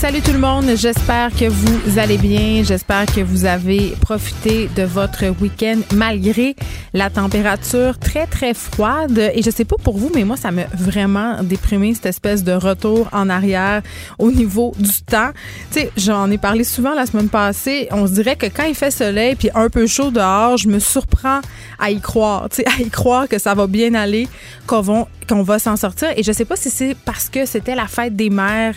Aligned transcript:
Salut 0.00 0.22
tout 0.22 0.32
le 0.32 0.38
monde, 0.38 0.64
j'espère 0.76 1.28
que 1.28 1.44
vous 1.44 1.98
allez 1.98 2.16
bien, 2.16 2.62
j'espère 2.64 3.04
que 3.04 3.20
vous 3.20 3.44
avez 3.44 3.90
profité 4.00 4.70
de 4.74 4.82
votre 4.82 5.26
week-end 5.42 5.80
malgré 5.94 6.56
la 6.94 7.10
température 7.10 7.98
très 7.98 8.26
très 8.26 8.54
froide 8.54 9.18
et 9.18 9.42
je 9.42 9.50
sais 9.50 9.66
pas 9.66 9.76
pour 9.76 9.98
vous 9.98 10.10
mais 10.14 10.24
moi 10.24 10.38
ça 10.38 10.52
m'a 10.52 10.64
vraiment 10.74 11.42
déprimé 11.42 11.92
cette 11.92 12.06
espèce 12.06 12.42
de 12.44 12.52
retour 12.52 13.10
en 13.12 13.28
arrière 13.28 13.82
au 14.18 14.32
niveau 14.32 14.72
du 14.78 15.02
temps. 15.02 15.32
Tu 15.70 15.80
sais, 15.80 15.92
j'en 15.98 16.30
ai 16.30 16.38
parlé 16.38 16.64
souvent 16.64 16.94
la 16.94 17.04
semaine 17.04 17.28
passée, 17.28 17.86
on 17.90 18.06
se 18.06 18.12
dirait 18.12 18.36
que 18.36 18.46
quand 18.46 18.64
il 18.64 18.74
fait 18.74 18.90
soleil 18.90 19.34
puis 19.34 19.50
un 19.54 19.68
peu 19.68 19.86
chaud 19.86 20.10
dehors, 20.10 20.56
je 20.56 20.68
me 20.68 20.78
surprends 20.78 21.42
à 21.78 21.90
y 21.90 22.00
croire, 22.00 22.48
tu 22.48 22.56
sais, 22.56 22.64
à 22.66 22.80
y 22.80 22.88
croire 22.88 23.28
que 23.28 23.38
ça 23.38 23.52
va 23.52 23.66
bien 23.66 23.92
aller, 23.92 24.28
qu'on 24.66 24.80
va, 24.80 25.08
qu'on 25.28 25.42
va 25.42 25.58
s'en 25.58 25.76
sortir 25.76 26.08
et 26.16 26.22
je 26.22 26.32
sais 26.32 26.46
pas 26.46 26.56
si 26.56 26.70
c'est 26.70 26.96
parce 27.04 27.28
que 27.28 27.44
c'était 27.44 27.74
la 27.74 27.86
fête 27.86 28.16
des 28.16 28.30
mères 28.30 28.76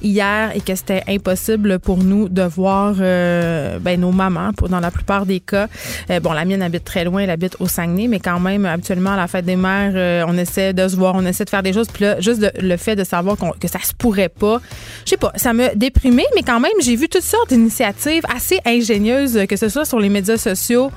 hier 0.00 0.52
que 0.60 0.74
c'était 0.74 1.02
impossible 1.08 1.78
pour 1.78 1.98
nous 1.98 2.28
de 2.28 2.42
voir 2.42 2.94
euh, 3.00 3.78
ben, 3.78 4.00
nos 4.00 4.12
mamans, 4.12 4.50
dans 4.68 4.80
la 4.80 4.90
plupart 4.90 5.26
des 5.26 5.40
cas. 5.40 5.68
Euh, 6.10 6.20
bon, 6.20 6.32
la 6.32 6.44
mienne 6.44 6.62
habite 6.62 6.84
très 6.84 7.04
loin, 7.04 7.22
elle 7.22 7.30
habite 7.30 7.56
au 7.60 7.66
Saguenay, 7.66 8.08
mais 8.08 8.20
quand 8.20 8.40
même, 8.40 8.64
habituellement, 8.66 9.12
à 9.12 9.16
la 9.16 9.26
fête 9.26 9.44
des 9.44 9.56
mères, 9.56 9.92
euh, 9.94 10.24
on 10.26 10.36
essaie 10.36 10.72
de 10.72 10.86
se 10.88 10.96
voir, 10.96 11.14
on 11.16 11.24
essaie 11.24 11.44
de 11.44 11.50
faire 11.50 11.62
des 11.62 11.72
choses. 11.72 11.88
Puis 11.88 12.04
là, 12.04 12.20
juste 12.20 12.50
le 12.60 12.76
fait 12.76 12.96
de 12.96 13.04
savoir 13.04 13.36
que 13.58 13.68
ça 13.68 13.78
se 13.82 13.92
pourrait 13.94 14.28
pas, 14.28 14.60
je 15.04 15.10
sais 15.10 15.16
pas, 15.16 15.32
ça 15.36 15.52
m'a 15.52 15.74
déprimé, 15.74 16.24
mais 16.34 16.42
quand 16.42 16.60
même, 16.60 16.72
j'ai 16.82 16.96
vu 16.96 17.08
toutes 17.08 17.22
sortes 17.22 17.50
d'initiatives 17.50 18.22
assez 18.34 18.58
ingénieuses, 18.64 19.46
que 19.48 19.56
ce 19.56 19.68
soit 19.68 19.84
sur 19.84 20.00
les 20.00 20.08
médias 20.08 20.36
sociaux 20.36 20.90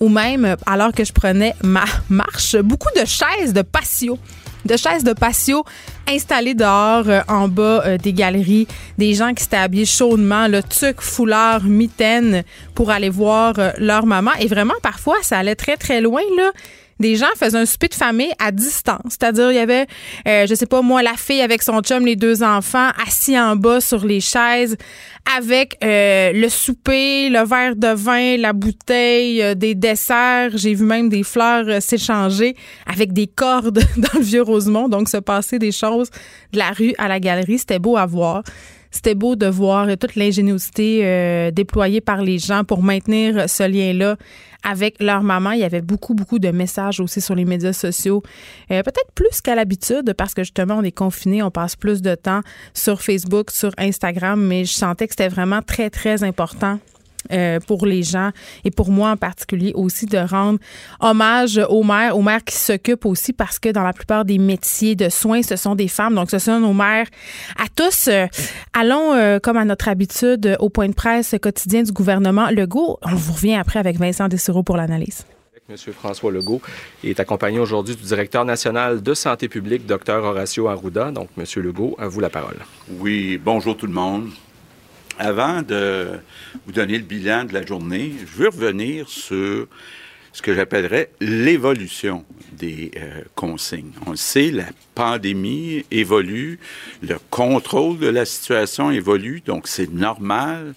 ou 0.00 0.08
même 0.08 0.56
alors 0.66 0.92
que 0.92 1.04
je 1.04 1.12
prenais 1.12 1.54
ma 1.62 1.84
marche, 2.08 2.56
beaucoup 2.56 2.90
de 2.96 3.04
chaises 3.06 3.52
de 3.52 3.62
patio 3.62 4.18
de 4.66 4.76
chaises 4.76 5.04
de 5.04 5.12
patio 5.12 5.64
installées 6.08 6.54
dehors 6.54 7.08
euh, 7.08 7.20
en 7.28 7.48
bas 7.48 7.82
euh, 7.84 7.98
des 7.98 8.12
galeries, 8.12 8.66
des 8.98 9.14
gens 9.14 9.34
qui 9.34 9.42
s'étaient 9.42 9.56
habillés 9.56 9.86
chaudement, 9.86 10.48
le 10.48 10.62
tuc, 10.62 11.00
foulard, 11.00 11.64
mitaine 11.64 12.42
pour 12.74 12.90
aller 12.90 13.10
voir 13.10 13.54
euh, 13.58 13.70
leur 13.78 14.06
maman. 14.06 14.32
Et 14.40 14.46
vraiment, 14.46 14.74
parfois, 14.82 15.16
ça 15.22 15.38
allait 15.38 15.54
très, 15.54 15.76
très 15.76 16.00
loin, 16.00 16.22
là 16.36 16.52
des 17.00 17.16
gens 17.16 17.26
faisaient 17.36 17.58
un 17.58 17.66
souper 17.66 17.88
de 17.88 17.94
famille 17.94 18.32
à 18.38 18.52
distance. 18.52 19.00
C'est-à-dire, 19.10 19.50
il 19.50 19.56
y 19.56 19.60
avait, 19.60 19.86
euh, 20.26 20.46
je 20.46 20.54
sais 20.54 20.66
pas, 20.66 20.82
moi, 20.82 21.02
la 21.02 21.14
fille 21.14 21.42
avec 21.42 21.62
son 21.62 21.80
chum, 21.80 22.06
les 22.06 22.16
deux 22.16 22.42
enfants, 22.42 22.90
assis 23.06 23.38
en 23.38 23.56
bas 23.56 23.80
sur 23.80 24.04
les 24.04 24.20
chaises, 24.20 24.76
avec 25.36 25.76
euh, 25.82 26.32
le 26.32 26.48
souper, 26.48 27.28
le 27.28 27.44
verre 27.44 27.76
de 27.76 27.88
vin, 27.88 28.36
la 28.36 28.52
bouteille, 28.52 29.42
euh, 29.42 29.54
des 29.54 29.74
desserts. 29.74 30.50
J'ai 30.54 30.74
vu 30.74 30.84
même 30.84 31.08
des 31.08 31.22
fleurs 31.22 31.64
euh, 31.68 31.80
s'échanger 31.80 32.54
avec 32.86 33.12
des 33.12 33.26
cordes 33.26 33.80
dans 33.96 34.18
le 34.18 34.24
vieux 34.24 34.42
Rosemont. 34.42 34.88
Donc, 34.88 35.08
se 35.08 35.16
passer 35.16 35.58
des 35.58 35.72
choses 35.72 36.10
de 36.52 36.58
la 36.58 36.70
rue 36.70 36.94
à 36.98 37.08
la 37.08 37.20
galerie, 37.20 37.58
c'était 37.58 37.78
beau 37.78 37.96
à 37.96 38.06
voir. 38.06 38.42
C'était 38.90 39.14
beau 39.14 39.36
de 39.36 39.46
voir 39.46 39.88
toute 39.98 40.14
l'ingéniosité 40.14 41.50
déployée 41.52 42.00
par 42.00 42.22
les 42.22 42.38
gens 42.38 42.64
pour 42.64 42.82
maintenir 42.82 43.50
ce 43.50 43.64
lien-là 43.64 44.16
avec 44.66 45.00
leur 45.00 45.22
maman. 45.22 45.52
Il 45.52 45.60
y 45.60 45.64
avait 45.64 45.80
beaucoup, 45.80 46.14
beaucoup 46.14 46.38
de 46.38 46.50
messages 46.50 47.00
aussi 47.00 47.20
sur 47.20 47.34
les 47.34 47.44
médias 47.44 47.72
sociaux. 47.72 48.22
Euh, 48.70 48.82
peut-être 48.82 49.12
plus 49.14 49.40
qu'à 49.40 49.54
l'habitude 49.54 50.12
parce 50.14 50.34
que 50.34 50.42
justement, 50.42 50.76
on 50.78 50.82
est 50.82 50.92
confiné, 50.92 51.42
on 51.42 51.50
passe 51.50 51.76
plus 51.76 52.02
de 52.02 52.14
temps 52.14 52.40
sur 52.74 53.00
Facebook, 53.00 53.50
sur 53.50 53.70
Instagram, 53.78 54.44
mais 54.44 54.64
je 54.64 54.72
sentais 54.72 55.06
que 55.06 55.12
c'était 55.12 55.28
vraiment 55.28 55.62
très, 55.62 55.88
très 55.88 56.24
important 56.24 56.78
euh, 57.32 57.60
pour 57.60 57.86
les 57.86 58.02
gens 58.02 58.30
et 58.64 58.70
pour 58.70 58.90
moi 58.90 59.10
en 59.10 59.16
particulier 59.16 59.72
aussi 59.74 60.06
de 60.06 60.18
rendre 60.18 60.58
hommage 61.00 61.60
aux 61.68 61.82
mères, 61.82 62.16
aux 62.16 62.22
mères 62.22 62.44
qui 62.44 62.56
s'occupent 62.56 63.06
aussi 63.06 63.32
parce 63.32 63.58
que 63.58 63.68
dans 63.70 63.82
la 63.82 63.92
plupart 63.92 64.24
des 64.24 64.38
métiers 64.38 64.94
de 64.94 65.08
soins, 65.08 65.42
ce 65.42 65.56
sont 65.56 65.74
des 65.74 65.88
femmes. 65.88 66.14
Donc, 66.14 66.30
ce 66.30 66.38
sont 66.38 66.60
nos 66.60 66.72
mères 66.72 67.06
à 67.56 67.66
tous. 67.74 68.08
Euh, 68.08 68.26
allons, 68.72 69.12
euh, 69.14 69.38
comme 69.38 69.56
à 69.56 69.64
notre 69.64 69.88
habitude, 69.88 70.56
au 70.60 70.68
point 70.68 70.88
de 70.88 70.94
presse 70.94 71.34
quotidien 71.40 71.82
du 71.82 71.92
gouvernement 71.92 72.50
Legault. 72.50 72.98
On 73.02 73.14
vous 73.14 73.32
revient 73.32 73.54
après 73.54 73.78
avec 73.78 73.98
Vincent 73.98 74.28
Dessureau 74.28 74.62
pour 74.62 74.76
l'analyse. 74.76 75.24
Monsieur 75.68 75.92
François 75.92 76.30
Legault 76.30 76.60
est 77.02 77.18
accompagné 77.18 77.58
aujourd'hui 77.58 77.96
du 77.96 78.04
directeur 78.04 78.44
national 78.44 79.02
de 79.02 79.14
santé 79.14 79.48
publique, 79.48 79.84
Dr 79.84 80.22
Horacio 80.22 80.68
Arruda. 80.68 81.10
Donc, 81.10 81.28
Monsieur 81.36 81.60
Legault, 81.60 81.96
à 81.98 82.06
vous 82.06 82.20
la 82.20 82.30
parole. 82.30 82.58
Oui, 83.00 83.36
bonjour 83.42 83.76
tout 83.76 83.86
le 83.86 83.92
monde. 83.92 84.28
Avant 85.18 85.62
de 85.62 86.18
vous 86.66 86.72
donner 86.72 86.98
le 86.98 87.04
bilan 87.04 87.44
de 87.44 87.54
la 87.54 87.64
journée, 87.64 88.12
je 88.20 88.42
veux 88.42 88.48
revenir 88.48 89.08
sur 89.08 89.66
ce 90.30 90.42
que 90.42 90.54
j'appellerais 90.54 91.10
l'évolution 91.20 92.26
des 92.52 92.90
euh, 92.98 93.22
consignes. 93.34 93.92
On 94.06 94.10
le 94.10 94.16
sait, 94.16 94.50
la 94.50 94.66
pandémie 94.94 95.86
évolue, 95.90 96.58
le 97.00 97.16
contrôle 97.30 97.98
de 97.98 98.08
la 98.08 98.26
situation 98.26 98.90
évolue, 98.90 99.40
donc 99.40 99.68
c'est 99.68 99.90
normal 99.90 100.74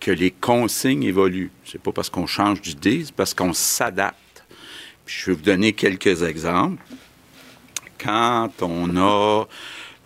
que 0.00 0.10
les 0.10 0.30
consignes 0.30 1.02
évoluent. 1.02 1.50
C'est 1.66 1.80
pas 1.80 1.92
parce 1.92 2.08
qu'on 2.08 2.26
change 2.26 2.62
d'idée, 2.62 3.02
c'est 3.04 3.14
parce 3.14 3.34
qu'on 3.34 3.52
s'adapte. 3.52 4.44
je 5.04 5.26
vais 5.26 5.36
vous 5.36 5.42
donner 5.42 5.74
quelques 5.74 6.22
exemples. 6.22 6.82
Quand 7.98 8.50
on 8.62 8.96
a 8.96 9.46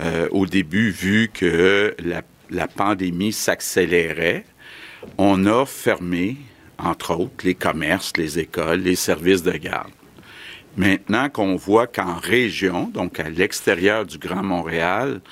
euh, 0.00 0.28
au 0.32 0.44
début 0.47 0.91
vu 0.91 1.30
que 1.32 1.94
la 2.00 2.22
la 2.51 2.69
pandémie 2.69 3.33
s'accélérait, 3.33 4.45
on 5.19 5.47
a 5.47 5.67
fermé, 5.67 6.37
entre 6.79 7.15
autres, 7.15 7.45
les 7.45 7.55
commerces, 7.55 8.12
les 8.17 8.39
écoles, 8.39 8.81
les 8.81 8.97
services 8.97 9.43
de 9.43 9.53
garde. 9.53 9.91
Maintenant 10.77 11.31
qu'on 11.31 11.57
voit 11.57 11.87
qu'en 11.87 12.17
région, 12.17 12.89
donc 12.89 13.19
à 13.19 13.31
l'extérieur 13.31 14.05
du 14.05 14.19
Grand 14.19 14.43
Montréal, 14.43 15.23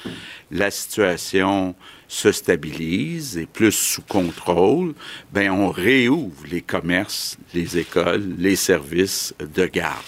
la 0.51 0.71
situation 0.71 1.75
se 2.09 2.33
stabilise 2.33 3.37
et 3.37 3.47
plus 3.47 3.73
sous 3.73 4.03
contrôle, 4.03 4.95
ben 5.33 5.51
on 5.51 5.69
réouvre 5.69 6.45
les 6.51 6.63
commerces, 6.63 7.37
les 7.53 7.77
écoles, 7.77 8.37
les 8.39 8.57
services 8.57 9.35
de 9.55 9.67
garde. 9.67 10.05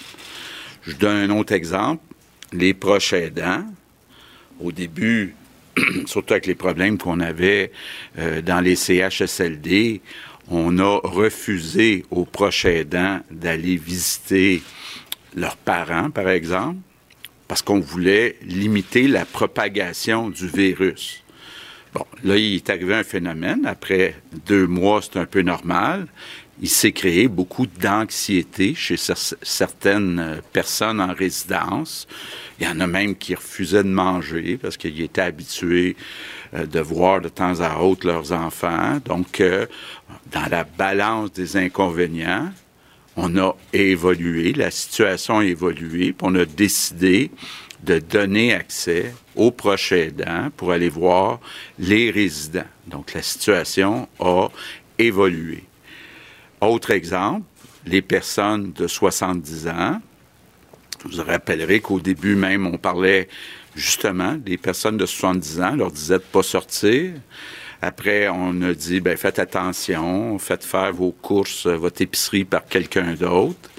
Je 0.81 0.95
donne 0.95 1.29
un 1.29 1.37
autre 1.37 1.53
exemple. 1.53 2.01
Les 2.53 2.73
proches 2.73 3.13
aidants, 3.13 3.65
au 4.59 4.71
début, 4.71 5.35
surtout 6.05 6.33
avec 6.33 6.45
les 6.45 6.55
problèmes 6.55 6.97
qu'on 6.97 7.19
avait 7.19 7.71
euh, 8.17 8.41
dans 8.41 8.59
les 8.59 8.75
CHSLD, 8.75 10.01
on 10.49 10.79
a 10.79 10.99
refusé 11.03 12.05
aux 12.09 12.25
proches 12.25 12.65
aidants 12.65 13.19
d'aller 13.29 13.75
visiter 13.75 14.61
leurs 15.35 15.57
parents, 15.57 16.09
par 16.09 16.29
exemple, 16.29 16.79
parce 17.47 17.61
qu'on 17.61 17.79
voulait 17.79 18.37
limiter 18.41 19.07
la 19.07 19.25
propagation 19.25 20.29
du 20.29 20.47
virus. 20.47 21.23
Bon, 21.93 22.05
là, 22.23 22.37
il 22.37 22.55
est 22.55 22.69
arrivé 22.69 22.93
un 22.93 23.03
phénomène. 23.03 23.65
Après 23.65 24.15
deux 24.45 24.67
mois, 24.67 25.01
c'est 25.01 25.19
un 25.19 25.25
peu 25.25 25.41
normal. 25.41 26.07
Il 26.61 26.69
s'est 26.69 26.91
créé 26.91 27.27
beaucoup 27.27 27.67
d'anxiété 27.67 28.73
chez 28.73 28.97
certaines 28.97 30.41
personnes 30.51 30.99
en 30.99 31.13
résidence. 31.13 32.07
Il 32.59 32.65
y 32.65 32.69
en 32.69 32.79
a 32.79 32.87
même 32.87 33.15
qui 33.15 33.35
refusaient 33.35 33.83
de 33.83 33.89
manger 33.89 34.57
parce 34.57 34.77
qu'ils 34.77 35.01
étaient 35.01 35.21
habitués 35.21 35.95
euh, 36.53 36.65
de 36.65 36.79
voir 36.79 37.21
de 37.21 37.29
temps 37.29 37.61
à 37.61 37.79
autre 37.79 38.07
leurs 38.07 38.31
enfants. 38.31 38.99
Donc, 39.05 39.41
euh, 39.41 39.67
dans 40.31 40.47
la 40.49 40.63
balance 40.63 41.31
des 41.33 41.57
inconvénients, 41.57 42.51
on 43.15 43.37
a 43.37 43.55
évolué, 43.73 44.53
la 44.53 44.71
situation 44.71 45.39
a 45.39 45.45
évolué, 45.45 46.13
puis 46.13 46.15
on 46.21 46.35
a 46.35 46.45
décidé 46.45 47.31
de 47.83 47.99
donner 47.99 48.53
accès 48.53 49.13
aux 49.35 49.51
proches 49.51 49.91
aidants 49.91 50.49
pour 50.55 50.71
aller 50.71 50.89
voir 50.89 51.39
les 51.79 52.11
résidents. 52.11 52.65
Donc, 52.87 53.13
la 53.13 53.21
situation 53.21 54.07
a 54.19 54.49
évolué. 54.97 55.63
Autre 56.61 56.91
exemple, 56.91 57.45
les 57.85 58.01
personnes 58.01 58.71
de 58.73 58.87
70 58.87 59.67
ans. 59.67 60.01
Vous 61.03 61.23
rappellerez 61.23 61.79
qu'au 61.79 61.99
début 61.99 62.35
même, 62.35 62.67
on 62.67 62.77
parlait 62.77 63.27
justement 63.75 64.33
des 64.35 64.57
personnes 64.57 64.97
de 64.97 65.05
70 65.05 65.61
ans, 65.61 65.75
leur 65.75 65.91
disait 65.91 66.17
de 66.17 66.23
pas 66.23 66.43
sortir. 66.43 67.11
Après, 67.81 68.27
on 68.29 68.61
a 68.63 68.73
dit, 68.73 68.99
ben, 68.99 69.15
faites 69.15 69.37
attention, 69.37 70.39
faites 70.39 70.63
faire 70.63 70.91
vos 70.91 71.11
courses, 71.11 71.67
votre 71.67 72.01
épicerie 72.01 72.43
par 72.43 72.65
quelqu'un 72.65 73.13
d'autre. 73.13 73.69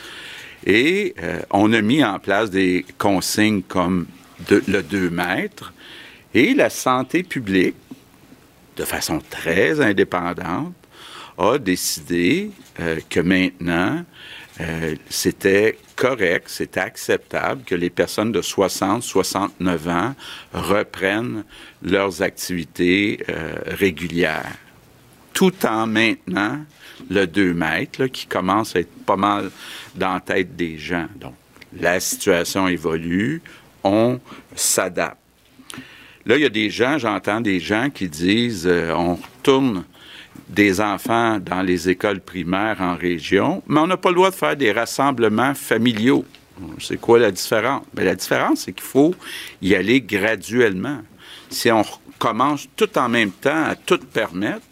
Et 0.64 1.14
euh, 1.20 1.40
on 1.50 1.72
a 1.72 1.80
mis 1.80 2.04
en 2.04 2.18
place 2.18 2.50
des 2.50 2.84
consignes 2.96 3.62
comme 3.62 4.06
le 4.48 4.82
2 4.82 5.10
mètres. 5.10 5.72
Et 6.34 6.54
la 6.54 6.70
santé 6.70 7.22
publique, 7.22 7.74
de 8.76 8.84
façon 8.84 9.20
très 9.28 9.80
indépendante, 9.80 10.74
a 11.38 11.58
décidé 11.58 12.50
euh, 12.80 12.98
que 13.08 13.20
maintenant, 13.20 14.04
euh, 14.60 14.96
c'était 15.08 15.78
correct, 15.94 16.48
c'était 16.48 16.80
acceptable 16.80 17.62
que 17.64 17.74
les 17.74 17.90
personnes 17.90 18.32
de 18.32 18.42
60, 18.42 19.02
69 19.02 19.88
ans 19.88 20.14
reprennent 20.52 21.44
leurs 21.82 22.22
activités 22.22 23.24
euh, 23.28 23.54
régulières, 23.66 24.56
tout 25.32 25.54
en 25.64 25.86
maintenant 25.86 26.58
le 27.08 27.26
2 27.26 27.54
mètres, 27.54 28.06
qui 28.06 28.26
commence 28.26 28.74
à 28.74 28.80
être 28.80 29.04
pas 29.04 29.16
mal 29.16 29.50
dans 29.94 30.14
la 30.14 30.20
tête 30.20 30.56
des 30.56 30.76
gens. 30.76 31.06
Donc, 31.20 31.34
la 31.78 32.00
situation 32.00 32.66
évolue, 32.66 33.42
on 33.84 34.18
s'adapte. 34.56 35.18
Là, 36.26 36.36
il 36.36 36.42
y 36.42 36.46
a 36.46 36.50
des 36.50 36.68
gens, 36.68 36.98
j'entends 36.98 37.40
des 37.40 37.60
gens 37.60 37.90
qui 37.90 38.08
disent 38.08 38.66
euh, 38.66 38.92
on 38.92 39.14
retourne 39.14 39.84
des 40.48 40.80
enfants 40.80 41.38
dans 41.38 41.62
les 41.62 41.88
écoles 41.88 42.20
primaires 42.20 42.78
en 42.80 42.96
région, 42.96 43.62
mais 43.66 43.80
on 43.80 43.86
n'a 43.86 43.96
pas 43.96 44.08
le 44.08 44.16
droit 44.16 44.30
de 44.30 44.34
faire 44.34 44.56
des 44.56 44.72
rassemblements 44.72 45.54
familiaux. 45.54 46.24
C'est 46.80 47.00
quoi 47.00 47.18
la 47.18 47.30
différence? 47.30 47.84
Ben, 47.94 48.04
la 48.04 48.14
différence, 48.14 48.62
c'est 48.62 48.72
qu'il 48.72 48.82
faut 48.82 49.14
y 49.62 49.74
aller 49.74 50.00
graduellement. 50.00 51.00
Si 51.50 51.70
on 51.70 51.84
commence 52.18 52.68
tout 52.76 52.98
en 52.98 53.08
même 53.08 53.30
temps 53.30 53.64
à 53.64 53.76
tout 53.76 53.98
permettre, 53.98 54.62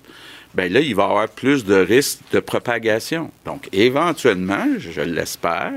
ben 0.54 0.72
là, 0.72 0.80
il 0.80 0.94
va 0.94 1.02
y 1.02 1.06
avoir 1.06 1.28
plus 1.28 1.66
de 1.66 1.74
risques 1.74 2.20
de 2.32 2.40
propagation. 2.40 3.30
Donc, 3.44 3.68
éventuellement, 3.72 4.66
je 4.78 5.02
l'espère, 5.02 5.74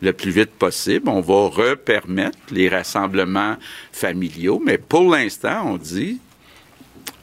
le 0.00 0.12
plus 0.12 0.30
vite 0.30 0.52
possible, 0.52 1.08
on 1.08 1.20
va 1.20 1.48
repermettre 1.48 2.38
les 2.52 2.68
rassemblements 2.68 3.56
familiaux, 3.90 4.62
mais 4.64 4.78
pour 4.78 5.10
l'instant, 5.10 5.62
on 5.66 5.76
dit, 5.76 6.20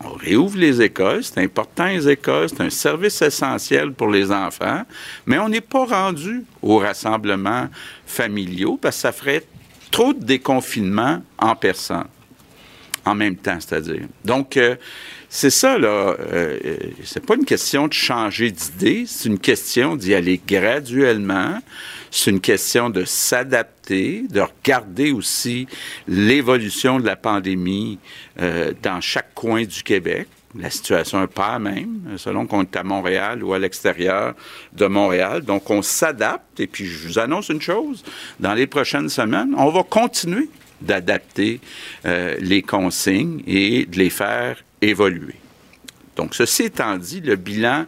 on 0.03 0.13
réouvre 0.13 0.57
les 0.57 0.81
écoles, 0.81 1.23
c'est 1.23 1.41
important 1.41 1.87
les 1.87 2.07
écoles, 2.07 2.49
c'est 2.49 2.61
un 2.61 2.69
service 2.69 3.21
essentiel 3.21 3.91
pour 3.91 4.09
les 4.09 4.31
enfants, 4.31 4.83
mais 5.25 5.39
on 5.39 5.49
n'est 5.49 5.61
pas 5.61 5.85
rendu 5.85 6.43
aux 6.61 6.77
rassemblements 6.77 7.67
familiaux 8.05 8.77
parce 8.79 8.97
que 8.97 9.01
ça 9.01 9.11
ferait 9.11 9.43
trop 9.91 10.13
de 10.13 10.23
déconfinement 10.23 11.21
en 11.37 11.55
personne, 11.55 12.07
en 13.05 13.15
même 13.15 13.35
temps, 13.35 13.57
c'est-à-dire. 13.59 14.03
Donc, 14.23 14.57
euh, 14.57 14.75
c'est 15.29 15.49
ça, 15.49 15.77
là. 15.77 16.15
Euh, 16.19 16.57
c'est 17.03 17.25
pas 17.25 17.35
une 17.35 17.45
question 17.45 17.87
de 17.87 17.93
changer 17.93 18.51
d'idée, 18.51 19.05
c'est 19.07 19.27
une 19.27 19.39
question 19.39 19.95
d'y 19.95 20.13
aller 20.13 20.39
graduellement. 20.45 21.59
C'est 22.17 22.31
une 22.31 22.41
question 22.41 22.89
de 22.89 23.05
s'adapter, 23.05 24.23
de 24.27 24.41
regarder 24.41 25.11
aussi 25.11 25.67
l'évolution 26.07 26.99
de 26.99 27.05
la 27.05 27.15
pandémie 27.15 27.99
euh, 28.41 28.73
dans 28.81 29.01
chaque 29.01 29.35
coin 29.35 29.65
du 29.65 29.83
Québec. 29.83 30.27
La 30.57 30.71
situation 30.71 31.21
n'est 31.21 31.27
pas 31.27 31.59
même, 31.59 32.15
selon 32.17 32.47
qu'on 32.47 32.63
est 32.63 32.75
à 32.75 32.81
Montréal 32.81 33.43
ou 33.43 33.53
à 33.53 33.59
l'extérieur 33.59 34.33
de 34.73 34.87
Montréal. 34.87 35.43
Donc, 35.43 35.69
on 35.69 35.83
s'adapte. 35.83 36.59
Et 36.59 36.65
puis, 36.65 36.87
je 36.87 37.07
vous 37.07 37.19
annonce 37.19 37.49
une 37.49 37.61
chose, 37.61 38.03
dans 38.39 38.55
les 38.55 38.65
prochaines 38.65 39.09
semaines, 39.09 39.53
on 39.55 39.69
va 39.69 39.83
continuer 39.83 40.49
d'adapter 40.81 41.61
euh, 42.05 42.35
les 42.39 42.63
consignes 42.63 43.43
et 43.45 43.85
de 43.85 43.95
les 43.95 44.09
faire 44.09 44.63
évoluer. 44.81 45.35
Donc, 46.15 46.33
ceci 46.33 46.63
étant 46.63 46.97
dit, 46.97 47.21
le 47.21 47.35
bilan 47.35 47.85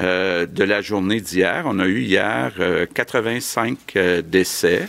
euh, 0.00 0.46
de 0.46 0.64
la 0.64 0.80
journée 0.80 1.20
d'hier, 1.20 1.64
on 1.66 1.78
a 1.78 1.86
eu 1.86 2.00
hier 2.00 2.52
85 2.94 3.78
euh, 3.96 4.00
euh, 4.00 4.22
décès. 4.22 4.88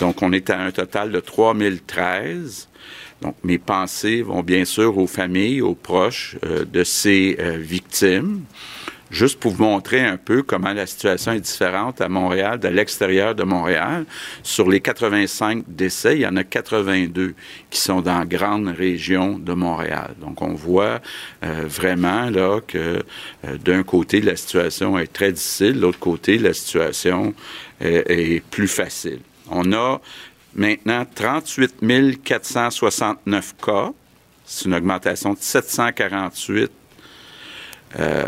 Donc, 0.00 0.22
on 0.22 0.32
est 0.32 0.50
à 0.50 0.58
un 0.58 0.70
total 0.70 1.12
de 1.12 1.20
3013. 1.20 2.68
Donc, 3.20 3.36
mes 3.44 3.58
pensées 3.58 4.22
vont 4.22 4.42
bien 4.42 4.64
sûr 4.64 4.96
aux 4.98 5.06
familles, 5.06 5.60
aux 5.60 5.74
proches 5.74 6.36
de 6.42 6.82
ces 6.82 7.36
victimes 7.58 8.42
juste 9.12 9.38
pour 9.38 9.52
vous 9.52 9.64
montrer 9.64 10.00
un 10.00 10.16
peu 10.16 10.42
comment 10.42 10.72
la 10.72 10.86
situation 10.86 11.32
est 11.32 11.40
différente 11.40 12.00
à 12.00 12.08
Montréal, 12.08 12.58
de 12.58 12.68
l'extérieur 12.68 13.34
de 13.34 13.44
Montréal. 13.44 14.06
Sur 14.42 14.68
les 14.68 14.80
85 14.80 15.64
décès, 15.68 16.16
il 16.16 16.22
y 16.22 16.26
en 16.26 16.36
a 16.36 16.44
82 16.44 17.34
qui 17.70 17.78
sont 17.78 18.00
dans 18.00 18.18
la 18.18 18.24
grande 18.24 18.68
région 18.68 19.38
de 19.38 19.52
Montréal. 19.52 20.14
Donc, 20.20 20.40
on 20.40 20.54
voit 20.54 21.00
euh, 21.44 21.64
vraiment 21.66 22.30
là 22.30 22.60
que 22.66 23.04
euh, 23.46 23.58
d'un 23.58 23.82
côté, 23.82 24.22
la 24.22 24.34
situation 24.34 24.98
est 24.98 25.12
très 25.12 25.30
difficile, 25.32 25.74
de 25.74 25.80
l'autre 25.80 25.98
côté, 25.98 26.38
la 26.38 26.54
situation 26.54 27.34
est, 27.80 28.10
est 28.10 28.42
plus 28.50 28.68
facile. 28.68 29.20
On 29.50 29.72
a 29.72 30.00
maintenant 30.54 31.04
38 31.14 32.22
469 32.24 33.54
cas. 33.62 33.90
C'est 34.46 34.64
une 34.64 34.74
augmentation 34.74 35.34
de 35.34 35.38
748 35.38 36.70
euh, 37.98 38.24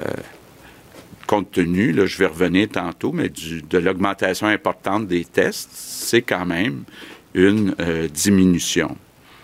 compte 1.27 1.51
tenu, 1.51 1.93
là, 1.93 2.07
je 2.07 2.19
vais 2.19 2.27
revenir 2.27 2.69
tantôt, 2.69 3.13
mais 3.13 3.29
de 3.29 3.79
l'augmentation 3.79 4.47
importante 4.47 5.07
des 5.07 5.25
tests, 5.25 5.71
c'est 5.73 6.23
quand 6.23 6.47
même 6.47 6.85
une 7.35 7.75
euh, 7.81 8.09
diminution. 8.09 8.97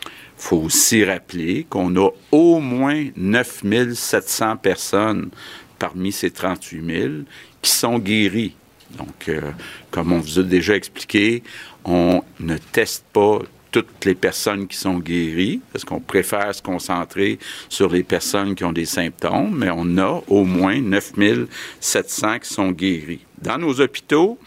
Il 0.05 0.43
faut 0.43 0.59
aussi 0.59 1.05
rappeler 1.05 1.67
qu'on 1.69 1.95
a 1.97 2.09
au 2.33 2.61
moins 2.61 3.07
9700 3.17 4.57
personnes 4.57 5.31
parmi 5.79 6.13
ces 6.13 6.31
38 6.31 7.01
000 7.01 7.13
qui 7.61 7.71
sont 7.71 7.99
guéries. 7.99 8.55
Donc, 8.97 9.29
euh, 9.29 9.53
comme 9.91 10.13
on 10.13 10.19
vous 10.19 10.39
a 10.39 10.43
déjà 10.43 10.75
expliqué, 10.75 11.43
on 11.85 12.23
ne 12.41 12.57
teste 12.57 13.05
pas 13.13 13.41
toutes 13.71 14.05
les 14.05 14.15
personnes 14.15 14.67
qui 14.67 14.77
sont 14.77 14.99
guéries, 14.99 15.61
parce 15.73 15.85
qu'on 15.85 16.01
préfère 16.01 16.55
se 16.55 16.63
concentrer 16.63 17.39
sur 17.69 17.91
les 17.91 18.03
personnes 18.03 18.55
qui 18.55 18.65
ont 18.65 18.73
des 18.73 18.85
symptômes, 18.85 19.57
mais 19.57 19.71
on 19.71 19.99
a 19.99 20.23
au 20.29 20.45
moins 20.45 20.81
9700 20.81 22.39
qui 22.41 22.49
sont 22.49 22.71
guéries. 22.73 23.25
Dans 23.41 23.59
nos 23.59 23.81
hôpitaux, 23.81 24.39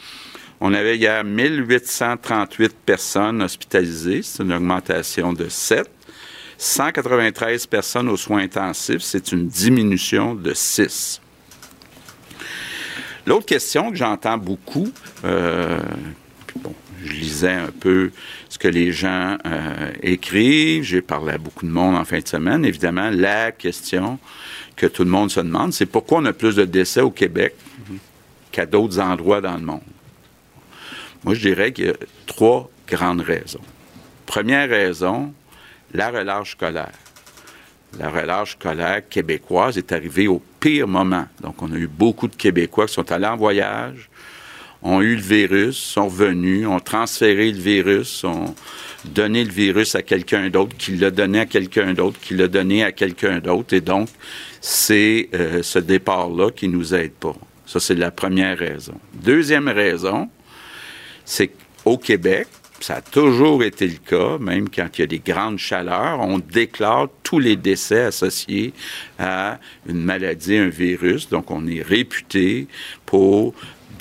on 0.60 0.74
avait 0.74 0.98
hier 0.98 1.24
1838 1.24 2.74
personnes 2.86 3.42
hospitalisées, 3.42 4.22
c'est 4.24 4.44
une 4.44 4.54
augmentation 4.54 5.34
de 5.34 5.50
7. 5.50 5.90
193 6.58 7.66
personnes 7.68 8.08
aux 8.08 8.18
soins 8.18 8.44
intensifs, 8.44 9.02
c'est 9.02 9.32
une 9.32 9.48
diminution 9.48 10.36
de 10.36 10.54
6. 10.54 11.20
L'autre 13.26 13.46
question 13.46 13.90
que 13.90 13.98
j'entends 13.98 14.38
beaucoup, 14.38 14.90
euh, 15.26 15.80
bon, 16.58 16.74
je 17.04 17.12
lisais 17.12 17.52
un 17.52 17.72
peu 17.72 18.12
ce 18.50 18.58
que 18.58 18.68
les 18.68 18.92
gens 18.92 19.38
euh, 19.46 19.92
écrivent. 20.02 20.84
J'ai 20.84 21.02
parlé 21.02 21.34
à 21.34 21.38
beaucoup 21.38 21.66
de 21.66 21.72
monde 21.72 21.96
en 21.96 22.06
fin 22.06 22.20
de 22.20 22.28
semaine. 22.28 22.66
Évidemment, 22.66 23.10
la 23.12 23.52
question 23.52 24.20
que 24.76 24.86
tout 24.86 25.04
le 25.04 25.10
monde 25.10 25.32
se 25.32 25.40
demande, 25.40 25.74
c'est 25.74 25.86
pourquoi 25.86 26.20
on 26.20 26.26
a 26.26 26.34
plus 26.34 26.56
de 26.56 26.66
décès 26.66 27.02
au 27.02 27.12
Québec 27.12 27.56
qu'à 28.52 28.66
d'autres 28.66 29.00
endroits 29.00 29.42
dans 29.42 29.56
le 29.56 29.64
monde? 29.64 29.82
Moi, 31.24 31.36
je 31.36 31.48
dirais 31.48 31.72
qu'il 31.72 31.86
y 31.86 31.90
a 31.90 31.96
trois 32.26 32.70
grandes 32.88 33.22
raisons. 33.22 33.62
Première 34.26 34.70
raison, 34.70 35.34
la 35.94 36.10
relâche 36.10 36.52
scolaire. 36.52 36.92
La 38.00 38.10
relâche 38.10 38.54
scolaire 38.54 39.08
québécoise 39.08 39.78
est 39.78 39.92
arrivée 39.92 40.28
au 40.28 40.42
pire 40.60 40.88
moment. 40.88 41.26
Donc, 41.42 41.62
on 41.62 41.72
a 41.72 41.76
eu 41.76 41.88
beaucoup 41.88 42.28
de 42.28 42.36
Québécois 42.36 42.88
qui 42.88 42.94
sont 42.94 43.12
allés 43.12 43.28
en 43.28 43.38
voyage, 43.38 44.10
ont 44.84 45.02
eu 45.02 45.16
le 45.16 45.22
virus, 45.22 45.78
sont 45.78 46.08
revenus, 46.08 46.68
ont 46.68 46.80
transféré 46.80 47.52
le 47.52 47.60
virus, 47.60 48.24
ont 48.24 48.54
donné 49.06 49.44
le 49.44 49.52
virus 49.52 49.96
à 49.96 50.02
quelqu'un 50.02 50.50
d'autre, 50.50 50.76
qui 50.78 50.96
l'a 50.96 51.10
donné 51.10 51.40
à 51.40 51.46
quelqu'un 51.46 51.94
d'autre, 51.94 52.20
qui 52.22 52.36
l'a 52.36 52.48
donné 52.48 52.84
à 52.84 52.92
quelqu'un 52.92 53.40
d'autre. 53.40 53.74
Et 53.74 53.82
donc, 53.82 54.10
c'est 54.62 55.30
euh, 55.34 55.64
ce 55.64 55.80
départ-là 55.80 56.52
qui 56.52 56.68
nous 56.68 56.94
aide 56.94 57.14
pas. 57.14 57.36
Ça, 57.66 57.80
c'est 57.80 57.96
la 57.96 58.12
première 58.12 58.58
raison. 58.58 58.96
Deuxième 59.14 59.70
raison, 59.70 60.30
c'est 61.26 61.50
qu'au 61.84 61.98
Québec, 61.98 62.48
ça 62.80 62.96
a 62.96 63.02
toujours 63.02 63.64
été 63.64 63.88
le 63.88 63.96
cas, 63.96 64.38
même 64.40 64.70
quand 64.70 64.88
il 64.98 65.02
y 65.02 65.04
a 65.06 65.08
des 65.08 65.20
grandes 65.20 65.58
chaleurs, 65.58 66.20
on 66.20 66.40
déclare 66.40 67.08
tous 67.24 67.40
les 67.40 67.56
décès 67.56 68.02
associés 68.02 68.74
à 69.18 69.60
une 69.88 70.04
maladie, 70.04 70.58
un 70.58 70.68
virus. 70.68 71.30
Donc, 71.30 71.50
on 71.50 71.66
est 71.66 71.82
réputé 71.82 72.68
pour 73.06 73.54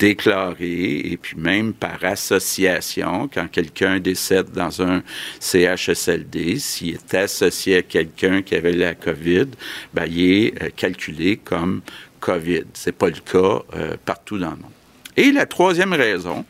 déclaré 0.03 0.99
et 1.11 1.15
puis 1.15 1.37
même 1.37 1.71
par 1.71 2.03
association, 2.03 3.29
quand 3.33 3.47
quelqu'un 3.49 3.99
décède 3.99 4.51
dans 4.51 4.81
un 4.81 5.01
CHSLD, 5.39 6.59
s'il 6.59 6.95
est 6.95 7.13
associé 7.13 7.77
à 7.77 7.81
quelqu'un 7.83 8.41
qui 8.41 8.53
avait 8.55 8.73
la 8.73 8.95
COVID, 8.95 9.47
ben, 9.93 10.05
il 10.05 10.31
est 10.31 10.61
euh, 10.61 10.69
calculé 10.75 11.37
comme 11.37 11.81
COVID. 12.19 12.65
C'est 12.73 12.91
pas 12.91 13.07
le 13.07 13.13
cas 13.13 13.61
euh, 13.75 13.95
partout 14.03 14.37
dans 14.37 14.51
le 14.51 14.57
monde. 14.57 14.71
Et 15.15 15.31
la 15.31 15.45
troisième 15.45 15.93
raison, 15.93 16.43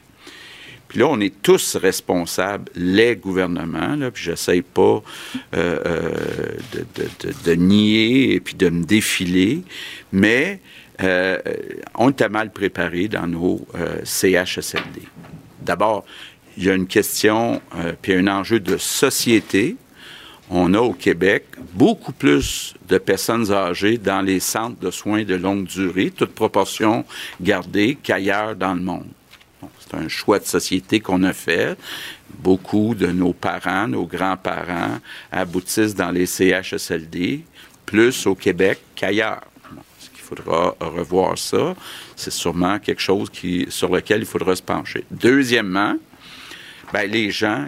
puis 0.88 0.98
là, 0.98 1.08
on 1.10 1.20
est 1.20 1.42
tous 1.44 1.76
responsables, 1.76 2.72
les 2.76 3.16
gouvernements, 3.16 3.98
puis 4.12 4.24
j'essaye 4.24 4.64
pas 4.64 5.04
euh, 5.56 5.80
de, 6.74 6.86
de, 6.96 7.34
de, 7.46 7.54
nier 7.54 8.34
et 8.34 8.40
puis 8.40 8.56
de 8.56 8.70
me 8.70 8.84
défiler, 8.84 9.62
mais 10.12 10.60
euh, 11.02 11.40
on 11.96 12.10
était 12.10 12.30
mal 12.30 12.52
préparés 12.52 13.08
dans 13.08 13.28
nos 13.28 13.66
euh, 13.76 14.02
CHSLD. 14.04 15.02
D'abord, 15.62 16.06
il 16.58 16.66
y 16.66 16.70
a 16.70 16.76
une 16.76 16.88
question, 16.88 17.62
euh, 17.78 17.94
puis 18.00 18.14
un 18.14 18.28
enjeu 18.28 18.60
de 18.60 18.78
société. 18.78 19.76
on 20.50 20.74
a 20.74 20.80
au 20.80 20.94
Québec 20.94 21.46
beaucoup 21.74 22.12
plus 22.12 22.76
de 22.88 22.98
personnes 22.98 23.52
âgées 23.52 23.98
dans 23.98 24.22
les 24.22 24.40
centres 24.40 24.80
de 24.80 24.92
soins 24.92 25.24
de 25.24 25.36
longue 25.36 25.66
durée, 25.66 26.12
toute 26.12 26.36
proportion 26.36 27.06
gardée, 27.42 27.98
qu'ailleurs 28.02 28.56
dans 28.56 28.76
le 28.76 28.82
monde. 28.82 29.08
C'est 29.80 29.96
un 29.96 30.08
choix 30.10 30.40
de 30.40 30.46
société 30.46 31.00
qu'on 31.00 31.24
a 31.24 31.34
fait. 31.34 31.78
Beaucoup 32.40 32.94
de 32.94 33.08
nos 33.08 33.34
parents, 33.34 33.88
nos 33.88 34.06
grands-parents 34.06 35.00
aboutissent 35.32 35.96
dans 35.96 36.12
les 36.12 36.26
CHSLD, 36.26 37.46
plus 37.86 38.28
au 38.28 38.36
Québec 38.36 38.80
qu'ailleurs. 38.96 39.44
Faudra 40.36 40.76
revoir 40.80 41.38
ça. 41.38 41.76
C'est 42.16 42.32
sûrement 42.32 42.80
quelque 42.80 43.02
chose 43.02 43.30
qui, 43.30 43.66
sur 43.70 43.94
lequel 43.94 44.22
il 44.22 44.26
faudra 44.26 44.56
se 44.56 44.62
pencher. 44.64 45.04
Deuxièmement, 45.12 45.96
ben, 46.92 47.10
les 47.10 47.32
gens 47.32 47.68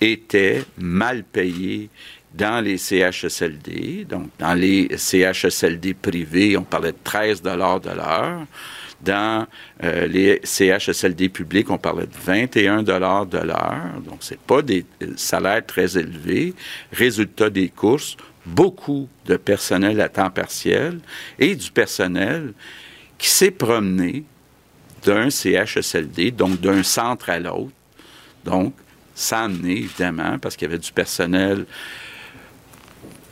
étaient 0.00 0.64
mal 0.78 1.24
payés 1.24 1.90
dans 2.32 2.62
les 2.62 2.78
CHSLD. 2.78 4.06
Donc, 4.08 4.28
dans 4.38 4.54
les 4.54 4.88
CHSLD 4.96 5.94
privés, 5.94 6.56
on 6.56 6.62
parlait 6.62 6.92
de 6.92 6.98
13 7.02 7.42
de 7.42 7.50
l'heure. 7.50 8.46
Dans 9.00 9.46
euh, 9.82 10.06
les 10.06 10.40
CHSLD 10.44 11.30
publics, 11.30 11.70
on 11.70 11.78
parlait 11.78 12.06
de 12.06 12.16
21 12.22 12.82
de 12.82 12.92
l'heure. 12.92 13.26
Donc, 14.04 14.18
c'est 14.20 14.38
pas 14.38 14.60
des 14.60 14.84
salaires 15.16 15.64
très 15.64 15.96
élevés. 15.96 16.54
Résultat 16.92 17.48
des 17.48 17.70
courses, 17.70 18.16
beaucoup 18.46 19.08
de 19.26 19.36
personnel 19.36 20.00
à 20.00 20.08
temps 20.08 20.30
partiel 20.30 21.00
et 21.38 21.54
du 21.54 21.70
personnel 21.70 22.52
qui 23.18 23.28
s'est 23.28 23.50
promené 23.50 24.24
d'un 25.04 25.30
CHSLD, 25.30 26.30
donc 26.30 26.60
d'un 26.60 26.82
centre 26.82 27.30
à 27.30 27.38
l'autre. 27.38 27.72
Donc, 28.44 28.74
sans 29.14 29.44
amener, 29.44 29.78
évidemment, 29.78 30.38
parce 30.38 30.56
qu'il 30.56 30.68
y 30.68 30.70
avait 30.70 30.78
du 30.78 30.92
personnel 30.92 31.66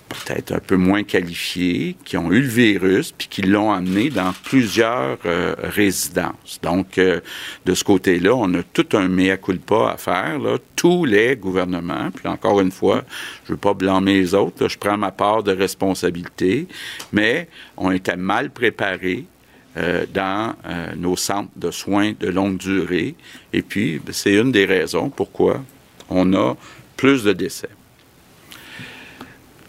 peut-être 0.09 0.53
un 0.53 0.59
peu 0.59 0.77
moins 0.77 1.03
qualifiés, 1.03 1.97
qui 2.05 2.17
ont 2.17 2.33
eu 2.33 2.41
le 2.41 2.49
virus, 2.49 3.13
puis 3.13 3.29
qui 3.29 3.43
l'ont 3.43 3.73
amené 3.73 4.11
dans 4.11 4.33
plusieurs 4.45 5.19
euh, 5.27 5.55
résidences. 5.59 6.59
Donc, 6.63 6.99
euh, 6.99 7.21
de 7.67 7.75
ce 7.75 7.85
côté-là, 7.85 8.35
on 8.35 8.53
a 8.55 8.63
tout 8.63 8.87
un 8.95 9.09
mea 9.09 9.37
culpa 9.37 9.93
à 9.93 9.97
faire, 9.97 10.39
là, 10.39 10.59
tous 10.77 11.05
les 11.05 11.37
gouvernements, 11.37 12.11
puis 12.11 12.29
encore 12.29 12.61
une 12.61 12.71
fois, 12.73 13.05
je 13.45 13.53
ne 13.53 13.55
veux 13.57 13.61
pas 13.61 13.75
blâmer 13.75 14.15
les 14.15 14.35
autres, 14.35 14.69
je 14.69 14.79
prends 14.79 14.97
ma 14.97 15.13
part 15.13 15.43
de 15.43 15.53
responsabilité, 15.53 16.67
mais 17.13 17.49
on 17.77 17.91
était 17.91 18.17
mal 18.17 18.51
préparés 18.51 19.27
euh, 19.77 20.07
dans 20.13 20.55
nos 20.97 21.17
centres 21.17 21.51
de 21.57 21.71
soins 21.71 22.13
de 22.19 22.29
longue 22.29 22.57
durée, 22.57 23.15
et 23.53 23.63
puis 23.63 23.99
ben, 23.99 24.13
c'est 24.13 24.35
une 24.35 24.53
des 24.53 24.65
raisons 24.65 25.11
pourquoi 25.11 25.63
on 26.09 26.33
a 26.35 26.57
plus 26.97 27.23
de 27.23 27.33
décès. 27.33 27.69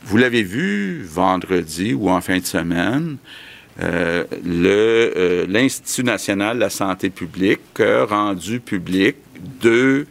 Vous 0.10 0.18
l'avez 0.18 0.42
vu 0.42 1.04
vendredi 1.04 1.94
ou 1.94 2.10
en 2.10 2.20
fin 2.20 2.39
de 2.39 2.46
semaine, 2.46 3.18
euh, 3.80 4.24
euh, 4.44 5.46
l'Institut 5.48 6.04
national 6.04 6.56
de 6.56 6.62
la 6.62 6.72
santé 6.72 7.12
publique 7.12 7.80
a 7.80 8.06
rendu 8.06 8.60
public 8.60 9.18
deux 9.62 10.08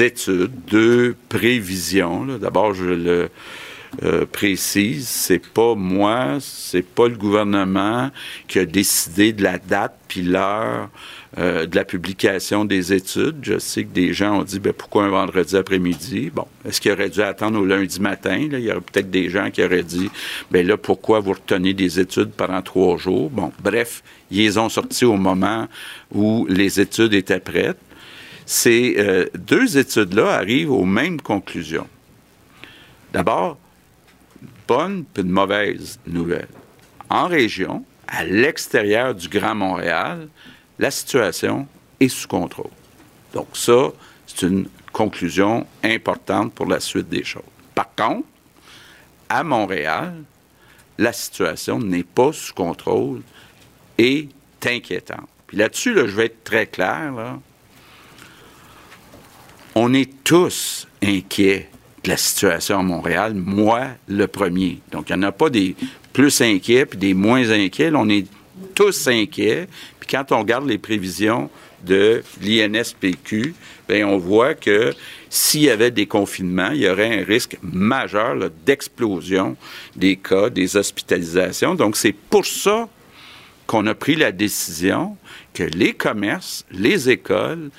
études, 0.00 0.50
deux 0.68 1.14
prévisions. 1.28 2.26
D'abord, 2.36 2.74
je 2.74 2.84
le 2.86 3.30
euh, 4.02 4.26
précise, 4.26 5.06
c'est 5.06 5.46
pas 5.46 5.76
moi, 5.76 6.38
c'est 6.40 6.82
pas 6.82 7.06
le 7.06 7.14
gouvernement 7.14 8.10
qui 8.48 8.58
a 8.58 8.64
décidé 8.64 9.32
de 9.32 9.44
la 9.44 9.58
date 9.58 9.96
puis 10.08 10.22
l'heure 10.22 10.90
euh, 11.36 11.66
de 11.66 11.76
la 11.76 11.84
publication 11.84 12.64
des 12.64 12.94
études. 12.94 13.36
Je 13.42 13.58
sais 13.58 13.84
que 13.84 13.92
des 13.92 14.14
gens 14.14 14.38
ont 14.38 14.44
dit 14.44 14.58
ben, 14.60 14.72
pourquoi 14.72 15.04
un 15.04 15.10
vendredi 15.10 15.56
après-midi? 15.58 16.30
Bon, 16.34 16.46
est-ce 16.64 16.80
qu'il 16.80 16.90
aurait 16.90 17.10
dû 17.10 17.20
attendre 17.20 17.60
au 17.60 17.66
lundi 17.66 18.00
matin 18.00 18.38
Il 18.38 18.58
y 18.60 18.70
aurait 18.70 18.80
peut-être 18.80 19.10
des 19.10 19.28
gens 19.28 19.50
qui 19.50 19.62
auraient 19.62 19.82
dit 19.82 20.10
ben 20.50 20.66
là, 20.66 20.78
pourquoi 20.78 21.20
vous 21.20 21.32
retenez 21.32 21.74
des 21.74 22.00
études 22.00 22.30
pendant 22.30 22.62
trois 22.62 22.96
jours? 22.96 23.28
Bon, 23.28 23.52
bref, 23.62 24.02
ils 24.30 24.38
les 24.38 24.56
ont 24.56 24.70
sortis 24.70 25.04
au 25.04 25.18
moment 25.18 25.68
où 26.14 26.46
les 26.48 26.80
études 26.80 27.12
étaient 27.12 27.40
prêtes. 27.40 27.76
Ces 28.46 28.94
euh, 28.96 29.26
deux 29.34 29.76
études-là 29.76 30.30
arrivent 30.30 30.72
aux 30.72 30.86
mêmes 30.86 31.20
conclusions. 31.20 31.88
D'abord, 33.12 33.58
bonne 34.66 35.04
puis 35.04 35.22
une 35.22 35.30
mauvaise 35.30 36.00
nouvelle. 36.06 36.48
En 37.10 37.26
région, 37.26 37.84
à 38.06 38.24
l'extérieur 38.24 39.14
du 39.14 39.28
Grand 39.28 39.54
Montréal, 39.54 40.28
la 40.78 40.90
situation 40.90 41.66
est 42.00 42.08
sous 42.08 42.28
contrôle. 42.28 42.70
Donc 43.32 43.48
ça, 43.54 43.90
c'est 44.26 44.46
une 44.46 44.68
conclusion 44.92 45.66
importante 45.82 46.52
pour 46.54 46.66
la 46.66 46.80
suite 46.80 47.08
des 47.08 47.24
choses. 47.24 47.42
Par 47.74 47.94
contre, 47.94 48.26
à 49.28 49.44
Montréal, 49.44 50.22
la 50.96 51.12
situation 51.12 51.78
n'est 51.78 52.04
pas 52.04 52.32
sous 52.32 52.54
contrôle 52.54 53.22
et 53.96 54.28
inquiétante. 54.64 55.28
Puis 55.46 55.56
là-dessus, 55.56 55.94
je 55.94 56.16
vais 56.16 56.26
être 56.26 56.44
très 56.44 56.66
clair. 56.66 57.38
On 59.74 59.94
est 59.94 60.24
tous 60.24 60.86
inquiets 61.02 61.70
de 62.04 62.10
la 62.10 62.16
situation 62.16 62.80
à 62.80 62.82
Montréal, 62.82 63.34
moi 63.34 63.88
le 64.08 64.26
premier. 64.26 64.80
Donc, 64.90 65.08
il 65.08 65.16
n'y 65.16 65.24
en 65.24 65.28
a 65.28 65.32
pas 65.32 65.50
des 65.50 65.76
plus 66.12 66.40
inquiets 66.40 66.86
puis 66.86 66.98
des 66.98 67.14
moins 67.14 67.50
inquiets. 67.50 67.90
on 67.94 68.08
est 68.08 68.26
tous 68.74 69.06
inquiets 69.06 69.68
quand 70.08 70.32
on 70.32 70.40
regarde 70.40 70.66
les 70.66 70.78
prévisions 70.78 71.50
de 71.84 72.22
l'INSPQ, 72.42 73.54
bien, 73.88 74.06
on 74.08 74.18
voit 74.18 74.54
que 74.54 74.92
s'il 75.30 75.62
y 75.62 75.70
avait 75.70 75.90
des 75.90 76.06
confinements, 76.06 76.70
il 76.70 76.82
y 76.82 76.88
aurait 76.88 77.20
un 77.20 77.24
risque 77.24 77.56
majeur 77.62 78.36
d'explosion 78.66 79.56
des 79.94 80.16
cas, 80.16 80.50
des 80.50 80.76
hospitalisations. 80.76 81.74
Donc, 81.74 81.96
c'est 81.96 82.12
pour 82.12 82.46
ça 82.46 82.88
qu'on 83.66 83.86
a 83.86 83.94
pris 83.94 84.16
la 84.16 84.32
décision 84.32 85.16
que 85.52 85.62
les 85.62 85.92
commerces, 85.92 86.64
les 86.70 87.10
écoles, 87.10 87.70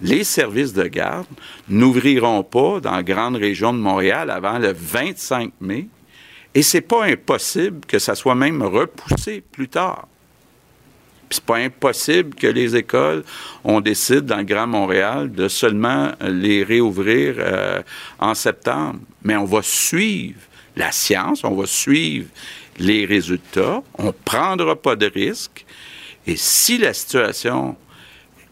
les 0.00 0.24
services 0.24 0.72
de 0.72 0.84
garde 0.84 1.26
n'ouvriront 1.68 2.42
pas 2.42 2.80
dans 2.80 2.92
la 2.92 3.02
grande 3.02 3.36
région 3.36 3.72
de 3.72 3.78
Montréal 3.78 4.30
avant 4.30 4.58
le 4.58 4.72
25 4.72 5.52
mai. 5.60 5.88
Et 6.54 6.62
c'est 6.62 6.80
pas 6.80 7.04
impossible 7.04 7.84
que 7.86 7.98
ça 7.98 8.14
soit 8.14 8.34
même 8.34 8.62
repoussé 8.62 9.42
plus 9.52 9.68
tard 9.68 10.08
c'est 11.30 11.44
pas 11.44 11.56
impossible 11.56 12.34
que 12.34 12.46
les 12.46 12.76
écoles, 12.76 13.24
on 13.64 13.80
décide 13.80 14.26
dans 14.26 14.36
le 14.36 14.44
Grand 14.44 14.66
Montréal 14.66 15.32
de 15.32 15.48
seulement 15.48 16.12
les 16.20 16.62
réouvrir 16.62 17.36
euh, 17.38 17.82
en 18.18 18.34
septembre. 18.34 19.00
Mais 19.22 19.36
on 19.36 19.44
va 19.44 19.60
suivre 19.62 20.40
la 20.76 20.92
science, 20.92 21.44
on 21.44 21.54
va 21.54 21.66
suivre 21.66 22.28
les 22.78 23.04
résultats, 23.04 23.82
on 23.98 24.06
ne 24.06 24.10
prendra 24.10 24.76
pas 24.76 24.96
de 24.96 25.06
risques. 25.06 25.64
Et 26.26 26.36
si 26.36 26.78
la 26.78 26.94
situation 26.94 27.76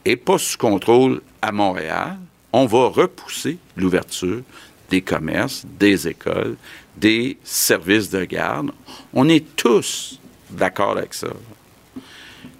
n'est 0.06 0.16
pas 0.16 0.38
sous 0.38 0.58
contrôle 0.58 1.20
à 1.40 1.52
Montréal, 1.52 2.18
on 2.52 2.66
va 2.66 2.88
repousser 2.88 3.58
l'ouverture 3.76 4.42
des 4.90 5.00
commerces, 5.00 5.64
des 5.78 6.06
écoles, 6.06 6.56
des 6.96 7.38
services 7.42 8.10
de 8.10 8.24
garde. 8.24 8.70
On 9.14 9.28
est 9.28 9.56
tous 9.56 10.20
d'accord 10.50 10.98
avec 10.98 11.14
ça 11.14 11.28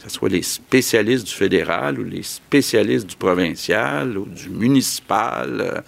que 0.03 0.11
ce 0.11 0.17
soit 0.17 0.31
les 0.31 0.43
spécialistes 0.43 1.29
du 1.29 1.33
fédéral 1.33 2.01
ou 2.01 2.05
les 2.05 2.25
spécialistes 2.25 3.07
du 3.07 3.15
provincial 3.15 4.19
ou 4.19 4.27
du 4.27 4.49
municipal, 4.51 5.61
euh, 5.61 5.81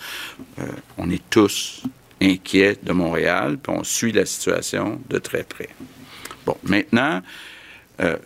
euh, 0.61 0.67
on 0.99 1.11
est 1.11 1.23
tous 1.31 1.83
inquiets 2.23 2.79
de 2.81 2.93
Montréal, 2.93 3.59
puis 3.61 3.75
on 3.77 3.83
suit 3.83 4.13
la 4.13 4.25
situation 4.25 5.01
de 5.11 5.19
très 5.19 5.43
près. 5.43 5.71
Bon, 6.47 6.57
maintenant, 6.63 7.23
euh, 8.01 8.17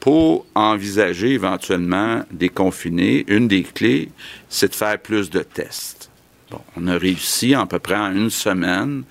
pour 0.00 0.46
envisager 0.54 1.32
éventuellement 1.32 2.24
des 2.30 2.48
confinés, 2.48 3.24
une 3.28 3.46
des 3.46 3.64
clés, 3.64 4.10
c'est 4.48 4.68
de 4.70 4.74
faire 4.74 4.98
plus 4.98 5.28
de 5.28 5.40
tests. 5.40 6.10
Bon, 6.50 6.60
on 6.76 6.86
a 6.86 6.96
réussi 6.96 7.54
à 7.54 7.66
peu 7.66 7.78
près 7.78 7.96
en 7.96 8.12
une 8.12 8.30
semaine 8.30 9.04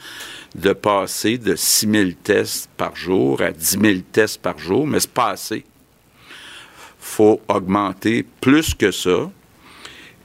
de 0.56 0.74
passer 0.74 1.38
de 1.38 1.56
6 1.56 1.90
000 1.92 2.10
tests 2.24 2.70
par 2.75 2.96
jour 2.96 3.42
à 3.42 3.52
10 3.52 3.80
000 3.80 4.00
tests 4.12 4.42
par 4.42 4.58
jour, 4.58 4.88
mais 4.88 5.00
c'est 5.00 5.12
pas 5.12 5.30
assez 5.30 5.63
faut 7.04 7.42
augmenter 7.48 8.26
plus 8.42 8.74
que 8.74 8.92
ça. 8.92 9.30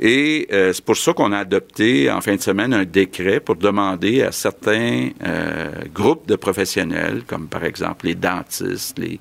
Et 0.00 0.46
euh, 0.52 0.72
c'est 0.72 0.84
pour 0.84 0.96
ça 0.96 1.12
qu'on 1.12 1.32
a 1.32 1.38
adopté 1.38 2.08
en 2.08 2.20
fin 2.20 2.36
de 2.36 2.40
semaine 2.40 2.72
un 2.72 2.84
décret 2.84 3.40
pour 3.40 3.56
demander 3.56 4.22
à 4.22 4.30
certains 4.30 5.08
euh, 5.26 5.72
groupes 5.92 6.28
de 6.28 6.36
professionnels, 6.36 7.24
comme 7.26 7.48
par 7.48 7.64
exemple 7.64 8.06
les 8.06 8.14
dentistes, 8.14 8.96
les 8.96 9.18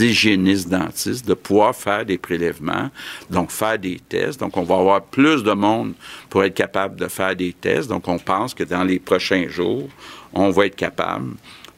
hygiénistes 0.00 0.70
dentistes, 0.70 1.28
de 1.28 1.34
pouvoir 1.34 1.76
faire 1.76 2.06
des 2.06 2.16
prélèvements, 2.16 2.90
donc 3.28 3.50
faire 3.50 3.78
des 3.78 4.00
tests. 4.08 4.40
Donc 4.40 4.56
on 4.56 4.62
va 4.62 4.76
avoir 4.76 5.02
plus 5.02 5.42
de 5.42 5.52
monde 5.52 5.92
pour 6.30 6.42
être 6.42 6.54
capable 6.54 6.96
de 6.96 7.06
faire 7.08 7.36
des 7.36 7.52
tests. 7.52 7.90
Donc 7.90 8.08
on 8.08 8.18
pense 8.18 8.54
que 8.54 8.64
dans 8.64 8.82
les 8.82 8.98
prochains 8.98 9.46
jours, 9.48 9.90
on 10.32 10.48
va 10.48 10.64
être 10.66 10.76
capable 10.76 11.34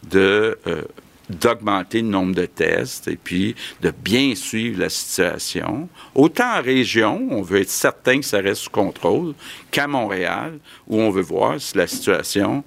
de 0.09 0.57
euh, 0.69 0.83
d'augmenter 1.29 2.03
le 2.03 2.09
nombre 2.09 2.35
de 2.35 2.47
tests 2.47 3.09
et 3.09 3.17
puis 3.17 3.55
de 3.83 3.91
bien 3.91 4.35
suivre 4.35 4.81
la 4.81 4.89
situation. 4.89 5.89
Autant 6.15 6.59
en 6.59 6.63
région, 6.63 7.27
on 7.31 7.43
veut 7.43 7.61
être 7.63 7.71
certain 7.71 8.21
que 8.21 8.27
ça 8.27 8.39
reste 8.39 8.63
sous 8.63 8.71
contrôle, 8.71 9.35
qu'à 9.71 9.87
Montréal, 9.87 10.59
où 10.87 11.01
on 11.01 11.11
veut 11.11 11.23
voir 11.23 11.61
si 11.61 11.77
la 11.77 11.87
situation 11.87 12.65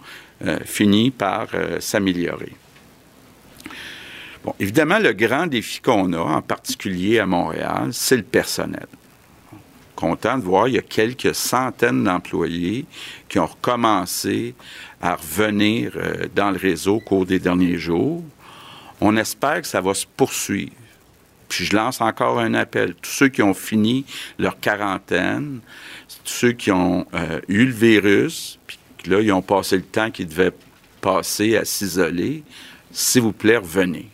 finit 0.65 1.11
par 1.11 1.47
s'améliorer. 1.79 2.53
Bon, 4.43 4.55
évidemment, 4.59 4.99
le 4.99 5.11
grand 5.11 5.47
défi 5.47 5.81
qu'on 5.81 6.13
a, 6.13 6.19
en 6.19 6.41
particulier 6.41 7.19
à 7.19 7.25
Montréal, 7.25 7.89
c'est 7.91 8.15
le 8.15 8.23
personnel. 8.23 8.87
Content 9.95 10.37
de 10.37 10.43
voir, 10.43 10.69
il 10.69 10.75
y 10.75 10.77
a 10.77 10.81
quelques 10.81 11.35
centaines 11.35 12.05
d'employés 12.05 12.85
qui 13.27 13.37
ont 13.37 13.47
recommencé 13.47 14.55
à 15.01 15.15
revenir 15.15 15.91
euh, 15.97 16.27
dans 16.33 16.51
le 16.51 16.57
réseau 16.57 16.95
au 16.95 16.99
cours 17.01 17.25
des 17.25 17.39
derniers 17.39 17.77
jours. 17.77 18.23
On 19.01 19.15
espère 19.17 19.61
que 19.61 19.67
ça 19.67 19.81
va 19.81 19.93
se 19.93 20.05
poursuivre. 20.05 20.73
Puis 21.47 21.65
je 21.65 21.75
lance 21.75 21.99
encore 21.99 22.39
un 22.39 22.53
appel. 22.53 22.93
Tous 22.95 23.09
ceux 23.09 23.29
qui 23.29 23.41
ont 23.41 23.55
fini 23.55 24.05
leur 24.37 24.59
quarantaine, 24.59 25.61
tous 26.23 26.31
ceux 26.31 26.51
qui 26.51 26.71
ont 26.71 27.07
euh, 27.13 27.41
eu 27.47 27.65
le 27.65 27.71
virus, 27.71 28.59
puis 28.67 28.77
là, 29.07 29.19
ils 29.19 29.31
ont 29.31 29.41
passé 29.41 29.77
le 29.77 29.83
temps 29.83 30.11
qu'ils 30.11 30.27
devaient 30.27 30.53
passer 31.01 31.57
à 31.57 31.65
s'isoler, 31.65 32.43
s'il 32.91 33.21
vous 33.21 33.31
plaît, 33.31 33.57
revenez. 33.57 34.09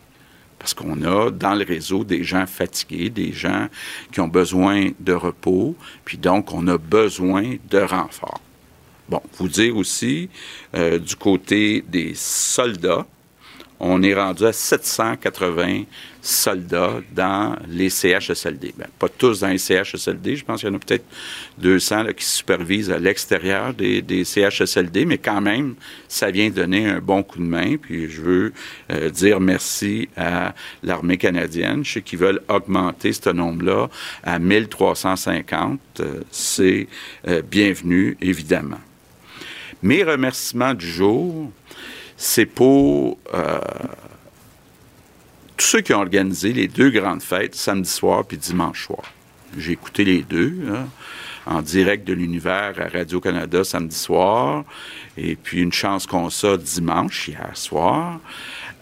Parce 0.60 0.74
qu'on 0.74 1.04
a 1.04 1.30
dans 1.30 1.54
le 1.54 1.66
réseau 1.66 2.04
des 2.04 2.24
gens 2.24 2.46
fatigués, 2.46 3.10
des 3.10 3.34
gens 3.34 3.68
qui 4.12 4.20
ont 4.20 4.28
besoin 4.28 4.92
de 5.00 5.14
repos, 5.14 5.76
puis 6.06 6.18
donc 6.18 6.54
on 6.54 6.68
a 6.68 6.78
besoin 6.78 7.56
de 7.70 7.80
renfort. 7.80 8.42
Bon, 9.08 9.22
vous 9.38 9.48
dire 9.48 9.78
aussi, 9.78 10.30
euh, 10.74 10.98
du 10.98 11.16
côté 11.16 11.84
des 11.88 12.14
soldats, 12.16 13.06
on 13.80 14.02
est 14.04 14.14
rendu 14.14 14.46
à 14.46 14.54
780 14.54 15.84
soldats 16.22 17.02
dans 17.14 17.56
les 17.68 17.90
CHSLD. 17.90 18.74
Ben, 18.78 18.88
pas 18.98 19.10
tous 19.10 19.42
dans 19.42 19.48
les 19.48 19.58
CHSLD, 19.58 20.38
je 20.38 20.46
pense 20.46 20.62
qu'il 20.62 20.70
y 20.70 20.72
en 20.72 20.76
a 20.76 20.80
peut-être 20.80 21.06
200 21.60 22.06
qui 22.18 22.26
supervisent 22.26 22.90
à 22.90 22.98
l'extérieur 22.98 23.74
des, 23.74 24.24
CHSLD, 24.24 25.06
mais 25.06 25.18
quand 25.18 25.42
même, 25.42 25.76
ça 26.08 26.32
vient 26.32 26.50
donner 26.50 26.88
un 26.88 27.00
bon 27.00 27.22
coup 27.22 27.40
de 27.40 27.44
main. 27.44 27.76
Puis 27.78 28.10
je 28.10 28.22
veux 28.22 28.54
euh, 28.92 29.10
dire 29.10 29.40
merci 29.40 30.10
à 30.18 30.56
l'armée 30.82 31.18
canadienne. 31.18 31.86
Je 31.86 31.94
sais 31.94 32.02
qu'ils 32.02 32.20
veulent 32.20 32.42
augmenter 32.48 33.14
ce 33.14 33.30
nombre-là 33.30 33.90
à 34.24 34.40
1350. 34.40 35.80
Euh, 36.00 36.22
c'est 36.32 36.88
euh, 37.28 37.42
bienvenu, 37.42 38.18
évidemment. 38.22 38.80
Mes 39.84 40.04
remerciements 40.04 40.74
du 40.74 40.88
jour, 40.88 41.52
c'est 42.18 42.46
pour 42.46 43.18
euh, 43.34 43.60
tous 45.58 45.66
ceux 45.66 45.82
qui 45.82 45.94
ont 45.94 46.00
organisé 46.00 46.54
les 46.54 46.68
deux 46.68 46.90
grandes 46.90 47.22
fêtes, 47.22 47.56
samedi 47.56 47.90
soir 47.90 48.26
puis 48.26 48.38
dimanche 48.38 48.86
soir. 48.86 49.04
J'ai 49.58 49.74
écouté 49.74 50.04
les 50.04 50.22
deux, 50.22 50.58
hein, 50.70 50.88
en 51.46 51.62
direct 51.62 52.06
de 52.08 52.14
l'univers 52.14 52.74
à 52.80 52.88
Radio-Canada 52.88 53.64
samedi 53.64 53.96
soir, 53.96 54.66
et 55.18 55.36
puis 55.36 55.62
une 55.62 55.72
chance 55.72 56.06
qu'on 56.06 56.30
ça 56.30 56.58
dimanche, 56.58 57.28
hier 57.28 57.52
soir, 57.54 58.20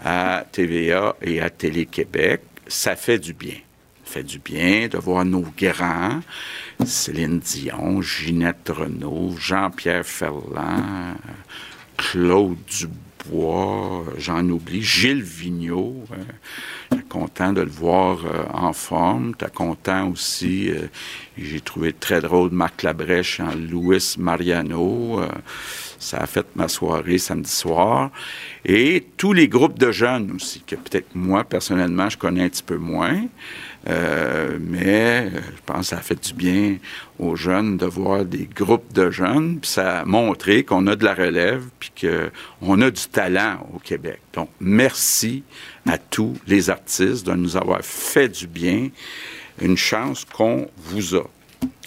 à 0.04 0.46
TVA 0.52 1.16
et 1.22 1.42
à 1.42 1.50
Télé-Québec. 1.50 2.42
Ça 2.68 2.96
fait 2.96 3.20
du 3.20 3.34
bien. 3.34 3.56
Fait 4.06 4.24
du 4.24 4.40
bien 4.40 4.88
de 4.88 4.98
voir 4.98 5.26
nos 5.26 5.46
grands, 5.58 6.20
Céline 6.86 7.40
Dion, 7.40 8.02
Ginette 8.02 8.70
Renault, 8.70 9.36
Jean-Pierre 9.40 10.06
Ferland, 10.06 11.16
Claude 11.98 12.58
Dubois, 12.68 13.03
j'en 14.18 14.48
oublie, 14.50 14.82
Gilles 14.82 15.24
Vigneault, 15.24 16.04
euh, 16.12 16.98
content 17.10 17.54
de 17.54 17.62
le 17.62 17.70
voir 17.70 18.26
euh, 18.26 18.44
en 18.54 18.74
forme. 18.74 19.36
T'es 19.36 19.50
content 19.50 20.10
aussi, 20.10 20.70
euh, 20.70 20.88
j'ai 21.38 21.62
trouvé 21.62 21.94
très 21.94 22.22
drôle 22.22 22.52
Marc 22.52 22.84
Labrèche 22.84 23.40
en 23.40 23.54
Louis 23.56 24.16
Mariano. 24.18 25.22
ça 26.00 26.18
a 26.18 26.28
fait 26.28 26.46
ma 26.56 26.68
soirée 26.68 27.18
samedi 27.18 27.52
soir. 27.52 28.12
Et 28.66 29.06
tous 29.18 29.34
les 29.34 29.48
groupes 29.48 29.80
de 29.80 29.92
jeunes 29.92 30.32
aussi, 30.36 30.62
que 30.66 30.76
peut-être 30.76 31.16
moi, 31.16 31.44
personnellement, 31.44 32.10
je 32.10 32.18
connais 32.18 32.44
un 32.44 32.50
petit 32.50 32.64
peu 32.64 32.78
moins. 32.78 33.22
Euh, 33.90 34.58
mais 34.62 35.30
je 35.30 35.62
pense 35.66 35.80
que 35.80 35.86
ça 35.88 35.98
a 35.98 36.02
fait 36.02 36.28
du 36.28 36.34
bien 36.34 36.78
aux 37.20 37.36
jeunes 37.36 37.78
de 37.78 37.86
voir 37.86 38.24
des 38.24 38.48
groupes 38.54 38.94
de 38.94 39.12
jeunes, 39.12 39.60
puis 39.60 39.70
ça 39.70 40.00
a 40.00 40.06
montré 40.06 40.64
qu'on 40.64 40.88
a 40.88 40.96
de 40.96 41.04
la 41.04 41.14
relève, 41.14 41.64
puis 41.80 41.92
qu'on 42.02 42.82
a 42.82 42.92
du 42.92 43.08
talent 43.08 43.68
au 43.74 43.80
Québec. 43.80 44.20
Donc, 44.34 44.50
merci 44.60 45.44
à 45.86 45.98
tous 45.98 46.34
les 46.48 46.70
artistes 46.70 47.26
de 47.26 47.34
nous 47.34 47.58
avoir 47.58 47.82
fait 47.82 48.30
du 48.30 48.48
bien. 48.48 48.90
Une 49.62 49.78
chance 49.78 50.26
qu'on 50.26 50.70
vous 50.78 51.16
a. 51.16 51.30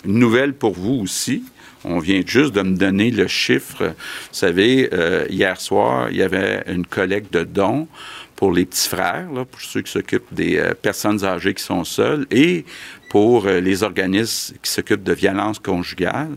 Une 0.05 0.18
nouvelle 0.18 0.53
pour 0.53 0.75
vous 0.75 1.01
aussi. 1.03 1.44
On 1.85 1.99
vient 1.99 2.23
juste 2.27 2.53
de 2.53 2.62
me 2.62 2.77
donner 2.77 3.11
le 3.11 3.27
chiffre. 3.27 3.85
Vous 3.85 3.94
savez, 4.33 4.88
euh, 4.92 5.27
hier 5.31 5.61
soir, 5.61 6.11
il 6.11 6.16
y 6.16 6.23
avait 6.23 6.62
une 6.66 6.87
collecte 6.87 7.33
de 7.33 7.44
dons 7.44 7.88
pour 8.37 8.53
les 8.53 8.66
petits 8.66 8.88
frères, 8.88 9.29
pour 9.51 9.61
ceux 9.61 9.81
qui 9.81 9.90
s'occupent 9.90 10.33
des 10.33 10.59
euh, 10.59 10.75
personnes 10.75 11.25
âgées 11.25 11.55
qui 11.55 11.64
sont 11.64 11.85
seules, 11.85 12.27
et 12.31 12.64
pour 13.09 13.46
euh, 13.46 13.61
les 13.61 13.83
organismes 13.83 14.57
qui 14.62 14.70
s'occupent 14.70 15.03
de 15.03 15.14
violences 15.14 15.59
conjugales. 15.59 16.37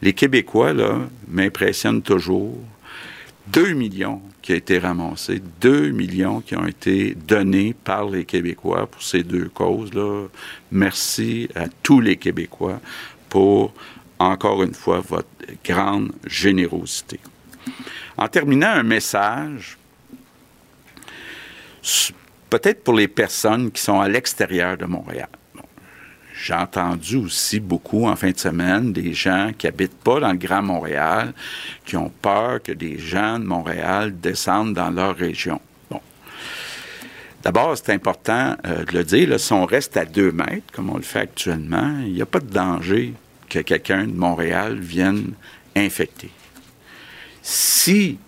Les 0.00 0.12
Québécois, 0.12 0.72
là, 0.72 1.00
m'impressionnent 1.28 2.02
toujours. 2.02 2.58
Deux 3.46 3.72
millions 3.72 4.22
qui 4.40 4.52
ont 4.52 4.56
été 4.56 4.78
ramassés, 4.78 5.42
deux 5.60 5.90
millions 5.90 6.40
qui 6.40 6.56
ont 6.56 6.66
été 6.66 7.14
donnés 7.14 7.74
par 7.84 8.08
les 8.08 8.24
Québécois 8.24 8.86
pour 8.86 9.02
ces 9.02 9.22
deux 9.22 9.48
causes-là. 9.48 10.28
Merci 10.70 11.48
à 11.54 11.66
tous 11.82 12.00
les 12.00 12.16
Québécois 12.16 12.80
pour, 13.28 13.74
encore 14.18 14.62
une 14.62 14.74
fois, 14.74 15.00
votre 15.00 15.28
grande 15.64 16.12
générosité. 16.26 17.20
En 18.16 18.28
terminant, 18.28 18.68
un 18.68 18.82
message 18.82 19.76
peut-être 22.50 22.84
pour 22.84 22.94
les 22.94 23.08
personnes 23.08 23.70
qui 23.70 23.82
sont 23.82 24.00
à 24.00 24.08
l'extérieur 24.08 24.76
de 24.76 24.86
Montréal. 24.86 25.28
J'ai 26.42 26.54
entendu 26.54 27.16
aussi 27.16 27.60
beaucoup 27.60 28.06
en 28.06 28.16
fin 28.16 28.30
de 28.30 28.38
semaine 28.38 28.92
des 28.92 29.14
gens 29.14 29.52
qui 29.56 29.66
habitent 29.66 30.02
pas 30.02 30.20
dans 30.20 30.32
le 30.32 30.38
Grand 30.38 30.62
Montréal, 30.62 31.32
qui 31.86 31.96
ont 31.96 32.10
peur 32.10 32.62
que 32.62 32.72
des 32.72 32.98
gens 32.98 33.38
de 33.38 33.44
Montréal 33.44 34.18
descendent 34.20 34.74
dans 34.74 34.90
leur 34.90 35.16
région. 35.16 35.60
D'abord, 37.44 37.76
c'est 37.76 37.92
important 37.92 38.56
euh, 38.64 38.86
de 38.86 38.92
le 38.92 39.04
dire, 39.04 39.38
si 39.38 39.52
on 39.52 39.66
reste 39.66 39.98
à 39.98 40.06
deux 40.06 40.32
mètres, 40.32 40.72
comme 40.72 40.88
on 40.88 40.96
le 40.96 41.02
fait 41.02 41.20
actuellement, 41.20 41.98
il 42.00 42.14
n'y 42.14 42.22
a 42.22 42.26
pas 42.26 42.40
de 42.40 42.50
danger 42.50 43.12
que 43.50 43.58
quelqu'un 43.58 44.06
de 44.06 44.16
Montréal 44.16 44.78
vienne 44.78 45.34
infecter. 45.76 46.30
Si 47.42 48.18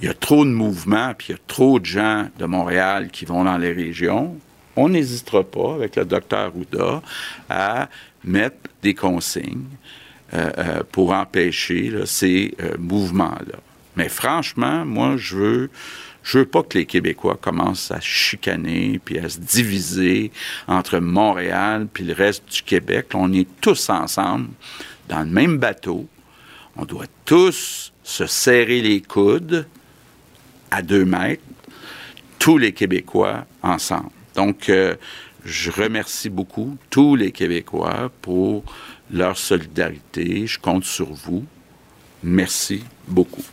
il 0.00 0.06
y 0.06 0.08
a 0.08 0.14
trop 0.14 0.44
de 0.44 0.50
mouvements, 0.50 1.12
puis 1.16 1.28
il 1.30 1.32
y 1.32 1.34
a 1.34 1.40
trop 1.46 1.80
de 1.80 1.86
gens 1.86 2.28
de 2.38 2.46
Montréal 2.46 3.08
qui 3.10 3.24
vont 3.24 3.44
dans 3.44 3.58
les 3.58 3.72
régions, 3.72 4.36
on 4.76 4.88
n'hésitera 4.88 5.42
pas, 5.42 5.74
avec 5.74 5.96
le 5.96 6.04
docteur 6.04 6.52
Ouda, 6.56 7.02
à 7.50 7.88
mettre 8.24 8.56
des 8.82 8.94
consignes 8.94 9.64
euh, 10.34 10.50
euh, 10.58 10.82
pour 10.92 11.12
empêcher 11.12 11.92
ces 12.06 12.54
euh, 12.60 12.76
mouvements-là. 12.78 13.58
Mais 13.96 14.08
franchement, 14.08 14.84
moi, 14.84 15.16
je 15.16 15.36
veux, 15.36 15.70
je 16.22 16.38
veux 16.38 16.46
pas 16.46 16.62
que 16.62 16.78
les 16.78 16.86
Québécois 16.86 17.36
commencent 17.40 17.90
à 17.90 17.98
chicaner 18.00 19.00
puis 19.04 19.18
à 19.18 19.28
se 19.28 19.40
diviser 19.40 20.30
entre 20.68 21.00
Montréal 21.00 21.88
puis 21.92 22.04
le 22.04 22.12
reste 22.12 22.44
du 22.48 22.62
Québec. 22.62 23.06
On 23.14 23.32
est 23.32 23.48
tous 23.60 23.90
ensemble 23.90 24.50
dans 25.08 25.20
le 25.20 25.26
même 25.26 25.58
bateau. 25.58 26.06
On 26.76 26.84
doit 26.84 27.06
tous 27.24 27.92
se 28.04 28.26
serrer 28.26 28.80
les 28.80 29.00
coudes 29.00 29.66
à 30.70 30.82
deux 30.82 31.04
mètres, 31.04 31.42
tous 32.38 32.58
les 32.58 32.72
Québécois 32.72 33.46
ensemble. 33.62 34.10
Donc, 34.34 34.68
euh, 34.68 34.94
je 35.44 35.70
remercie 35.70 36.28
beaucoup 36.28 36.76
tous 36.90 37.16
les 37.16 37.32
Québécois 37.32 38.10
pour 38.22 38.64
leur 39.10 39.38
solidarité. 39.38 40.46
Je 40.46 40.58
compte 40.58 40.84
sur 40.84 41.12
vous. 41.12 41.44
Merci 42.22 42.84
beaucoup. 43.06 43.44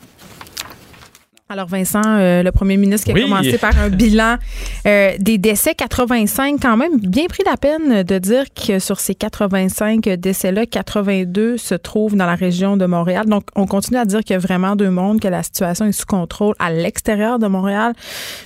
Alors 1.48 1.68
Vincent, 1.68 2.02
euh, 2.04 2.42
le 2.42 2.52
premier 2.52 2.76
ministre 2.76 3.06
qui 3.06 3.12
a 3.12 3.22
commencé 3.22 3.60
par 3.60 3.78
un 3.78 3.90
bilan 3.90 4.38
euh, 4.88 5.12
des 5.20 5.38
décès, 5.38 5.76
85 5.76 6.56
quand 6.60 6.76
même, 6.76 6.98
bien 7.00 7.28
pris 7.28 7.44
la 7.46 7.56
peine 7.56 8.02
de 8.02 8.18
dire 8.18 8.46
que 8.56 8.80
sur 8.80 9.00
ces 9.00 9.14
85 9.14 10.02
décès-là, 10.02 10.66
82 10.66 11.58
se 11.58 11.76
trouvent 11.76 12.16
dans 12.16 12.26
la 12.26 12.34
région 12.34 12.78
de 12.78 12.88
Montréal. 12.88 13.28
Donc 13.28 13.44
on 13.56 13.68
continue 13.68 14.00
à 14.00 14.06
dire 14.06 14.22
qu'il 14.22 14.34
y 14.34 14.38
a 14.38 14.40
vraiment 14.40 14.76
deux 14.76 14.90
mondes, 14.90 15.20
que 15.20 15.28
la 15.28 15.44
situation 15.44 15.86
est 15.86 15.92
sous 15.92 16.08
contrôle 16.08 16.56
à 16.58 16.72
l'extérieur 16.72 17.38
de 17.38 17.46
Montréal, 17.46 17.94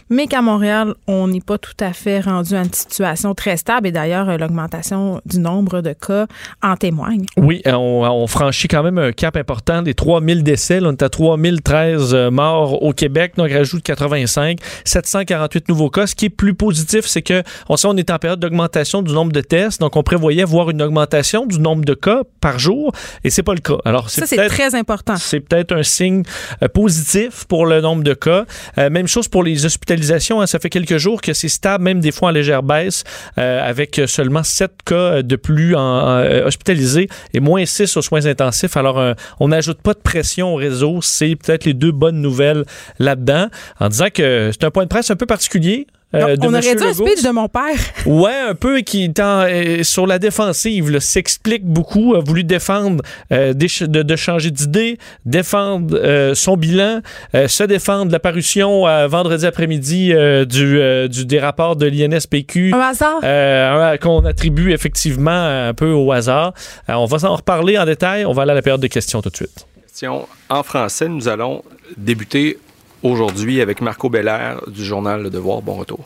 mais 0.09 0.27
qu'à 0.27 0.41
Montréal, 0.41 0.93
on 1.07 1.29
n'est 1.29 1.39
pas 1.39 1.57
tout 1.57 1.77
à 1.79 1.93
fait 1.93 2.19
rendu 2.19 2.53
à 2.55 2.63
une 2.63 2.73
situation 2.73 3.33
très 3.33 3.55
stable. 3.55 3.87
Et 3.87 3.91
d'ailleurs, 3.93 4.37
l'augmentation 4.37 5.21
du 5.25 5.39
nombre 5.39 5.79
de 5.79 5.93
cas 5.93 6.27
en 6.61 6.75
témoigne. 6.75 7.27
Oui, 7.37 7.61
on, 7.65 7.71
on, 7.71 8.27
franchit 8.27 8.67
quand 8.67 8.83
même 8.83 8.97
un 8.97 9.13
cap 9.13 9.37
important 9.37 9.83
des 9.83 9.93
3000 9.93 10.43
décès. 10.43 10.81
Là, 10.81 10.89
on 10.89 10.91
est 10.91 11.01
à 11.01 11.07
3013 11.07 12.13
morts 12.29 12.83
au 12.83 12.88
Québec, 12.93 13.33
donc 13.37 13.51
rajoute 13.51 13.83
85, 13.83 14.59
748 14.85 15.69
nouveaux 15.69 15.89
cas. 15.89 16.07
Ce 16.07 16.15
qui 16.15 16.25
est 16.25 16.29
plus 16.29 16.53
positif, 16.53 17.05
c'est 17.05 17.21
que 17.21 17.43
on 17.67 17.77
sait 17.77 17.87
on 17.87 17.97
est 17.97 18.09
en 18.09 18.19
période 18.19 18.39
d'augmentation 18.39 19.01
du 19.01 19.13
nombre 19.13 19.31
de 19.31 19.41
tests, 19.41 19.79
donc 19.79 19.95
on 19.95 20.03
prévoyait 20.03 20.43
voir 20.43 20.69
une 20.69 20.81
augmentation 20.81 21.45
du 21.45 21.59
nombre 21.59 21.85
de 21.85 21.93
cas 21.93 22.21
par 22.41 22.59
jour, 22.59 22.91
et 23.23 23.29
c'est 23.29 23.43
pas 23.43 23.53
le 23.53 23.59
cas. 23.59 23.77
Alors 23.85 24.09
ça 24.09 24.25
c'est 24.25 24.47
très 24.47 24.75
important. 24.75 25.15
C'est 25.17 25.39
peut-être 25.39 25.73
un 25.73 25.83
signe 25.83 26.23
euh, 26.63 26.67
positif 26.67 27.45
pour 27.45 27.65
le 27.65 27.81
nombre 27.81 28.03
de 28.03 28.13
cas. 28.13 28.45
Euh, 28.77 28.89
même 28.89 29.07
chose 29.07 29.27
pour 29.27 29.43
les 29.43 29.65
hospitalisations. 29.65 30.41
Hein. 30.41 30.47
ça 30.47 30.59
fait 30.59 30.69
quelques 30.69 30.97
jours 30.97 31.21
que 31.21 31.33
c'est 31.33 31.49
stable, 31.49 31.83
même 31.83 31.99
des 31.99 32.11
fois 32.11 32.29
en 32.29 32.31
légère 32.31 32.63
baisse, 32.63 33.03
euh, 33.37 33.67
avec 33.67 34.01
seulement 34.07 34.43
7 34.43 34.71
cas 34.85 35.21
de 35.21 35.35
plus 35.35 35.75
en, 35.75 36.21
hospitalisés 36.45 37.09
et 37.33 37.39
moins 37.39 37.65
6 37.65 37.97
aux 37.97 38.01
soins 38.01 38.25
intensifs. 38.25 38.77
Alors 38.77 39.15
on 39.39 39.49
n'ajoute 39.49 39.81
pas 39.81 39.93
de 39.93 39.99
pression 39.99 40.53
au 40.53 40.55
réseau. 40.55 41.01
C'est 41.01 41.35
peut-être 41.35 41.65
les 41.65 41.73
deux 41.73 41.91
bonnes 41.91 42.21
nouvelles 42.21 42.65
là-dedans, 42.99 43.47
en 43.79 43.89
disant 43.89 44.07
que 44.13 44.51
c'est 44.51 44.65
un 44.65 44.71
point 44.71 44.83
de 44.83 44.89
presse 44.89 45.11
un 45.11 45.15
peu 45.15 45.25
particulier. 45.25 45.87
Euh, 46.15 46.35
on 46.41 46.53
aurait 46.53 46.61
dit 46.61 46.83
un 46.83 46.93
speech 46.93 47.21
de 47.21 47.29
mon 47.29 47.47
père. 47.47 47.77
Ouais, 48.07 48.33
un 48.49 48.55
peu 48.55 48.79
qui 48.79 49.03
est 49.03 49.19
euh, 49.19 49.83
sur 49.83 50.07
la 50.07 50.17
défensive, 50.17 50.97
s'explique 50.99 51.63
beaucoup, 51.63 52.15
a 52.15 52.19
voulu 52.19 52.43
défendre, 52.43 53.03
euh, 53.31 53.53
de, 53.53 54.15
changer 54.15 54.49
d'idée, 54.49 54.97
défendre 55.25 56.33
son 56.33 56.57
bilan, 56.57 57.01
se 57.33 57.63
défendre 57.63 58.11
la 58.11 58.19
parution 58.19 58.85
vendredi 59.07 59.45
après-midi 59.45 60.13
du, 60.47 61.09
du, 61.09 61.25
des 61.25 61.39
rapports 61.39 61.75
de 61.75 61.85
l'INSPQ. 61.85 62.71
Un 62.73 62.79
hasard? 62.79 63.99
Qu'on 63.99 64.25
attribue 64.25 64.71
effectivement 64.71 65.31
un 65.31 65.73
peu 65.73 65.91
au 65.91 66.11
hasard. 66.11 66.53
on 66.87 67.05
va 67.05 67.29
en 67.29 67.35
reparler 67.35 67.77
en 67.77 67.85
détail. 67.85 68.25
On 68.25 68.33
va 68.33 68.43
aller 68.43 68.51
à 68.51 68.55
la 68.55 68.61
période 68.61 68.81
de 68.81 68.87
questions 68.87 69.21
tout 69.21 69.29
de 69.29 69.35
suite. 69.35 69.67
Question 69.87 70.27
en 70.49 70.63
français. 70.63 71.07
Nous 71.07 71.27
allons 71.27 71.63
débuter 71.97 72.57
aujourd'hui 73.03 73.61
avec 73.61 73.81
Marco 73.81 74.09
Belair 74.09 74.61
du 74.67 74.83
journal 74.83 75.23
Le 75.23 75.29
Devoir. 75.29 75.61
Bon 75.61 75.75
retour. 75.75 75.99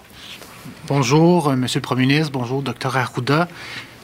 Bonjour, 0.88 1.49
euh, 1.49 1.56
Monsieur 1.56 1.79
le 1.79 1.84
Premier 1.84 2.06
ministre. 2.06 2.32
Bonjour, 2.32 2.62
Dr. 2.62 2.95
Arruda. 2.95 3.47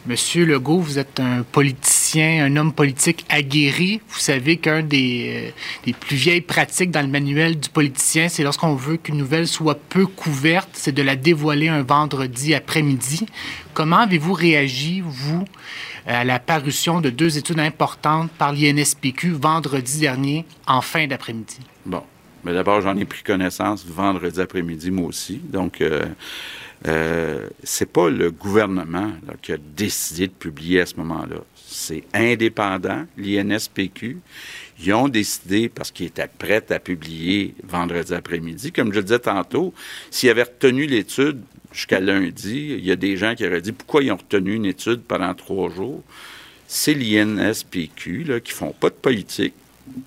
Monsieur 0.05 0.45
Legault, 0.45 0.79
vous 0.79 0.97
êtes 0.97 1.19
un 1.19 1.43
politicien, 1.43 2.45
un 2.45 2.55
homme 2.55 2.71
politique 2.71 3.25
aguerri. 3.29 4.01
Vous 4.07 4.19
savez 4.19 4.57
qu'un 4.57 4.81
des, 4.81 5.49
euh, 5.49 5.51
des, 5.85 5.93
plus 5.93 6.15
vieilles 6.15 6.41
pratiques 6.41 6.89
dans 6.89 7.01
le 7.01 7.07
manuel 7.07 7.59
du 7.59 7.69
politicien, 7.69 8.29
c'est 8.29 8.43
lorsqu'on 8.43 8.75
veut 8.75 8.97
qu'une 8.97 9.17
nouvelle 9.17 9.47
soit 9.47 9.75
peu 9.75 10.05
couverte, 10.05 10.69
c'est 10.73 10.93
de 10.93 11.03
la 11.03 11.15
dévoiler 11.15 11.67
un 11.67 11.83
vendredi 11.83 12.55
après-midi. 12.55 13.25
Comment 13.73 13.99
avez-vous 13.99 14.33
réagi, 14.33 15.03
vous, 15.05 15.43
à 16.07 16.23
la 16.23 16.39
parution 16.39 17.01
de 17.01 17.09
deux 17.09 17.37
études 17.37 17.59
importantes 17.59 18.31
par 18.31 18.53
l'INSPQ 18.53 19.31
vendredi 19.31 19.99
dernier 19.99 20.45
en 20.65 20.81
fin 20.81 21.07
d'après-midi? 21.07 21.59
Bon, 21.85 22.03
mais 22.43 22.53
d'abord, 22.53 22.81
j'en 22.81 22.95
ai 22.97 23.05
pris 23.05 23.23
connaissance 23.23 23.85
vendredi 23.85 24.39
après-midi, 24.39 24.91
moi 24.91 25.07
aussi. 25.07 25.37
Donc, 25.37 25.81
euh, 25.81 26.05
euh, 26.87 27.47
c'est 27.63 27.91
pas 27.91 28.09
le 28.09 28.31
gouvernement 28.31 29.11
qui 29.41 29.51
a 29.51 29.57
décidé 29.57 30.27
de 30.27 30.33
publier 30.33 30.81
à 30.81 30.85
ce 30.85 30.95
moment-là. 30.97 31.37
C'est 31.55 32.03
indépendant, 32.13 33.05
l'INSPQ. 33.17 34.17
Ils 34.81 34.93
ont 34.93 35.09
décidé, 35.09 35.67
parce 35.67 35.91
qu'ils 35.91 36.07
étaient 36.07 36.29
prêts 36.37 36.65
à 36.71 36.79
publier 36.79 37.53
vendredi 37.63 38.13
après-midi, 38.13 38.71
comme 38.71 38.93
je 38.93 38.99
le 38.99 39.03
disais 39.03 39.19
tantôt, 39.19 39.73
s'ils 40.09 40.29
avaient 40.29 40.43
retenu 40.43 40.85
l'étude 40.85 41.41
jusqu'à 41.73 41.99
lundi, 41.99 42.75
il 42.77 42.85
y 42.85 42.91
a 42.91 42.95
des 42.95 43.17
gens 43.17 43.35
qui 43.35 43.45
auraient 43.45 43.61
dit 43.61 43.73
pourquoi 43.73 44.01
ils 44.03 44.11
ont 44.11 44.17
retenu 44.17 44.55
une 44.55 44.65
étude 44.65 45.01
pendant 45.01 45.33
trois 45.33 45.69
jours? 45.69 46.01
C'est 46.67 46.93
l'INSPQ 46.93 48.23
là, 48.23 48.39
qui 48.39 48.53
font 48.53 48.71
pas 48.71 48.89
de 48.89 48.95
politique, 48.95 49.53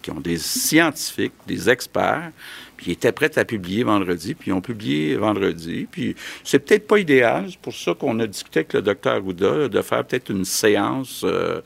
qui 0.02 0.10
ont 0.10 0.20
des 0.20 0.38
scientifiques, 0.38 1.32
des 1.46 1.70
experts, 1.70 2.30
puis 2.76 2.90
ils 2.90 2.92
étaient 2.94 3.12
prêts 3.12 3.38
à 3.38 3.44
publier 3.44 3.84
vendredi, 3.84 4.34
puis 4.34 4.50
ils 4.50 4.54
ont 4.54 4.60
publié 4.60 5.14
vendredi. 5.14 5.86
Puis 5.90 6.16
c'est 6.42 6.58
peut-être 6.58 6.86
pas 6.86 6.98
idéal, 6.98 7.46
c'est 7.50 7.60
pour 7.60 7.74
ça 7.74 7.94
qu'on 7.94 8.18
a 8.18 8.26
discuté 8.26 8.60
avec 8.60 8.72
le 8.72 8.82
docteur 8.82 9.14
Arruda 9.14 9.68
de 9.68 9.82
faire 9.82 10.04
peut-être 10.04 10.30
une 10.30 10.44
séance 10.44 11.22
euh, 11.24 11.60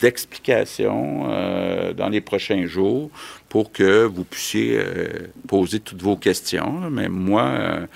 d'explication 0.00 1.28
euh, 1.30 1.92
dans 1.94 2.08
les 2.08 2.20
prochains 2.20 2.66
jours 2.66 3.10
pour 3.48 3.72
que 3.72 4.04
vous 4.04 4.24
puissiez 4.24 4.78
euh, 4.78 5.30
poser 5.48 5.80
toutes 5.80 6.02
vos 6.02 6.16
questions. 6.16 6.90
Mais 6.90 7.08
moi, 7.08 7.88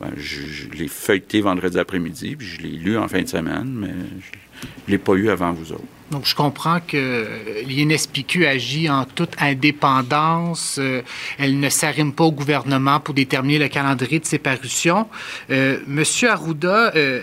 ben, 0.00 0.12
je, 0.16 0.68
l'ai 0.70 0.88
feuilleté 0.88 1.40
vendredi 1.40 1.78
après-midi, 1.78 2.36
puis 2.36 2.46
je 2.46 2.62
l'ai 2.62 2.70
lu 2.70 2.96
en 2.96 3.08
fin 3.08 3.22
de 3.22 3.28
semaine, 3.28 3.72
mais 3.72 3.88
je 3.88 4.66
ne 4.86 4.92
l'ai 4.92 4.98
pas 4.98 5.14
eu 5.14 5.30
avant 5.30 5.52
vous 5.52 5.72
autres. 5.72 5.93
Donc, 6.14 6.26
je 6.26 6.36
comprends 6.36 6.78
que 6.78 7.26
l'INSPQ 7.66 8.46
agit 8.46 8.88
en 8.88 9.04
toute 9.04 9.32
indépendance. 9.40 10.76
Euh, 10.78 11.02
elle 11.40 11.58
ne 11.58 11.68
s'arrime 11.68 12.12
pas 12.12 12.22
au 12.22 12.30
gouvernement 12.30 13.00
pour 13.00 13.14
déterminer 13.14 13.58
le 13.58 13.66
calendrier 13.66 14.20
de 14.20 14.24
ses 14.24 14.38
parutions. 14.38 15.08
Euh, 15.50 15.80
Monsieur 15.88 16.30
Arruda, 16.30 16.92
euh, 16.94 17.20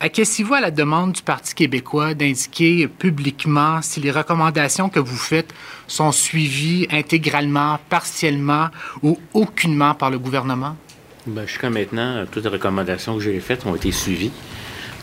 acquiescez-vous 0.00 0.54
à 0.54 0.62
la 0.62 0.70
demande 0.70 1.12
du 1.12 1.20
Parti 1.20 1.54
québécois 1.54 2.14
d'indiquer 2.14 2.88
publiquement 2.88 3.82
si 3.82 4.00
les 4.00 4.10
recommandations 4.10 4.88
que 4.88 5.00
vous 5.00 5.18
faites 5.18 5.52
sont 5.86 6.10
suivies 6.10 6.88
intégralement, 6.90 7.78
partiellement 7.90 8.68
ou 9.02 9.18
aucunement 9.34 9.92
par 9.92 10.08
le 10.08 10.18
gouvernement? 10.18 10.76
Bien, 11.26 11.44
jusqu'à 11.44 11.68
maintenant, 11.68 12.24
toutes 12.32 12.44
les 12.44 12.48
recommandations 12.48 13.18
que 13.18 13.22
j'ai 13.22 13.38
faites 13.40 13.66
ont 13.66 13.76
été 13.76 13.92
suivies. 13.92 14.32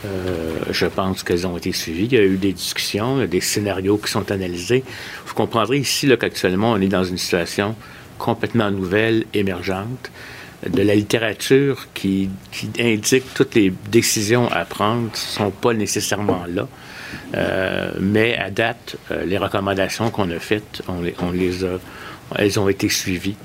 Euh, 0.04 0.58
je 0.70 0.86
pense 0.86 1.22
qu'elles 1.22 1.46
ont 1.46 1.56
été 1.56 1.72
suivies. 1.72 2.04
Il 2.04 2.12
y 2.12 2.18
a 2.18 2.24
eu 2.24 2.36
des 2.36 2.52
discussions, 2.52 3.24
des 3.26 3.40
scénarios 3.40 3.98
qui 3.98 4.10
sont 4.10 4.30
analysés. 4.30 4.84
Vous 5.26 5.34
comprendrez 5.34 5.78
ici 5.78 6.08
qu'actuellement, 6.18 6.72
on 6.72 6.80
est 6.80 6.88
dans 6.88 7.04
une 7.04 7.18
situation 7.18 7.74
complètement 8.18 8.70
nouvelle, 8.70 9.24
émergente, 9.34 10.10
de 10.68 10.82
la 10.82 10.94
littérature 10.94 11.86
qui, 11.94 12.30
indique 12.80 13.32
toutes 13.34 13.54
les 13.54 13.72
décisions 13.90 14.50
à 14.50 14.64
prendre 14.64 15.10
ne 15.10 15.16
sont 15.16 15.50
pas 15.50 15.72
nécessairement 15.72 16.44
là. 16.48 16.68
Euh, 17.34 17.92
mais 18.00 18.36
à 18.36 18.50
date, 18.50 18.96
euh, 19.10 19.24
les 19.24 19.38
recommandations 19.38 20.10
qu'on 20.10 20.30
a 20.30 20.38
faites, 20.38 20.82
on 20.88 21.30
les 21.30 21.64
a, 21.64 21.78
elles 22.36 22.58
ont 22.58 22.68
été 22.68 22.88
suivies. 22.88 23.36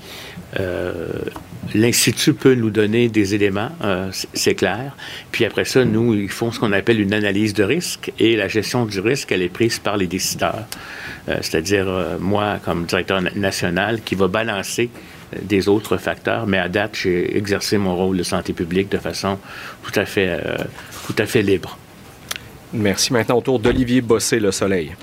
L'Institut 1.74 2.34
peut 2.34 2.56
nous 2.56 2.70
donner 2.70 3.10
des 3.10 3.36
éléments, 3.36 3.70
euh, 3.84 4.10
c'est 4.34 4.56
clair. 4.56 4.96
Puis 5.32 5.46
après 5.46 5.66
ça, 5.66 5.86
nous, 5.86 6.14
ils 6.14 6.30
font 6.30 6.52
ce 6.52 6.60
qu'on 6.60 6.72
appelle 6.72 7.00
une 7.00 7.14
analyse 7.14 7.54
de 7.54 7.64
risque 7.64 8.12
et 8.20 8.36
la 8.36 8.48
gestion 8.48 8.86
du 8.86 9.00
risque, 9.00 9.32
elle 9.32 9.42
est 9.42 9.50
prise 9.50 9.80
par 9.80 9.98
les 9.98 10.08
décideurs. 10.08 10.66
Euh, 11.30 11.38
c'est-à-dire, 11.42 11.88
moi, 12.20 12.60
comme 12.64 12.86
directeur 12.86 13.22
national, 13.36 14.02
qui 14.02 14.16
va 14.16 14.28
balancer 14.28 14.90
des 15.42 15.68
autres 15.68 15.98
facteurs, 15.98 16.46
mais 16.46 16.60
à 16.60 16.70
date, 16.70 16.96
j'ai 17.02 17.38
exercé 17.38 17.78
mon 17.78 17.96
rôle 17.96 18.18
de 18.18 18.24
santé 18.24 18.54
publique 18.54 18.90
de 18.90 19.00
façon 19.00 19.40
tout 19.82 20.00
à 20.00 20.06
fait, 20.06 20.40
tout 21.08 21.16
à 21.18 21.26
fait 21.26 21.42
libre. 21.42 21.78
Merci. 22.74 23.14
Maintenant, 23.14 23.38
autour 23.38 23.60
d'Olivier 23.60 24.02
Bossé, 24.02 24.40
Le 24.40 24.52
Soleil. 24.52 24.94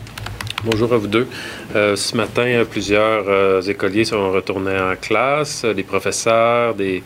Bonjour 0.62 0.92
à 0.92 0.98
vous 0.98 1.06
deux. 1.06 1.26
Euh, 1.74 1.96
ce 1.96 2.14
matin, 2.14 2.64
plusieurs 2.70 3.24
euh, 3.28 3.62
écoliers 3.62 4.04
sont 4.04 4.30
retournés 4.30 4.78
en 4.78 4.94
classe, 4.94 5.64
des 5.64 5.82
professeurs, 5.82 6.74
des, 6.74 7.02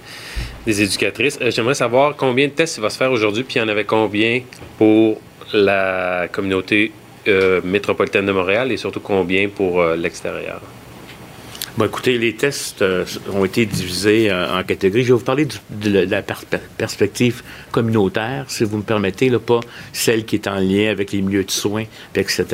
éducatrices. 0.67 1.38
Euh, 1.40 1.53
j'aimerais 1.53 1.75
savoir 1.75 2.17
combien 2.17 2.49
de 2.49 2.53
tests 2.53 2.79
il 2.79 2.81
va 2.81 2.90
se 2.90 2.97
faire 2.97 3.12
aujourd'hui, 3.12 3.45
puis 3.45 3.57
il 3.57 3.59
y 3.59 3.64
en 3.64 3.69
avait 3.69 3.85
combien 3.85 4.40
pour 4.77 5.21
la 5.53 6.27
communauté 6.33 6.90
métropolitaine 7.62 8.27
de 8.27 8.33
Montréal 8.33 8.73
et 8.73 8.77
surtout 8.77 9.01
combien 9.01 9.49
pour 9.49 9.83
l'extérieur? 9.95 10.61
Bon, 11.77 11.87
écoutez, 11.87 12.19
les 12.19 12.35
tests 12.35 12.83
euh, 12.83 13.05
ont 13.33 13.45
été 13.45 13.67
divisés 13.67 14.31
euh, 14.31 14.61
en 14.61 14.63
catégories. 14.63 15.03
Je 15.03 15.09
vais 15.09 15.19
vous 15.19 15.25
parler 15.25 15.45
de, 15.71 16.07
la 16.09 16.23
perspective 16.23 17.43
communautaire, 17.73 18.45
si 18.47 18.63
vous 18.63 18.77
me 18.77 18.85
permettez, 18.85 19.29
là, 19.29 19.41
pas 19.41 19.59
celle 19.93 20.25
qui 20.25 20.37
est 20.37 20.47
en 20.47 20.61
lien 20.61 20.89
avec 20.93 21.11
les 21.11 21.21
milieux 21.21 21.43
de 21.43 21.51
soins, 21.51 21.83
etc. 22.15 22.45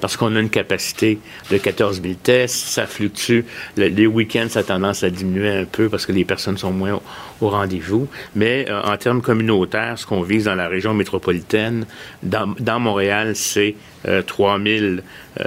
Parce 0.00 0.16
qu'on 0.16 0.34
a 0.36 0.40
une 0.40 0.48
capacité 0.48 1.18
de 1.50 1.58
14 1.58 2.00
000 2.00 2.14
tests, 2.22 2.54
ça 2.54 2.86
fluctue. 2.86 3.40
les 3.76 4.06
week-ends, 4.06 4.46
ça 4.48 4.60
a 4.60 4.62
tendance 4.62 5.04
à 5.04 5.10
diminuer 5.10 5.50
un 5.50 5.66
peu 5.66 5.90
parce 5.90 6.06
que 6.06 6.12
les 6.12 6.24
personnes 6.24 6.56
sont 6.56 6.72
moins 6.72 6.98
au, 7.42 7.50
rendez-vous. 7.50 8.08
Mais 8.34 8.64
euh, 8.70 8.80
en 8.84 8.96
termes 8.96 9.20
communautaires, 9.20 9.98
ce 9.98 10.06
qu'on 10.06 10.22
vise 10.22 10.44
dans 10.44 10.54
la 10.54 10.68
région 10.68 10.94
métropolitaine, 10.94 11.84
dans, 12.22 12.54
dans 12.58 12.80
Montréal, 12.80 13.36
c'est 13.36 13.74
3 14.26 14.58
000, 14.58 14.96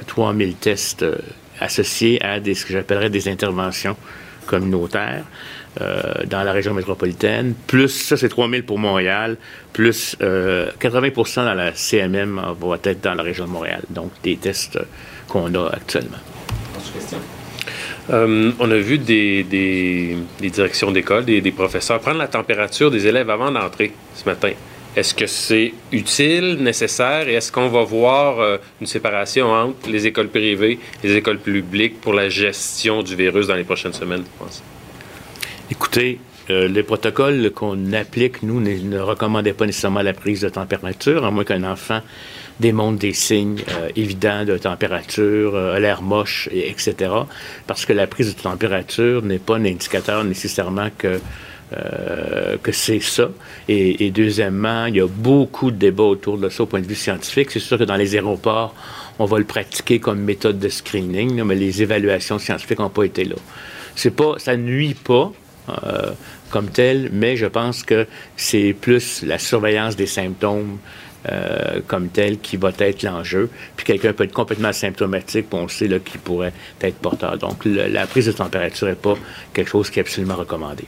000 0.08 0.52
tests 0.62 1.04
associés 1.60 2.24
à 2.24 2.38
ce 2.38 2.66
que 2.66 2.74
j'appellerais 2.74 3.10
des 3.10 3.28
interventions 3.28 3.96
communautaires 4.46 5.24
euh, 5.82 6.02
dans 6.28 6.44
la 6.44 6.52
région 6.54 6.74
métropolitaine, 6.74 7.54
plus, 7.68 7.90
ça 7.90 8.16
c'est 8.16 8.30
3 8.30 8.50
000 8.50 8.62
pour 8.64 8.80
Montréal, 8.80 9.38
plus 9.74 10.16
80% 10.20 10.22
euh, 10.22 11.46
dans 11.46 11.54
la 11.54 11.74
CMM 11.74 12.42
va 12.60 12.78
être 12.84 13.02
dans 13.02 13.14
la 13.14 13.24
région 13.24 13.46
de 13.46 13.50
Montréal. 13.50 13.82
Donc, 13.90 14.12
des 14.24 14.38
tests 14.38 14.80
qu'on 15.28 15.54
a 15.56 15.68
actuellement. 15.68 16.18
Euh, 18.12 18.52
on 18.60 18.72
a 18.72 18.78
vu 18.78 19.00
des, 19.00 19.44
directions 20.40 20.92
d'école, 20.92 21.26
des, 21.26 21.52
professeurs 21.52 22.00
prendre 22.00 22.20
la 22.20 22.28
température 22.28 22.92
des 22.92 23.08
élèves 23.08 23.30
avant 23.30 23.52
d'entrer 23.52 23.92
ce 24.16 24.26
matin. 24.26 24.52
Est-ce 24.96 25.14
que 25.14 25.28
c'est 25.28 25.74
utile, 25.92 26.58
nécessaire, 26.62 27.28
et 27.28 27.34
est-ce 27.34 27.52
qu'on 27.52 27.68
va 27.68 27.84
voir 27.84 28.40
euh, 28.40 28.58
une 28.80 28.88
séparation 28.88 29.52
entre 29.52 29.90
les 29.90 30.08
écoles 30.08 30.30
privées 30.30 30.80
et 31.04 31.08
les 31.08 31.16
écoles 31.18 31.40
publiques 31.40 32.00
pour 32.00 32.14
la 32.14 32.30
gestion 32.30 33.04
du 33.04 33.16
virus 33.16 33.48
dans 33.48 33.56
les 33.56 33.66
prochaines 33.66 33.94
semaines, 33.94 34.22
vous 34.22 34.46
pensez? 34.46 34.62
Écoutez, 35.70 36.20
euh, 36.50 36.68
les 36.68 36.84
protocoles 36.84 37.52
qu'on 37.52 37.92
applique, 37.94 38.44
nous, 38.44 38.62
ne, 38.62 38.76
ne 38.76 39.00
recommandaient 39.00 39.54
pas 39.54 39.66
nécessairement 39.66 40.04
la 40.04 40.14
prise 40.14 40.42
de 40.42 40.50
température, 40.50 41.26
à 41.26 41.32
moins 41.32 41.44
qu'un 41.44 41.64
enfant 41.64 42.02
démontre 42.60 43.00
des 43.00 43.14
signes 43.14 43.62
euh, 43.70 43.90
évidents 43.96 44.46
de 44.46 44.58
température, 44.58 45.56
euh, 45.56 45.80
l'air 45.80 46.02
moche, 46.02 46.48
et, 46.52 46.70
etc. 46.70 47.12
Parce 47.68 47.86
que 47.86 47.94
la 47.94 48.08
prise 48.08 48.36
de 48.36 48.40
température 48.40 49.24
n'est 49.24 49.40
pas 49.40 49.56
un 49.56 49.66
indicateur 49.66 50.24
nécessairement 50.24 50.90
que 50.98 51.20
euh, 51.74 52.58
que 52.62 52.72
c'est 52.72 53.00
ça. 53.00 53.30
Et, 53.68 54.12
deuxièmement, 54.12 54.86
il 54.86 54.98
y 54.98 55.02
a 55.02 55.08
beaucoup 55.08 55.72
de 55.72 55.78
débats 55.78 56.04
autour 56.04 56.38
de 56.38 56.50
ça 56.50 56.64
au 56.64 56.66
point 56.66 56.82
de 56.82 56.88
vue 56.88 56.96
scientifique. 56.96 57.52
C'est 57.52 57.60
sûr 57.60 57.78
que 57.78 57.84
dans 57.84 57.96
les 57.96 58.16
aéroports, 58.16 58.76
on 59.18 59.26
va 59.26 59.40
le 59.40 59.46
pratiquer 59.46 60.00
comme 60.00 60.20
méthode 60.20 60.60
de 60.60 60.70
screening, 60.70 61.42
mais 61.44 61.56
les 61.56 61.82
évaluations 61.82 62.38
scientifiques 62.40 62.80
n'ont 62.80 62.90
pas 62.90 63.04
été 63.04 63.24
là. 63.24 63.36
C'est 63.96 64.16
pas, 64.16 64.36
ça 64.38 64.58
nuit 64.58 64.94
pas. 64.94 65.32
Euh, 65.70 66.12
comme 66.52 66.70
tel, 66.70 67.10
mais 67.12 67.36
je 67.36 67.48
pense 67.48 67.84
que 67.84 68.06
c'est 68.38 68.76
plus 68.80 69.24
la 69.24 69.40
surveillance 69.40 69.96
des 69.96 70.06
symptômes 70.06 70.78
euh, 71.28 71.80
comme 71.88 72.10
tel 72.10 72.38
qui 72.38 72.56
va 72.56 72.72
être 72.78 73.02
l'enjeu. 73.02 73.50
Puis 73.76 73.84
quelqu'un 73.84 74.14
peut 74.14 74.26
être 74.26 74.32
complètement 74.32 74.68
asymptomatique, 74.68 75.50
puis 75.50 75.60
on 75.60 75.68
sait 75.68 75.88
qu'il 75.88 76.22
pourrait 76.22 76.54
être 76.82 76.98
porteur. 76.98 77.38
Donc 77.40 77.66
le, 77.66 77.88
la 77.88 78.06
prise 78.06 78.28
de 78.28 78.32
température 78.32 78.88
n'est 78.88 78.94
pas 78.94 79.16
quelque 79.54 79.70
chose 79.70 79.90
qui 79.90 79.98
est 79.98 80.04
absolument 80.04 80.36
recommandé. 80.36 80.86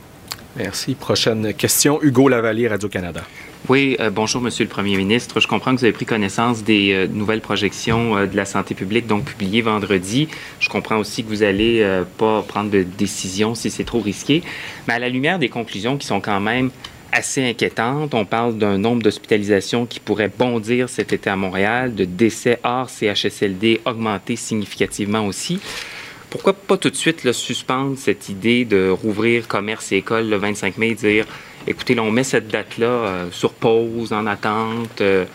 Merci. 0.57 0.95
Prochaine 0.95 1.53
question. 1.53 2.01
Hugo 2.01 2.27
Lavallée, 2.29 2.67
Radio-Canada. 2.67 3.21
Oui, 3.69 3.95
euh, 3.99 4.09
bonjour, 4.09 4.41
Monsieur 4.41 4.63
le 4.63 4.69
Premier 4.69 4.97
ministre. 4.97 5.39
Je 5.39 5.47
comprends 5.47 5.73
que 5.75 5.79
vous 5.79 5.85
avez 5.85 5.93
pris 5.93 6.05
connaissance 6.05 6.63
des 6.63 6.93
euh, 6.93 7.07
nouvelles 7.07 7.41
projections 7.41 8.17
euh, 8.17 8.25
de 8.25 8.35
la 8.35 8.45
santé 8.45 8.73
publique, 8.73 9.05
donc 9.05 9.25
publiées 9.25 9.61
vendredi. 9.61 10.27
Je 10.59 10.69
comprends 10.69 10.97
aussi 10.97 11.23
que 11.23 11.29
vous 11.29 11.43
allez 11.43 11.81
euh, 11.81 12.03
pas 12.17 12.41
prendre 12.41 12.71
de 12.71 12.81
décision 12.83 13.53
si 13.53 13.69
c'est 13.69 13.83
trop 13.83 13.99
risqué. 13.99 14.41
Mais 14.87 14.95
à 14.95 14.99
la 14.99 15.09
lumière 15.09 15.37
des 15.37 15.49
conclusions 15.49 15.97
qui 15.97 16.07
sont 16.07 16.21
quand 16.21 16.39
même 16.39 16.71
assez 17.11 17.47
inquiétantes, 17.47 18.13
on 18.13 18.25
parle 18.25 18.57
d'un 18.57 18.77
nombre 18.77 19.03
d'hospitalisations 19.03 19.85
qui 19.85 19.99
pourrait 19.99 20.31
bondir 20.35 20.89
cet 20.89 21.13
été 21.13 21.29
à 21.29 21.35
Montréal, 21.35 21.93
de 21.93 22.05
décès 22.05 22.59
hors 22.63 22.89
CHSLD 22.89 23.81
augmenter 23.85 24.35
significativement 24.35 25.25
aussi 25.25 25.59
pourquoi 26.29 26.53
pas 26.53 26.77
tout 26.77 26.89
de 26.89 26.95
suite 26.95 27.23
là, 27.23 27.33
suspendre 27.33 27.97
cette 27.97 28.29
idée 28.29 28.65
de 28.65 28.89
rouvrir 28.89 29.47
commerce 29.47 29.91
et 29.91 29.97
école 29.97 30.29
le 30.29 30.37
25 30.37 30.77
mai 30.77 30.89
et 30.89 30.95
dire 30.95 31.25
écoutez, 31.67 31.95
là, 31.95 32.03
on 32.03 32.11
met 32.11 32.23
cette 32.23 32.47
date-là 32.47 32.87
euh, 32.87 33.31
sur 33.31 33.53
pause, 33.53 34.13
en 34.13 34.25
attente. 34.25 35.01
Euh, 35.01 35.25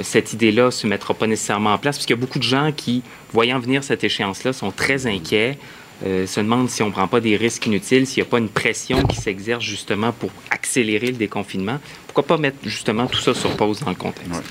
cette 0.00 0.32
idée-là 0.32 0.66
ne 0.66 0.70
se 0.70 0.86
mettra 0.86 1.14
pas 1.14 1.26
nécessairement 1.26 1.74
en 1.74 1.78
place, 1.78 1.96
parce 1.96 2.06
qu'il 2.06 2.16
y 2.16 2.18
a 2.18 2.20
beaucoup 2.20 2.38
de 2.38 2.44
gens 2.44 2.70
qui, 2.72 3.02
voyant 3.32 3.58
venir 3.58 3.82
cette 3.82 4.04
échéance-là, 4.04 4.52
sont 4.52 4.70
très 4.70 5.06
inquiets, 5.06 5.58
euh, 6.06 6.26
se 6.26 6.40
demandent 6.40 6.70
si 6.70 6.82
on 6.82 6.86
ne 6.86 6.92
prend 6.92 7.08
pas 7.08 7.20
des 7.20 7.36
risques 7.36 7.66
inutiles, 7.66 8.06
s'il 8.06 8.22
n'y 8.22 8.28
a 8.28 8.30
pas 8.30 8.38
une 8.38 8.48
pression 8.48 9.02
qui 9.02 9.16
s'exerce 9.16 9.64
justement 9.64 10.12
pour 10.12 10.30
accélérer 10.50 11.08
le 11.08 11.16
déconfinement. 11.16 11.78
Pourquoi 12.06 12.24
pas 12.24 12.38
mettre 12.38 12.58
justement 12.64 13.06
tout 13.06 13.20
ça 13.20 13.34
sur 13.34 13.50
pause 13.56 13.80
dans 13.80 13.90
le 13.90 13.96
contexte? 13.96 14.42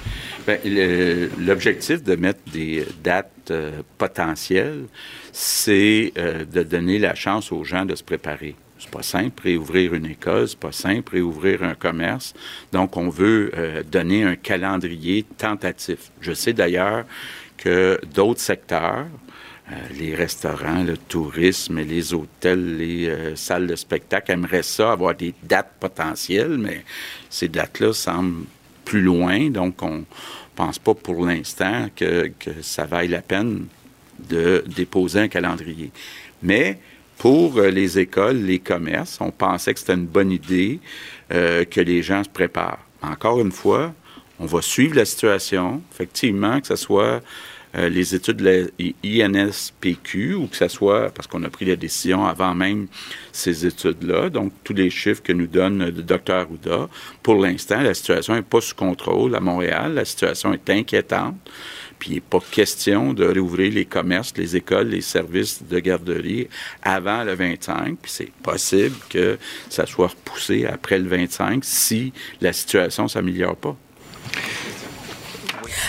Ben, 0.46 0.60
L'objectif 1.40 2.04
de 2.04 2.16
mettre 2.16 2.42
des 2.52 2.86
dates 3.04 3.32
euh, 3.52 3.82
potentielles, 3.98 4.86
c'est 5.32 6.14
euh, 6.18 6.46
de 6.46 6.64
donner 6.64 7.00
la 7.00 7.16
chance 7.16 7.52
aux 7.52 7.64
gens 7.64 7.86
de 7.86 7.96
se 7.96 8.04
préparer. 8.04 8.56
C'est 8.78 8.92
pas 8.92 9.04
simple 9.04 9.44
réouvrir 9.44 9.94
une 9.94 10.06
école, 10.06 10.48
c'est 10.48 10.60
pas 10.60 10.72
simple 10.72 11.14
réouvrir 11.14 11.64
un 11.64 11.76
commerce. 11.76 12.34
Donc, 12.72 12.96
on 12.98 13.10
veut 13.10 13.52
euh, 13.58 13.84
donner 13.84 14.24
un 14.24 14.36
calendrier 14.36 15.24
tentatif. 15.38 16.12
Je 16.22 16.34
sais 16.34 16.54
d'ailleurs 16.54 17.06
que 17.58 18.00
d'autres 18.14 18.40
secteurs, 18.40 19.08
euh, 19.72 19.76
les 19.98 20.16
restaurants, 20.16 20.84
le 20.84 20.96
tourisme, 20.98 21.82
les 21.82 22.14
hôtels, 22.14 22.78
les 22.78 23.36
salles 23.36 23.68
de 23.68 23.76
spectacle 23.76 24.32
aimeraient 24.32 24.64
ça, 24.64 24.94
avoir 24.94 25.14
des 25.14 25.34
dates 25.44 25.74
potentielles, 25.80 26.58
mais 26.58 26.86
ces 27.30 27.50
dates-là 27.50 27.94
semblent 27.94 28.46
plus 28.86 29.02
loin, 29.02 29.52
donc 29.52 29.84
on 29.84 30.04
pense 30.60 30.78
pas 30.78 30.94
pour 30.94 31.26
l'instant 31.26 31.88
que, 31.96 32.32
que 32.38 32.62
ça 32.62 32.86
vaille 32.86 33.08
la 33.08 33.22
peine 33.22 33.68
de 34.28 34.62
déposer 34.68 35.22
un 35.22 35.28
calendrier. 35.30 35.90
Mais 36.44 36.80
pour 37.18 37.58
euh, 37.58 37.70
les 37.70 37.98
écoles, 37.98 38.40
les 38.40 38.60
commerces, 38.60 39.20
on 39.22 39.32
pensait 39.32 39.74
que 39.74 39.80
c'était 39.80 39.94
une 39.94 40.06
bonne 40.06 40.32
idée 40.32 40.82
euh, 41.32 41.64
que 41.64 41.80
les 41.80 42.04
gens 42.04 42.26
se 42.26 42.30
préparent. 42.30 42.86
Encore 43.02 43.40
une 43.40 43.54
fois, 43.54 43.94
on 44.38 44.46
va 44.46 44.62
suivre 44.62 44.98
la 44.98 45.06
situation, 45.06 45.82
effectivement, 45.94 46.60
que 46.60 46.68
ce 46.68 46.76
soit 46.76 47.22
euh, 47.76 47.90
les 47.90 48.16
études 48.16 48.38
de 48.38 48.68
la 48.80 49.28
INSPQ 49.28 50.34
ou 50.34 50.48
que 50.48 50.56
ce 50.56 50.68
soit, 50.68 51.12
parce 51.12 51.28
qu'on 51.28 51.44
a 51.44 51.50
pris 51.50 51.66
la 51.66 51.76
décision 51.76 52.26
avant 52.26 52.56
même 52.56 52.88
ces 53.32 53.66
études-là, 53.66 54.30
donc 54.30 54.52
tous 54.64 54.74
les 54.74 54.90
chiffres 54.90 55.22
que 55.22 55.34
nous 55.34 55.48
donne 55.48 55.86
le 55.86 55.92
docteur 55.92 56.42
Arruda, 56.42 56.90
pour 57.22 57.36
l'instant, 57.36 57.82
la 57.82 57.94
situation 57.94 58.34
n'est 58.34 58.42
pas 58.42 58.62
sous 58.62 58.76
contrôle 58.76 59.36
à 59.36 59.40
Montréal, 59.40 59.94
la 59.94 60.06
situation 60.06 60.54
est 60.54 60.70
inquiétante. 60.70 61.36
Puis 62.00 62.12
il 62.12 62.14
n'est 62.16 62.22
pas 62.22 62.40
question 62.40 63.14
de 63.14 63.26
réouvrir 63.26 63.74
les 63.74 63.86
commerces, 63.86 64.34
les 64.38 64.56
écoles, 64.56 64.88
les 64.88 65.02
services 65.02 65.62
de 65.62 65.80
garderie 65.80 66.48
avant 66.82 67.26
le 67.26 67.34
25. 67.36 67.98
Puis 68.02 68.12
c'est 68.12 68.32
possible 68.42 68.96
que 69.10 69.38
ça 69.70 69.86
soit 69.86 70.08
repoussé 70.08 70.66
après 70.66 70.98
le 70.98 71.10
25 71.10 71.64
si 71.66 72.14
la 72.40 72.54
situation 72.54 73.04
ne 73.04 73.10
s'améliore 73.10 73.58
pas. 73.58 73.76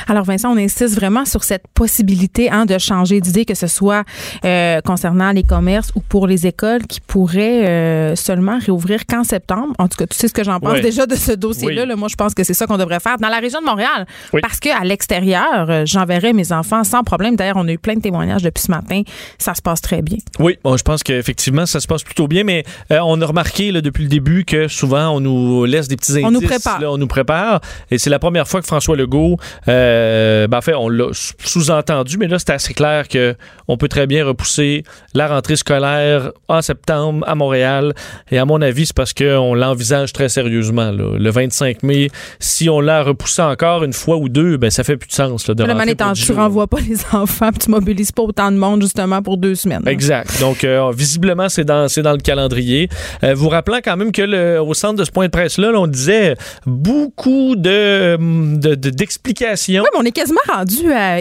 Alors 0.08 0.24
Vincent, 0.24 0.52
on 0.52 0.56
insiste 0.56 0.94
vraiment 0.94 1.24
sur 1.24 1.44
cette 1.44 1.64
possibilité 1.74 2.50
hein, 2.50 2.66
de 2.66 2.78
changer 2.78 3.20
d'idée, 3.20 3.44
que 3.44 3.54
ce 3.54 3.66
soit 3.66 4.04
euh, 4.44 4.80
concernant 4.82 5.32
les 5.32 5.42
commerces 5.42 5.90
ou 5.94 6.00
pour 6.00 6.26
les 6.26 6.46
écoles 6.46 6.82
qui 6.86 7.00
pourraient 7.00 7.66
euh, 7.68 8.16
seulement 8.16 8.58
réouvrir 8.58 9.06
qu'en 9.06 9.24
septembre. 9.24 9.74
En 9.78 9.88
tout 9.88 9.96
cas, 9.96 10.06
tu 10.06 10.16
sais 10.16 10.28
ce 10.28 10.32
que 10.34 10.44
j'en 10.44 10.60
pense 10.60 10.74
Oui. 10.74 10.80
déjà 10.80 11.06
de 11.06 11.14
ce 11.14 11.32
dossier-là. 11.32 11.82
Oui. 11.82 11.88
Là, 11.88 11.96
moi, 11.96 12.08
je 12.08 12.16
pense 12.16 12.34
que 12.34 12.44
c'est 12.44 12.54
ça 12.54 12.66
qu'on 12.66 12.78
devrait 12.78 13.00
faire 13.00 13.16
dans 13.18 13.28
la 13.28 13.38
région 13.38 13.60
de 13.60 13.66
Montréal. 13.66 14.06
Oui. 14.32 14.40
Parce 14.40 14.60
qu'à 14.60 14.80
l'extérieur, 14.84 15.68
euh, 15.70 15.82
j'enverrai 15.86 16.32
mes 16.32 16.52
enfants 16.52 16.84
sans 16.84 17.02
problème. 17.02 17.36
D'ailleurs, 17.36 17.56
on 17.56 17.66
a 17.68 17.72
eu 17.72 17.78
plein 17.78 17.94
de 17.94 18.00
témoignages 18.00 18.42
depuis 18.42 18.62
ce 18.62 18.70
matin. 18.70 19.02
Ça 19.38 19.54
se 19.54 19.62
passe 19.62 19.80
très 19.80 20.02
bien. 20.02 20.18
Oui, 20.38 20.56
bon, 20.62 20.76
je 20.76 20.82
pense 20.82 21.02
qu'effectivement, 21.02 21.66
ça 21.66 21.80
se 21.80 21.86
passe 21.86 22.02
plutôt 22.02 22.28
bien, 22.28 22.44
mais 22.44 22.64
euh, 22.92 23.00
on 23.04 23.20
a 23.20 23.26
remarqué 23.26 23.72
là, 23.72 23.80
depuis 23.80 24.02
le 24.04 24.08
début 24.08 24.44
que 24.44 24.68
souvent, 24.68 25.10
on 25.10 25.20
nous 25.20 25.64
laisse 25.64 25.88
des 25.88 25.96
petits 25.96 26.12
indices. 26.12 26.24
On 26.26 26.30
nous 26.30 26.40
prépare. 26.40 26.80
là, 26.80 26.90
on 26.92 26.98
nous 26.98 27.06
prépare. 27.06 27.60
Et 27.90 27.98
c'est 27.98 28.10
la 28.10 28.18
première 28.18 28.46
fois 28.48 28.60
que 28.60 28.66
François 28.66 28.96
Legault, 28.96 29.36
euh, 29.80 30.46
ben, 30.46 30.58
en 30.58 30.60
fait, 30.60 30.74
on 30.74 30.88
l'a 30.88 31.08
sous- 31.12 31.32
sous-entendu, 31.44 32.18
mais 32.18 32.28
là, 32.28 32.38
c'est 32.38 32.50
assez 32.50 32.74
clair 32.74 33.08
que 33.08 33.34
on 33.68 33.76
peut 33.76 33.88
très 33.88 34.06
bien 34.06 34.24
repousser 34.26 34.82
la 35.14 35.28
rentrée 35.28 35.56
scolaire 35.56 36.32
en 36.48 36.60
septembre 36.62 37.24
à 37.28 37.34
Montréal. 37.34 37.94
Et 38.30 38.38
à 38.38 38.44
mon 38.44 38.60
avis, 38.60 38.86
c'est 38.86 38.96
parce 38.96 39.12
qu'on 39.14 39.54
l'envisage 39.54 40.12
très 40.12 40.28
sérieusement. 40.28 40.90
là. 40.90 41.16
Le 41.18 41.30
25 41.30 41.82
mai, 41.82 42.08
si 42.38 42.68
on 42.68 42.80
l'a 42.80 43.02
repoussé 43.02 43.42
encore 43.42 43.84
une 43.84 43.92
fois 43.92 44.16
ou 44.16 44.28
deux, 44.28 44.56
ben 44.56 44.70
ça 44.70 44.84
fait 44.84 44.96
plus 44.96 45.08
de 45.08 45.12
sens. 45.12 45.46
Là, 45.48 45.54
de 45.54 45.62
Le 45.64 45.72
rentrer 45.72 45.86
man 45.86 45.96
pour 45.96 46.06
étant, 46.06 46.12
tu 46.12 46.32
renvoies 46.32 46.66
pas 46.66 46.80
les 46.80 46.96
enfants, 47.12 47.50
puis 47.50 47.60
tu 47.64 47.70
mobilises 47.70 48.12
pas 48.12 48.22
autant 48.22 48.50
de 48.52 48.56
monde 48.56 48.82
justement 48.82 49.22
pour 49.22 49.36
deux 49.38 49.54
semaines. 49.54 49.82
Exact. 49.86 50.38
Donc, 50.40 50.64
euh, 50.64 50.90
visiblement, 50.94 51.48
c'est 51.48 51.64
dans, 51.64 51.86
le 51.86 52.20
calendrier. 52.22 52.88
Euh, 53.24 53.34
vous 53.34 53.48
rappelant 53.48 53.78
quand 53.82 53.96
même 53.96 54.12
que 54.12 54.22
le, 54.22 54.60
au 54.60 54.74
centre 54.74 54.96
de 54.98 55.04
ce 55.04 55.10
point 55.10 55.26
de 55.26 55.30
presse-là, 55.30 55.72
là, 55.72 55.78
on 55.80 55.86
disait 55.86 56.34
beaucoup 56.66 57.54
de, 57.56 58.16
de- 58.56 58.74
de- 58.74 58.90
Oui, 59.78 59.86
mais 59.92 60.00
on 60.00 60.04
est 60.04 60.10
quasiment 60.12 60.40
rendu 60.52 60.92
à. 60.92 61.18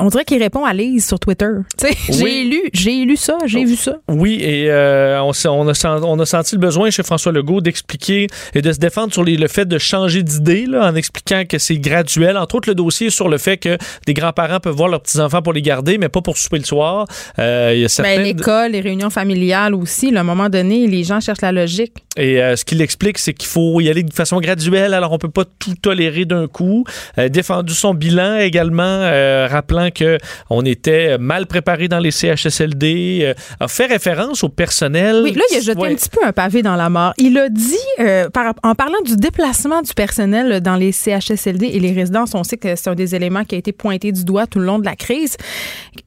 On 0.00 0.08
dirait 0.08 0.24
qu'il 0.24 0.42
répond 0.42 0.64
à 0.64 0.72
Lise 0.74 1.06
sur 1.06 1.18
Twitter. 1.18 1.48
J'ai 2.10 2.44
lu, 2.44 2.62
j'ai 2.72 3.04
lu 3.04 3.16
ça, 3.16 3.38
j'ai 3.46 3.64
vu 3.64 3.76
ça. 3.76 3.96
Oui, 4.08 4.38
et 4.40 4.70
euh, 4.70 5.20
on, 5.22 5.30
a, 5.68 5.74
sen- 5.74 6.02
on 6.04 6.18
a 6.18 6.26
senti 6.26 6.54
le 6.54 6.60
besoin 6.60 6.90
chez 6.90 7.02
François 7.02 7.32
Legault 7.32 7.60
d'expliquer 7.60 8.26
et 8.54 8.62
de 8.62 8.72
se 8.72 8.78
défendre 8.78 9.12
sur 9.12 9.24
les- 9.24 9.36
le 9.36 9.48
fait 9.48 9.66
de 9.66 9.78
changer 9.78 10.22
d'idée, 10.22 10.66
en 10.74 10.94
expliquant 10.94 11.42
que 11.48 11.58
c'est 11.58 11.78
graduel. 11.78 12.36
Entre 12.36 12.54
autres, 12.56 12.68
le 12.68 12.74
dossier 12.74 13.10
sur 13.10 13.28
le 13.28 13.38
fait 13.38 13.56
que 13.56 13.76
des 14.06 14.14
grands-parents 14.14 14.60
peuvent 14.60 14.74
voir 14.76 14.88
leurs 14.88 15.00
petits-enfants 15.02 15.42
pour 15.42 15.52
les 15.52 15.62
garder, 15.62 15.98
mais 15.98 16.08
pas 16.08 16.20
pour 16.22 16.36
souper 16.36 16.58
le 16.58 16.64
soir. 16.64 17.06
Euh, 17.38 17.72
il 17.74 17.80
y 17.80 17.82
a 17.82 17.84
Ben, 17.84 17.88
certaines... 17.88 18.22
l'école, 18.22 18.72
les 18.72 18.80
réunions 18.80 19.10
familiales 19.10 19.74
aussi. 19.74 20.10
là, 20.10 20.20
à 20.20 20.22
un 20.22 20.24
moment 20.26 20.48
donné, 20.48 20.86
les 20.86 21.04
gens 21.04 21.20
cherchent 21.20 21.40
la 21.42 21.52
logique. 21.52 21.92
Et 22.16 22.40
euh, 22.42 22.56
ce 22.56 22.64
qu'il 22.64 22.80
explique, 22.80 23.18
c'est 23.18 23.34
qu'il 23.34 23.48
faut 23.48 23.80
y 23.80 23.88
aller 23.90 24.02
de 24.02 24.12
façon 24.12 24.40
graduelle, 24.40 24.94
alors 24.94 25.12
on 25.12 25.18
peut 25.18 25.28
pas 25.30 25.44
tout 25.44 25.74
tolérer 25.80 26.24
d'un 26.24 26.46
coup. 26.48 26.84
Défendu 27.28 27.72
son 27.74 27.85
bilan 27.94 28.38
également, 28.38 28.82
euh, 28.82 29.46
rappelant 29.50 29.90
que 29.90 30.18
on 30.50 30.64
était 30.64 31.18
mal 31.18 31.46
préparé 31.46 31.88
dans 31.88 31.98
les 31.98 32.10
CHSLD, 32.10 33.20
euh, 33.22 33.34
a 33.60 33.68
fait 33.68 33.86
référence 33.86 34.44
au 34.44 34.48
personnel. 34.48 35.20
Oui, 35.24 35.32
là, 35.32 35.42
il 35.52 35.56
a 35.56 35.60
jeté 35.60 35.78
Ouais. 35.80 35.92
un 35.92 35.94
petit 35.94 36.08
peu 36.08 36.24
un 36.24 36.32
pavé 36.32 36.62
dans 36.62 36.76
la 36.76 36.88
mort. 36.88 37.12
Il 37.18 37.36
a 37.38 37.48
dit, 37.48 37.74
euh, 38.00 38.28
par- 38.30 38.54
en 38.62 38.74
parlant 38.74 39.00
du 39.04 39.16
déplacement 39.16 39.82
du 39.82 39.92
personnel 39.94 40.60
dans 40.60 40.76
les 40.76 40.92
CHSLD 40.92 41.66
et 41.66 41.80
les 41.80 41.92
résidences, 41.92 42.34
on 42.34 42.44
sait 42.44 42.56
que 42.56 42.76
c'est 42.76 42.88
un 42.90 42.94
des 42.94 43.14
éléments 43.14 43.44
qui 43.44 43.54
a 43.54 43.58
été 43.58 43.72
pointé 43.72 44.12
du 44.12 44.24
doigt 44.24 44.46
tout 44.46 44.58
le 44.58 44.66
long 44.66 44.78
de 44.78 44.84
la 44.84 44.96
crise, 44.96 45.36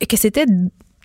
que 0.08 0.18
c'était 0.18 0.46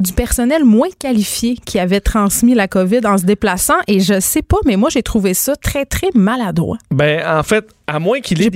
du 0.00 0.12
personnel 0.12 0.64
moins 0.64 0.88
qualifié 0.98 1.56
qui 1.64 1.78
avait 1.78 2.00
transmis 2.00 2.54
la 2.54 2.68
COVID 2.68 3.00
en 3.06 3.18
se 3.18 3.24
déplaçant. 3.24 3.74
Et 3.86 4.00
je 4.00 4.18
sais 4.20 4.42
pas, 4.42 4.58
mais 4.66 4.76
moi, 4.76 4.90
j'ai 4.90 5.02
trouvé 5.02 5.34
ça 5.34 5.54
très, 5.56 5.84
très 5.86 6.08
maladroit. 6.14 6.78
Ben, 6.90 7.22
en 7.26 7.42
fait, 7.42 7.66
À 7.86 7.98
moins 7.98 8.20
qu'il 8.20 8.40
ait 8.40 8.50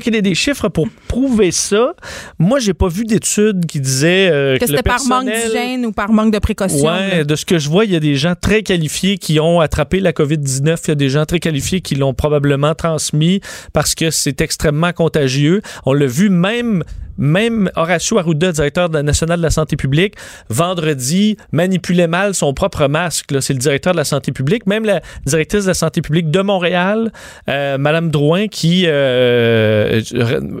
qu'il 0.00 0.14
ait 0.14 0.22
des 0.22 0.34
chiffres 0.34 0.68
pour 0.68 0.86
prouver 1.08 1.50
ça. 1.50 1.94
Moi, 2.38 2.58
j'ai 2.58 2.74
pas 2.74 2.88
vu 2.88 3.04
d'études 3.04 3.64
qui 3.66 3.80
disaient 3.80 4.28
euh, 4.30 4.56
Que 4.56 4.60
que, 4.60 4.66
c'était 4.66 4.82
par 4.82 5.02
manque 5.06 5.24
personnel- 5.26 5.44
d'hygiène 5.46 5.86
ou 5.86 5.92
par 5.92 6.12
manque 6.12 6.32
de 6.32 6.38
précaution. 6.38 6.86
Ouais, 6.86 7.24
de 7.24 7.34
ce 7.34 7.44
que 7.46 7.58
je 7.58 7.68
vois, 7.70 7.84
il 7.86 7.92
y 7.92 7.96
a 7.96 8.00
des 8.00 8.14
gens 8.16 8.34
très 8.40 8.62
qualifiés 8.62 9.16
qui 9.16 9.40
ont 9.40 9.60
attrapé 9.60 10.00
la 10.00 10.12
COVID-19. 10.12 10.76
Il 10.84 10.88
y 10.88 10.90
a 10.92 10.94
des 10.94 11.08
gens 11.08 11.24
très 11.24 11.40
qualifiés 11.40 11.80
qui 11.80 11.94
l'ont 11.94 12.12
probablement 12.14 12.74
transmis 12.74 13.40
parce 13.72 13.94
que 13.94 14.10
c'est 14.10 14.40
extrêmement 14.42 14.92
contagieux. 14.92 15.62
On 15.86 15.92
l'a 15.94 16.06
vu 16.06 16.28
même. 16.28 16.84
Même 17.18 17.70
Horacio 17.76 18.18
Arruda, 18.18 18.52
directeur 18.52 18.88
de 18.88 18.94
la 18.94 19.02
nationale 19.02 19.38
de 19.38 19.42
la 19.42 19.50
santé 19.50 19.76
publique, 19.76 20.14
vendredi, 20.48 21.36
manipulait 21.52 22.06
mal 22.06 22.34
son 22.34 22.52
propre 22.54 22.86
masque. 22.88 23.34
C'est 23.40 23.52
le 23.52 23.58
directeur 23.58 23.92
de 23.92 23.98
la 23.98 24.04
santé 24.04 24.32
publique. 24.32 24.66
Même 24.66 24.84
la 24.84 25.00
directrice 25.24 25.64
de 25.64 25.68
la 25.68 25.74
santé 25.74 26.02
publique 26.02 26.30
de 26.30 26.40
Montréal, 26.40 27.12
euh, 27.48 27.78
Madame 27.78 28.10
Drouin, 28.10 28.48
qui 28.48 28.84
euh, 28.86 30.00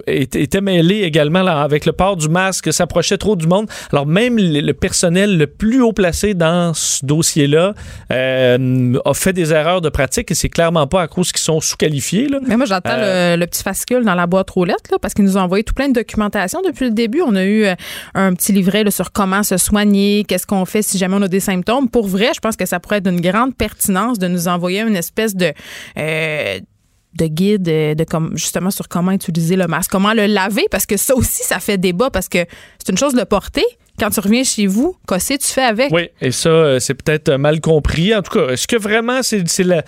était 0.06 0.46
était 0.46 0.60
mêlée 0.60 1.02
également 1.02 1.42
là, 1.42 1.62
avec 1.62 1.86
le 1.86 1.92
port 1.92 2.16
du 2.16 2.28
masque, 2.28 2.72
s'approchait 2.72 3.18
trop 3.18 3.34
du 3.34 3.46
monde. 3.46 3.66
Alors 3.92 4.06
même 4.06 4.36
le, 4.38 4.72
personnel 4.72 5.38
le 5.38 5.46
plus 5.46 5.82
haut 5.82 5.92
placé 5.92 6.34
dans 6.34 6.72
ce 6.72 7.04
dossier-là 7.04 7.74
euh, 8.12 8.98
a 9.04 9.14
fait 9.14 9.32
des 9.32 9.52
erreurs 9.52 9.80
de 9.80 9.88
pratique 9.88 10.30
et 10.30 10.34
c'est 10.34 10.48
clairement 10.48 10.86
pas 10.86 11.02
à 11.02 11.08
cause 11.08 11.32
qu'ils 11.32 11.40
sont 11.40 11.60
sous-qualifiés. 11.60 12.28
Mais 12.46 12.56
moi, 12.56 12.66
j'attends 12.66 12.90
Euh, 12.96 13.34
le, 13.34 13.40
le 13.40 13.46
petit 13.46 13.62
fascicule 13.62 14.04
dans 14.04 14.14
la 14.14 14.26
boîte 14.26 14.50
là, 14.66 14.74
parce 15.00 15.14
qu'ils 15.14 15.24
nous 15.24 15.36
ont 15.36 15.40
envoyé 15.40 15.64
tout 15.64 15.74
plein 15.74 15.88
de 15.88 15.94
documentation 15.94 16.45
depuis 16.64 16.86
le 16.86 16.90
début. 16.92 17.22
On 17.22 17.34
a 17.34 17.44
eu 17.44 17.64
euh, 17.64 17.74
un 18.14 18.34
petit 18.34 18.52
livret 18.52 18.90
sur 18.90 19.12
comment 19.12 19.42
se 19.42 19.56
soigner, 19.56 20.24
qu'est-ce 20.24 20.46
qu'on 20.46 20.64
fait 20.64 20.82
si 20.82 20.98
jamais 20.98 21.16
on 21.16 21.22
a 21.22 21.28
des 21.28 21.40
symptômes. 21.40 21.88
Pour 21.88 22.06
vrai, 22.06 22.30
je 22.34 22.40
pense 22.40 22.56
que 22.56 22.66
ça 22.66 22.80
pourrait 22.80 22.98
être 22.98 23.08
d'une 23.08 23.20
grande 23.20 23.56
pertinence 23.56 24.18
de 24.18 24.28
nous 24.28 24.48
envoyer 24.48 24.80
une 24.80 24.96
espèce 24.96 25.34
de... 25.34 25.52
euh, 25.98 26.60
de 27.14 27.26
guide 27.28 27.66
euh, 27.68 27.94
de 27.94 28.04
comme 28.04 28.36
justement 28.36 28.70
sur 28.70 28.88
comment 28.88 29.12
utiliser 29.12 29.56
le 29.56 29.66
masque, 29.66 29.90
comment 29.90 30.12
le 30.12 30.26
laver 30.26 30.66
parce 30.70 30.84
que 30.84 30.98
ça 30.98 31.14
aussi 31.16 31.42
ça 31.44 31.60
fait 31.60 31.78
débat 31.78 32.10
parce 32.10 32.28
que 32.28 32.44
c'est 32.78 32.90
une 32.90 32.98
chose 32.98 33.14
de 33.14 33.20
le 33.20 33.24
porter 33.24 33.64
quand 33.98 34.10
tu 34.10 34.20
reviens 34.20 34.44
chez 34.44 34.66
vous, 34.66 34.94
que 35.06 35.36
tu 35.36 35.46
fais 35.46 35.62
avec 35.62 35.90
Oui, 35.90 36.10
et 36.20 36.30
ça, 36.30 36.78
c'est 36.80 36.92
peut-être 36.92 37.30
mal 37.36 37.62
compris. 37.62 38.14
En 38.14 38.20
tout 38.20 38.38
cas, 38.38 38.48
est-ce 38.48 38.66
que 38.68 38.76
vraiment 38.76 39.22
c'est 39.22 39.64
la 39.64 39.84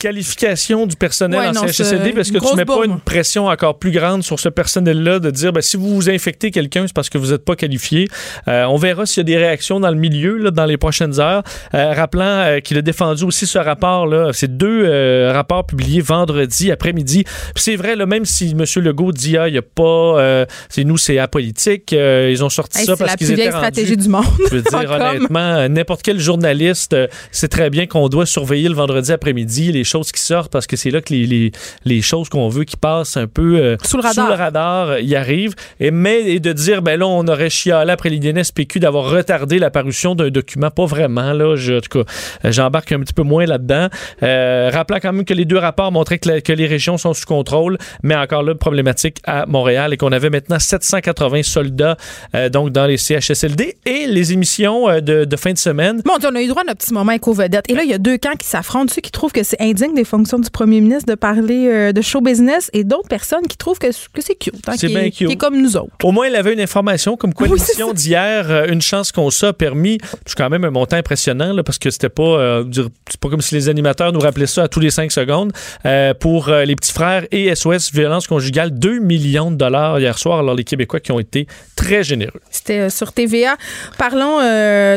qualification 0.00 0.86
du 0.86 0.96
personnel 0.96 1.40
Ouais, 1.40 1.46
en 1.48 1.52
non, 1.52 1.66
CHSLD? 1.66 2.04
c'est 2.04 2.12
Parce 2.12 2.30
que 2.30 2.38
tu 2.50 2.56
mets 2.56 2.64
pas 2.64 2.74
bourre. 2.74 2.84
une 2.84 3.00
pression 3.00 3.46
encore 3.46 3.78
plus 3.78 3.90
grande 3.90 4.22
sur 4.22 4.38
ce 4.38 4.48
personnel-là 4.48 5.18
de 5.18 5.30
dire, 5.30 5.52
ben, 5.52 5.60
si 5.60 5.76
vous 5.76 5.94
vous 5.94 6.10
infectez 6.10 6.50
quelqu'un, 6.50 6.86
c'est 6.86 6.92
parce 6.94 7.08
que 7.10 7.18
vous 7.18 7.32
n'êtes 7.32 7.44
pas 7.44 7.56
qualifié. 7.56 8.08
Euh, 8.48 8.64
on 8.66 8.76
verra 8.76 9.06
s'il 9.06 9.18
y 9.18 9.20
a 9.22 9.24
des 9.24 9.36
réactions 9.36 9.80
dans 9.80 9.90
le 9.90 9.96
milieu 9.96 10.36
là, 10.36 10.50
dans 10.50 10.66
les 10.66 10.76
prochaines 10.76 11.18
heures. 11.20 11.42
Euh, 11.74 11.92
rappelant 11.94 12.24
euh, 12.24 12.60
qu'il 12.60 12.76
a 12.78 12.82
défendu 12.82 13.24
aussi 13.24 13.46
ce 13.46 13.58
rapport-là. 13.58 14.30
C'est 14.32 14.56
deux 14.56 14.84
euh, 14.84 15.32
rapports 15.32 15.66
publiés 15.66 16.00
vendredi 16.00 16.70
après-midi. 16.70 17.24
C'est 17.56 17.76
vrai, 17.76 17.96
là, 17.96 18.06
même 18.06 18.24
si 18.24 18.50
M. 18.52 18.64
Legault 18.84 19.12
dit, 19.12 19.36
ah, 19.36 19.48
il 19.48 19.52
n'y 19.52 19.58
a 19.58 19.62
pas, 19.62 20.44
c'est 20.68 20.84
nous, 20.84 20.96
c'est 20.98 21.18
apolitique, 21.18 21.92
ils 21.92 22.44
ont 22.44 22.48
sorti 22.50 22.78
Hey, 22.80 22.84
ça 22.84 22.92
c'est 22.92 22.98
parce 22.98 23.12
la 23.12 23.16
qu'ils 23.16 23.26
étaient 23.32 23.36
vieille 23.42 23.48
rendus- 23.50 23.58
stratégie 23.58 23.96
du 23.96 24.08
monde. 24.08 24.24
je 24.50 24.56
veux 24.56 24.62
dire, 24.62 24.90
honnêtement, 24.90 25.68
n'importe 25.68 26.02
quel 26.02 26.20
journaliste 26.20 26.94
sait 27.32 27.48
très 27.48 27.70
bien 27.70 27.86
qu'on 27.86 28.08
doit 28.08 28.26
surveiller 28.26 28.68
le 28.68 28.74
vendredi 28.74 29.10
après-midi 29.12 29.72
les 29.78 29.84
choses 29.84 30.12
qui 30.12 30.20
sortent 30.20 30.52
parce 30.52 30.66
que 30.66 30.76
c'est 30.76 30.90
là 30.90 31.00
que 31.00 31.12
les, 31.12 31.26
les, 31.26 31.52
les 31.84 32.02
choses 32.02 32.28
qu'on 32.28 32.48
veut 32.48 32.64
qui 32.64 32.76
passent 32.76 33.16
un 33.16 33.26
peu 33.26 33.56
euh, 33.58 33.76
Sous 33.84 33.96
le 33.96 34.02
radar. 34.02 34.36
radar, 34.38 34.88
euh, 34.90 35.00
y 35.00 35.14
arrivent. 35.16 35.54
Et, 35.80 35.90
mais 35.90 36.20
et 36.22 36.40
de 36.40 36.52
dire, 36.52 36.82
ben 36.82 36.98
là, 36.98 37.06
on 37.06 37.26
aurait 37.28 37.50
chialé 37.50 37.90
après 37.92 38.10
l'INSPQ 38.10 38.80
d'avoir 38.80 39.10
retardé 39.10 39.58
la 39.58 39.70
parution 39.70 40.14
d'un 40.14 40.28
document. 40.30 40.70
Pas 40.70 40.86
vraiment, 40.86 41.32
là. 41.32 41.56
Je, 41.56 41.74
en 41.74 41.80
tout 41.80 42.02
cas, 42.04 42.10
euh, 42.44 42.52
j'embarque 42.52 42.92
un 42.92 43.00
petit 43.00 43.14
peu 43.14 43.22
moins 43.22 43.46
là-dedans. 43.46 43.88
Euh, 44.22 44.70
rappelant 44.72 44.98
quand 45.00 45.12
même 45.12 45.24
que 45.24 45.34
les 45.34 45.44
deux 45.44 45.58
rapports 45.58 45.92
montraient 45.92 46.18
que, 46.18 46.28
la- 46.28 46.40
que 46.40 46.52
les 46.52 46.66
régions 46.66 46.98
sont 46.98 47.14
sous 47.14 47.26
contrôle, 47.26 47.78
mais 48.02 48.14
encore 48.16 48.42
là, 48.42 48.54
problématique 48.54 49.18
à 49.24 49.46
Montréal 49.46 49.92
et 49.92 49.96
qu'on 49.96 50.12
avait 50.12 50.30
maintenant 50.30 50.58
780 50.58 51.42
soldats 51.44 51.96
euh, 52.34 52.48
donc 52.48 52.70
dans 52.70 52.86
les 52.86 52.96
CHSLD 52.96 53.76
et 53.86 54.06
les 54.06 54.32
émissions 54.32 54.86
de, 55.00 55.24
de 55.24 55.36
fin 55.36 55.52
de 55.52 55.58
semaine. 55.58 56.02
Bon, 56.04 56.14
on 56.22 56.34
a 56.34 56.42
eu 56.42 56.48
droit 56.48 56.62
à 56.62 56.64
notre 56.66 56.78
petit 56.80 56.92
moment 56.92 57.12
éco-vedette. 57.12 57.64
Et 57.70 57.74
là, 57.74 57.82
il 57.84 57.90
y 57.90 57.94
a 57.94 57.98
deux 57.98 58.18
camps 58.18 58.36
qui 58.38 58.46
s'affrontent. 58.46 58.92
Ceux 58.94 59.00
qui 59.00 59.10
trouvent 59.10 59.32
que 59.32 59.42
c'est 59.42 59.56
indigne 59.70 59.94
des 59.94 60.04
fonctions 60.04 60.38
du 60.38 60.50
premier 60.50 60.80
ministre 60.80 61.06
de 61.06 61.14
parler 61.14 61.66
euh, 61.68 61.92
de 61.92 62.00
show 62.00 62.20
business 62.20 62.70
et 62.72 62.84
d'autres 62.84 63.08
personnes 63.08 63.46
qui 63.48 63.56
trouvent 63.56 63.78
que, 63.78 63.88
que 63.88 64.20
c'est 64.20 64.34
cute. 64.34 64.54
hein, 64.68 64.74
C'est 64.76 64.88
bien 64.88 65.00
est- 65.02 65.10
cute. 65.10 65.26
qui 65.28 65.32
est 65.34 65.36
comme 65.36 65.60
nous 65.60 65.76
autres. 65.76 65.90
Au 66.02 66.12
moins, 66.12 66.26
il 66.26 66.34
avait 66.36 66.52
une 66.52 66.60
information 66.60 67.16
comme 67.16 67.34
quoi 67.34 67.46
Oui, 67.48 67.54
l'émission 67.58 67.92
d'hier, 67.92 68.50
euh, 68.50 68.66
une 68.68 68.82
chance 68.82 69.12
qu'on 69.12 69.30
ça 69.30 69.48
a 69.48 69.52
permis, 69.52 69.98
c'est 70.26 70.36
quand 70.36 70.50
même 70.50 70.64
un 70.64 70.70
montant 70.70 70.96
impressionnant 70.96 71.52
là, 71.52 71.62
parce 71.62 71.78
que 71.78 71.90
c'était 71.90 72.08
pas, 72.08 72.22
euh, 72.22 72.64
c'est 73.08 73.20
pas 73.20 73.28
comme 73.28 73.40
si 73.42 73.54
les 73.54 73.68
animateurs 73.68 74.12
nous 74.12 74.20
rappelaient 74.20 74.46
ça 74.46 74.64
à 74.64 74.68
tous 74.68 74.80
les 74.80 74.90
cinq 74.90 75.12
secondes. 75.12 75.52
Euh, 75.86 76.14
pour 76.14 76.48
les 76.48 76.74
petits 76.76 76.92
frères 76.92 77.26
et 77.30 77.54
SOS 77.54 77.92
Violence 77.92 78.26
Conjugale, 78.26 78.70
2 78.78 78.98
millions 79.00 79.50
de 79.50 79.56
dollars 79.56 79.98
hier 80.00 80.18
soir. 80.18 80.38
Alors 80.40 80.54
les 80.54 80.64
Québécois 80.64 81.00
qui 81.00 81.12
ont 81.12 81.20
été 81.20 81.46
très 81.76 82.02
généreux. 82.02 82.40
C'était 82.50 82.90
sur 82.90 83.12
TVA. 83.12 83.56
Parlons 83.98 84.38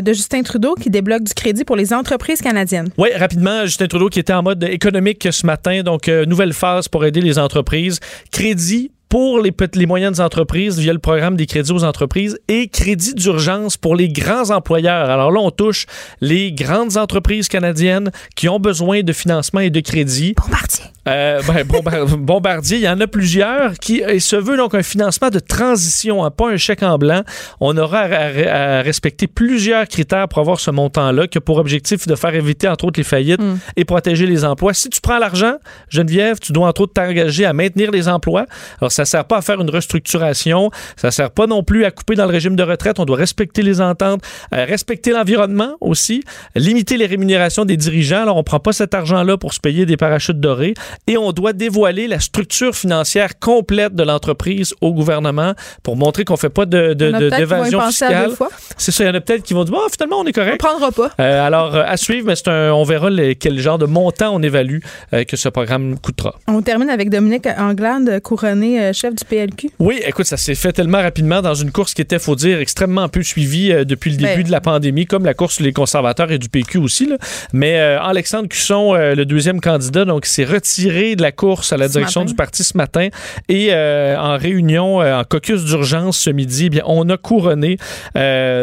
de 0.02 0.14
Justin 0.14 0.44
Trudeau 0.44 0.76
qui 0.76 0.90
débloque 0.90 1.24
du 1.24 1.34
crédit 1.34 1.64
pour 1.64 1.76
les 1.76 1.94
entreprises 1.94 2.42
canadiennes. 2.42 2.90
Oui, 2.98 3.10
rapidement, 3.16 3.66
Justin 3.66 3.88
Trudeau 3.88 4.10
qui 4.10 4.20
était 4.20 4.34
en 4.34 4.44
mode 4.44 4.61
économique 4.63 5.28
ce 5.32 5.45
matin, 5.45 5.84
donc 5.84 6.08
euh, 6.08 6.26
nouvelle 6.26 6.54
phase 6.54 6.88
pour 6.88 7.06
aider 7.06 7.21
les 7.21 7.39
entreprises. 7.39 8.00
Crédit 8.32 8.91
pour 9.12 9.41
les, 9.41 9.52
les 9.76 9.86
moyennes 9.86 10.21
entreprises 10.21 10.80
via 10.80 10.93
le 10.93 11.00
programme 11.00 11.36
des 11.36 11.45
crédits 11.45 11.74
aux 11.74 11.84
entreprises 11.84 12.39
et 12.47 12.69
crédit 12.69 13.13
d'urgence 13.13 13.76
pour 13.76 13.93
les 13.95 14.08
grands 14.08 14.52
employeurs. 14.52 15.10
Alors 15.10 15.32
là, 15.32 15.41
on 15.41 15.52
touche 15.52 15.86
les 16.21 16.54
grandes 16.54 16.95
entreprises 16.95 17.50
canadiennes 17.50 18.12
qui 18.38 18.47
ont 18.47 18.58
besoin 18.60 19.02
de 19.04 19.12
financement 19.12 19.60
et 19.60 19.69
de 19.69 19.82
crédit. 19.82 20.34
Bombardier. 20.41 20.86
Euh, 21.10 21.41
ben, 21.47 21.63
Bombar- 21.65 22.06
Bombardier, 22.17 22.78
il 22.78 22.84
y 22.84 22.88
en 22.88 23.02
a 23.02 23.08
plusieurs 23.08 23.74
qui 23.74 23.97
et 24.08 24.19
se 24.21 24.36
veut 24.38 24.56
donc 24.56 24.76
un 24.76 24.84
financement 24.84 25.30
de 25.30 25.39
transition, 25.39 26.24
hein, 26.24 26.32
pas 26.32 26.50
un 26.50 26.58
chèque 26.58 26.84
en 26.84 26.97
blanc. 26.97 27.24
On 27.60 27.76
aura 27.78 28.02
à, 28.02 28.28
à- 28.28 28.78
à 28.78 28.82
respecter 28.82 29.28
plusieurs 29.28 29.88
critères 29.88 30.28
pour 30.30 30.39
avoir 30.39 30.60
ce 30.60 30.71
montant-là, 30.71 31.28
qui 31.28 31.38
a 31.38 31.41
pour 31.41 31.58
objectif 31.58 32.08
de 32.08 32.15
faire 32.15 32.34
éviter 32.36 32.67
entre 32.69 32.86
autres 32.86 33.00
les 33.00 33.04
faillites 33.04 33.41
Mm. 33.41 33.58
et 33.76 33.84
protéger 33.84 34.26
les 34.26 34.45
emplois. 34.45 34.74
Si 34.74 34.89
tu 34.89 35.02
prends 35.02 35.17
l'argent, 35.19 35.56
Geneviève, 35.89 36.38
tu 36.39 36.54
dois 36.54 36.67
entre 36.69 36.82
autres 36.82 36.93
t'engager 36.93 37.43
à 37.45 37.52
maintenir 37.54 37.91
les 37.91 38.08
emplois. 38.08 38.45
Alors 38.80 38.91
ça 38.91 39.01
sert 39.06 39.26
pas 39.26 39.38
à 39.38 39.42
faire 39.42 39.60
une 39.62 39.70
restructuration, 39.70 40.72
ça 40.96 41.12
sert 41.12 41.32
pas 41.32 41.48
non 41.48 41.64
plus 41.64 41.86
à 41.86 41.92
couper 41.92 42.16
dans 42.16 42.26
le 42.26 42.32
régime 42.32 42.56
de 42.56 42.64
retraite. 42.64 43.00
On 43.00 43.06
doit 43.06 43.18
respecter 43.18 43.62
les 43.62 43.82
ententes, 43.82 44.22
euh, 44.54 44.66
respecter 44.66 45.12
l'environnement 45.12 45.76
aussi, 45.82 46.24
limiter 46.56 46.98
les 46.98 47.06
rémunérations 47.06 47.66
des 47.66 47.78
dirigeants. 47.78 48.22
Alors 48.24 48.38
on 48.38 48.44
prend 48.44 48.60
pas 48.60 48.74
cet 48.74 48.94
argent-là 48.94 49.38
pour 49.38 49.54
se 49.54 49.60
payer 49.60 49.86
des 49.86 49.98
parachutes 49.98 50.40
dorés 50.40 50.74
et 51.08 51.18
on 51.18 51.32
doit 51.32 51.54
dévoiler 51.54 52.08
la 52.08 52.20
structure 52.20 52.76
financière 52.76 53.40
complète 53.40 53.96
de 53.96 54.04
l'entreprise 54.04 54.74
au 54.82 54.94
gouvernement 54.94 55.54
pour 55.84 55.96
montrer 55.96 56.26
qu'on 56.26 56.38
fait 56.38 56.50
pas 56.50 56.66
de, 56.66 56.94
de- 56.94 57.12
de- 57.12 57.30
d'évasion 57.30 57.80
penser 57.80 58.06
à 58.06 58.26
fiscale. 58.30 58.50
C'est 58.78 58.92
ça, 58.92 59.04
il 59.04 59.08
y 59.08 59.10
en 59.10 59.14
a 59.16 59.22
peut-être 59.22 59.44
qui 59.44 59.54
vont 59.54 59.64
dire, 59.64 59.74
bon, 59.74 59.80
finalement, 59.92 60.18
on 60.20 60.24
est 60.26 60.38
On 60.38 60.42
ne 60.42 60.46
correct. 60.46 60.60
prendra 60.60 60.92
pas. 60.92 61.10
Euh, 61.20 61.46
alors, 61.46 61.76
euh, 61.76 61.84
à 61.86 61.98
suivre, 61.98 62.26
mais 62.28 62.36
c'est 62.36 62.48
un, 62.48 62.72
on 62.74 62.84
verra 62.84 63.10
les- 63.10 63.36
quel 63.36 63.60
genre 63.60 63.78
de 63.78 63.86
montant 63.86 64.34
on 64.34 64.42
évalue 64.42 64.80
euh, 65.14 65.24
que 65.24 65.36
ce 65.38 65.50
programme 65.50 66.00
coûtera. 66.00 66.36
On 66.48 66.62
termine 66.62 66.90
avec 66.90 67.10
Dominique 67.10 67.48
Anglade, 67.58 68.22
couronné 68.22 68.91
euh, 68.92 68.94
chef 68.94 69.16
du 69.16 69.26
PLQ. 69.26 69.72
Oui, 69.80 70.00
écoute, 70.06 70.26
ça 70.26 70.38
s'est 70.38 70.56
fait 70.56 70.72
tellement 70.72 71.02
rapidement 71.02 71.42
dans 71.42 71.54
une 71.56 71.72
course 71.72 71.94
qui 71.94 72.02
était, 72.02 72.20
faut 72.20 72.36
dire, 72.36 72.60
extrêmement 72.60 73.10
peu 73.10 73.24
suivie 73.24 73.72
euh, 73.72 73.84
depuis 73.86 74.12
le 74.12 74.18
début 74.18 74.36
Ben. 74.42 74.44
de 74.44 74.52
la 74.52 74.62
pandémie, 74.62 75.06
comme 75.06 75.26
la 75.26 75.34
course 75.34 75.60
les 75.60 75.74
conservateurs 75.74 76.32
et 76.32 76.38
du 76.38 76.50
PQ 76.50 76.78
aussi. 76.78 77.06
là. 77.08 77.18
Mais 77.54 77.80
euh, 77.80 78.00
Alexandre 78.02 78.48
Cusson, 78.48 78.94
le 78.94 79.24
deuxième 79.26 79.60
candidat, 79.62 80.06
donc 80.06 80.26
s'est 80.26 80.44
retiré 80.46 81.16
de 81.16 81.22
la 81.22 81.32
course 81.32 81.74
à 81.74 81.78
la 81.78 81.88
Ce 81.88 81.94
direction 81.94 82.22
matin. 82.22 82.32
du 82.32 82.36
parti 82.36 82.64
ce 82.64 82.78
matin 82.78 83.08
et 83.50 83.74
en 83.74 84.38
réunion, 84.38 84.98
en 84.98 85.24
caucus 85.24 85.64
d'urgence 85.66 86.18
ce 86.18 86.30
midi, 86.30 86.66
eh 86.66 86.70
bien, 86.70 86.84
on 86.86 87.10
a 87.10 87.18
couronné 87.18 87.78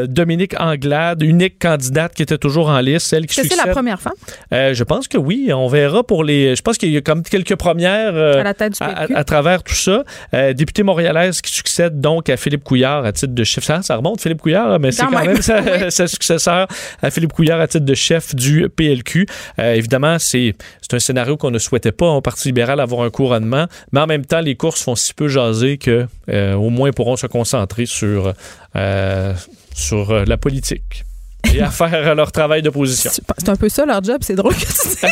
Dominique 0.07 0.55
Anglade, 0.59 1.23
unique 1.23 1.59
candidate 1.59 2.15
qui 2.15 2.23
était 2.23 2.39
toujours 2.39 2.69
en 2.69 2.81
liste, 2.81 3.07
celle 3.07 3.27
qui 3.27 3.37
que 3.37 3.43
c'est 3.43 3.49
la 3.51 3.55
succède. 3.57 3.73
première 3.73 4.01
femme? 4.01 4.13
Je 4.53 4.83
pense 4.85 5.09
que 5.09 5.19
oui. 5.19 5.51
On 5.53 5.69
verra 5.69 6.03
pour 6.05 6.25
les. 6.25 6.55
Je 6.57 6.63
pense 6.63 6.79
qu'il 6.79 6.91
y 6.91 6.97
a 6.97 7.01
comme 7.01 7.23
quelques 7.23 7.57
premières 7.57 8.15
à 8.17 8.43
la 8.43 8.55
tête 8.55 8.73
du 8.73 8.79
à, 8.85 8.89
PLQ? 8.95 9.15
à- 9.15 9.19
à 9.19 9.25
travers 9.25 9.63
tout 9.63 9.75
ça. 9.75 10.05
Euh, 10.35 10.53
députée 10.53 10.83
montréalaise 10.83 11.41
qui 11.41 11.53
succède 11.53 12.01
donc 12.01 12.29
à 12.29 12.37
Philippe 12.37 12.65
Couillard 12.65 13.05
à 13.05 13.13
titre 13.13 13.35
de 13.35 13.45
chef. 13.45 13.65
Ça, 13.65 13.83
ça 13.83 13.97
remonte, 13.97 14.21
Philippe 14.21 14.41
Couillard, 14.43 14.79
mais 14.81 14.93
c'est 14.93 15.03
Quand 15.05 15.11
même. 15.11 15.33
même 15.33 15.43
sa, 15.43 15.61
Oui. 15.61 15.91
sa 15.91 16.07
successeur 16.07 16.67
à 17.03 17.11
Philippe 17.11 17.33
Couillard 17.33 17.61
à 17.61 17.67
titre 17.67 17.85
de 17.85 17.95
chef 17.95 18.35
du 18.35 18.69
PLQ. 18.69 19.27
Euh, 19.59 19.75
évidemment, 19.75 20.19
c'est 20.19 20.55
un 20.93 20.99
scénario 20.99 21.37
qu'on 21.37 21.51
ne 21.51 21.59
souhaitait 21.59 21.93
pas 21.93 22.07
au 22.07 22.21
Parti 22.21 22.49
libéral 22.49 22.81
avoir 22.81 23.03
un 23.03 23.11
couronnement, 23.11 23.67
mais 23.93 24.01
en 24.01 24.07
même 24.07 24.25
temps, 24.25 24.41
les 24.41 24.55
courses 24.57 24.83
font 24.83 24.95
si 24.97 25.13
peu 25.15 25.29
jaser 25.29 25.79
que 25.79 26.07
euh, 26.31 26.55
au 26.55 26.71
moins 26.71 26.91
pourront 26.93 27.17
se 27.17 27.27
concentrer 27.27 27.87
sur, 27.87 28.33
euh, 28.77 29.35
sur 29.75 30.11
euh, 30.11 30.25
la 30.27 30.37
politique 30.37 31.05
et 31.55 31.61
à 31.63 31.71
faire 31.71 32.15
leur 32.15 32.33
travail 32.33 32.63
d'opposition. 32.63 33.11
C'est 33.39 33.49
un 33.49 33.57
peu 33.57 33.69
ça 33.69 33.87
leur 33.87 34.03
job, 34.03 34.19
c'est 34.23 34.35
drôle 34.35 34.55
que 34.55 34.61
tu 34.61 34.67
dises 34.67 34.99
ça. 35.01 35.09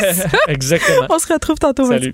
Exactement. 0.47 1.07
On 1.09 1.19
se 1.19 1.31
retrouve 1.31 1.57
tantôt. 1.57 1.87
Salut. 1.87 2.13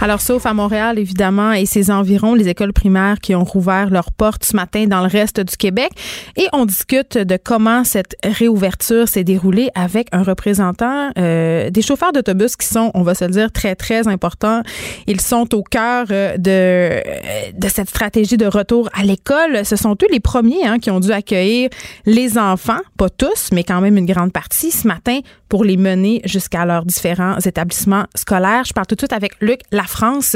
Alors, 0.00 0.22
sauf 0.22 0.46
à 0.46 0.54
Montréal, 0.54 0.98
évidemment, 0.98 1.52
et 1.52 1.66
ses 1.66 1.90
environs, 1.90 2.34
les 2.34 2.48
écoles 2.48 2.72
primaires 2.72 3.18
qui 3.20 3.34
ont 3.34 3.44
rouvert 3.44 3.90
leurs 3.90 4.10
portes 4.10 4.42
ce 4.44 4.56
matin 4.56 4.86
dans 4.86 5.02
le 5.02 5.06
reste 5.06 5.38
du 5.38 5.54
Québec. 5.56 5.90
Et 6.36 6.46
on 6.54 6.64
discute 6.64 7.18
de 7.18 7.36
comment 7.36 7.84
cette 7.84 8.16
réouverture 8.24 9.08
s'est 9.08 9.22
déroulée 9.22 9.68
avec 9.74 10.08
un 10.12 10.22
représentant 10.22 11.10
euh, 11.18 11.68
des 11.68 11.82
chauffeurs 11.82 12.12
d'autobus 12.12 12.56
qui 12.56 12.66
sont, 12.66 12.90
on 12.94 13.02
va 13.02 13.14
se 13.14 13.26
le 13.26 13.32
dire, 13.32 13.52
très, 13.52 13.74
très 13.74 14.08
importants. 14.08 14.62
Ils 15.06 15.20
sont 15.20 15.54
au 15.54 15.62
cœur 15.62 16.06
euh, 16.10 16.38
de, 16.38 17.52
de 17.52 17.68
cette 17.68 17.90
stratégie 17.90 18.38
de 18.38 18.46
retour 18.46 18.88
à 18.94 19.02
l'école. 19.02 19.66
Ce 19.66 19.76
sont 19.76 19.92
eux 19.92 20.08
les 20.10 20.20
premiers 20.20 20.64
hein, 20.64 20.78
qui 20.78 20.90
ont 20.90 21.00
dû 21.00 21.12
accueillir 21.12 21.68
les 22.06 22.38
enfants, 22.38 22.80
pas 22.96 23.10
tous, 23.10 23.50
mais 23.52 23.62
quand 23.62 23.82
même 23.82 23.98
une 23.98 24.06
grande 24.06 24.32
partie, 24.32 24.70
ce 24.70 24.88
matin 24.88 25.20
pour 25.52 25.64
les 25.64 25.76
mener 25.76 26.22
jusqu'à 26.24 26.64
leurs 26.64 26.86
différents 26.86 27.36
établissements 27.36 28.04
scolaires. 28.14 28.64
Je 28.64 28.72
parle 28.72 28.86
tout 28.86 28.94
de 28.94 29.00
suite 29.02 29.12
avec 29.12 29.32
Luc 29.42 29.60
Lafrance, 29.70 30.34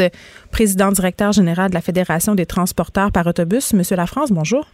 président 0.53 0.93
directeur 0.93 1.33
général 1.33 1.71
de 1.71 1.75
la 1.75 1.81
Fédération 1.81 2.35
des 2.35 2.45
transporteurs 2.45 3.11
par 3.12 3.27
autobus. 3.27 3.73
Monsieur 3.73 3.97
Lafrance, 3.97 4.31
bonjour. 4.31 4.67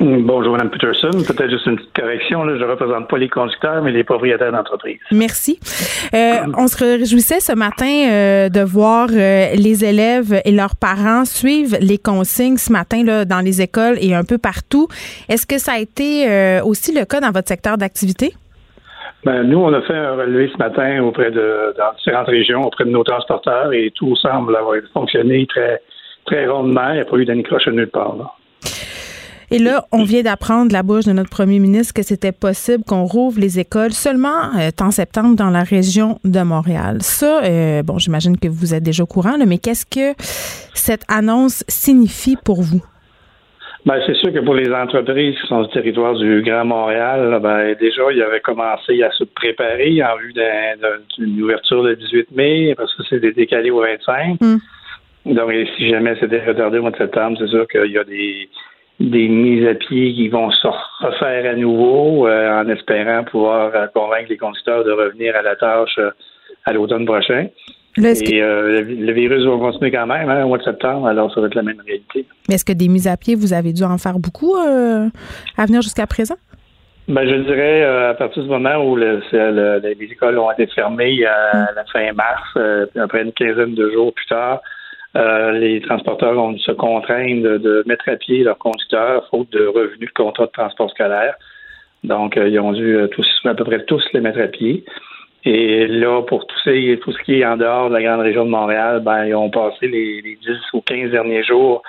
Bonjour, 0.00 0.54
Mme 0.54 0.70
Peterson. 0.70 1.10
Peut-être 1.12 1.48
juste 1.48 1.66
une 1.66 1.76
petite 1.76 1.92
correction. 1.94 2.42
Là. 2.42 2.56
Je 2.58 2.64
ne 2.64 2.68
représente 2.68 3.06
pas 3.06 3.18
les 3.18 3.28
conducteurs, 3.28 3.84
mais 3.84 3.92
les 3.92 4.02
propriétaires 4.02 4.50
d'entreprise. 4.50 4.98
Merci. 5.12 5.60
Euh, 6.12 6.38
on 6.58 6.66
se 6.66 6.76
réjouissait 6.76 7.38
ce 7.38 7.52
matin 7.52 8.08
euh, 8.10 8.48
de 8.48 8.62
voir 8.62 9.10
euh, 9.12 9.54
les 9.54 9.84
élèves 9.84 10.42
et 10.44 10.50
leurs 10.50 10.74
parents 10.74 11.24
suivre 11.24 11.76
les 11.80 11.98
consignes 11.98 12.56
ce 12.56 12.72
matin 12.72 13.04
là, 13.04 13.24
dans 13.24 13.40
les 13.40 13.62
écoles 13.62 13.96
et 14.00 14.12
un 14.12 14.24
peu 14.24 14.38
partout. 14.38 14.88
Est-ce 15.28 15.46
que 15.46 15.58
ça 15.58 15.74
a 15.74 15.78
été 15.78 16.60
aussi 16.64 16.92
le 16.92 17.04
cas 17.04 17.20
dans 17.20 17.30
votre 17.30 17.46
secteur 17.46 17.78
d'activité? 17.78 18.34
Ben, 19.24 19.42
nous, 19.42 19.58
on 19.58 19.72
a 19.72 19.80
fait 19.82 19.96
un 19.96 20.16
relevé 20.16 20.50
ce 20.52 20.58
matin 20.58 21.02
auprès 21.02 21.30
de 21.30 21.74
dans 21.78 21.92
différentes 21.96 22.28
régions, 22.28 22.62
auprès 22.62 22.84
de 22.84 22.90
nos 22.90 23.04
transporteurs, 23.04 23.72
et 23.72 23.90
tout 23.94 24.14
semble 24.16 24.54
avoir 24.56 24.76
fonctionné 24.92 25.46
très, 25.46 25.80
très 26.26 26.46
rondement. 26.46 26.90
Il 26.90 26.94
n'y 26.94 27.00
a 27.00 27.04
pas 27.04 27.16
eu 27.16 27.24
d'anicroche 27.24 27.66
nulle 27.68 27.88
part. 27.88 28.16
Et 29.50 29.58
là, 29.58 29.84
on 29.92 30.04
vient 30.04 30.22
d'apprendre 30.22 30.68
de 30.68 30.72
la 30.72 30.82
bouche 30.82 31.04
de 31.04 31.12
notre 31.12 31.30
premier 31.30 31.58
ministre 31.58 31.94
que 31.94 32.02
c'était 32.02 32.32
possible 32.32 32.82
qu'on 32.84 33.04
rouvre 33.04 33.38
les 33.38 33.58
écoles 33.60 33.92
seulement 33.92 34.52
euh, 34.58 34.70
en 34.80 34.90
septembre 34.90 35.36
dans 35.36 35.50
la 35.50 35.62
région 35.62 36.18
de 36.24 36.40
Montréal. 36.40 36.98
Ça, 37.02 37.42
euh, 37.44 37.82
bon, 37.82 37.98
j'imagine 37.98 38.38
que 38.38 38.48
vous 38.48 38.74
êtes 38.74 38.82
déjà 38.82 39.04
au 39.04 39.06
courant, 39.06 39.36
mais 39.46 39.58
qu'est-ce 39.58 39.86
que 39.86 40.20
cette 40.74 41.04
annonce 41.08 41.62
signifie 41.68 42.36
pour 42.42 42.62
vous? 42.62 42.82
Ben, 43.86 44.00
c'est 44.06 44.14
sûr 44.14 44.32
que 44.32 44.38
pour 44.38 44.54
les 44.54 44.72
entreprises 44.72 45.38
qui 45.38 45.46
sont 45.46 45.62
du 45.62 45.68
territoire 45.68 46.14
du 46.14 46.40
Grand 46.42 46.64
Montréal, 46.64 47.38
ben, 47.42 47.74
déjà, 47.74 48.02
ils 48.10 48.22
avaient 48.22 48.40
commencé 48.40 49.02
à 49.02 49.10
se 49.10 49.24
préparer 49.24 50.02
en 50.02 50.16
vue 50.16 50.32
d'une 51.18 51.42
ouverture 51.42 51.82
le 51.82 51.94
18 51.94 52.30
mai, 52.32 52.74
parce 52.76 52.94
que 52.94 53.02
c'était 53.04 53.32
décalé 53.32 53.70
au 53.70 53.80
25. 53.80 54.40
Hmm. 54.40 54.56
Donc, 55.26 55.52
si 55.76 55.90
jamais 55.90 56.16
c'était 56.18 56.42
retardé 56.44 56.78
au 56.78 56.82
mois 56.82 56.92
de 56.92 56.96
septembre, 56.96 57.36
c'est 57.38 57.48
sûr 57.48 57.68
qu'il 57.68 57.92
y 57.92 57.98
a 57.98 58.04
des, 58.04 58.48
des 59.00 59.28
mises 59.28 59.66
à 59.66 59.74
pied 59.74 60.14
qui 60.14 60.28
vont 60.28 60.50
se 60.50 60.68
refaire 61.00 61.50
à 61.50 61.54
nouveau 61.54 62.26
euh, 62.26 62.62
en 62.62 62.68
espérant 62.68 63.24
pouvoir 63.24 63.74
euh, 63.74 63.86
convaincre 63.88 64.28
les 64.30 64.36
conducteurs 64.36 64.84
de 64.84 64.92
revenir 64.92 65.34
à 65.36 65.42
la 65.42 65.56
tâche 65.56 65.98
euh, 65.98 66.10
à 66.64 66.72
l'automne 66.72 67.04
prochain. 67.04 67.48
Et 67.96 68.42
euh, 68.42 68.82
le, 68.82 69.12
virus 69.12 69.44
va 69.44 69.56
continuer 69.56 69.92
quand 69.92 70.06
même 70.06 70.28
hein, 70.28 70.44
au 70.44 70.48
mois 70.48 70.58
de 70.58 70.64
septembre, 70.64 71.06
alors 71.06 71.32
ça 71.32 71.40
va 71.40 71.46
être 71.46 71.54
la 71.54 71.62
même 71.62 71.80
réalité. 71.86 72.26
Mais 72.48 72.56
est-ce 72.56 72.64
que 72.64 72.72
des 72.72 72.88
mises 72.88 73.06
à 73.06 73.16
pied, 73.16 73.36
vous 73.36 73.52
avez 73.52 73.72
dû 73.72 73.84
en 73.84 73.98
faire 73.98 74.18
beaucoup 74.18 74.56
euh, 74.56 75.08
à 75.56 75.66
venir 75.66 75.80
jusqu'à 75.80 76.06
présent? 76.06 76.34
Ben, 77.06 77.28
je 77.28 77.34
dirais 77.34 77.82
euh, 77.82 78.10
à 78.10 78.14
partir 78.14 78.42
du 78.42 78.48
moment 78.48 78.76
où 78.84 78.96
le, 78.96 79.20
les 79.82 80.06
écoles 80.06 80.38
ont 80.38 80.50
été 80.50 80.66
fermées 80.68 81.24
à 81.24 81.56
hum. 81.56 81.66
la 81.76 81.84
fin 81.84 82.12
mars, 82.12 82.90
après 83.00 83.22
une 83.22 83.32
quinzaine 83.32 83.74
de 83.74 83.90
jours 83.90 84.12
plus 84.12 84.26
tard, 84.26 84.60
les 85.14 85.80
transporteurs 85.82 86.36
ont 86.36 86.52
dû 86.52 86.58
se 86.60 86.72
contraindre 86.72 87.60
de, 87.60 87.84
mettre 87.86 88.08
à 88.08 88.16
pied 88.16 88.42
leurs 88.42 88.58
conducteurs 88.58 89.28
faute 89.30 89.52
de 89.52 89.66
revenus 89.66 90.08
de 90.08 90.22
contrat 90.22 90.46
de 90.46 90.50
transport 90.50 90.90
scolaire. 90.90 91.34
Donc, 92.02 92.34
ils 92.36 92.58
ont 92.58 92.72
dû 92.72 92.98
tous, 93.12 93.26
à 93.44 93.54
peu 93.54 93.64
près 93.64 93.84
tous 93.84 94.02
les 94.12 94.20
mettre 94.20 94.40
à 94.40 94.48
pied. 94.48 94.84
Et 95.44 95.86
là, 95.86 96.22
pour 96.22 96.46
tout, 96.46 96.56
ces, 96.64 96.98
tout 97.02 97.12
ce 97.12 97.22
qui 97.22 97.40
est 97.40 97.44
en 97.44 97.56
dehors 97.56 97.88
de 97.90 97.94
la 97.94 98.02
grande 98.02 98.20
région 98.20 98.44
de 98.44 98.50
Montréal, 98.50 99.02
ben, 99.04 99.26
ils 99.26 99.34
ont 99.34 99.50
passé 99.50 99.86
les, 99.86 100.22
les 100.22 100.36
10 100.36 100.48
ou 100.72 100.80
15 100.80 101.10
derniers 101.10 101.44
jours 101.44 101.82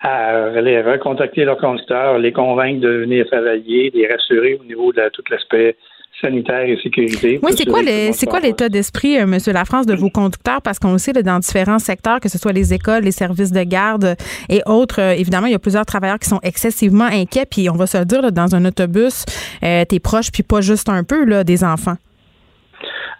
à 0.00 0.60
les 0.60 0.82
recontacter 0.82 1.44
leurs 1.44 1.56
conducteurs, 1.56 2.18
les 2.18 2.32
convaincre 2.32 2.80
de 2.80 2.88
venir 2.88 3.26
travailler, 3.26 3.90
les 3.94 4.06
rassurer 4.06 4.58
au 4.60 4.64
niveau 4.64 4.92
de 4.92 5.08
tout 5.12 5.22
l'aspect 5.30 5.76
sanitaire 6.20 6.64
et 6.64 6.78
sécurité. 6.82 7.40
Oui, 7.42 7.52
c'est 7.56 7.66
quoi, 7.66 7.80
c'est 8.12 8.26
quoi 8.26 8.40
l'état 8.40 8.68
d'esprit, 8.68 9.18
euh, 9.18 9.26
Monsieur 9.26 9.52
Lafrance, 9.52 9.86
de 9.86 9.94
vos 9.94 10.10
conducteurs? 10.10 10.62
Parce 10.62 10.78
qu'on 10.78 10.92
le 10.92 10.98
sait, 10.98 11.12
dans 11.12 11.38
différents 11.38 11.78
secteurs, 11.78 12.20
que 12.20 12.28
ce 12.28 12.38
soit 12.38 12.52
les 12.52 12.72
écoles, 12.72 13.02
les 13.02 13.12
services 13.12 13.52
de 13.52 13.62
garde 13.62 14.16
et 14.48 14.60
autres, 14.66 15.00
euh, 15.00 15.12
évidemment, 15.12 15.46
il 15.46 15.52
y 15.52 15.56
a 15.56 15.58
plusieurs 15.58 15.86
travailleurs 15.86 16.18
qui 16.18 16.28
sont 16.28 16.40
excessivement 16.42 17.04
inquiets. 17.04 17.46
Puis 17.50 17.68
on 17.68 17.74
va 17.74 17.86
se 17.86 17.98
le 17.98 18.04
dire, 18.04 18.30
dans 18.32 18.54
un 18.54 18.64
autobus, 18.64 19.24
euh, 19.62 19.84
t'es 19.84 20.00
proche, 20.00 20.30
puis 20.30 20.42
pas 20.42 20.60
juste 20.60 20.88
un 20.88 21.04
peu, 21.04 21.24
là, 21.24 21.44
des 21.44 21.64
enfants. 21.64 21.96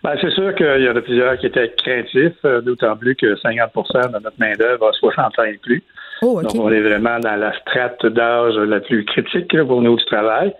Ben, 0.05 0.19
c'est 0.21 0.33
sûr 0.33 0.55
qu'il 0.55 0.83
y 0.83 0.89
en 0.91 0.95
a 0.95 1.01
plusieurs 1.01 1.39
qui 1.39 1.47
étaient 1.47 1.73
craintifs, 1.79 2.37
euh, 2.45 2.61
d'autant 2.61 2.95
plus 2.95 3.17
que 3.17 3.37
50% 3.37 4.13
de 4.13 4.23
notre 4.23 4.39
main-d'œuvre 4.39 4.89
a 4.89 4.93
60 4.93 5.39
ans 5.39 5.45
et 5.45 5.57
plus. 5.57 5.83
Oh, 6.21 6.43
Donc, 6.43 6.55
on 6.57 6.71
est 6.71 6.83
vraiment 6.83 7.19
dans 7.21 7.37
la 7.37 7.59
strate 7.61 8.05
d'âge 8.05 8.55
la 8.57 8.81
plus 8.81 9.07
critique 9.07 9.59
pour 9.63 9.81
nous 9.81 9.97
du 9.97 10.05
travail. 10.05 10.53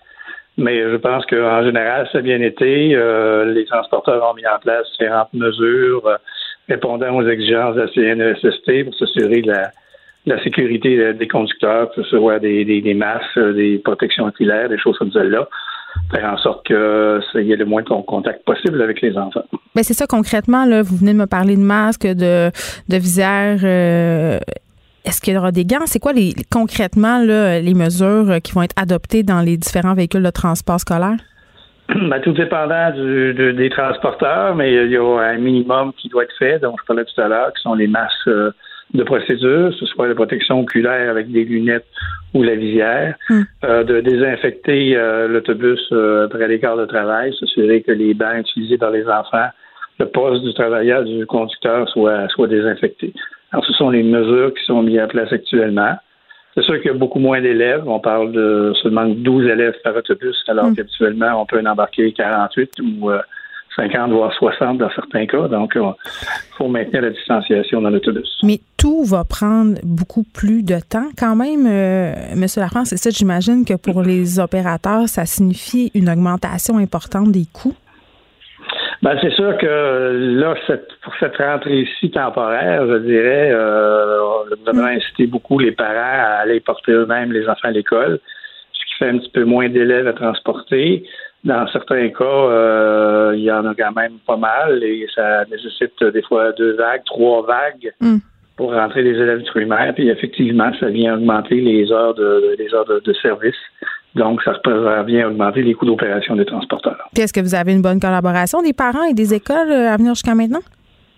Mais 0.57 0.81
je 0.91 0.97
pense 0.97 1.27
qu'en 1.27 1.63
général, 1.63 2.09
ça 2.11 2.19
a 2.19 2.21
bien 2.23 2.41
été. 2.41 2.95
Euh, 2.95 3.45
les 3.53 3.67
transporteurs 3.67 4.31
ont 4.31 4.33
mis 4.33 4.47
en 4.47 4.59
place 4.61 4.91
différentes 4.93 5.35
mesures 5.35 6.07
euh, 6.07 6.17
répondant 6.71 7.15
aux 7.15 7.29
exigences 7.29 7.75
de 7.75 7.83
la 7.83 7.89
CNESST 7.89 8.85
pour 8.85 8.95
s'assurer 8.95 9.43
de 9.43 9.53
la, 10.25 10.43
sécurité 10.43 11.13
des 11.13 11.29
conducteurs, 11.29 11.91
que 11.91 12.03
ce 12.03 12.17
soit 12.17 12.39
des, 12.39 12.65
des, 12.65 12.81
des 12.81 12.95
masques, 12.95 13.39
des 13.39 13.79
protections 13.85 14.25
oculaires, 14.25 14.71
des 14.71 14.79
choses 14.79 14.97
comme 14.97 15.13
celles-là 15.13 15.47
faire 16.11 16.33
en 16.33 16.37
sorte 16.39 16.67
qu'il 16.67 17.43
y 17.43 17.53
ait 17.53 17.57
le 17.57 17.65
moins 17.65 17.83
de 17.83 17.89
contact 17.89 18.45
possible 18.45 18.81
avec 18.83 19.01
les 19.01 19.17
enfants. 19.17 19.45
Mais 19.53 19.59
ben, 19.77 19.83
c'est 19.83 19.95
ça 19.95 20.07
concrètement, 20.07 20.65
là, 20.65 20.83
vous 20.83 20.97
venez 20.97 21.13
de 21.13 21.19
me 21.19 21.27
parler 21.27 21.57
de 21.57 21.63
masques, 21.63 22.07
de, 22.07 22.51
de 22.89 22.97
visières. 22.97 23.61
Euh, 23.65 24.39
est-ce 25.05 25.21
qu'il 25.21 25.35
y 25.35 25.37
aura 25.37 25.53
des 25.53 25.65
gants? 25.65 25.87
C'est 25.87 25.99
quoi 25.99 26.13
les, 26.13 26.35
concrètement 26.51 27.19
là, 27.19 27.61
les 27.61 27.75
mesures 27.75 28.41
qui 28.43 28.53
vont 28.53 28.63
être 28.63 28.77
adoptées 28.77 29.23
dans 29.23 29.41
les 29.41 29.57
différents 29.57 29.95
véhicules 29.95 30.23
de 30.23 30.31
transport 30.31 30.81
scolaire? 30.81 31.17
Ben, 31.89 32.19
tout 32.23 32.33
dépendant 32.33 32.93
du, 32.93 33.35
des 33.35 33.69
transporteurs, 33.69 34.55
mais 34.55 34.73
il 34.73 34.91
y 34.91 34.97
a 34.97 35.03
un 35.03 35.37
minimum 35.37 35.93
qui 35.93 36.09
doit 36.09 36.25
être 36.25 36.35
fait, 36.39 36.59
donc 36.59 36.79
je 36.81 36.87
parlais 36.87 37.05
tout 37.05 37.21
à 37.21 37.29
l'heure, 37.29 37.53
qui 37.53 37.63
sont 37.63 37.75
les 37.75 37.87
masques 37.87 38.29
euh, 38.29 38.53
de 38.93 39.03
procédure, 39.03 39.73
ce 39.79 39.87
soit 39.87 40.09
la 40.09 40.15
protection 40.15 40.61
oculaire 40.61 41.11
avec 41.11 41.31
des 41.31 41.45
lunettes 41.45 41.87
ou 42.35 42.43
la 42.43 42.55
visière, 42.55 43.17
hmm. 43.31 43.43
euh, 43.65 43.85
de 43.85 44.01
désinfecter 44.01 44.97
euh, 44.97 45.29
l'autobus 45.29 45.81
euh, 45.93 46.27
après 46.27 46.47
les 46.49 46.61
quarts 46.61 46.77
de 46.77 46.87
travail, 46.87 47.35
s'assurer 47.39 47.83
que 47.83 47.93
les 47.93 48.15
bancs 48.15 48.41
utilisés 48.41 48.79
par 48.79 48.91
les 48.91 49.07
enfants, 49.07 49.49
le 49.99 50.07
poste 50.07 50.45
du 50.45 50.53
travailleur, 50.55 51.05
du 51.05 51.25
conducteur 51.27 51.89
soit, 51.89 52.29
soit 52.29 52.49
désinfecté. 52.49 53.13
Alors, 53.53 53.65
ce 53.65 53.73
sont 53.73 53.91
les 53.91 54.03
mesures 54.03 54.53
qui 54.53 54.65
sont 54.65 54.83
mises 54.83 55.01
en 55.01 55.07
place 55.07 55.33
actuellement. 55.33 55.95
C'est 56.55 56.63
sûr 56.63 56.77
qu'il 56.81 56.87
y 56.87 56.95
a 56.95 56.99
beaucoup 56.99 57.21
moins 57.21 57.41
d'élèves. 57.41 57.85
On 57.87 58.01
parle 58.01 58.33
de 58.33 58.73
seulement 58.83 59.07
12 59.07 59.47
élèves 59.47 59.75
par 59.83 59.97
autobus, 59.97 60.37
alors 60.49 60.67
hmm. 60.67 60.77
qu'habituellement, 60.77 61.41
on 61.41 61.47
peut 61.47 61.61
en 61.61 61.67
embarquer 61.67 62.13
48 62.13 62.71
ou 62.81 63.11
50 63.77 64.11
voire 64.13 64.33
60 64.33 64.79
dans 64.79 64.91
certains 64.91 65.27
cas. 65.27 65.49
Donc, 65.49 65.73
il 65.77 65.93
faut 66.57 66.69
maintenir 66.69 67.03
la 67.03 67.11
distanciation 67.11 67.81
dans 67.81 67.91
l'autobus. 67.91 68.39
Mais 68.43 68.61
tout 68.79 69.05
va 69.05 69.25
prendre 69.25 69.79
beaucoup 69.83 70.23
plus 70.23 70.63
de 70.63 70.77
temps 70.79 71.09
quand 71.19 71.37
même, 71.37 71.67
euh, 71.67 72.13
M. 72.33 72.47
Lafrance. 72.57 72.89
C'est 72.89 72.97
ça, 72.97 73.11
j'imagine 73.11 73.65
que 73.65 73.75
pour 73.75 74.03
les 74.03 74.39
opérateurs, 74.39 75.09
ça 75.09 75.27
signifie 75.27 75.91
une 75.95 76.09
augmentation 76.09 76.79
importante 76.79 77.33
des 77.33 77.47
coûts. 77.53 77.75
Ben, 79.03 79.19
c'est 79.21 79.33
sûr 79.33 79.59
que 79.59 80.39
là, 80.41 80.55
pour 81.03 81.13
cette 81.21 81.37
rentrée-ci 81.37 82.11
temporaire, 82.11 82.87
je 82.87 82.99
dirais, 82.99 83.51
euh, 83.53 84.45
le 84.49 84.57
gouvernement 84.57 84.87
a 84.87 84.93
incité 84.93 85.27
beaucoup 85.27 85.59
les 85.59 85.73
parents 85.73 85.93
à 85.95 86.41
aller 86.41 86.61
porter 86.61 86.93
eux-mêmes 86.93 87.31
les 87.31 87.47
enfants 87.47 87.69
à 87.69 87.71
l'école, 87.71 88.19
ce 88.73 88.85
qui 88.87 88.95
fait 88.99 89.09
un 89.11 89.19
petit 89.19 89.31
peu 89.31 89.45
moins 89.45 89.69
d'élèves 89.69 90.07
à 90.07 90.15
transporter. 90.15 91.05
Dans 91.45 91.67
certains 91.69 92.09
cas, 92.09 92.25
euh, 92.25 93.33
il 93.37 93.43
y 93.43 93.53
en 93.53 93.67
a 93.67 93.75
quand 93.75 93.93
même 93.93 94.15
pas 94.27 94.39
mal 94.39 94.83
et 94.83 95.07
ça 95.15 95.45
nécessite 95.51 96.03
des 96.03 96.23
fois 96.23 96.53
deux 96.53 96.75
vagues, 96.75 97.03
trois 97.05 97.45
vagues 97.47 97.93
hmm. 98.01 98.17
pour 98.57 98.73
rentrer 98.73 99.03
les 99.03 99.11
élèves 99.11 99.43
du 99.43 99.51
primaire. 99.51 99.93
Puis 99.95 100.09
effectivement, 100.09 100.71
ça 100.81 100.89
vient 100.89 101.17
augmenter 101.17 101.61
les 101.61 101.93
heures 101.93 102.15
de, 102.15 102.57
les 102.59 102.73
heures 102.73 102.87
de, 102.87 103.13
service. 103.21 103.55
Donc, 104.15 104.41
ça 104.43 104.53
vient 105.03 105.29
augmenter 105.29 105.63
les 105.63 105.75
coûts 105.75 105.87
d'opération 105.87 106.35
des 106.37 106.47
transporteurs. 106.47 107.09
Puis 107.13 107.25
est-ce 107.25 107.33
que 107.33 107.41
vous 107.41 107.55
avez 107.55 107.73
une 107.73 107.83
bonne 107.83 108.01
collaboration 108.01 108.63
des 108.63 108.73
parents 108.73 109.03
et 109.03 109.13
des 109.13 109.35
écoles 109.35 109.71
euh, 109.71 109.93
à 109.93 109.97
venir 109.99 110.15
jusqu'à 110.15 110.35
maintenant? 110.35 110.61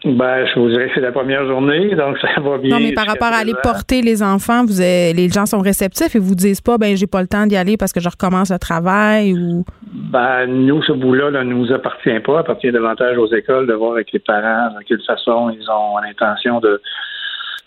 Ben, 0.05 0.47
je 0.47 0.61
vous 0.61 0.69
dirais 0.69 0.89
que 0.89 0.95
c'est 0.95 1.01
la 1.01 1.11
première 1.11 1.47
journée, 1.47 1.95
donc 1.95 2.19
ça 2.19 2.41
va 2.41 2.59
bien. 2.59 2.79
Non, 2.79 2.85
mais 2.85 2.93
par 2.93 3.07
rapport 3.07 3.29
à 3.29 3.39
aller 3.39 3.55
porter 3.63 4.03
les 4.03 4.23
enfants, 4.23 4.65
vous 4.65 4.79
les 4.79 5.29
gens 5.29 5.47
sont 5.47 5.61
réceptifs 5.61 6.15
et 6.15 6.19
vous 6.19 6.35
disent 6.35 6.61
pas, 6.61 6.77
ben, 6.79 6.97
j'ai 6.97 7.07
pas 7.07 7.23
le 7.23 7.27
temps 7.27 7.47
d'y 7.47 7.57
aller 7.57 7.77
parce 7.77 7.93
que 7.93 8.01
je 8.01 8.09
recommence 8.09 8.51
le 8.51 8.59
travail 8.59 9.33
ou? 9.33 9.65
Ben, 9.93 10.47
nous, 10.47 10.83
ce 10.83 10.93
bout-là 10.93 11.31
ne 11.31 11.43
nous 11.43 11.73
appartient 11.73 12.21
pas. 12.21 12.41
appartient 12.41 12.71
davantage 12.71 13.17
aux 13.17 13.33
écoles 13.33 13.67
de 13.67 13.73
voir 13.73 13.93
avec 13.93 14.13
les 14.13 14.19
parents 14.19 14.69
de 14.79 14.85
quelle 14.87 15.03
façon 15.03 15.51
ils 15.51 15.69
ont 15.71 15.99
l'intention 15.99 16.61
de 16.61 16.81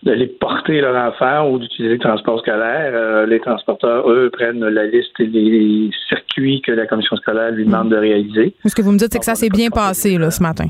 d'aller 0.03 0.27
porter 0.27 0.79
leur 0.79 0.95
enfant 0.95 1.49
ou 1.49 1.59
d'utiliser 1.59 1.95
le 1.95 1.99
transport 1.99 2.39
scolaire. 2.39 2.91
Euh, 2.93 3.25
les 3.25 3.41
transporteurs, 3.41 4.09
eux, 4.09 4.29
prennent 4.31 4.65
la 4.65 4.85
liste 4.85 5.11
et 5.19 5.25
les 5.25 5.89
circuits 6.07 6.61
que 6.61 6.71
la 6.71 6.85
commission 6.85 7.17
scolaire 7.17 7.51
lui 7.51 7.65
demande 7.65 7.89
de 7.89 7.97
réaliser. 7.97 8.53
Ce 8.65 8.73
que 8.73 8.81
vous 8.81 8.93
me 8.93 8.97
dites, 8.97 9.11
c'est 9.11 9.19
que 9.19 9.25
ça 9.25 9.35
s'est 9.35 9.49
bien 9.49 9.69
passé 9.69 10.17
là, 10.17 10.31
ce 10.31 10.41
matin. 10.41 10.67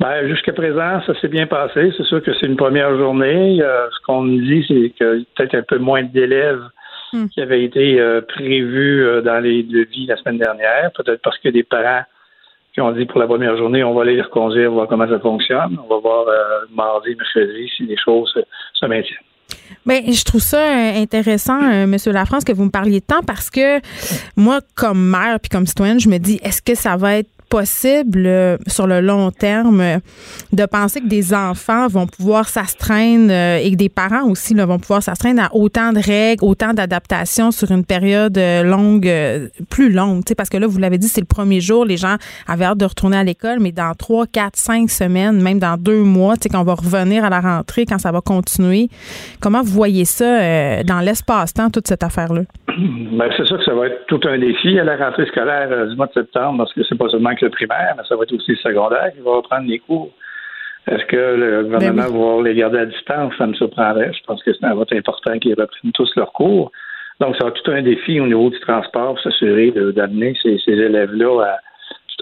Ben, 0.00 0.28
jusqu'à 0.28 0.52
présent, 0.52 1.00
ça 1.06 1.18
s'est 1.20 1.28
bien 1.28 1.46
passé. 1.46 1.92
C'est 1.96 2.04
sûr 2.04 2.22
que 2.22 2.32
c'est 2.34 2.46
une 2.46 2.56
première 2.56 2.96
journée. 2.96 3.62
Euh, 3.62 3.88
ce 3.90 4.04
qu'on 4.04 4.22
me 4.22 4.40
dit, 4.40 4.64
c'est 4.66 4.92
que 4.98 5.22
peut-être 5.36 5.54
un 5.54 5.62
peu 5.62 5.78
moins 5.78 6.02
d'élèves 6.02 6.62
hmm. 7.12 7.28
qui 7.28 7.40
avaient 7.40 7.62
été 7.62 8.00
euh, 8.00 8.20
prévus 8.20 9.04
euh, 9.04 9.22
dans 9.22 9.38
les 9.38 9.62
devis 9.62 10.06
la 10.06 10.16
semaine 10.16 10.38
dernière. 10.38 10.90
Peut-être 10.92 11.20
parce 11.22 11.38
que 11.38 11.50
des 11.50 11.62
parents 11.62 12.02
qui 12.74 12.80
ont 12.80 12.90
dit 12.92 13.04
pour 13.04 13.20
la 13.20 13.26
première 13.26 13.56
journée, 13.56 13.84
on 13.84 13.94
va 13.94 14.02
aller 14.02 14.16
les 14.16 14.22
reconduire, 14.22 14.72
voir 14.72 14.88
comment 14.88 15.06
ça 15.06 15.20
fonctionne. 15.20 15.78
On 15.84 15.94
va 15.94 16.00
voir 16.00 16.24
mardi, 16.74 17.14
mercredi 17.14 17.70
si 17.76 17.84
les 17.84 17.98
choses 18.02 18.32
se 18.72 18.86
maintiennent. 18.86 19.18
Bien, 19.84 20.00
je 20.10 20.24
trouve 20.24 20.40
ça 20.40 20.64
intéressant, 20.96 21.86
Monsieur 21.86 22.12
Lafrance, 22.12 22.44
que 22.44 22.52
vous 22.52 22.64
me 22.64 22.70
parliez 22.70 23.00
de 23.00 23.04
temps 23.04 23.22
parce 23.26 23.50
que 23.50 23.78
moi, 24.38 24.60
comme 24.74 25.10
mère 25.10 25.38
puis 25.38 25.50
comme 25.50 25.66
citoyenne, 25.66 26.00
je 26.00 26.08
me 26.08 26.16
dis, 26.16 26.40
est-ce 26.42 26.62
que 26.62 26.74
ça 26.74 26.96
va 26.96 27.16
être 27.18 27.28
possible 27.52 28.24
euh, 28.24 28.56
sur 28.66 28.86
le 28.86 29.02
long 29.02 29.30
terme 29.30 30.00
de 30.54 30.64
penser 30.64 31.02
que 31.02 31.06
des 31.06 31.34
enfants 31.34 31.86
vont 31.86 32.06
pouvoir 32.06 32.48
s'astreindre 32.48 33.30
euh, 33.30 33.58
et 33.58 33.70
que 33.72 33.76
des 33.76 33.90
parents 33.90 34.26
aussi 34.26 34.54
vont 34.54 34.78
pouvoir 34.78 35.02
s'astreindre 35.02 35.42
à 35.42 35.54
autant 35.54 35.92
de 35.92 35.98
règles, 35.98 36.42
autant 36.42 36.72
d'adaptations 36.72 37.50
sur 37.50 37.70
une 37.70 37.84
période 37.84 38.38
euh, 38.38 38.62
longue, 38.62 39.06
plus 39.68 39.92
longue. 39.92 40.22
Parce 40.34 40.48
que 40.48 40.56
là, 40.56 40.66
vous 40.66 40.78
l'avez 40.78 40.96
dit, 40.96 41.08
c'est 41.08 41.20
le 41.20 41.26
premier 41.26 41.60
jour, 41.60 41.84
les 41.84 41.98
gens 41.98 42.16
avaient 42.48 42.64
hâte 42.64 42.78
de 42.78 42.86
retourner 42.86 43.18
à 43.18 43.24
l'école, 43.24 43.58
mais 43.60 43.72
dans 43.72 43.92
trois, 43.98 44.26
quatre, 44.26 44.56
cinq 44.56 44.88
semaines, 44.88 45.42
même 45.42 45.58
dans 45.58 45.76
deux 45.76 46.02
mois, 46.04 46.36
quand 46.50 46.60
on 46.60 46.64
va 46.64 46.74
revenir 46.74 47.22
à 47.22 47.28
la 47.28 47.40
rentrée, 47.40 47.84
quand 47.84 47.98
ça 47.98 48.12
va 48.12 48.22
continuer, 48.22 48.88
comment 49.40 49.60
vous 49.60 49.72
voyez 49.72 50.06
ça 50.06 50.82
dans 50.84 51.00
l'espace-temps, 51.00 51.68
toute 51.68 51.86
cette 51.86 52.02
affaire-là? 52.02 52.42
Ben, 53.12 53.28
c'est 53.36 53.44
sûr 53.44 53.58
que 53.58 53.64
ça 53.64 53.74
va 53.74 53.88
être 53.88 54.06
tout 54.06 54.20
un 54.24 54.38
défi 54.38 54.78
à 54.78 54.84
la 54.84 54.96
rentrée 54.96 55.26
scolaire 55.26 55.86
du 55.88 55.96
mois 55.96 56.06
de 56.06 56.12
septembre, 56.14 56.58
parce 56.58 56.72
que 56.72 56.80
c'est 56.88 56.96
pas 56.96 57.08
seulement 57.10 57.34
le 57.42 57.50
primaire, 57.50 57.94
mais 57.96 58.02
ça 58.08 58.16
va 58.16 58.24
être 58.24 58.32
aussi 58.32 58.52
le 58.52 58.56
secondaire 58.56 59.12
qui 59.14 59.20
va 59.20 59.36
reprendre 59.36 59.68
les 59.68 59.78
cours. 59.78 60.10
Est-ce 60.90 61.04
que 61.04 61.16
le 61.16 61.62
gouvernement 61.64 62.10
ben 62.10 62.38
va 62.40 62.48
les 62.48 62.54
garder 62.54 62.78
à 62.78 62.86
distance? 62.86 63.32
Ça 63.38 63.46
me 63.46 63.54
surprendrait. 63.54 64.12
Je 64.12 64.24
pense 64.26 64.42
que 64.42 64.52
c'est 64.52 64.64
un 64.64 64.74
vote 64.74 64.92
important 64.92 65.38
qu'ils 65.38 65.54
reprennent 65.54 65.92
tous 65.92 66.10
leurs 66.16 66.32
cours. 66.32 66.72
Donc, 67.20 67.36
ça 67.36 67.44
va 67.44 67.50
être 67.50 67.62
tout 67.62 67.70
un 67.70 67.82
défi 67.82 68.18
au 68.18 68.26
niveau 68.26 68.50
du 68.50 68.58
transport, 68.60 69.18
s'assurer 69.20 69.70
d'amener 69.70 70.34
ces, 70.42 70.58
élèves-là 70.66 71.58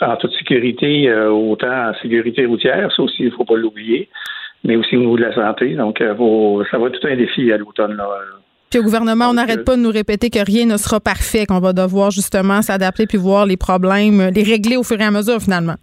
en 0.03 0.17
toute 0.17 0.33
sécurité, 0.33 1.09
euh, 1.09 1.31
autant 1.31 1.91
en 1.91 1.95
sécurité 1.95 2.47
routière, 2.47 2.91
ça 2.95 3.03
aussi, 3.03 3.23
il 3.23 3.27
ne 3.27 3.31
faut 3.31 3.45
pas 3.45 3.57
l'oublier, 3.57 4.09
mais 4.65 4.77
aussi 4.77 4.97
au 4.97 5.01
niveau 5.01 5.17
de 5.17 5.23
la 5.23 5.35
santé. 5.35 5.75
Donc, 5.75 6.01
euh, 6.01 6.15
ça 6.71 6.79
va 6.79 6.87
être 6.87 6.99
tout 6.99 7.07
un 7.07 7.17
défi 7.17 7.53
à 7.53 7.59
l'automne. 7.59 8.01
Puis 8.71 8.79
au 8.79 8.85
gouvernement, 8.85 9.27
on 9.31 9.35
n'arrête 9.35 9.65
pas 9.65 9.75
de 9.75 9.81
nous 9.81 9.91
répéter 9.91 10.31
que 10.31 10.39
rien 10.39 10.65
ne 10.65 10.77
sera 10.77 11.01
parfait, 11.01 11.45
qu'on 11.45 11.59
va 11.59 11.73
devoir 11.73 12.13
justement 12.13 12.63
s'adapter 12.63 13.07
puis 13.07 13.19
voir 13.19 13.45
les 13.45 13.57
problèmes, 13.57 14.31
les 14.33 14.45
régler 14.45 14.77
au 14.77 14.85
fur 14.85 15.01
et 15.01 15.05
à 15.05 15.11
mesure 15.11 15.41
finalement. 15.41 15.75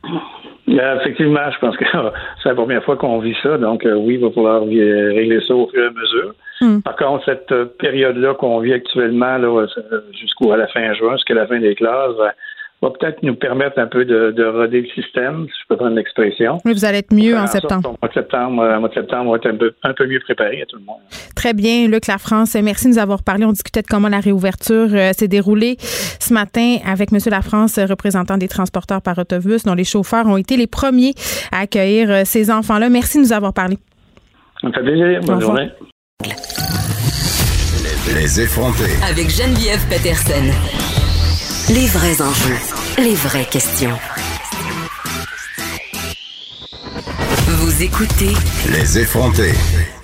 Euh, 0.70 1.00
effectivement, 1.02 1.52
je 1.52 1.60
pense 1.60 1.76
que 1.76 1.86
c'est 2.44 2.50
la 2.50 2.56
première 2.56 2.84
fois 2.86 2.96
qu'on 2.96 3.20
vit 3.20 3.36
ça. 3.44 3.58
Donc 3.58 3.86
euh, 3.86 3.96
oui, 3.96 4.16
il 4.16 4.22
va 4.22 4.32
falloir 4.32 4.62
régler 4.62 5.40
ça 5.46 5.54
au 5.54 5.68
fur 5.68 5.84
et 5.84 5.88
à 5.88 5.92
mesure. 5.92 6.34
Hmm. 6.62 6.82
Par 6.82 6.96
contre, 6.96 7.26
cette 7.26 7.52
euh, 7.52 7.66
période-là 7.66 8.34
qu'on 8.36 8.60
vit 8.60 8.74
actuellement, 8.74 9.38
jusqu'à 10.14 10.56
la 10.56 10.68
fin 10.68 10.94
juin, 10.94 11.14
jusqu'à 11.14 11.34
la 11.34 11.48
fin 11.48 11.60
des 11.60 11.76
classes, 11.76 12.16
va 12.82 12.92
peut-être 12.92 13.24
nous 13.24 13.36
permettre 13.36 13.80
un 13.80 13.88
peu 13.88 14.06
de, 14.06 14.32
de 14.32 14.46
roder 14.46 14.82
le 14.82 14.88
système, 15.02 15.46
si 15.48 15.54
je 15.64 15.68
peux 15.70 15.78
prendre 15.78 15.96
l'expression. 15.96 16.60
Oui, 16.64 16.74
vous 16.74 16.86
allez 16.86 17.00
être 17.00 17.14
mieux 17.14 17.36
en 17.36 17.48
septembre. 17.48 17.96
En 18.02 18.12
septembre, 18.12 18.62
euh, 18.62 18.80
mois 18.80 18.90
de 18.90 18.94
septembre, 18.94 19.30
on 19.30 19.32
va 19.32 19.38
être 19.38 19.48
un 19.48 19.56
peu, 19.56 19.74
un 19.84 19.94
peu 19.94 20.06
mieux 20.08 20.20
préparé 20.20 20.62
à 20.62 20.66
tout 20.66 20.78
le 20.78 20.86
monde. 20.86 21.00
Très 21.36 21.54
bien, 21.54 21.88
Luc 21.88 22.08
Lafrance. 22.08 22.56
Merci 22.56 22.86
de 22.86 22.94
nous 22.94 23.00
avoir 23.00 23.24
parlé. 23.24 23.46
On 23.46 23.52
discutait 23.52 23.82
de 23.82 23.88
comment 23.88 24.10
la 24.10 24.20
réouverture 24.20 24.90
euh, 24.94 25.12
s'est 25.14 25.28
déroulée 25.28 25.78
ce 25.80 26.34
matin 26.34 26.78
avec 26.86 27.12
M. 27.12 27.20
Lafrance, 27.32 27.80
représentant 27.80 28.38
des 28.38 28.48
transporteurs 28.48 29.02
par 29.02 29.18
autobus, 29.18 29.64
dont 29.64 29.74
les 29.74 29.84
chauffeurs 29.84 30.28
ont 30.28 30.38
été 30.38 30.56
les 30.58 30.68
premiers 30.68 31.14
à 31.52 31.62
accueillir 31.62 32.12
euh, 32.12 32.22
ces 32.26 32.52
enfants-là. 32.52 32.90
Merci 32.90 33.18
de 33.18 33.24
nous 33.24 33.34
avoir 33.34 33.54
parlé. 33.54 33.78
Ça 34.62 34.68
me 34.68 34.74
fait 34.74 34.82
plaisir. 34.82 35.22
Bonne 35.22 35.42
journée. 35.42 35.70
Les 38.16 38.42
effrontés. 38.42 38.94
Avec 39.08 39.30
Geneviève 39.30 39.86
Peterson. 39.90 40.97
Les 41.70 41.86
vrais 41.88 42.22
enjeux, 42.22 42.56
les 42.98 43.14
vraies 43.16 43.46
questions. 43.46 43.98
Vous 47.48 47.84
écoutez 47.84 48.32
Les 48.72 49.00
effrontés. 49.00 49.54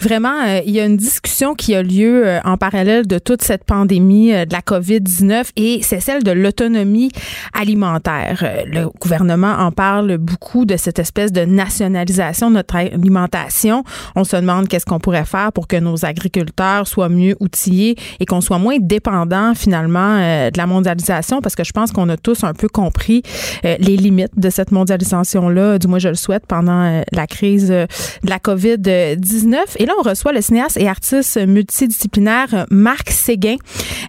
Vraiment, 0.04 0.44
euh, 0.46 0.60
il 0.66 0.74
y 0.74 0.82
a 0.82 0.86
une 0.86 0.98
discussion 0.98 1.56
qui 1.56 1.74
a 1.74 1.82
lieu 1.82 2.28
euh, 2.28 2.40
en 2.44 2.58
parallèle 2.58 3.08
de 3.08 3.20
toute 3.20 3.42
cette 3.42 3.64
pandémie 3.64 4.34
euh, 4.34 4.44
de 4.44 4.52
la 4.52 4.60
COVID-19 4.60 5.52
et 5.56 5.80
c'est 5.82 6.02
celle 6.02 6.24
de 6.24 6.32
l'autonomie 6.32 7.10
alimentaire. 7.54 8.44
le 8.66 8.90
gouvernement 9.00 9.54
en 9.60 9.72
parle 9.72 10.18
beaucoup 10.18 10.66
de 10.66 10.76
cette 10.76 11.00
espèce 11.00 11.32
de 11.32 11.46
nationalisation 11.46 12.50
de 12.50 12.56
notre 12.56 12.76
alimentation. 12.76 13.86
On 14.18 14.26
se 14.26 14.36
demande 14.36 14.68
qu'est-ce 14.68 14.86
qu'on 14.86 15.00
pourrait 15.00 15.24
faire 15.24 15.54
pour 15.54 15.70
que 15.70 15.78
nos 15.78 16.04
agriculteurs 16.04 16.86
soient 16.86 17.08
mieux 17.08 17.38
outillés 17.40 17.96
et 18.20 18.26
qu'on 18.26 18.42
soit 18.42 18.60
moins 18.60 18.80
dépendants 18.82 19.54
finalement 19.56 20.18
de 20.18 20.58
la 20.58 20.68
mondialisation 20.68 21.40
parce 21.40 21.56
que 21.56 21.64
je 21.64 21.72
pense 21.72 21.94
qu'on 21.94 22.10
a 22.10 22.18
tous 22.18 22.44
un 22.44 22.54
peu 22.54 22.68
compris 22.68 23.24
les 23.64 23.98
limites 23.98 24.38
de 24.38 24.50
cette 24.50 24.72
mondialisation-là, 24.72 25.80
du 25.80 25.88
moins 25.88 26.00
je 26.00 26.10
le 26.10 26.16
souhaite, 26.16 26.46
pendant 26.46 27.02
la 27.12 27.28
crise 27.28 27.70
de 27.70 27.88
la 28.24 28.38
COVID-19. 28.38 29.56
Et 29.78 29.86
là, 29.86 29.93
on 30.00 30.02
reçoit 30.02 30.32
le 30.32 30.42
cinéaste 30.42 30.78
et 30.78 30.88
artiste 30.88 31.38
multidisciplinaire 31.46 32.66
Marc 32.70 33.10
Séguin 33.10 33.56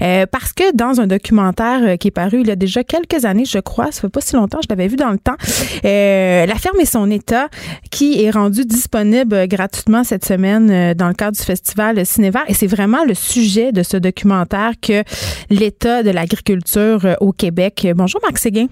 euh, 0.03 0.27
parce 0.31 0.53
que 0.53 0.75
dans 0.75 1.01
un 1.01 1.07
documentaire 1.07 1.81
euh, 1.83 1.97
qui 1.97 2.09
est 2.09 2.13
paru 2.13 2.41
il 2.41 2.49
y 2.49 2.51
a 2.51 2.57
déjà 2.57 2.85
quelques 2.85 3.25
années, 3.25 3.45
je 3.45 3.59
crois, 3.59 3.93
ça 3.93 4.03
fait 4.03 4.09
pas 4.09 4.21
si 4.21 4.35
longtemps, 4.35 4.61
je 4.63 4.69
l'avais 4.69 4.89
vu 4.89 4.97
dans 4.97 5.11
le 5.11 5.19
temps, 5.19 5.37
euh, 5.85 6.47
La 6.47 6.55
ferme 6.57 6.81
et 6.81 6.85
son 6.85 7.11
état, 7.11 7.49
qui 7.91 8.23
est 8.23 8.31
rendu 8.31 8.65
disponible 8.65 9.47
gratuitement 9.49 10.05
cette 10.05 10.25
semaine 10.25 10.95
dans 10.95 11.09
le 11.09 11.15
cadre 11.15 11.37
du 11.37 11.43
festival 11.43 12.05
Cinévar. 12.05 12.45
Et 12.49 12.55
c'est 12.55 12.67
vraiment 12.67 13.05
le 13.05 13.15
sujet 13.15 13.73
de 13.73 13.83
ce 13.83 13.97
documentaire 13.97 14.73
que 14.81 15.03
l'état 15.51 16.03
de 16.03 16.11
l'agriculture 16.11 17.17
au 17.21 17.33
Québec. 17.33 17.87
Bonjour 17.95 18.21
Marc 18.23 18.39
Séguin. 18.39 18.67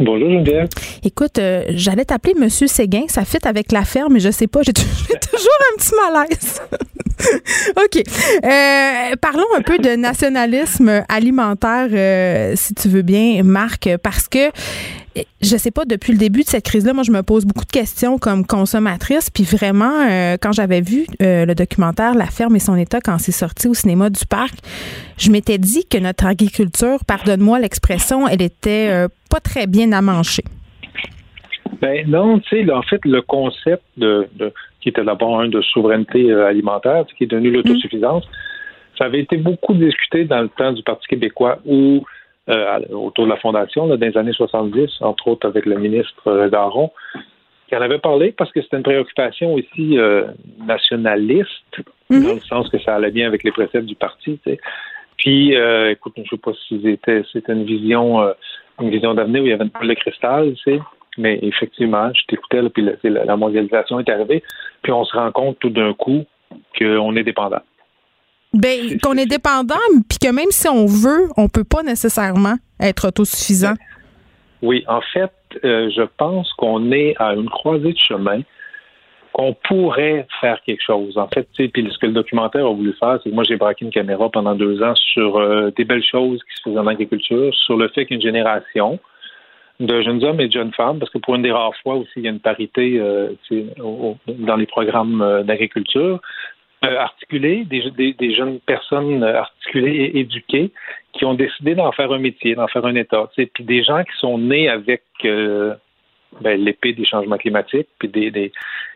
Bonjour 0.00 0.30
Geneviève. 0.30 0.66
Écoute, 1.04 1.38
euh, 1.38 1.64
j'allais 1.68 2.06
t'appeler 2.06 2.32
Monsieur 2.32 2.66
Séguin, 2.66 3.02
ça 3.08 3.26
fit 3.26 3.36
avec 3.44 3.70
la 3.70 3.84
ferme, 3.84 4.14
mais 4.14 4.20
je 4.20 4.30
sais 4.30 4.46
pas, 4.46 4.62
j'ai 4.62 4.72
toujours 4.72 4.88
un 4.88 5.76
petit 5.76 5.92
malaise. 5.94 6.62
OK. 7.76 8.02
Euh, 8.42 9.16
parlons 9.20 9.44
un 9.58 9.60
peu 9.60 9.76
de 9.76 9.96
nationalisme 9.96 11.04
alimentaire, 11.06 11.88
euh, 11.92 12.54
si 12.56 12.72
tu 12.72 12.88
veux 12.88 13.02
bien, 13.02 13.42
Marc, 13.42 13.90
parce 14.02 14.26
que 14.26 14.50
je 15.16 15.56
sais 15.56 15.70
pas, 15.70 15.84
depuis 15.84 16.12
le 16.12 16.18
début 16.18 16.42
de 16.42 16.46
cette 16.46 16.64
crise-là, 16.64 16.92
moi, 16.92 17.02
je 17.02 17.10
me 17.10 17.22
pose 17.22 17.44
beaucoup 17.44 17.64
de 17.64 17.70
questions 17.70 18.18
comme 18.18 18.46
consommatrice. 18.46 19.30
Puis 19.30 19.44
vraiment, 19.44 20.06
quand 20.40 20.52
j'avais 20.52 20.80
vu 20.80 21.06
le 21.20 21.52
documentaire 21.54 22.14
La 22.14 22.26
ferme 22.26 22.56
et 22.56 22.60
son 22.60 22.76
état 22.76 23.00
quand 23.00 23.18
c'est 23.18 23.32
sorti 23.32 23.68
au 23.68 23.74
cinéma 23.74 24.10
du 24.10 24.24
parc, 24.26 24.54
je 25.18 25.30
m'étais 25.30 25.58
dit 25.58 25.84
que 25.86 25.98
notre 25.98 26.26
agriculture, 26.26 26.98
pardonne-moi 27.06 27.58
l'expression, 27.58 28.28
elle 28.28 28.42
était 28.42 29.06
pas 29.28 29.40
très 29.40 29.66
bien 29.66 29.90
à 29.92 30.00
manger. 30.00 30.44
Ben 31.80 32.08
non, 32.08 32.40
tu 32.40 32.64
sais, 32.64 32.72
en 32.72 32.82
fait, 32.82 33.00
le 33.04 33.22
concept 33.22 33.82
de, 33.96 34.28
qui 34.80 34.90
était 34.90 35.04
d'abord 35.04 35.40
un 35.40 35.48
de 35.48 35.60
souveraineté 35.62 36.30
euh, 36.30 36.46
alimentaire, 36.46 37.04
qui 37.16 37.24
est 37.24 37.26
devenu 37.26 37.50
l'autosuffisance, 37.50 38.24
ça 38.98 39.04
avait 39.04 39.20
été 39.20 39.38
beaucoup 39.38 39.74
discuté 39.74 40.24
dans 40.24 40.42
le 40.42 40.48
temps 40.48 40.72
du 40.72 40.82
Parti 40.82 41.06
québécois 41.08 41.58
euh, 41.66 42.00
autour 42.48 43.24
de 43.24 43.30
la 43.30 43.36
Fondation, 43.36 43.86
dans 43.86 43.96
les 43.96 44.16
années 44.16 44.32
70, 44.32 45.00
entre 45.00 45.28
autres 45.28 45.46
avec 45.46 45.66
le 45.66 45.78
ministre 45.78 46.26
euh, 46.26 46.48
Daron, 46.48 46.90
qui 47.68 47.76
en 47.76 47.80
avait 47.80 47.98
parlé 47.98 48.32
parce 48.32 48.50
que 48.50 48.60
c'était 48.62 48.78
une 48.78 48.82
préoccupation 48.82 49.54
aussi 49.54 49.96
nationaliste, 50.58 51.48
mm-hmm. 52.10 52.24
dans 52.24 52.34
le 52.34 52.40
sens 52.40 52.68
que 52.68 52.78
ça 52.80 52.96
allait 52.96 53.12
bien 53.12 53.28
avec 53.28 53.44
les 53.44 53.52
préceptes 53.52 53.86
du 53.86 53.94
parti. 53.94 54.40
Tu 54.44 54.50
sais. 54.50 54.60
Puis, 55.16 55.54
écoute, 55.88 56.14
je 56.16 56.22
ne 56.22 56.26
sais 56.26 56.36
pas 56.36 56.52
si 56.66 56.80
c'était, 56.82 57.52
une 57.52 57.64
vision 57.64 58.32
une 58.80 58.90
vision 58.90 59.14
d'avenir 59.14 59.42
où 59.42 59.46
il 59.46 59.50
y 59.50 59.52
avait 59.52 59.64
une 59.64 59.70
boule 59.70 59.88
de 59.88 59.94
cristal, 59.94 60.54
tu 60.54 60.72
sais. 60.72 60.80
Mais 61.18 61.38
effectivement, 61.42 62.10
je 62.14 62.22
t'écoutais, 62.28 62.62
puis 62.70 62.88
la, 63.02 63.36
mondialisation 63.36 64.00
est 64.00 64.08
arrivée, 64.08 64.42
puis 64.82 64.92
on 64.92 65.04
se 65.04 65.16
rend 65.16 65.30
compte 65.32 65.58
tout 65.58 65.70
d'un 65.70 65.92
coup 65.92 66.24
qu'on 66.78 67.16
est 67.16 67.24
dépendant. 67.24 67.60
Ben, 68.52 68.98
qu'on 69.00 69.16
est 69.16 69.26
dépendant, 69.26 69.76
puis 70.08 70.18
que 70.18 70.32
même 70.32 70.50
si 70.50 70.68
on 70.68 70.84
veut, 70.86 71.28
on 71.36 71.48
peut 71.48 71.64
pas 71.64 71.84
nécessairement 71.84 72.56
être 72.80 73.08
autosuffisant. 73.08 73.74
Oui, 74.62 74.84
en 74.88 75.00
fait, 75.00 75.30
euh, 75.64 75.88
je 75.94 76.02
pense 76.18 76.52
qu'on 76.54 76.90
est 76.90 77.14
à 77.18 77.34
une 77.34 77.48
croisée 77.48 77.92
de 77.92 77.98
chemin 77.98 78.40
qu'on 79.32 79.54
pourrait 79.54 80.26
faire 80.40 80.60
quelque 80.66 80.82
chose. 80.84 81.16
En 81.16 81.28
fait, 81.28 81.48
puis 81.54 81.88
ce 81.90 81.98
que 81.98 82.06
le 82.06 82.12
documentaire 82.12 82.66
a 82.66 82.72
voulu 82.72 82.92
faire, 82.98 83.20
c'est 83.22 83.30
que 83.30 83.34
moi, 83.34 83.44
j'ai 83.46 83.56
braqué 83.56 83.84
une 83.84 83.92
caméra 83.92 84.28
pendant 84.28 84.56
deux 84.56 84.82
ans 84.82 84.94
sur 84.96 85.36
euh, 85.36 85.70
des 85.76 85.84
belles 85.84 86.04
choses 86.04 86.40
qui 86.42 86.56
se 86.56 86.62
faisaient 86.62 86.80
en 86.80 86.88
agriculture, 86.88 87.54
sur 87.54 87.76
le 87.76 87.88
fait 87.88 88.06
qu'une 88.06 88.20
génération 88.20 88.98
de 89.78 90.02
jeunes 90.02 90.24
hommes 90.24 90.40
et 90.40 90.48
de 90.48 90.52
jeunes 90.52 90.72
femmes, 90.72 90.98
parce 90.98 91.10
que 91.12 91.18
pour 91.18 91.36
une 91.36 91.42
des 91.42 91.52
rares 91.52 91.76
fois 91.82 91.94
aussi, 91.94 92.10
il 92.16 92.24
y 92.24 92.26
a 92.26 92.30
une 92.30 92.40
parité 92.40 92.98
euh, 92.98 93.30
dans 94.26 94.56
les 94.56 94.66
programmes 94.66 95.44
d'agriculture, 95.44 96.20
articulés, 96.82 97.64
des, 97.64 97.90
des, 97.90 98.14
des, 98.14 98.34
jeunes 98.34 98.58
personnes 98.60 99.22
articulées 99.22 99.96
et 99.96 100.20
éduquées 100.20 100.70
qui 101.12 101.24
ont 101.24 101.34
décidé 101.34 101.74
d'en 101.74 101.92
faire 101.92 102.12
un 102.12 102.18
métier, 102.18 102.54
d'en 102.54 102.68
faire 102.68 102.86
un 102.86 102.94
État. 102.94 103.30
Puis 103.36 103.64
des 103.64 103.82
gens 103.82 104.02
qui 104.04 104.16
sont 104.18 104.38
nés 104.38 104.68
avec 104.68 105.02
euh, 105.24 105.74
ben, 106.40 106.58
l'épée 106.62 106.92
des 106.92 107.04
changements 107.04 107.36
climatiques, 107.36 107.88
puis 107.98 108.08
des, 108.08 108.30
des, 108.30 108.52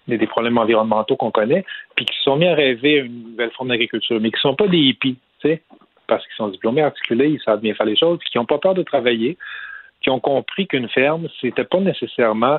des 0.06 0.26
problèmes 0.26 0.58
environnementaux 0.58 1.16
qu'on 1.16 1.30
connaît, 1.30 1.64
puis 1.96 2.06
qui 2.06 2.16
se 2.16 2.22
sont 2.22 2.36
mis 2.36 2.46
à 2.46 2.54
rêver 2.54 2.96
une 2.98 3.30
nouvelle 3.30 3.50
forme 3.50 3.68
d'agriculture, 3.68 4.20
mais 4.20 4.30
qui 4.30 4.36
ne 4.36 4.40
sont 4.40 4.54
pas 4.54 4.68
des 4.68 4.78
hippies, 4.78 5.18
parce 6.06 6.24
qu'ils 6.24 6.36
sont 6.36 6.48
diplômés, 6.48 6.82
articulés, 6.82 7.28
ils 7.28 7.40
savent 7.40 7.60
bien 7.60 7.74
faire 7.74 7.86
les 7.86 7.96
choses, 7.96 8.18
puis 8.18 8.30
qui 8.30 8.38
n'ont 8.38 8.46
pas 8.46 8.58
peur 8.58 8.74
de 8.74 8.82
travailler, 8.82 9.36
qui 10.00 10.10
ont 10.10 10.20
compris 10.20 10.66
qu'une 10.66 10.88
ferme, 10.88 11.28
c'était 11.40 11.64
pas 11.64 11.80
nécessairement 11.80 12.58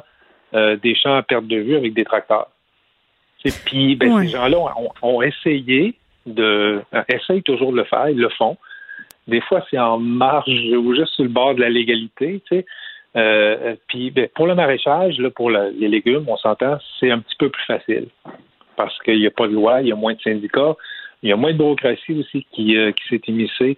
euh, 0.53 0.77
des 0.77 0.95
champs 0.95 1.15
à 1.15 1.23
perte 1.23 1.47
de 1.47 1.57
vue 1.57 1.75
avec 1.75 1.93
des 1.93 2.03
tracteurs. 2.03 2.47
Puis 3.65 3.95
ben, 3.95 4.21
ces 4.21 4.29
gens-là 4.29 4.57
ont, 5.01 5.21
essayé 5.21 5.95
de 6.25 6.81
euh, 6.93 7.03
essayent 7.09 7.43
toujours 7.43 7.71
de 7.71 7.77
le 7.77 7.83
faire, 7.83 8.09
ils 8.09 8.17
le 8.17 8.29
font. 8.29 8.57
Des 9.27 9.41
fois, 9.41 9.65
c'est 9.69 9.79
en 9.79 9.97
marge 9.97 10.49
ou 10.49 10.95
juste 10.95 11.13
sur 11.13 11.23
le 11.23 11.29
bord 11.29 11.55
de 11.55 11.61
la 11.61 11.69
légalité, 11.69 12.41
tu 12.47 12.57
sais. 12.57 12.65
Euh, 13.15 13.75
puis 13.87 14.11
ben, 14.11 14.27
pour 14.35 14.45
le 14.45 14.55
maraîchage, 14.55 15.17
là, 15.19 15.29
pour 15.29 15.49
les 15.49 15.87
légumes, 15.87 16.25
on 16.27 16.37
s'entend, 16.37 16.77
c'est 16.99 17.11
un 17.11 17.19
petit 17.19 17.35
peu 17.37 17.49
plus 17.49 17.63
facile 17.65 18.07
parce 18.75 18.97
qu'il 19.03 19.19
n'y 19.19 19.27
a 19.27 19.31
pas 19.31 19.47
de 19.47 19.53
loi, 19.53 19.81
il 19.81 19.87
y 19.87 19.91
a 19.93 19.95
moins 19.95 20.13
de 20.13 20.21
syndicats, 20.21 20.75
il 21.23 21.29
y 21.29 21.31
a 21.31 21.37
moins 21.37 21.53
de 21.53 21.57
bureaucratie 21.57 22.19
aussi 22.19 22.45
qui, 22.51 22.75
qui 22.75 23.07
s'est 23.09 23.21
immiscée 23.27 23.77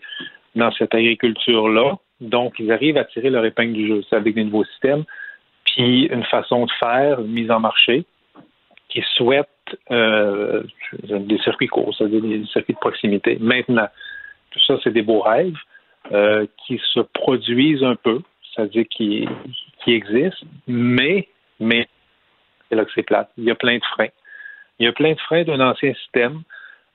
dans 0.56 0.72
cette 0.72 0.96
agriculture-là. 0.96 1.98
Donc, 2.20 2.56
ils 2.58 2.72
arrivent 2.72 2.98
à 2.98 3.06
tirer 3.06 3.30
leur 3.30 3.46
épingle 3.46 3.74
du 3.74 3.88
jeu. 3.88 4.04
C'est 4.10 4.16
avec 4.16 4.34
des 4.34 4.44
nouveaux 4.44 4.66
systèmes, 4.66 5.04
puis 5.66 6.06
une 6.06 6.24
façon 6.24 6.66
de 6.66 6.72
faire, 6.80 7.20
une 7.20 7.32
mise 7.32 7.52
en 7.52 7.60
marché, 7.60 8.06
qui 8.98 9.04
souhaitent 9.16 9.48
euh, 9.92 10.64
des 11.04 11.38
circuits 11.40 11.68
courts, 11.68 11.94
c'est-à-dire 11.96 12.22
des 12.22 12.44
circuits 12.46 12.74
de 12.74 12.80
proximité. 12.80 13.38
Maintenant, 13.40 13.88
tout 14.50 14.60
ça, 14.66 14.78
c'est 14.84 14.92
des 14.92 15.04
beaux 15.04 15.22
rêves 15.22 15.54
euh, 16.12 16.48
qui 16.66 16.82
se 16.94 17.02
produisent 17.02 17.84
un 17.84 17.96
peu, 17.96 18.22
c'est-à-dire 18.56 18.86
qui, 18.90 19.28
existent, 19.86 20.46
mais, 20.68 21.30
mais, 21.60 21.88
c'est 22.68 22.76
là 22.76 22.84
que 22.86 22.92
c'est 22.94 23.04
plate. 23.04 23.30
Il 23.38 23.46
y 23.46 23.52
a 23.52 23.56
plein 23.56 23.78
de 23.78 23.84
freins. 23.84 24.10
Il 24.80 24.86
y 24.86 24.90
a 24.90 24.92
plein 24.92 25.14
de 25.14 25.20
freins 25.20 25.44
d'un 25.44 25.62
ancien 25.62 25.94
système, 25.94 26.42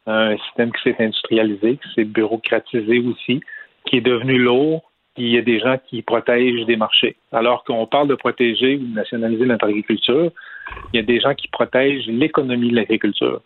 un 0.07 0.37
système 0.37 0.73
qui 0.73 0.83
s'est 0.83 0.97
industrialisé, 0.99 1.79
qui 1.79 1.95
s'est 1.95 2.05
bureaucratisé 2.05 2.99
aussi, 2.99 3.41
qui 3.87 3.97
est 3.99 4.03
devenu 4.03 4.39
lourd, 4.39 4.91
il 5.17 5.29
y 5.29 5.39
a 5.39 5.43
des 5.43 5.61
gens 5.61 5.79
qui 5.89 6.03
protègent 6.03 6.67
des 6.67 6.77
marchés. 6.77 7.17
Alors 7.31 7.65
qu'on 7.65 7.87
parle 7.87 8.09
de 8.09 8.15
protéger 8.15 8.77
ou 8.77 8.87
de 8.87 8.95
nationaliser 8.95 9.47
notre 9.47 9.67
agriculture, 9.67 10.33
il 10.93 10.97
y 10.97 11.03
a 11.03 11.03
des 11.03 11.21
gens 11.21 11.35
qui 11.35 11.49
protègent 11.49 12.07
l'économie 12.07 12.71
de 12.71 12.77
l'agriculture. 12.77 13.43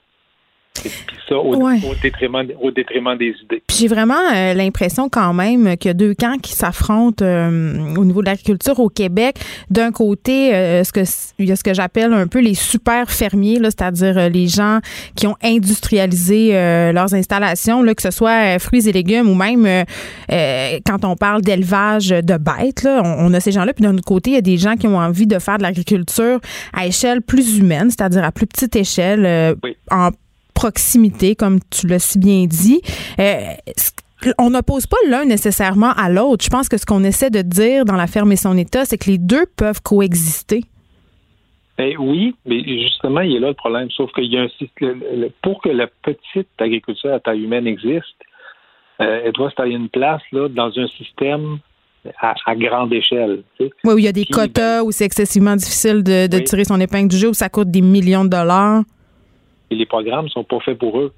Puis 0.83 1.17
ça, 1.29 1.37
au, 1.37 1.57
détriment, 2.03 2.47
au 2.61 2.71
détriment 2.71 3.17
des 3.17 3.35
idées. 3.43 3.63
Puis 3.67 3.79
j'ai 3.81 3.89
vraiment 3.89 4.15
euh, 4.35 4.55
l'impression 4.55 5.09
quand 5.09 5.33
même 5.33 5.77
qu'il 5.77 5.89
y 5.89 5.91
a 5.91 5.95
deux 5.95 6.15
camps 6.15 6.39
qui 6.41 6.53
s'affrontent 6.53 7.25
euh, 7.25 7.95
au 7.97 8.05
niveau 8.05 8.21
de 8.21 8.27
l'agriculture 8.27 8.79
au 8.79 8.89
Québec. 8.89 9.39
D'un 9.71 9.91
côté, 9.91 10.55
euh, 10.55 10.85
ce 10.85 10.93
que, 10.93 11.01
il 11.39 11.47
y 11.47 11.53
a 11.53 11.57
ce 11.57 11.65
que 11.65 11.75
j'appelle 11.75 12.13
un 12.13 12.27
peu 12.27 12.41
les 12.41 12.55
super 12.55 13.11
fermiers, 13.11 13.59
c'est-à-dire 13.63 14.31
les 14.31 14.47
gens 14.47 14.81
qui 15.15 15.27
ont 15.27 15.37
industrialisé 15.43 16.53
leurs 16.93 17.15
installations, 17.15 17.83
là, 17.83 17.95
que 17.95 18.03
ce 18.03 18.11
soit 18.11 18.59
fruits 18.59 18.89
et 18.89 18.93
légumes 18.93 19.29
ou 19.29 19.35
même 19.35 19.85
quand 20.29 21.05
on 21.05 21.17
parle 21.17 21.43
d'élevage 21.43 22.09
de 22.09 22.37
bêtes, 22.37 22.83
là, 22.83 23.03
on, 23.05 23.33
a 23.35 23.41
ces 23.41 23.53
gens-là. 23.53 23.73
Puis 23.73 23.83
d'un 23.83 23.95
autre 23.95 24.05
côté, 24.05 24.31
il 24.31 24.35
y 24.35 24.39
a 24.39 24.43
des 24.43 24.57
gens 24.57 24.77
qui 24.77 24.87
ont 24.87 24.99
envie 24.99 25.27
de 25.27 25.39
faire 25.39 25.59
de 25.59 25.63
l'agriculture 25.63 26.41
à 26.73 26.87
échelle 26.87 27.23
plus 27.23 27.59
humaine, 27.59 27.91
c'est-à-dire 27.91 28.25
à 28.25 28.33
plus 28.33 28.47
petite 28.47 28.77
échelle, 28.77 29.57
en 29.91 30.11
proximité, 30.57 31.37
comme 31.37 31.59
tu 31.71 31.87
l'as 31.87 32.01
si 32.01 32.19
bien 32.19 32.47
dit. 32.47 32.81
Euh, 33.21 33.53
on 34.39 34.51
n'oppose 34.51 34.87
pas 34.87 34.97
l'un 35.09 35.27
nécessairement 35.27 35.93
à 35.93 36.09
l'autre. 36.09 36.45
Je 36.45 36.51
pense 36.51 36.69
que 36.69 36.79
ce 36.79 36.87
qu'on 36.87 37.05
essaie 37.05 37.31
de 37.31 37.43
dire 37.43 37.85
dans 37.85 37.95
la 37.95 38.07
ferme 38.07 38.33
et 38.33 38.37
son 38.37 38.57
état, 38.57 38.85
c'est 38.85 38.99
que 38.99 39.11
les 39.11 39.19
deux 39.19 39.45
peuvent 39.57 39.83
coexister. 39.83 40.65
Ben 41.79 41.95
oui, 41.99 42.35
mais 42.47 42.63
justement, 42.65 43.21
il 43.21 43.33
y 43.33 43.37
a 43.37 43.41
là 43.41 43.49
le 43.49 43.55
problème. 43.55 43.91
Sauf 43.91 44.11
qu'il 44.15 44.33
y 44.33 44.39
a 44.39 44.43
un 44.43 45.29
pour 45.43 45.61
que 45.61 45.69
la 45.69 45.87
petite 45.87 46.49
agriculture 46.59 47.13
à 47.13 47.21
taille 47.21 47.45
humaine 47.45 47.67
existe, 47.67 48.17
euh, 49.03 49.21
elle 49.25 49.33
doit 49.33 49.51
se 49.51 49.57
tailler 49.57 49.77
une 49.77 49.91
place 49.91 50.23
là, 50.33 50.49
dans 50.49 50.73
un 50.75 50.89
système 50.97 51.59
à, 52.19 52.35
grande 52.55 52.95
échelle. 52.95 53.43
Oui, 53.61 53.69
où 53.85 53.99
il 53.99 54.05
y 54.05 54.09
a 54.09 54.13
des 54.13 54.25
quotas, 54.25 54.81
ben 54.81 54.87
où 54.87 54.93
c'est 54.93 55.05
excessivement 55.05 55.55
difficile 55.55 56.03
de, 56.03 56.39
tirer 56.39 56.65
son 56.65 56.81
épingle 56.81 57.09
du 57.09 57.19
jeu, 57.19 57.29
où 57.29 57.35
ça 57.35 57.51
coûte 57.51 57.71
des 57.71 57.83
millions 57.83 58.25
de 58.25 58.31
dollars 58.31 58.83
les 59.71 59.87
programmes 59.87 60.29
sont 60.29 60.45
pas 60.45 60.61
faits 60.61 60.79
pour 60.79 60.99
eux. 61.01 61.13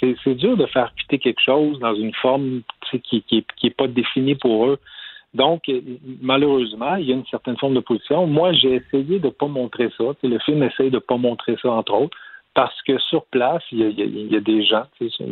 C'est 0.00 0.34
dur 0.34 0.56
de 0.56 0.66
faire 0.66 0.92
quitter 0.94 1.18
quelque 1.18 1.40
chose 1.40 1.78
dans 1.78 1.94
une 1.94 2.12
forme 2.14 2.60
qui 2.90 3.24
n'est 3.32 3.44
qui, 3.56 3.70
pas 3.70 3.86
définie 3.86 4.34
pour 4.34 4.66
eux. 4.66 4.78
Donc, 5.32 5.70
malheureusement, 6.20 6.96
il 6.96 7.06
y 7.06 7.12
a 7.12 7.14
une 7.14 7.26
certaine 7.26 7.56
forme 7.56 7.74
de 7.74 7.80
position. 7.80 8.26
Moi, 8.26 8.52
j'ai 8.52 8.74
essayé 8.74 9.18
de 9.18 9.26
ne 9.26 9.30
pas 9.30 9.48
montrer 9.48 9.90
ça. 9.96 10.04
le 10.22 10.38
film 10.40 10.62
essaye 10.62 10.90
de 10.90 10.96
ne 10.96 11.00
pas 11.00 11.16
montrer 11.16 11.56
ça, 11.62 11.70
entre 11.70 11.94
autres, 11.94 12.16
parce 12.54 12.80
que 12.82 12.98
sur 12.98 13.24
place, 13.26 13.62
il 13.70 13.80
y 13.80 14.36
a, 14.36 14.40
des 14.40 14.64
gens, 14.64 14.84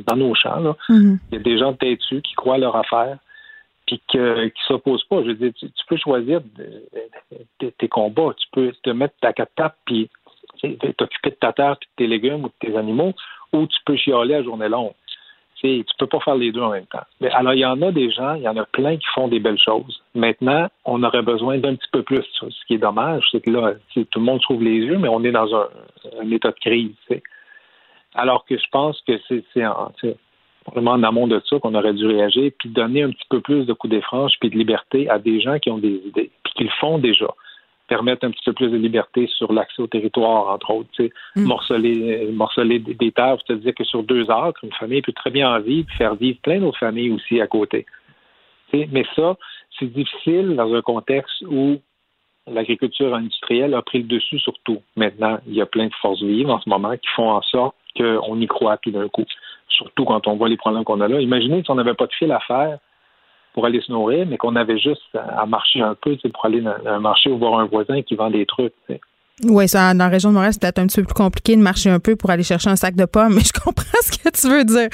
dans 0.07 0.17
nos 0.17 0.35
champs, 0.35 0.61
mm-hmm. 0.63 1.19
il 1.31 1.35
y 1.35 1.41
a 1.41 1.43
des 1.43 1.59
gens 1.59 1.73
têtus 1.73 2.21
qui 2.23 2.35
croient 2.35 2.59
leur 2.59 2.77
affaire 2.77 3.19
puis 3.87 4.01
qui 4.09 4.19
ne 4.19 4.51
s'opposent 4.67 5.05
pas. 5.05 5.23
Je 5.23 5.29
veux 5.29 5.35
dire, 5.35 5.53
tu, 5.59 5.69
peux 5.89 5.97
choisir 5.97 6.41
tes 7.59 7.89
combats. 7.89 8.35
Tu 8.37 8.47
peux 8.53 8.73
te 8.83 8.91
mettre 8.91 9.15
ta 9.21 9.33
quatre 9.33 9.55
tapes 9.57 9.79
puis 9.85 10.11
t'occuper 10.97 11.31
de 11.31 11.37
ta 11.37 11.53
terre, 11.53 11.73
de 11.75 11.87
tes 11.97 12.07
légumes 12.07 12.45
ou 12.45 12.49
de 12.49 12.55
tes 12.61 12.77
animaux, 12.77 13.13
ou 13.53 13.67
tu 13.67 13.79
peux 13.85 13.97
chialer 13.97 14.35
à 14.35 14.43
journée 14.43 14.69
longue. 14.69 14.93
Tu 15.57 15.85
tu 15.85 15.95
peux 15.99 16.07
pas 16.07 16.21
faire 16.21 16.35
les 16.35 16.53
deux 16.53 16.61
en 16.61 16.71
même 16.71 16.87
temps. 16.87 17.05
Mais 17.21 17.31
alors, 17.31 17.55
il 17.55 17.61
y 17.61 17.65
en 17.65 17.81
a 17.81 17.91
des 17.91 18.11
gens, 18.11 18.35
il 18.35 18.43
y 18.43 18.49
en 18.49 18.57
a 18.57 18.67
plein 18.67 18.97
qui 18.97 19.07
font 19.15 19.29
des 19.29 19.41
belles 19.41 19.59
choses. 19.59 20.03
Maintenant, 20.15 20.69
on 20.85 21.03
aurait 21.03 21.23
besoin 21.23 21.59
d'un 21.59 21.75
petit 21.75 21.89
peu 21.91 22.03
plus. 22.03 22.25
Ce 22.41 22.67
qui 22.67 22.75
est 22.75 22.79
dommage, 22.79 23.25
c'est 23.33 23.41
que 23.41 23.51
là, 23.51 23.73
tout 23.95 24.19
le 24.19 24.25
monde 24.25 24.43
trouve 24.43 24.63
les 24.63 24.77
yeux, 24.77 24.99
mais 24.99 25.09
on 25.09 25.25
est 25.25 25.33
dans 25.33 25.55
un, 25.55 26.31
état 26.31 26.51
de 26.51 26.61
crise. 26.61 26.95
Alors 28.15 28.45
que 28.45 28.59
je 28.59 28.67
pense 28.71 29.01
que 29.07 29.19
c'est 29.29 29.65
vraiment 30.67 30.93
en 30.93 31.03
amont 31.03 31.27
de 31.27 31.41
ça 31.49 31.59
qu'on 31.59 31.75
aurait 31.75 31.95
dû 31.95 32.07
réagir, 32.07 32.51
puis 32.59 32.69
donner 32.69 33.03
un 33.03 33.11
petit 33.11 33.27
peu 33.31 33.41
plus 33.41 33.65
de 33.65 33.73
coups 33.73 33.93
des 33.93 34.03
puis 34.41 34.51
de 34.51 34.57
liberté 34.57 35.09
à 35.09 35.19
des 35.19 35.41
gens 35.41 35.59
qui 35.59 35.71
ont 35.71 35.79
des 35.79 36.01
idées, 36.07 36.31
puis 36.43 36.53
qui 36.57 36.65
le 36.65 36.71
font 36.81 36.99
déjà 36.99 37.29
permettre 37.89 38.27
un 38.27 38.31
petit 38.31 38.45
peu 38.45 38.53
plus 38.53 38.71
de 38.71 38.77
liberté 38.77 39.27
sur 39.27 39.53
l'accès 39.53 39.83
au 39.83 39.87
territoire, 39.87 40.49
entre 40.49 40.71
autres. 40.71 40.89
Mm. 41.37 41.43
morceler, 41.45 42.29
morceler 42.33 42.79
des, 42.79 43.13
terres, 43.13 43.37
c'est-à-dire 43.47 43.75
que 43.75 43.85
sur 43.85 44.03
deux 44.03 44.31
acres, 44.31 44.63
une 44.63 44.73
famille 44.73 45.03
peut 45.03 45.13
très 45.13 45.31
bien 45.31 45.55
en 45.55 45.61
vivre, 45.61 45.89
faire 45.99 46.15
vivre 46.15 46.39
plein 46.43 46.61
d'autres 46.61 46.79
familles 46.79 47.11
aussi 47.11 47.41
à 47.41 47.47
côté. 47.47 47.87
Mais 48.73 49.05
ça, 49.15 49.37
c'est 49.79 49.93
difficile 49.93 50.57
dans 50.57 50.75
un 50.75 50.83
contexte 50.83 51.43
où 51.43 51.79
l'agriculture 52.47 53.15
industrielle 53.15 53.75
a 53.75 53.83
pris 53.83 53.99
le 53.99 54.09
dessus 54.09 54.39
sur 54.39 54.55
tout. 54.65 54.83
Maintenant, 54.97 55.39
il 55.47 55.55
y 55.55 55.61
a 55.61 55.67
plein 55.67 55.87
de 55.87 55.95
forces 55.95 56.23
vives 56.23 56.51
en 56.51 56.61
ce 56.61 56.69
moment 56.69 56.93
qui 56.97 57.09
font 57.15 57.31
en 57.31 57.43
sorte 57.43 57.77
qu'on 57.97 58.41
y 58.41 58.47
croit 58.47 58.77
tout 58.79 58.91
d'un 58.91 59.09
coup. 59.09 59.25
Surtout 59.69 60.05
quand 60.05 60.27
on 60.27 60.37
voit 60.37 60.49
les 60.49 60.57
problèmes 60.57 60.85
qu'on 60.85 61.01
a 61.01 61.09
là. 61.09 61.21
Imaginez 61.21 61.63
si 61.63 61.71
on 61.71 61.77
n'avait 61.77 61.95
pas 61.95 62.07
de 62.07 62.13
fil 62.13 62.33
à 62.33 62.41
faire 62.41 62.79
pour 63.55 63.65
aller 63.65 63.81
se 63.81 63.91
nourrir, 63.91 64.27
mais 64.27 64.37
qu'on 64.37 64.57
avait 64.57 64.79
juste 64.79 65.01
à 65.15 65.47
marcher 65.47 65.81
un 65.81 65.95
peu 65.95 66.17
pour 66.17 66.45
aller 66.45 66.61
dans 66.61 66.75
un 66.87 66.99
marché 66.99 67.31
ou 67.31 67.39
voir 67.39 67.61
un 67.61 67.67
voisin 67.67 68.03
qui 68.03 68.17
vend 68.17 68.31
des 68.31 68.45
trucs. 68.45 68.75
Oui, 69.43 69.67
ça, 69.69 69.93
dans 69.95 70.05
la 70.05 70.09
région 70.11 70.29
de 70.29 70.35
Montréal, 70.35 70.53
c'est 70.53 70.63
peut-être 70.63 70.79
un 70.79 70.87
petit 70.87 71.01
peu 71.01 71.07
plus 71.07 71.15
compliqué 71.15 71.57
de 71.57 71.61
marcher 71.61 71.91
un 71.91 71.99
peu 71.99 72.15
pour 72.15 72.31
aller 72.31 72.45
chercher 72.45 72.71
un 72.71 72.77
sac 72.77 72.95
de 72.95 73.05
pommes, 73.05 73.35
mais 73.35 73.41
je 73.45 73.53
comprends 73.53 73.85
ce 74.03 74.13
que 74.13 74.31
tu 74.31 74.49
veux 74.49 74.65
dire. 74.65 74.89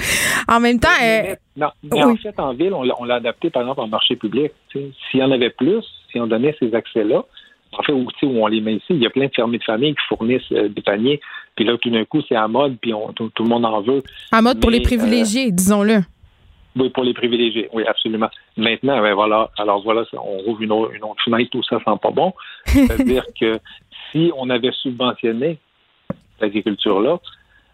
En 0.47 0.59
même 0.59 0.79
temps. 0.79 0.89
Euh, 1.03 1.35
non, 1.55 1.67
en 1.91 2.15
fait, 2.15 2.39
en 2.39 2.53
ville, 2.53 2.73
on 2.73 3.03
l'a 3.03 3.15
adapté, 3.15 3.49
par 3.49 3.63
exemple, 3.63 3.81
en 3.81 3.87
marché 3.87 4.15
public. 4.15 4.51
S'il 4.71 5.19
y 5.19 5.23
en 5.23 5.31
avait 5.31 5.51
plus, 5.51 5.83
si 6.11 6.19
on 6.19 6.27
donnait 6.27 6.55
ces 6.59 6.73
accès-là, 6.73 7.23
en 7.73 7.83
fait, 7.83 7.93
aussi 7.93 8.25
où 8.25 8.43
on 8.43 8.47
les 8.47 8.61
met 8.61 8.75
ici, 8.75 8.85
il 8.89 9.01
y 9.01 9.05
a 9.05 9.09
plein 9.09 9.27
de 9.27 9.31
fermiers 9.33 9.59
de 9.59 9.63
famille 9.63 9.93
qui 9.93 10.05
fournissent 10.09 10.51
euh, 10.51 10.69
des 10.69 10.81
paniers, 10.81 11.21
puis 11.55 11.65
là, 11.65 11.77
tout 11.77 11.89
d'un 11.89 12.05
coup, 12.05 12.21
c'est 12.27 12.35
à 12.35 12.47
mode, 12.47 12.77
puis 12.81 12.93
tout, 13.15 13.31
le 13.39 13.45
monde 13.47 13.65
en 13.65 13.81
veut. 13.81 14.03
À 14.31 14.41
mode 14.41 14.59
pour 14.59 14.71
les 14.71 14.81
privilégiés, 14.81 15.47
euh, 15.47 15.51
disons-le. 15.51 16.01
Oui, 16.75 16.89
pour 16.89 17.03
les 17.03 17.13
privilégiés, 17.13 17.69
oui, 17.73 17.83
absolument. 17.85 18.29
Maintenant, 18.55 19.01
ben 19.01 19.13
voilà, 19.13 19.49
alors 19.57 19.81
voilà, 19.81 20.03
on 20.13 20.37
rouvre 20.39 20.61
une 20.61 20.71
autre, 20.71 20.93
une 20.93 21.03
autre 21.03 21.21
fenêtre, 21.23 21.51
tout 21.51 21.63
ça 21.63 21.79
sent 21.79 21.99
pas 22.01 22.11
bon. 22.11 22.33
C'est-à-dire 22.65 23.25
que 23.39 23.59
si 24.11 24.31
on 24.37 24.49
avait 24.49 24.71
subventionné 24.71 25.57
l'agriculture-là, 26.39 27.19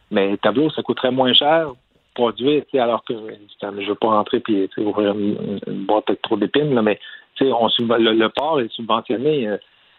mais 0.09 0.31
le 0.31 0.37
tableau, 0.37 0.69
ça 0.71 0.81
coûterait 0.81 1.11
moins 1.11 1.33
cher 1.33 1.71
produire, 2.15 2.63
alors 2.73 3.03
que 3.03 3.13
je 3.13 3.67
ne 3.67 3.85
veux 3.85 3.95
pas 3.95 4.07
rentrer 4.07 4.39
puis 4.39 4.67
ouvrir 4.77 5.13
une, 5.15 5.59
boîte 5.85 6.09
avec 6.09 6.23
trop 6.23 6.35
d'épines, 6.35 6.73
là, 6.73 6.81
mais 6.81 6.99
on, 7.41 7.69
le, 7.79 8.13
le, 8.13 8.29
port 8.29 8.59
est 8.59 8.71
subventionné, 8.71 9.47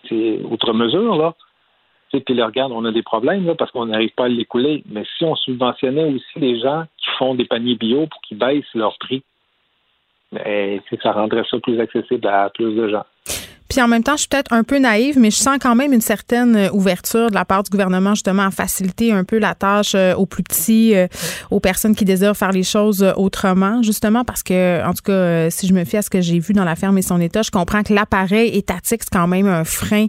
c'est 0.08 0.14
euh, 0.14 0.42
outre 0.50 0.72
mesure, 0.72 1.16
là. 1.16 1.34
Puis 2.10 2.34
là, 2.34 2.46
regarde, 2.46 2.72
on 2.72 2.84
a 2.84 2.92
des 2.92 3.02
problèmes 3.02 3.46
là, 3.46 3.54
parce 3.54 3.70
qu'on 3.70 3.86
n'arrive 3.86 4.14
pas 4.14 4.24
à 4.24 4.28
l'écouler. 4.28 4.82
Mais 4.88 5.04
si 5.16 5.24
on 5.24 5.36
subventionnait 5.36 6.04
aussi 6.04 6.38
les 6.38 6.58
gens 6.58 6.84
font 7.18 7.34
des 7.34 7.44
paniers 7.44 7.76
bio 7.76 8.06
pour 8.06 8.20
qu'ils 8.22 8.38
baissent 8.38 8.74
leur 8.74 8.96
prix, 8.98 9.22
mais 10.32 10.80
ça 11.02 11.12
rendrait 11.12 11.44
ça 11.50 11.58
plus 11.58 11.80
accessible 11.80 12.26
à 12.26 12.50
plus 12.50 12.74
de 12.74 12.88
gens. 12.88 13.04
Puis 13.68 13.82
en 13.82 13.88
même 13.88 14.02
temps, 14.02 14.14
je 14.14 14.20
suis 14.20 14.28
peut-être 14.28 14.52
un 14.54 14.64
peu 14.64 14.78
naïve, 14.78 15.18
mais 15.18 15.30
je 15.30 15.36
sens 15.36 15.58
quand 15.60 15.74
même 15.74 15.92
une 15.92 16.00
certaine 16.00 16.56
euh, 16.56 16.70
ouverture 16.72 17.28
de 17.28 17.34
la 17.34 17.44
part 17.44 17.62
du 17.62 17.70
gouvernement 17.70 18.14
justement 18.14 18.44
à 18.44 18.50
faciliter 18.50 19.12
un 19.12 19.24
peu 19.24 19.38
la 19.38 19.54
tâche 19.54 19.94
euh, 19.94 20.14
aux 20.14 20.24
plus 20.24 20.42
petits, 20.42 20.94
euh, 20.94 21.06
aux 21.50 21.60
personnes 21.60 21.94
qui 21.94 22.06
désirent 22.06 22.36
faire 22.36 22.52
les 22.52 22.62
choses 22.62 23.04
autrement, 23.16 23.82
justement 23.82 24.24
parce 24.24 24.42
que, 24.42 24.82
en 24.84 24.94
tout 24.94 25.02
cas, 25.04 25.50
si 25.50 25.66
je 25.66 25.74
me 25.74 25.84
fie 25.84 25.98
à 25.98 26.02
ce 26.02 26.08
que 26.08 26.20
j'ai 26.22 26.38
vu 26.38 26.54
dans 26.54 26.64
la 26.64 26.76
ferme 26.76 26.96
et 26.96 27.02
son 27.02 27.20
état, 27.20 27.42
je 27.42 27.50
comprends 27.50 27.82
que 27.82 27.92
l'appareil 27.92 28.56
étatique, 28.56 29.02
c'est 29.02 29.12
quand 29.12 29.28
même 29.28 29.46
un 29.46 29.64
frein 29.64 30.06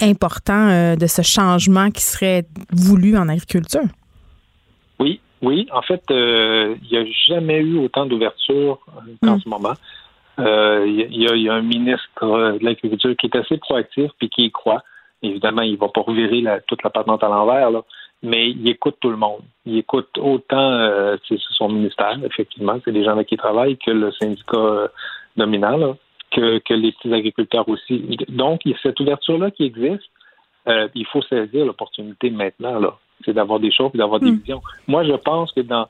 important 0.00 0.96
de 0.96 1.06
ce 1.06 1.22
changement 1.22 1.90
qui 1.90 2.02
serait 2.02 2.46
voulu 2.72 3.16
en 3.16 3.28
agriculture. 3.28 3.84
Oui. 5.44 5.68
En 5.72 5.82
fait, 5.82 6.02
il 6.10 6.76
n'y 6.90 6.98
a 6.98 7.04
jamais 7.28 7.58
eu 7.58 7.78
autant 7.78 8.06
d'ouverture 8.06 8.80
qu'en 9.22 9.36
mm. 9.36 9.40
ce 9.40 9.48
moment. 9.48 9.74
Il 10.38 10.44
euh, 10.44 10.86
y, 10.86 11.48
a 11.48 11.54
un 11.54 11.62
ministre 11.62 12.58
de 12.58 12.64
l'Agriculture 12.64 13.14
qui 13.16 13.26
est 13.26 13.36
assez 13.36 13.56
proactif 13.58 14.10
puis 14.18 14.28
qui 14.28 14.46
y 14.46 14.50
croit. 14.50 14.82
Évidemment, 15.22 15.62
il 15.62 15.72
ne 15.72 15.78
va 15.78 15.88
pas 15.88 16.00
revirer 16.00 16.42
toute 16.66 16.82
la 16.82 16.90
patente 16.90 17.22
à 17.22 17.28
l'envers, 17.28 17.70
mais 18.22 18.50
il 18.50 18.68
écoute 18.68 18.96
tout 19.00 19.10
le 19.10 19.16
monde. 19.16 19.42
Il 19.64 19.78
écoute 19.78 20.18
autant 20.18 20.72
euh, 20.72 21.16
son 21.56 21.68
ministère, 21.68 22.18
effectivement, 22.24 22.78
c'est 22.84 22.92
des 22.92 23.04
gens 23.04 23.12
avec 23.12 23.28
qui 23.28 23.36
il 23.36 23.38
travaille, 23.38 23.78
que 23.78 23.92
le 23.92 24.10
syndicat 24.12 24.56
euh, 24.56 24.88
dominant, 25.36 25.96
que, 26.32 26.60
les 26.74 26.92
petits 26.92 27.14
agriculteurs 27.14 27.68
aussi. 27.68 28.18
Donc, 28.28 28.62
il 28.64 28.72
y 28.72 28.74
a 28.74 28.78
cette 28.82 28.98
ouverture-là 28.98 29.52
qui 29.52 29.64
existe. 29.64 30.10
il 30.66 31.06
faut 31.06 31.22
saisir 31.22 31.64
l'opportunité 31.64 32.30
maintenant, 32.30 32.80
là. 32.80 32.98
C'est 33.24 33.32
d'avoir 33.32 33.60
des 33.60 33.72
choses 33.72 33.90
et 33.94 33.98
d'avoir 33.98 34.20
des 34.20 34.30
mm. 34.30 34.38
visions. 34.38 34.62
Moi, 34.86 35.04
je 35.04 35.14
pense 35.14 35.52
que 35.52 35.60
dans 35.60 35.86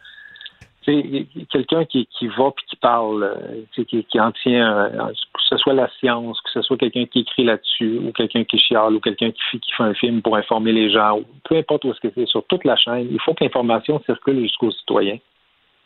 quelqu'un 0.84 1.84
qui, 1.86 2.06
qui 2.06 2.26
va 2.28 2.50
puis 2.50 2.64
qui 2.68 2.76
parle, 2.76 3.24
euh, 3.24 3.62
qui, 3.84 4.04
qui 4.04 4.20
en 4.20 4.32
tient, 4.32 4.88
que 5.10 5.40
ce 5.48 5.56
soit 5.56 5.72
la 5.72 5.88
science, 5.98 6.40
que 6.42 6.50
ce 6.50 6.62
soit 6.62 6.76
quelqu'un 6.76 7.06
qui 7.06 7.20
écrit 7.20 7.44
là-dessus, 7.44 7.98
ou 7.98 8.12
quelqu'un 8.12 8.44
qui 8.44 8.58
chiale, 8.58 8.94
ou 8.94 9.00
quelqu'un 9.00 9.30
qui, 9.30 9.60
qui, 9.60 9.72
fait 9.72 9.82
un 9.82 9.94
film 9.94 10.20
pour 10.20 10.36
informer 10.36 10.72
les 10.72 10.90
gens, 10.90 11.18
ou 11.18 11.24
peu 11.44 11.56
importe 11.56 11.84
où 11.84 11.94
ce 11.94 12.00
que 12.00 12.08
c'est, 12.14 12.26
sur 12.26 12.44
toute 12.46 12.64
la 12.64 12.76
chaîne, 12.76 13.08
il 13.10 13.20
faut 13.20 13.34
que 13.34 13.44
l'information 13.44 14.00
circule 14.04 14.40
jusqu'aux 14.40 14.70
citoyens, 14.70 15.18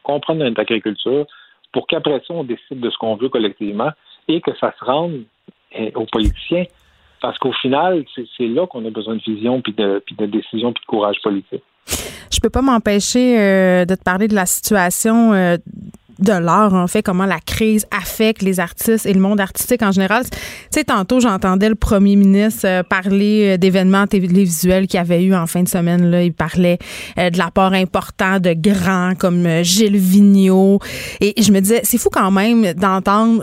comprendre 0.03 0.43
notre 0.43 0.61
agriculture, 0.61 1.27
pour 1.73 1.87
qu'après 1.87 2.21
ça, 2.27 2.35
on 2.35 2.45
décide 2.45 2.81
de 2.81 2.91
ce 2.91 2.97
qu'on 2.97 3.17
veut 3.17 3.29
collectivement 3.29 3.91
et 4.27 4.41
que 4.41 4.55
ça 4.57 4.75
se 4.79 4.85
rende 4.85 5.23
eh, 5.73 5.93
aux 5.95 6.07
politiciens. 6.07 6.65
Parce 7.21 7.39
qu'au 7.39 7.53
final, 7.53 8.05
c'est 8.37 8.47
là 8.47 8.67
qu'on 8.67 8.85
a 8.87 8.91
besoin 8.91 9.17
de 9.17 9.23
vision, 9.23 9.61
puis 9.61 9.73
de, 9.73 10.03
puis 10.05 10.15
décision, 10.17 10.73
puis 10.73 10.83
de 10.83 10.87
courage 10.87 11.17
politique. 11.23 11.63
Je 12.31 12.41
peux 12.41 12.51
pas 12.51 12.63
m'empêcher 12.63 13.39
euh, 13.39 13.85
de 13.85 13.95
te 13.95 14.03
parler 14.03 14.29
de 14.29 14.35
la 14.35 14.47
situation 14.47 15.33
euh, 15.33 15.57
de 16.19 16.33
l'art, 16.33 16.75
en 16.75 16.87
fait, 16.87 17.03
comment 17.03 17.27
la 17.27 17.39
crise 17.39 17.87
affecte 17.91 18.43
les 18.43 18.61
artistes 18.61 19.07
et 19.07 19.15
le 19.15 19.21
monde 19.21 19.41
artistique 19.41 19.83
en 19.83 19.93
général. 19.93 20.25
Tu 20.25 20.39
sais, 20.71 20.85
tantôt, 20.85 21.21
j'entendais 21.21 21.69
le 21.69 21.75
premier 21.75 22.17
ministre 22.17 22.67
euh, 22.67 22.83
parler 22.83 23.57
d'événements 23.57 24.07
télévisuels 24.07 24.87
qu'il 24.87 24.99
y 24.99 25.01
avait 25.01 25.23
eu 25.23 25.35
en 25.35 25.47
fin 25.47 25.63
de 25.63 25.69
semaine. 25.69 26.13
Il 26.23 26.33
parlait 26.33 26.79
de 27.17 27.39
l'apport 27.39 27.73
important 27.73 28.41
de 28.41 28.53
grands 28.53 29.15
comme 29.15 29.63
Gilles 29.63 29.97
Vigneault. 29.97 30.81
Et 31.21 31.41
je 31.41 31.53
me 31.53 31.61
disais, 31.61 31.81
c'est 31.85 31.99
fou 31.99 32.11
quand 32.13 32.31
même 32.31 32.75
d'entendre 32.75 33.43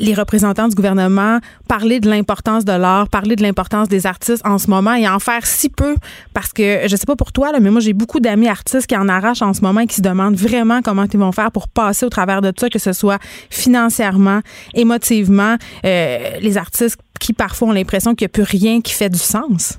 les 0.00 0.14
représentants 0.14 0.68
du 0.68 0.74
gouvernement 0.74 1.38
parler 1.68 2.00
de 2.00 2.08
l'importance 2.08 2.64
de 2.64 2.72
l'art, 2.72 3.08
parler 3.08 3.36
de 3.36 3.42
l'importance 3.42 3.88
des 3.88 4.06
artistes 4.06 4.44
en 4.46 4.58
ce 4.58 4.70
moment 4.70 4.94
et 4.94 5.08
en 5.08 5.18
faire 5.18 5.46
si 5.46 5.68
peu 5.68 5.96
parce 6.34 6.52
que 6.52 6.86
je 6.86 6.96
sais 6.96 7.06
pas 7.06 7.16
pour 7.16 7.32
toi 7.32 7.52
là, 7.52 7.60
mais 7.60 7.70
moi 7.70 7.80
j'ai 7.80 7.92
beaucoup 7.92 8.20
d'amis 8.20 8.48
artistes 8.48 8.86
qui 8.86 8.96
en 8.96 9.08
arrachent 9.08 9.42
en 9.42 9.54
ce 9.54 9.62
moment 9.62 9.80
et 9.80 9.86
qui 9.86 9.96
se 9.96 10.02
demandent 10.02 10.36
vraiment 10.36 10.80
comment 10.82 11.04
ils 11.12 11.18
vont 11.18 11.32
faire 11.32 11.50
pour 11.50 11.68
passer 11.68 12.06
au 12.06 12.10
travers 12.10 12.40
de 12.40 12.52
ça, 12.56 12.68
que 12.68 12.78
ce 12.78 12.92
soit 12.92 13.18
financièrement, 13.50 14.40
émotivement, 14.74 15.56
euh, 15.84 16.18
les 16.40 16.58
artistes 16.58 17.00
qui 17.20 17.32
parfois 17.32 17.68
ont 17.68 17.72
l'impression 17.72 18.14
qu'il 18.14 18.24
n'y 18.24 18.30
a 18.30 18.34
plus 18.34 18.42
rien 18.42 18.80
qui 18.80 18.92
fait 18.92 19.10
du 19.10 19.18
sens. 19.18 19.78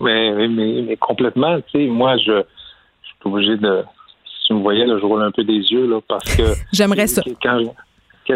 Mais, 0.00 0.48
mais, 0.48 0.96
complètement, 0.96 1.60
tu 1.72 1.78
sais, 1.78 1.86
moi 1.86 2.16
je, 2.18 2.32
je 2.32 3.08
suis 3.08 3.16
obligé 3.24 3.56
de 3.56 3.84
si 4.26 4.48
tu 4.48 4.54
me 4.54 4.60
voyais, 4.60 4.84
là, 4.84 4.98
je 5.00 5.06
roule 5.06 5.22
un 5.22 5.30
peu 5.30 5.44
des 5.44 5.58
yeux 5.58 5.86
là, 5.86 6.00
parce 6.08 6.36
que 6.36 6.42
j'aimerais 6.72 7.06
ça 7.06 7.22
quand, 7.40 7.62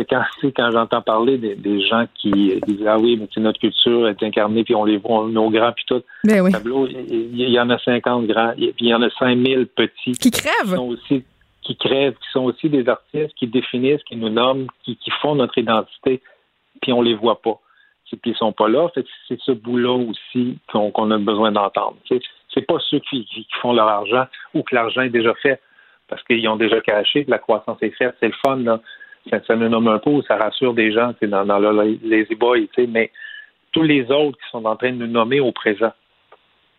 quand 0.05 0.71
j'entends 0.71 1.03
parler 1.03 1.39
des, 1.39 1.81
gens 1.87 2.07
qui 2.15 2.61
disent 2.67 2.87
Ah 2.87 2.99
oui, 2.99 3.17
mais 3.17 3.43
notre 3.43 3.61
culture 3.61 4.09
est 4.09 4.23
incarnée, 4.23 4.65
puis 4.65 4.75
on 4.75 4.85
les 4.85 4.97
voit, 4.97 5.27
nos 5.29 5.51
grands, 5.51 5.73
puis 5.73 5.85
tout. 5.87 6.03
Ben 6.25 6.41
oui. 6.41 6.53
il 7.09 7.51
y, 7.51 7.61
en 7.61 7.71
a 7.71 7.79
50 7.79 8.27
grands, 8.27 8.53
puis 8.55 8.75
il 8.81 8.89
y 8.89 8.95
en 8.95 9.03
a 9.03 9.11
5000 9.11 9.67
petits. 9.67 10.13
Qui 10.13 10.31
crèvent. 10.31 10.53
Qui, 10.65 10.75
sont 10.75 10.89
aussi, 10.89 11.25
qui 11.63 11.77
crèvent, 11.77 12.15
qui 12.15 12.31
sont 12.33 12.45
aussi 12.45 12.69
des 12.69 12.89
artistes, 12.89 13.35
qui 13.37 13.47
définissent, 13.47 14.03
qui 14.05 14.17
nous 14.17 14.29
nomment, 14.29 14.67
qui, 14.85 14.99
font 15.23 15.35
notre 15.35 15.59
identité, 15.59 16.21
puis 16.83 16.93
on 16.93 17.03
les 17.03 17.15
voit 17.15 17.41
pas. 17.41 17.59
Puis 18.11 18.33
ils 18.33 18.37
sont 18.37 18.53
pas 18.53 18.69
là. 18.69 18.89
C'est 19.29 19.41
ce 19.41 19.53
bout-là 19.53 19.93
aussi 19.93 20.59
qu'on 20.73 21.11
a 21.11 21.19
besoin 21.19 21.53
d'entendre. 21.53 21.97
C'est 22.09 22.67
pas 22.67 22.79
ceux 22.89 23.01
qui, 23.01 23.27
qui, 23.27 23.47
font 23.61 23.73
leur 23.73 23.89
argent 23.89 24.27
ou 24.55 24.63
que 24.63 24.75
l'argent 24.75 25.03
est 25.03 25.11
déjà 25.11 25.35
fait 25.35 25.61
parce 26.09 26.23
qu'ils 26.23 26.49
ont 26.49 26.57
déjà 26.57 26.81
caché, 26.81 27.25
que 27.25 27.31
la 27.33 27.39
croissance 27.39 27.79
est 27.83 27.91
faite. 27.91 28.15
C'est 28.21 28.29
le 28.29 28.35
fun, 28.45 28.57
là 28.57 28.81
ça, 29.31 29.57
me 29.57 29.69
nomme 29.69 29.89
un 29.89 29.99
peu, 29.99 30.23
ça 30.27 30.37
rassure 30.37 30.75
des 30.75 30.93
gens 30.93 31.13
dans, 31.23 31.45
dans 31.45 31.59
le 31.59 31.99
Lazy 32.05 32.35
Boy, 32.35 32.69
mais 32.89 33.11
tous 33.73 33.83
les 33.83 34.11
autres 34.11 34.39
qui 34.39 34.51
sont 34.51 34.65
en 34.65 34.77
train 34.77 34.93
de 34.93 34.97
nous 34.97 35.07
nommer 35.07 35.41
au 35.41 35.53
présent, 35.53 35.93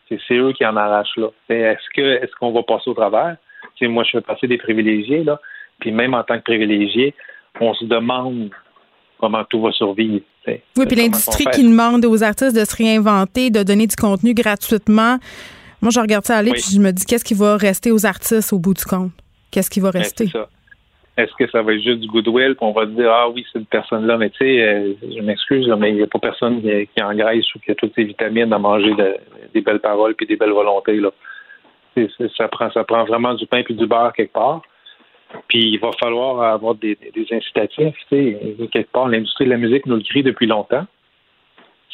c'est 0.10 0.36
eux 0.36 0.54
qui 0.54 0.66
en 0.66 0.76
arrachent 0.78 1.18
là. 1.18 1.28
Est-ce 1.50 1.90
que 1.94 2.02
est-ce 2.02 2.32
qu'on 2.40 2.52
va 2.52 2.64
passer 2.64 2.90
au 2.90 2.94
travers? 2.94 3.36
moi, 3.82 4.04
je 4.04 4.12
fais 4.12 4.22
passer 4.22 4.48
des 4.48 4.58
privilégiés, 4.58 5.24
là, 5.24 5.40
puis 5.80 5.92
même 5.92 6.14
en 6.14 6.24
tant 6.24 6.38
que 6.38 6.44
privilégié, 6.44 7.14
on 7.60 7.74
se 7.74 7.86
demande 7.86 8.50
comment 9.20 9.44
tout 9.46 9.62
va 9.62 9.72
survivre. 9.72 10.24
Oui, 10.48 10.86
puis 10.88 10.96
l'industrie 10.96 11.46
qui 11.54 11.64
demande 11.64 12.06
aux 12.06 12.24
artistes 12.24 12.56
de 12.56 12.64
se 12.64 12.76
réinventer, 12.76 13.50
de 13.50 13.64
donner 13.64 13.86
du 13.86 13.96
contenu 13.96 14.34
gratuitement. 14.34 15.18
Moi, 15.82 15.92
je 15.92 16.00
regarde 16.00 16.26
ça 16.26 16.38
aller, 16.38 16.52
puis 16.52 16.64
je 16.74 16.80
me 16.80 16.92
dis, 16.92 17.06
qu'est-ce 17.06 17.26
qui 17.26 17.34
va 17.34 17.58
rester 17.58 17.92
aux 17.92 18.06
artistes 18.06 18.54
au 18.54 18.60
bout 18.60 18.74
du 18.74 18.86
compte? 18.86 19.12
Qu'est-ce 19.52 19.70
qui 19.70 19.80
va 19.80 19.92
ben, 19.92 20.00
rester? 20.00 20.30
Est-ce 21.18 21.34
que 21.34 21.50
ça 21.50 21.64
va 21.64 21.74
être 21.74 21.82
juste 21.82 22.02
du 22.02 22.08
goodwill, 22.08 22.54
qu'on 22.54 22.74
va 22.74 22.86
dire 22.86 23.12
ah 23.12 23.28
oui 23.28 23.44
cette 23.52 23.68
personne-là, 23.70 24.18
mais 24.18 24.30
tu 24.30 24.38
sais, 24.38 24.62
euh, 24.62 24.94
je 25.02 25.20
m'excuse, 25.22 25.68
mais 25.80 25.90
il 25.90 25.96
n'y 25.96 26.04
a 26.04 26.08
pas 26.08 26.20
personne 26.20 26.62
qui, 26.62 27.02
engraisse 27.02 27.56
ou 27.56 27.60
qui 27.60 27.72
a 27.72 27.76
toutes 27.76 27.96
ses 27.96 28.04
vitamines 28.04 28.54
à 28.54 28.60
manger 28.60 28.94
des 29.54 29.62
belles 29.62 29.80
paroles 29.80 30.14
puis 30.14 30.28
des 30.28 30.36
belles 30.36 30.52
volontés 30.52 30.98
là. 30.98 31.10
ça 32.38 32.48
prend 32.48 32.70
ça 32.70 32.84
prend 32.84 33.04
vraiment 33.06 33.34
du 33.34 33.48
pain 33.48 33.64
puis 33.64 33.74
du 33.74 33.88
beurre 33.88 34.14
quelque 34.14 34.34
part. 34.34 34.62
Puis 35.48 35.72
il 35.72 35.80
va 35.80 35.92
falloir 36.00 36.42
avoir 36.42 36.76
des, 36.76 36.98
incitatifs. 37.32 37.96
Tu 38.10 38.38
sais, 38.38 38.68
quelque 38.72 38.92
part, 38.92 39.08
l'industrie 39.08 39.46
de 39.46 39.50
la 39.50 39.58
musique 39.58 39.88
nous 39.88 39.98
le 39.98 40.04
crie 40.04 40.24
depuis 40.24 40.46
longtemps. 40.46 40.86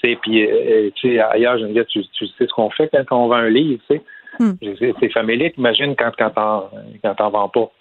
Tu 0.04 0.18
puis 0.18 0.46
euh, 0.46 0.90
tu 0.96 1.14
sais, 1.14 1.20
ailleurs, 1.22 1.58
je 1.60 1.66
me 1.66 1.84
tu, 1.86 2.02
tu 2.10 2.28
sais 2.28 2.46
ce 2.46 2.54
qu'on 2.54 2.70
fait 2.72 2.90
quand 3.08 3.24
on 3.24 3.28
vend 3.30 3.36
un 3.36 3.50
livre, 3.50 3.82
tu 3.90 3.96
sais. 3.96 4.04
Hmm. 4.40 4.54
C'est 5.00 5.10
familier, 5.14 5.54
imagine 5.58 5.96
quand 5.96 6.12
quand 6.18 6.32
t'en 6.32 6.70
quand 7.02 7.16
t'en 7.16 7.30
vends 7.30 7.50
pas 7.50 7.72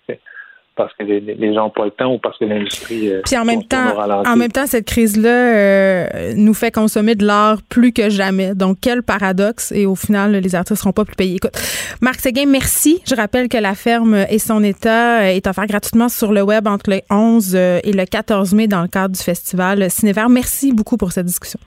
parce 0.74 0.92
que 0.94 1.04
les, 1.04 1.54
gens 1.54 1.64
n'ont 1.64 1.70
pas 1.70 1.84
le 1.84 1.90
temps 1.90 2.14
ou 2.14 2.18
parce 2.18 2.38
que 2.38 2.44
l'industrie. 2.44 3.10
Euh, 3.10 3.20
Puis 3.24 3.36
en 3.36 3.44
même 3.44 3.64
temps, 3.64 3.94
en 4.26 4.36
même 4.36 4.50
temps, 4.50 4.66
cette 4.66 4.86
crise-là 4.86 5.28
euh, 5.28 6.32
nous 6.34 6.54
fait 6.54 6.70
consommer 6.70 7.14
de 7.14 7.26
l'art 7.26 7.58
plus 7.68 7.92
que 7.92 8.08
jamais. 8.08 8.54
Donc 8.54 8.78
quel 8.80 9.02
paradoxe 9.02 9.72
Et 9.72 9.84
au 9.84 9.94
final, 9.94 10.32
les 10.32 10.54
artistes 10.54 10.72
ne 10.72 10.76
seront 10.76 10.92
pas 10.92 11.04
plus 11.04 11.14
payés. 11.14 11.36
Écoute, 11.36 11.52
Marc 12.00 12.20
Séguin, 12.20 12.46
merci. 12.46 13.02
Je 13.06 13.14
rappelle 13.14 13.48
que 13.48 13.58
la 13.58 13.74
ferme 13.74 14.24
et 14.30 14.38
son 14.38 14.64
état 14.64 15.30
est 15.30 15.46
offert 15.46 15.66
gratuitement 15.66 16.08
sur 16.08 16.32
le 16.32 16.42
web 16.42 16.66
entre 16.66 16.90
le 16.90 17.00
11 17.10 17.54
euh, 17.54 17.80
et 17.84 17.92
le 17.92 18.04
14 18.06 18.54
mai 18.54 18.66
dans 18.66 18.82
le 18.82 18.88
cadre 18.88 19.14
du 19.14 19.22
festival 19.22 19.90
Cinévert. 19.90 20.30
Merci 20.30 20.72
beaucoup 20.72 20.96
pour 20.96 21.12
cette 21.12 21.26
discussion. 21.26 21.60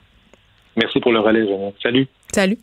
Merci 0.75 0.99
pour 0.99 1.11
le 1.11 1.19
relais. 1.19 1.45
Salut. 1.81 2.07
Salut. 2.33 2.57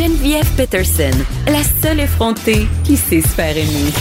Geneviève 0.00 0.50
Peterson, 0.56 1.10
la 1.46 1.62
seule 1.62 2.00
effrontée 2.00 2.66
qui 2.84 2.96
sait 2.96 3.20
se 3.20 3.28
faire 3.28 3.54
aimer. 3.54 3.92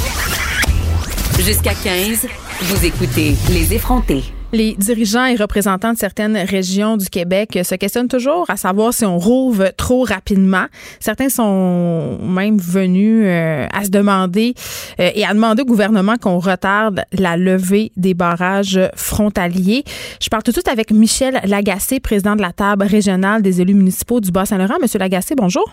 Jusqu'à 1.41 1.73
15, 1.73 2.25
vous 2.61 2.85
écoutez 2.85 3.35
Les 3.49 3.73
effrontés. 3.73 4.23
Les 4.53 4.75
dirigeants 4.75 5.25
et 5.25 5.35
représentants 5.35 5.91
de 5.91 5.97
certaines 5.97 6.37
régions 6.37 6.95
du 6.95 7.09
Québec 7.09 7.59
se 7.65 7.75
questionnent 7.75 8.07
toujours 8.07 8.45
à 8.47 8.55
savoir 8.55 8.93
si 8.93 9.03
on 9.03 9.19
rouvre 9.19 9.73
trop 9.75 10.05
rapidement. 10.05 10.67
Certains 11.01 11.27
sont 11.27 12.17
même 12.21 12.59
venus 12.59 13.25
euh, 13.25 13.67
à 13.73 13.83
se 13.83 13.89
demander 13.89 14.53
euh, 15.01 15.11
et 15.13 15.25
à 15.25 15.33
demander 15.33 15.63
au 15.63 15.65
gouvernement 15.65 16.15
qu'on 16.15 16.39
retarde 16.39 17.03
la 17.11 17.35
levée 17.35 17.91
des 17.97 18.13
barrages 18.13 18.79
frontaliers. 18.95 19.83
Je 20.21 20.29
parle 20.29 20.43
tout 20.43 20.51
de 20.51 20.55
suite 20.55 20.69
avec 20.69 20.93
Michel 20.93 21.41
Lagacé, 21.43 21.99
président 21.99 22.37
de 22.37 22.41
la 22.41 22.53
table 22.53 22.85
régionale 22.85 23.41
des 23.41 23.59
élus 23.59 23.73
municipaux 23.73 24.21
du 24.21 24.31
Bas-Saint-Laurent. 24.31 24.77
Monsieur 24.81 24.99
Lagacé, 24.99 25.35
bonjour. 25.35 25.69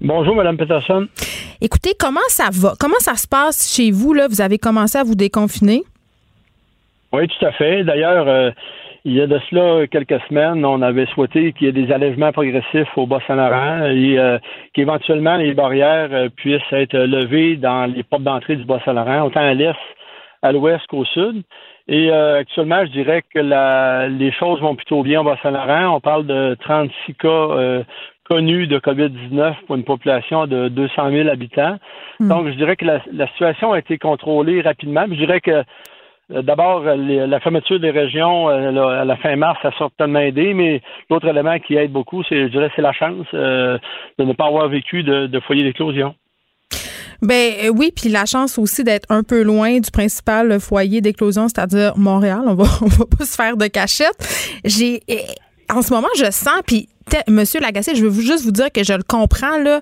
Bonjour, 0.00 0.34
Mme 0.34 0.58
Peterson. 0.58 1.06
Écoutez, 1.62 1.92
comment 1.98 2.20
ça 2.28 2.50
va? 2.52 2.74
Comment 2.78 2.98
ça 2.98 3.14
se 3.14 3.26
passe 3.26 3.74
chez 3.74 3.90
vous? 3.90 4.12
Là? 4.12 4.26
Vous 4.28 4.42
avez 4.42 4.58
commencé 4.58 4.98
à 4.98 5.04
vous 5.04 5.14
déconfiner? 5.14 5.84
Oui, 7.14 7.26
tout 7.28 7.46
à 7.46 7.52
fait. 7.52 7.82
D'ailleurs, 7.82 8.28
euh, 8.28 8.50
il 9.06 9.14
y 9.14 9.22
a 9.22 9.26
de 9.26 9.40
cela 9.48 9.86
quelques 9.86 10.20
semaines, 10.28 10.66
on 10.66 10.82
avait 10.82 11.06
souhaité 11.06 11.54
qu'il 11.54 11.66
y 11.66 11.70
ait 11.70 11.72
des 11.86 11.90
allègements 11.90 12.30
progressifs 12.30 12.90
au 12.96 13.06
Bas-Saint-Laurent 13.06 13.86
et 13.86 14.18
euh, 14.18 14.38
qu'éventuellement 14.74 15.36
les 15.36 15.54
barrières 15.54 16.10
euh, 16.12 16.28
puissent 16.28 16.60
être 16.72 16.98
levées 16.98 17.56
dans 17.56 17.86
les 17.90 18.02
portes 18.02 18.24
d'entrée 18.24 18.56
du 18.56 18.64
Bas-Saint-Laurent, 18.64 19.22
autant 19.22 19.40
à 19.40 19.54
l'est, 19.54 19.74
à 20.42 20.52
l'ouest 20.52 20.86
qu'au 20.88 21.06
sud. 21.06 21.42
Et 21.88 22.10
actuellement, 22.10 22.84
je 22.84 22.90
dirais 22.90 23.22
que 23.32 23.38
la, 23.38 24.08
les 24.08 24.32
choses 24.32 24.60
vont 24.60 24.74
plutôt 24.74 25.04
bien 25.04 25.20
au 25.20 25.24
Bas-Saint-Laurent. 25.24 25.94
On 25.94 26.00
parle 26.00 26.26
de 26.26 26.56
36 26.60 27.14
cas 27.14 27.84
connus 28.28 28.66
de 28.66 28.78
COVID-19 28.78 29.54
pour 29.66 29.76
une 29.76 29.84
population 29.84 30.46
de 30.46 30.68
200 30.68 31.10
000 31.10 31.28
habitants. 31.28 31.78
Hmm. 32.20 32.28
Donc, 32.28 32.48
je 32.48 32.54
dirais 32.54 32.76
que 32.76 32.84
la, 32.84 33.00
la 33.12 33.28
situation 33.28 33.72
a 33.72 33.78
été 33.78 33.98
contrôlée 33.98 34.60
rapidement. 34.62 35.04
Je 35.08 35.14
dirais 35.14 35.40
que 35.40 35.64
euh, 36.32 36.42
D'abord, 36.42 36.82
la 36.82 37.40
fermeture 37.40 37.78
des 37.78 37.90
régions 37.90 38.48
à 38.48 39.04
la 39.04 39.16
fin 39.16 39.36
mars, 39.36 39.58
ça 39.62 39.68
a 39.68 39.78
certainement 39.78 40.20
aidé, 40.20 40.54
mais 40.54 40.82
l'autre 41.08 41.28
élément 41.28 41.58
qui 41.58 41.76
aide 41.76 41.92
beaucoup, 41.92 42.22
c'est, 42.28 42.44
je 42.44 42.48
dirais, 42.48 42.70
c'est 42.74 42.82
la 42.82 42.92
chance 42.92 43.26
euh, 43.34 43.78
de 44.18 44.24
ne 44.24 44.32
pas 44.32 44.46
avoir 44.46 44.68
vécu 44.68 45.02
de, 45.02 45.26
de 45.26 45.40
foyer 45.40 45.62
d'éclosion. 45.62 46.14
Ben 47.22 47.52
euh, 47.64 47.68
oui, 47.74 47.92
puis 47.94 48.10
la 48.10 48.26
chance 48.26 48.58
aussi 48.58 48.84
d'être 48.84 49.06
un 49.08 49.22
peu 49.22 49.42
loin 49.42 49.78
du 49.78 49.90
principal 49.90 50.60
foyer 50.60 51.00
d'éclosion, 51.00 51.48
c'est-à-dire 51.48 51.96
Montréal. 51.96 52.42
On 52.46 52.54
va, 52.54 52.64
on 52.82 52.86
va 52.86 53.04
pas 53.18 53.24
se 53.24 53.36
faire 53.36 53.56
de 53.56 53.66
cachette. 53.66 54.60
J'ai 54.64 55.00
en 55.72 55.82
ce 55.82 55.92
moment, 55.92 56.08
je 56.16 56.30
sens, 56.30 56.60
puis 56.66 56.88
Monsieur 57.28 57.60
Lagacé, 57.60 57.94
je 57.94 58.04
veux 58.04 58.20
juste 58.20 58.44
vous 58.44 58.50
dire 58.50 58.72
que 58.72 58.82
je 58.82 58.92
le 58.92 59.04
comprends. 59.04 59.58
Là. 59.62 59.80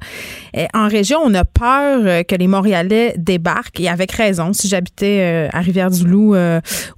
Euh, 0.56 0.66
en 0.74 0.88
région, 0.88 1.18
on 1.24 1.32
a 1.32 1.44
peur 1.44 2.02
euh, 2.04 2.22
que 2.22 2.34
les 2.34 2.46
Montréalais 2.46 3.14
débarquent, 3.16 3.80
et 3.80 3.88
avec 3.88 4.12
raison. 4.12 4.52
Si 4.52 4.68
j'habitais 4.68 5.48
euh, 5.48 5.48
à 5.52 5.60
Rivière-du-Loup 5.60 6.36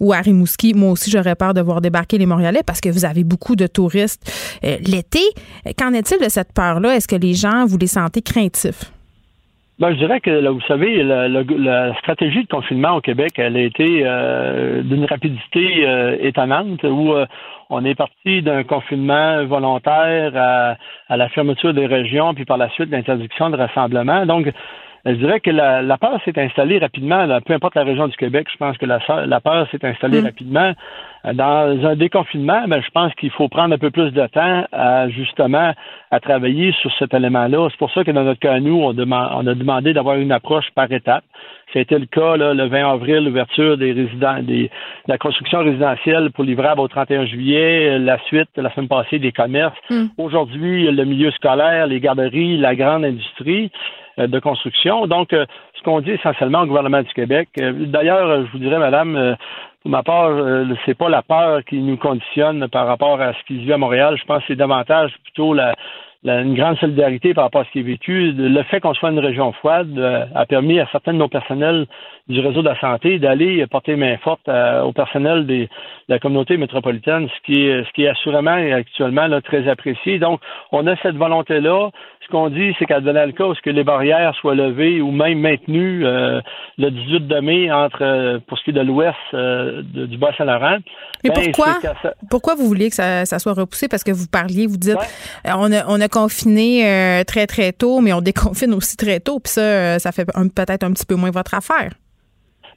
ou 0.01 0.13
à 0.13 0.19
Rimouski, 0.19 0.75
moi 0.75 0.91
aussi, 0.91 1.11
j'aurais 1.11 1.37
peur 1.37 1.55
de 1.55 1.61
voir 1.61 1.81
débarquer 1.81 2.19
les 2.19 2.27
Montréalais 2.27 2.63
parce 2.67 2.81
que 2.81 2.89
vous 2.89 3.05
avez 3.05 3.23
beaucoup 3.23 3.55
de 3.55 3.67
touristes 3.67 4.23
l'été. 4.63 5.21
Qu'en 5.79 5.93
est-il 5.93 6.19
de 6.23 6.29
cette 6.29 6.53
peur-là? 6.53 6.97
Est-ce 6.97 7.09
que 7.09 7.17
les 7.17 7.35
gens, 7.35 7.65
vous 7.67 7.79
les 7.79 7.87
sentez 7.87 8.23
craintifs? 8.23 8.91
Ben, 9.79 9.93
je 9.93 9.99
dirais 9.99 10.21
que, 10.21 10.31
là, 10.31 10.51
vous 10.51 10.61
savez, 10.63 11.03
la, 11.03 11.29
la, 11.29 11.95
stratégie 11.99 12.43
de 12.43 12.49
confinement 12.49 12.97
au 12.97 13.01
Québec, 13.01 13.35
elle 13.37 13.57
a 13.57 13.63
été 13.63 13.87
d'une 14.85 15.05
rapidité 15.05 15.87
étonnante 16.21 16.83
où 16.85 17.13
on 17.71 17.85
est 17.85 17.95
parti 17.95 18.43
d'un 18.43 18.65
confinement 18.65 19.45
volontaire 19.45 20.33
à, 20.37 20.77
à, 21.09 21.17
la 21.17 21.29
fermeture 21.29 21.75
des 21.75 21.87
régions, 21.87 22.35
puis 22.35 22.45
par 22.45 22.59
la 22.59 22.69
suite 22.71 22.91
l'interdiction 22.91 23.51
de 23.51 23.57
rassemblement. 23.57 24.27
Donc, 24.27 24.53
je 25.07 25.19
dirais 25.19 25.41
que 25.41 25.51
la, 25.51 25.83
la 25.83 25.99
peur 25.99 26.21
s'est 26.25 26.39
installée 26.39 26.79
rapidement, 26.79 27.27
peu 27.45 27.55
importe 27.55 27.77
la 27.77 27.85
région 27.85 28.09
du 28.09 28.17
Québec, 28.17 28.49
je 28.53 28.57
pense 28.57 28.77
que 28.77 28.87
la, 28.87 28.99
la 29.27 29.41
peur 29.41 29.69
s'est 29.71 29.85
installée 29.85 30.21
mm. 30.21 30.25
rapidement. 30.25 30.73
Dans 31.35 31.85
un 31.85 31.97
déconfinement, 31.97 32.69
ben, 32.69 32.81
je 32.81 32.91
pense 32.91 33.13
qu'il 33.15 33.31
faut 33.31 33.49
prendre 33.49 33.75
un 33.75 33.79
peu 33.79 33.91
plus 33.91 34.13
de 34.13 34.27
temps 34.29 34.65
à 34.71 35.09
justement 35.09 35.75
à 36.13 36.21
travailler 36.21 36.73
sur 36.81 36.93
cet 36.99 37.15
élément-là. 37.15 37.69
C'est 37.71 37.79
pour 37.79 37.91
ça 37.93 38.05
que 38.05 38.13
dans 38.13 38.23
notre 38.23 38.39
cas, 38.39 38.61
nous, 38.61 38.81
on, 38.81 38.95
on 38.97 39.47
a 39.47 39.55
demandé 39.55 39.93
d'avoir 39.93 40.17
une 40.17 40.31
approche 40.31 40.71
par 40.75 40.91
étapes. 40.93 41.25
C'était 41.73 41.99
le 41.99 42.07
cas 42.07 42.37
là, 42.37 42.55
le 42.55 42.69
20 42.69 42.93
avril, 42.93 43.25
l'ouverture 43.25 43.77
des 43.77 43.93
résidents, 43.93 44.41
des, 44.41 44.65
de 44.65 44.71
la 45.09 45.19
construction 45.19 45.61
résidentielle 45.61 46.31
pour 46.31 46.45
livrable 46.45 46.81
au 46.81 46.87
31 46.87 47.27
juillet, 47.27 47.99
la 47.99 48.19
suite, 48.27 48.49
la 48.57 48.73
semaine 48.73 48.89
passée, 48.89 49.19
des 49.19 49.33
commerces. 49.33 49.77
Mm. 49.91 50.07
Aujourd'hui, 50.19 50.91
le 50.91 51.05
milieu 51.05 51.33
scolaire, 51.33 51.89
les 51.89 51.99
garderies, 51.99 52.57
la 52.57 52.77
grande 52.77 53.05
industrie. 53.05 53.73
Euh, 54.19 54.27
de 54.29 54.39
construction. 54.39 55.07
Donc, 55.07 55.35
euh, 55.35 55.45
ce 55.77 55.83
qu'on 55.83 56.01
dit 56.01 56.13
essentiellement 56.13 56.63
au 56.63 56.67
gouvernement 56.67 57.03
du 57.03 57.13
Québec, 57.13 57.51
euh, 57.61 57.85
d'ailleurs, 57.85 58.47
je 58.47 58.53
vous 58.53 58.59
dirais, 58.59 58.79
madame, 58.79 59.37
pour 59.83 59.91
ma 59.91 60.03
part, 60.03 60.31
c'est 60.85 60.97
pas 60.97 61.11
la 61.11 61.23
peur 61.23 61.63
qui 61.65 61.79
nous 61.79 61.99
conditionne 61.99 62.67
par 62.69 62.87
rapport 62.87 63.21
à 63.21 63.35
ce 63.35 63.39
qui 63.47 63.61
se 63.61 63.67
vit 63.67 63.75
à 63.75 63.79
Montréal. 63.79 64.17
Je 64.19 64.25
pense 64.25 64.39
que 64.39 64.45
c'est 64.49 64.57
davantage 64.57 65.13
plutôt 65.23 65.53
la, 65.53 65.75
une 66.25 66.55
grande 66.55 66.79
solidarité 66.79 67.35
par 67.35 67.45
rapport 67.45 67.61
à 67.61 67.65
ce 67.67 67.71
qui 67.73 67.81
est 67.81 67.83
vécu. 67.83 68.33
Le 68.33 68.63
fait 68.65 68.81
qu'on 68.81 68.95
soit 68.95 69.11
une 69.11 69.19
région 69.19 69.53
froide 69.53 69.99
a 70.35 70.47
permis 70.47 70.81
à 70.81 70.89
certains 70.91 71.13
de 71.13 71.19
nos 71.19 71.29
personnels 71.29 71.87
du 72.29 72.41
réseau 72.41 72.63
de 72.63 72.69
la 72.69 72.79
santé 72.81 73.19
d'aller 73.19 73.67
porter 73.67 73.97
main 73.97 74.17
forte 74.19 74.49
au 74.49 74.93
personnel 74.93 75.47
des, 75.47 75.67
de 75.67 75.69
la 76.09 76.19
communauté 76.19 76.57
métropolitaine, 76.57 77.29
ce 77.29 77.47
qui 77.47 77.67
est, 77.67 77.85
ce 77.85 77.93
qui 77.93 78.05
est 78.05 78.09
assurément 78.09 78.57
actuellement 78.73 79.27
là, 79.27 79.41
très 79.41 79.69
apprécié. 79.69 80.19
Donc, 80.19 80.41
on 80.73 80.87
a 80.87 80.97
cette 81.03 81.17
volonté-là 81.17 81.91
ce 82.27 82.31
qu'on 82.33 82.51
dit, 82.51 82.75
c'est 82.79 82.87
qu'à 82.87 83.01
donner 83.01 83.25
le 83.27 83.33
cas 83.33 83.45
où 83.45 83.55
que 83.55 83.71
les 83.71 83.85
barrières 83.85 84.35
soient 84.41 84.55
levées 84.55 85.01
ou 85.01 85.11
même 85.11 85.39
maintenues 85.39 86.05
euh, 86.05 86.41
le 86.77 86.91
18 86.91 87.29
de 87.29 87.41
mai 87.41 87.71
entre 87.71 88.03
euh, 88.03 88.39
pour 88.47 88.59
ce 88.59 88.65
qui 88.65 88.71
est 88.71 88.73
de 88.73 88.81
l'ouest 88.81 89.15
euh, 89.33 89.83
du 89.83 90.19
Bas-Saint-Laurent. 90.19 90.79
Mais 91.23 91.31
ben, 91.31 91.53
pourquoi 91.53 91.79
pourquoi 92.29 92.55
vous 92.55 92.67
vouliez 92.67 92.91
que 92.91 92.97
ça, 92.97 93.25
soit 93.39 93.53
repoussé? 93.53 93.89
Parce 93.89 94.03
que 94.03 94.11
vous 94.11 94.27
parliez, 94.27 94.67
vous 94.67 94.77
dites 94.77 94.99
on 95.45 95.73
a 95.73 95.85
on 95.89 96.01
a 96.01 96.09
confiné 96.09 97.23
très 97.27 97.47
très 97.47 97.73
tôt, 97.73 98.01
mais 98.01 98.13
on 98.13 98.21
déconfine 98.21 98.75
aussi 98.75 98.97
très 98.97 99.21
tôt, 99.21 99.39
puis 99.39 99.53
ça 99.53 99.99
ça 99.99 100.13
fait 100.13 100.27
peut-être 100.27 100.85
un 100.85 100.93
petit 100.93 101.07
peu 101.07 101.15
moins 101.15 101.31
votre 101.31 101.55
affaire. 101.55 101.91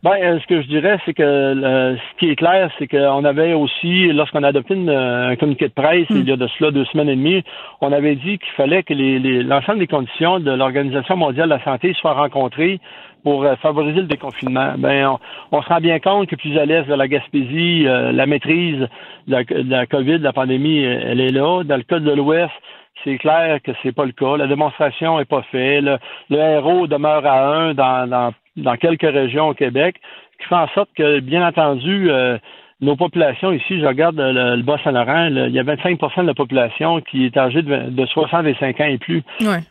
Ben, 0.02 0.12
euh, 0.12 0.40
ce 0.40 0.48
que 0.48 0.62
je 0.62 0.68
dirais, 0.68 0.98
c'est 1.06 1.14
que 1.14 1.24
ce 1.24 2.20
qui 2.20 2.30
est 2.30 2.38
clair, 2.38 2.72
c'est 2.80 2.88
qu'on 2.88 3.26
avait 3.26 3.52
aussi, 3.52 4.08
lorsqu'on 4.14 4.44
a 4.44 4.48
adopté 4.48 4.74
un 4.74 5.36
communiqué 5.36 5.68
de 5.68 5.74
presse 5.74 6.08
il 6.10 6.28
y 6.28 6.32
a 6.32 6.38
de 6.38 6.48
cela 6.58 6.72
deux 6.72 6.86
semaines 6.86 7.10
et 7.10 7.18
demie, 7.18 7.44
on 7.82 7.92
avait 7.92 8.16
dit 8.16 8.38
qu'il 8.38 8.54
fallait 8.56 8.82
que 8.84 8.94
l'ensemble 8.94 9.80
des 9.80 9.88
conditions 9.88 10.40
de 10.40 10.52
l'Organisation 10.52 11.18
mondiale 11.18 11.50
de 11.50 11.56
la 11.56 11.64
santé 11.66 11.94
soient 12.00 12.14
rencontrées 12.14 12.80
pour 13.26 13.44
euh, 13.44 13.58
favoriser 13.58 14.00
le 14.00 14.08
déconfinement. 14.08 14.76
Ben, 14.78 15.18
on, 15.52 15.62
se 15.62 15.68
rend 15.68 15.82
bien 15.82 16.00
compte 16.00 16.30
que 16.30 16.38
plus 16.38 16.58
à 16.58 16.66
l'est 16.66 16.84
de 16.84 16.94
la 16.94 17.10
Gaspésie, 17.10 17.86
euh, 17.86 18.14
la 18.14 18.26
maîtrise 18.26 18.88
de 19.28 19.32
la, 19.34 19.44
de 19.44 19.70
la, 19.70 19.86
COVID, 19.86 20.20
de 20.20 20.24
la 20.24 20.32
pandémie, 20.32 20.80
elle 20.82 21.20
est 21.20 21.32
là. 21.32 21.64
Dans 21.66 21.76
le 21.76 21.84
cas 21.84 22.00
de 22.00 22.12
l'Ouest, 22.12 22.54
c'est 23.04 23.18
clair 23.18 23.60
que 23.62 23.72
c'est 23.84 23.94
pas 23.94 24.06
le 24.06 24.14
cas. 24.14 24.38
La 24.38 24.48
démonstration 24.48 25.20
est 25.20 25.26
pas 25.26 25.42
faite. 25.52 25.84
Le, 25.84 25.98
le 26.30 26.60
RO 26.60 26.88
demeure 26.88 27.26
à 27.26 27.54
un 27.54 27.74
dans, 27.74 28.10
dans 28.10 28.32
dans 28.60 28.76
quelques 28.76 29.02
régions 29.02 29.50
au 29.50 29.54
Québec, 29.54 29.96
qui 30.40 30.48
fait 30.48 30.56
en 30.56 30.68
sorte 30.70 30.90
que, 30.96 31.20
bien 31.20 31.46
entendu, 31.46 32.10
euh, 32.10 32.38
nos 32.82 32.96
populations 32.96 33.52
ici, 33.52 33.80
je 33.80 33.86
regarde 33.86 34.16
le, 34.18 34.62
Bas-Saint-Laurent, 34.62 35.28
il 35.28 35.54
y 35.54 35.60
a 35.60 35.64
25% 35.64 36.22
de 36.22 36.28
la 36.28 36.34
population 36.34 37.02
qui 37.02 37.26
est 37.26 37.36
âgée 37.36 37.62
de, 37.62 38.06
65 38.06 38.80
ans 38.80 38.86
et 38.86 38.98
plus. 38.98 39.22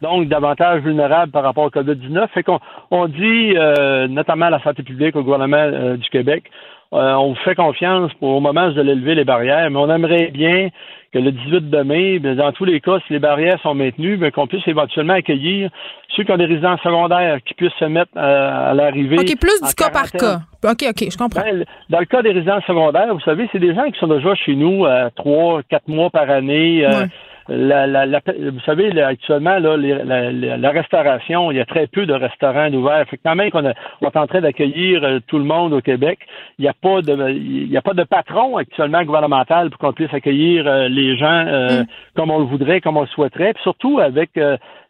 Donc, 0.02 0.28
davantage 0.28 0.82
vulnérable 0.82 1.32
par 1.32 1.42
rapport 1.42 1.64
au 1.64 1.70
COVID-19. 1.70 2.28
Fait 2.28 2.42
qu'on 2.42 2.60
on 2.90 3.08
dit, 3.08 3.54
euh, 3.56 4.08
notamment 4.08 4.46
à 4.46 4.50
la 4.50 4.62
santé 4.62 4.82
publique, 4.82 5.16
au 5.16 5.22
gouvernement 5.22 5.56
euh, 5.56 5.96
du 5.96 6.08
Québec, 6.10 6.44
on 6.90 7.28
vous 7.28 7.40
fait 7.44 7.54
confiance 7.54 8.12
pour 8.14 8.30
au 8.30 8.40
moment 8.40 8.70
de 8.70 8.80
lever 8.80 9.14
les 9.14 9.24
barrières, 9.24 9.70
mais 9.70 9.78
on 9.78 9.90
aimerait 9.90 10.30
bien 10.32 10.70
que 11.12 11.18
le 11.18 11.32
18 11.32 11.70
de 11.70 11.82
mai, 11.82 12.18
ben, 12.18 12.36
dans 12.36 12.52
tous 12.52 12.64
les 12.64 12.80
cas, 12.80 12.98
si 13.06 13.14
les 13.14 13.18
barrières 13.18 13.58
sont 13.62 13.74
maintenues, 13.74 14.16
ben, 14.16 14.30
qu'on 14.30 14.46
puisse 14.46 14.66
éventuellement 14.66 15.14
accueillir 15.14 15.70
ceux 16.14 16.24
qui 16.24 16.32
ont 16.32 16.36
des 16.36 16.44
résidences 16.44 16.80
secondaires, 16.80 17.38
qui 17.44 17.54
puissent 17.54 17.72
se 17.78 17.86
mettre 17.86 18.10
euh, 18.16 18.70
à, 18.70 18.74
l'arrivée. 18.74 19.18
OK, 19.18 19.38
plus 19.38 19.60
du 19.62 19.74
cas 19.74 19.90
par 19.90 20.10
cas. 20.10 20.40
OK, 20.64 20.84
OK, 20.88 21.10
je 21.10 21.16
comprends. 21.16 21.40
Ben, 21.40 21.64
dans 21.88 22.00
le 22.00 22.04
cas 22.04 22.22
des 22.22 22.32
résidences 22.32 22.64
secondaires, 22.64 23.12
vous 23.14 23.20
savez, 23.20 23.48
c'est 23.52 23.58
des 23.58 23.74
gens 23.74 23.90
qui 23.90 23.98
sont 23.98 24.08
déjà 24.08 24.34
chez 24.34 24.54
nous 24.54 24.84
euh, 24.84 25.08
trois, 25.16 25.62
quatre 25.62 25.88
mois 25.88 26.10
par 26.10 26.28
année. 26.28 26.84
Euh, 26.84 27.06
la, 27.48 27.86
la, 27.86 28.20
vous 28.50 28.60
savez, 28.60 29.00
actuellement, 29.00 29.58
là, 29.58 29.76
la, 29.76 30.70
restauration, 30.70 31.50
il 31.50 31.56
y 31.56 31.60
a 31.60 31.64
très 31.64 31.86
peu 31.86 32.04
de 32.04 32.12
restaurants 32.12 32.70
ouverts. 32.72 33.06
Fait 33.08 33.16
que 33.16 33.22
quand 33.24 33.34
même 33.34 33.50
qu'on 33.50 33.64
on 33.64 34.08
est 34.08 34.16
en 34.16 34.26
train 34.26 34.40
d'accueillir 34.40 35.02
euh, 35.02 35.18
tout 35.26 35.38
le 35.38 35.44
monde 35.44 35.72
au 35.72 35.80
Québec, 35.80 36.18
il 36.58 36.62
n'y 36.62 36.68
a 36.68 36.74
pas 36.74 37.00
de 37.00 37.30
il 37.30 37.70
y 37.70 37.76
a 37.76 37.82
pas 37.82 37.94
de 37.94 38.04
patron 38.04 38.56
actuellement 38.56 39.02
gouvernemental 39.02 39.70
pour 39.70 39.78
qu'on 39.78 39.92
puisse 39.92 40.12
accueillir 40.12 40.66
euh, 40.66 40.88
les 40.88 41.16
gens 41.16 41.44
euh, 41.46 41.82
mm. 41.82 41.86
comme 42.16 42.30
on 42.30 42.38
le 42.38 42.44
voudrait, 42.44 42.80
comme 42.80 42.98
on 42.98 43.02
le 43.02 43.06
souhaiterait, 43.08 43.54
puis 43.54 43.62
surtout 43.62 43.98
avec 43.98 44.30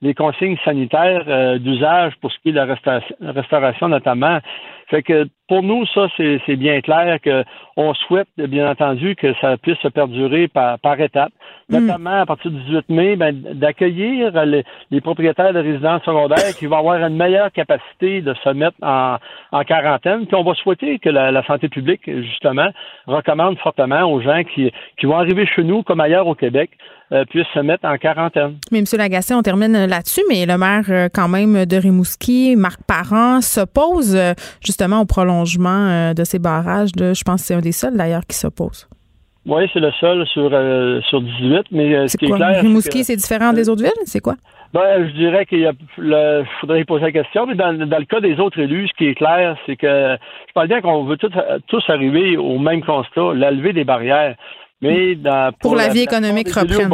les 0.03 0.15
consignes 0.15 0.57
sanitaires 0.65 1.59
d'usage 1.59 2.15
pour 2.21 2.33
ce 2.33 2.39
qui 2.41 2.51
est 2.51 2.53
de 2.53 2.57
la 2.57 3.33
restauration 3.33 3.89
notamment. 3.89 4.39
Fait 4.91 5.03
que 5.03 5.29
pour 5.49 5.63
nous, 5.63 5.87
ça, 5.87 6.09
c'est 6.17 6.57
bien 6.57 6.81
clair 6.83 7.19
qu'on 7.23 7.95
souhaite, 7.95 8.29
bien 8.37 8.71
entendu, 8.71 9.17
que 9.17 9.33
ça 9.41 9.57
puisse 9.57 9.79
se 9.79 9.89
perdurer 9.89 10.47
par, 10.47 10.79
par 10.79 11.01
étapes, 11.01 11.33
hmm. 11.69 11.79
notamment 11.79 12.21
à 12.21 12.27
partir 12.27 12.51
du 12.51 12.61
18 12.65 12.89
mai, 12.91 13.17
ben, 13.17 13.35
d'accueillir 13.55 14.33
les, 14.45 15.01
propriétaires 15.01 15.55
de 15.55 15.61
résidences 15.61 16.03
secondaires 16.05 16.55
qui 16.59 16.67
vont 16.67 16.77
avoir 16.77 16.97
une 16.97 17.17
meilleure 17.17 17.51
capacité 17.51 18.21
de 18.21 18.35
se 18.35 18.51
mettre 18.51 18.77
en, 18.83 19.17
en 19.53 19.65
quarantaine. 19.65 20.27
Puis 20.27 20.37
on 20.37 20.45
va 20.45 20.55
souhaiter 20.55 20.99
que 20.99 21.09
la, 21.09 21.43
santé 21.47 21.69
publique, 21.69 22.03
justement, 22.05 22.69
recommande 23.07 23.59
fortement 23.59 24.03
aux 24.03 24.21
gens 24.21 24.43
qui, 24.45 24.71
qui 24.99 25.07
vont 25.07 25.17
arriver 25.17 25.47
chez 25.47 25.65
nous, 25.65 25.83
comme 25.83 26.01
ailleurs 26.01 26.27
au 26.27 26.35
Québec, 26.35 26.71
euh, 27.11 27.25
puissent 27.25 27.47
se 27.55 27.61
mettre 27.61 27.87
en 27.87 27.97
quarantaine. 27.97 28.59
Mais 28.71 28.81
M. 28.81 28.85
Lagacé, 28.99 29.33
on 29.33 29.41
termine 29.41 29.87
là-dessus, 29.87 30.21
mais 30.29 30.45
le 30.45 30.59
maire 30.59 30.85
euh, 30.91 31.09
quand 31.13 31.29
même 31.29 31.65
de 31.65 31.77
Rimouski, 31.79 32.55
Marc 32.55 32.81
Parent, 32.87 33.41
s'oppose 33.41 34.15
euh, 34.15 34.35
justement 34.63 35.01
au 35.01 35.07
prolongement 35.07 36.13
de 36.13 36.25
ces 36.25 36.39
barrages. 36.39 36.91
je 36.99 37.23
pense 37.23 37.41
que 37.41 37.47
c'est 37.47 37.55
un 37.55 37.61
des 37.61 37.73
seuls 37.73 37.97
d'ailleurs 37.97 38.27
qui 38.29 38.37
s'oppose. 38.37 38.87
Oui, 39.47 39.63
c'est 39.73 39.81
le 39.81 39.91
seul 39.93 40.27
sur, 40.27 40.51
sur 41.09 41.23
18, 41.23 41.69
mais 41.71 42.09
ce 42.09 42.19
qui 42.19 42.27
est 42.27 42.31
clair. 42.31 42.61
Rimouski, 42.61 43.05
c'est 43.05 43.17
différent 43.17 43.55
des 43.55 43.71
autres 43.71 43.83
villes? 43.83 44.05
C'est 44.05 44.21
quoi? 44.21 44.35
Ben, 44.75 45.09
je 45.09 45.13
dirais 45.15 45.47
qu'il 45.47 45.67
faudrait 46.61 46.85
poser 46.85 47.07
la 47.07 47.13
question, 47.13 47.47
mais 47.47 47.55
dans, 47.55 47.73
le 47.73 48.05
cas 48.05 48.21
des 48.21 48.39
autres 48.39 48.61
élus, 48.61 48.89
ce 48.89 48.93
qui 48.99 49.07
est 49.07 49.15
clair, 49.15 49.57
c'est 49.65 49.77
que 49.77 50.19
je 50.47 50.53
parle 50.53 50.69
bien 50.69 50.83
qu'on 50.83 51.05
veut 51.05 51.17
tous, 51.17 51.33
tous 51.69 51.83
arriver 51.89 52.37
au 52.37 52.59
même 52.59 52.85
constat, 52.85 53.33
la 53.35 53.51
levée 53.51 53.73
des 53.73 53.85
barrières. 53.85 54.37
Mais 54.81 55.17
dans, 55.17 55.53
pour, 55.61 55.75
la, 55.75 55.89
vie 55.89 56.03
économique 56.03 56.49
reprenne. 56.49 56.89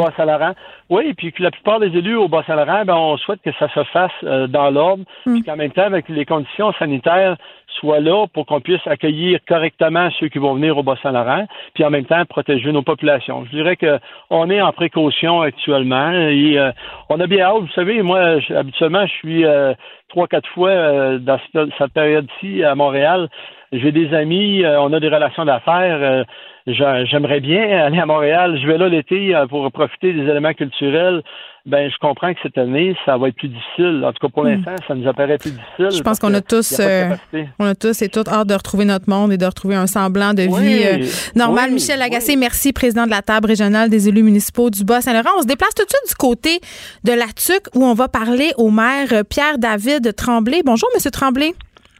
Oui, 0.89 1.13
puis 1.13 1.31
que 1.31 1.43
la 1.43 1.51
plupart 1.51 1.79
des 1.79 1.87
élus 1.87 2.15
au 2.15 2.27
Bas-Saint-Laurent, 2.27 2.83
ben, 2.85 2.95
on 2.95 3.17
souhaite 3.17 3.41
que 3.43 3.51
ça 3.59 3.67
se 3.73 3.83
fasse 3.85 4.11
euh, 4.23 4.47
dans 4.47 4.71
l'ordre, 4.71 5.03
mm. 5.25 5.33
puis 5.33 5.43
qu'en 5.43 5.55
même 5.55 5.71
temps, 5.71 5.83
avec 5.83 6.09
les 6.09 6.25
conditions 6.25 6.73
sanitaires 6.79 7.37
soient 7.79 7.99
là 7.99 8.25
pour 8.33 8.47
qu'on 8.47 8.61
puisse 8.61 8.85
accueillir 8.85 9.39
correctement 9.47 10.09
ceux 10.19 10.29
qui 10.29 10.39
vont 10.39 10.55
venir 10.55 10.77
au 10.77 10.83
Bas-Saint-Laurent, 10.83 11.45
puis 11.75 11.83
en 11.83 11.91
même 11.91 12.05
temps 12.05 12.23
protéger 12.25 12.71
nos 12.71 12.81
populations. 12.81 13.45
Je 13.45 13.51
dirais 13.51 13.75
que 13.75 13.99
on 14.31 14.49
est 14.49 14.61
en 14.61 14.71
précaution 14.71 15.41
actuellement 15.41 16.11
et 16.11 16.57
euh, 16.57 16.71
on 17.09 17.19
a 17.19 17.27
bien 17.27 17.45
hâte. 17.45 17.61
Vous 17.61 17.73
savez, 17.75 18.01
moi, 18.01 18.39
habituellement, 18.55 19.05
je 19.05 19.13
suis 19.13 19.45
euh, 19.45 19.73
trois, 20.09 20.27
quatre 20.27 20.49
fois 20.49 21.19
dans 21.19 21.39
cette 21.77 21.93
période-ci 21.93 22.63
à 22.63 22.73
Montréal. 22.73 23.29
J'ai 23.71 23.91
des 23.91 24.13
amis, 24.13 24.63
on 24.65 24.93
a 24.93 24.99
des 24.99 25.09
relations 25.09 25.43
d'affaires 25.43 26.25
j'aimerais 26.67 27.39
bien 27.39 27.61
aller 27.85 27.99
à 27.99 28.05
Montréal. 28.05 28.59
Je 28.61 28.67
vais 28.67 28.77
là 28.77 28.89
l'été 28.89 29.35
euh, 29.35 29.45
pour 29.47 29.71
profiter 29.71 30.13
des 30.13 30.21
éléments 30.21 30.53
culturels. 30.53 31.21
Ben, 31.65 31.89
je 31.89 31.97
comprends 31.99 32.31
que 32.31 32.39
cette 32.43 32.59
année, 32.59 32.95
ça 33.05 33.17
va 33.17 33.29
être 33.29 33.35
plus 33.35 33.47
difficile. 33.47 34.03
En 34.05 34.13
tout 34.13 34.27
cas, 34.27 34.31
pour 34.31 34.43
hmm. 34.43 34.49
l'instant, 34.49 34.75
ça 34.87 34.93
nous 34.93 35.07
apparaît 35.07 35.39
plus 35.39 35.51
difficile. 35.51 35.97
Je 35.97 36.03
pense 36.03 36.19
qu'on 36.19 36.33
a 36.35 36.41
tous, 36.41 36.79
euh, 36.79 37.15
on 37.57 37.65
a 37.65 37.73
tous 37.73 38.03
et 38.03 38.09
toutes 38.09 38.27
hâte 38.27 38.47
de 38.47 38.53
retrouver 38.53 38.85
notre 38.85 39.09
monde 39.09 39.31
et 39.33 39.37
de 39.37 39.45
retrouver 39.45 39.75
un 39.75 39.87
semblant 39.87 40.33
de 40.33 40.43
vie 40.43 40.83
euh, 40.85 41.05
normale. 41.35 41.71
Michel 41.71 41.97
Lagacé, 41.97 42.35
merci, 42.35 42.71
président 42.71 43.05
de 43.05 43.11
la 43.11 43.23
table 43.23 43.47
régionale 43.47 43.89
des 43.89 44.09
élus 44.09 44.21
municipaux 44.21 44.69
du 44.69 44.83
Bas-Saint-Laurent. 44.83 45.37
On 45.39 45.41
se 45.41 45.47
déplace 45.47 45.73
tout 45.73 45.85
de 45.85 45.89
suite 45.89 46.09
du 46.09 46.15
côté 46.15 46.59
de 47.03 47.13
la 47.13 47.25
TUC 47.25 47.75
où 47.75 47.83
on 47.83 47.95
va 47.95 48.07
parler 48.09 48.51
au 48.57 48.69
maire 48.69 49.23
Pierre-David 49.27 50.15
Tremblay. 50.15 50.61
Bonjour, 50.63 50.89
Monsieur 50.93 51.11
Tremblay. 51.11 51.53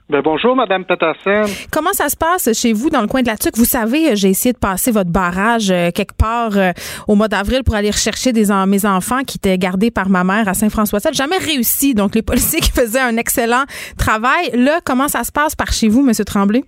Ben 0.08 0.22
bonjour, 0.24 0.56
Madame 0.56 0.86
Peterson. 0.86 1.52
Comment 1.72 1.92
ça 1.92 2.10
se 2.10 2.16
passe 2.16 2.54
chez 2.54 2.74
vous 2.74 2.92
dans 2.92 3.02
le 3.02 3.08
coin 3.08 3.24
de 3.24 3.28
la 3.28 3.38
Tuque? 3.38 3.58
Vous 3.58 3.66
savez, 3.66 4.16
j'ai 4.16 4.30
essayé 4.30 4.54
de 4.54 4.58
passer 4.60 4.92
votre 4.92 5.10
barrage 5.10 5.72
euh, 5.72 5.90
quelque 5.90 6.14
part 6.16 6.56
euh, 6.58 6.74
au 7.08 7.16
mois 7.16 7.28
d'avril 7.28 7.64
pour 7.64 7.74
aller 7.74 7.90
rechercher 7.90 8.32
des 8.32 8.52
mes 8.68 8.86
enfants 8.86 9.24
qui 9.24 9.38
étaient 9.38 9.58
gardés 9.58 9.90
par 9.90 10.10
ma 10.10 10.24
mère 10.24 10.48
à 10.48 10.54
Saint-François. 10.54 11.00
Ça 11.00 11.12
jamais 11.12 11.40
réussi. 11.40 11.96
Donc, 11.96 12.14
les 12.14 12.22
policiers 12.22 12.60
qui 12.60 12.70
faisaient 12.70 13.00
un 13.00 13.18
excellent 13.18 13.64
travail. 13.98 14.52
Là, 14.54 14.80
comment 14.86 15.08
ça 15.08 15.24
se 15.24 15.32
passe 15.32 15.56
par 15.56 15.74
chez 15.74 15.88
vous, 15.88 16.04
Monsieur 16.04 16.24
Tremblay? 16.24 16.64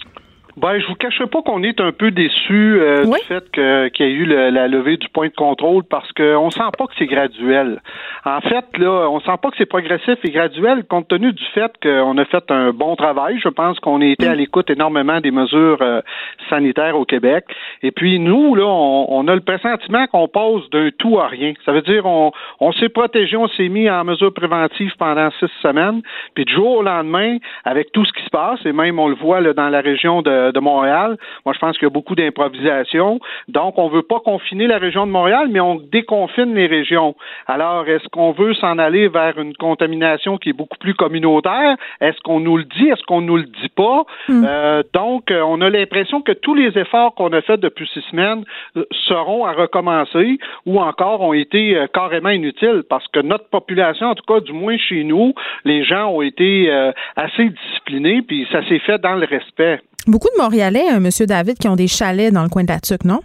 Ben, 0.57 0.79
je 0.79 0.87
vous 0.87 0.95
cache 0.95 1.23
pas 1.23 1.43
qu'on 1.43 1.61
est 1.61 1.79
un 1.79 1.91
peu 1.91 2.09
déçu 2.09 2.79
euh, 2.81 3.03
du 3.03 3.25
fait 3.27 3.43
que, 3.51 3.89
qu'il 3.89 4.07
y 4.07 4.09
a 4.09 4.11
eu 4.11 4.25
la 4.25 4.67
levée 4.67 4.97
du 4.97 5.07
point 5.09 5.27
de 5.27 5.33
contrôle 5.33 5.83
parce 5.83 6.11
qu'on 6.13 6.49
sent 6.49 6.71
pas 6.75 6.87
que 6.87 6.93
c'est 6.97 7.05
graduel. 7.05 7.79
En 8.25 8.41
fait, 8.41 8.65
là, 8.79 9.07
on 9.11 9.19
sent 9.19 9.37
pas 9.39 9.51
que 9.51 9.57
c'est 9.59 9.67
progressif 9.67 10.17
et 10.23 10.31
graduel 10.31 10.83
compte 10.85 11.09
tenu 11.09 11.31
du 11.31 11.43
fait 11.53 11.71
qu'on 11.83 12.17
a 12.17 12.25
fait 12.25 12.49
un 12.49 12.71
bon 12.71 12.95
travail. 12.95 13.39
Je 13.39 13.49
pense 13.49 13.79
qu'on 13.79 14.01
a 14.01 14.05
été 14.05 14.27
à 14.27 14.33
l'écoute 14.33 14.71
énormément 14.71 15.21
des 15.21 15.29
mesures 15.29 15.77
euh, 15.81 16.01
sanitaires 16.49 16.97
au 16.97 17.05
Québec. 17.05 17.45
Et 17.83 17.91
puis 17.91 18.17
nous, 18.17 18.55
là, 18.55 18.65
on, 18.65 19.27
a 19.27 19.35
le 19.35 19.41
pressentiment 19.41 20.07
qu'on 20.07 20.27
passe 20.27 20.67
d'un 20.71 20.89
tout 20.97 21.19
à 21.19 21.27
rien. 21.27 21.53
Ça 21.65 21.71
veut 21.71 21.83
dire 21.83 22.07
on, 22.07 22.31
on 22.59 22.71
s'est 22.71 22.89
protégé, 22.89 23.37
on 23.37 23.47
s'est 23.49 23.69
mis 23.69 23.91
en 23.91 24.03
mesure 24.03 24.33
préventive 24.33 24.91
pendant 24.97 25.29
six 25.37 25.51
semaines. 25.61 26.01
Puis 26.33 26.45
du 26.45 26.53
jour 26.53 26.77
au 26.77 26.81
lendemain, 26.81 27.37
avec 27.63 27.91
tout 27.91 28.05
ce 28.05 28.13
qui 28.13 28.23
se 28.23 28.29
passe, 28.31 28.59
et 28.65 28.73
même 28.73 28.97
on 28.97 29.07
le 29.07 29.15
voit 29.15 29.39
là, 29.39 29.53
dans 29.53 29.69
la 29.69 29.81
région 29.81 30.23
de 30.23 30.46
de, 30.51 30.59
Montréal. 30.59 31.17
Moi, 31.45 31.53
je 31.53 31.59
pense 31.59 31.77
qu'il 31.77 31.85
y 31.85 31.91
a 31.91 31.91
beaucoup 31.91 32.15
d'improvisation. 32.15 33.19
Donc, 33.47 33.77
on 33.77 33.89
ne 33.89 33.95
veut 33.95 34.01
pas 34.01 34.19
confiner 34.19 34.67
la 34.67 34.77
région 34.77 35.05
de 35.05 35.11
Montréal, 35.11 35.47
mais 35.49 35.59
on 35.59 35.75
déconfine 35.75 36.53
les 36.55 36.67
régions. 36.67 37.15
Alors, 37.47 37.87
est-ce 37.87 38.07
qu'on 38.09 38.31
veut 38.31 38.53
s'en 38.55 38.77
aller 38.77 39.07
vers 39.07 39.39
une 39.39 39.55
contamination 39.55 40.37
qui 40.37 40.49
est 40.49 40.53
beaucoup 40.53 40.77
plus 40.77 40.93
communautaire? 40.93 41.77
Est-ce 42.01 42.19
qu'on 42.21 42.39
nous 42.39 42.57
le 42.57 42.63
dit? 42.63 42.89
Est-ce 42.89 43.03
qu'on 43.03 43.21
nous 43.21 43.37
le 43.37 43.43
dit 43.43 43.69
pas? 43.75 44.03
Hmm. 44.27 44.43
Euh, 44.45 44.83
donc, 44.93 45.31
euh, 45.31 45.41
on 45.41 45.61
a 45.61 45.69
l'impression 45.69 46.21
que 46.21 46.31
tous 46.31 46.55
les 46.55 46.77
efforts 46.77 47.15
qu'on 47.15 47.31
a 47.33 47.41
faits 47.41 47.59
depuis 47.59 47.87
six 47.93 48.01
semaines 48.11 48.43
euh, 48.75 48.85
seront 49.07 49.45
à 49.45 49.53
recommencer 49.53 50.37
ou 50.65 50.79
encore 50.79 51.21
ont 51.21 51.33
été 51.33 51.77
carrément 51.93 52.29
inutiles 52.29 52.83
parce 52.89 53.07
que 53.07 53.19
notre 53.19 53.49
population, 53.49 54.07
en 54.07 54.15
tout 54.15 54.25
cas, 54.25 54.39
du 54.39 54.53
moins 54.53 54.77
chez 54.77 55.03
nous, 55.03 55.33
les 55.65 55.83
gens 55.83 56.09
ont 56.09 56.21
été 56.21 56.69
assez 57.15 57.49
disciplinés 57.49 58.21
puis 58.21 58.47
ça 58.51 58.65
s'est 58.67 58.79
fait 58.79 58.99
dans 58.99 59.15
le 59.15 59.25
respect. 59.25 59.79
Beaucoup 60.07 60.29
de 60.37 60.41
Montréalais, 60.41 60.85
euh, 60.93 60.97
M. 60.97 61.09
David, 61.25 61.57
qui 61.57 61.67
ont 61.67 61.75
des 61.75 61.87
chalets 61.87 62.31
dans 62.31 62.43
le 62.43 62.49
coin 62.49 62.63
de 62.63 62.69
la 62.69 62.79
Tuque, 62.79 63.03
non? 63.03 63.19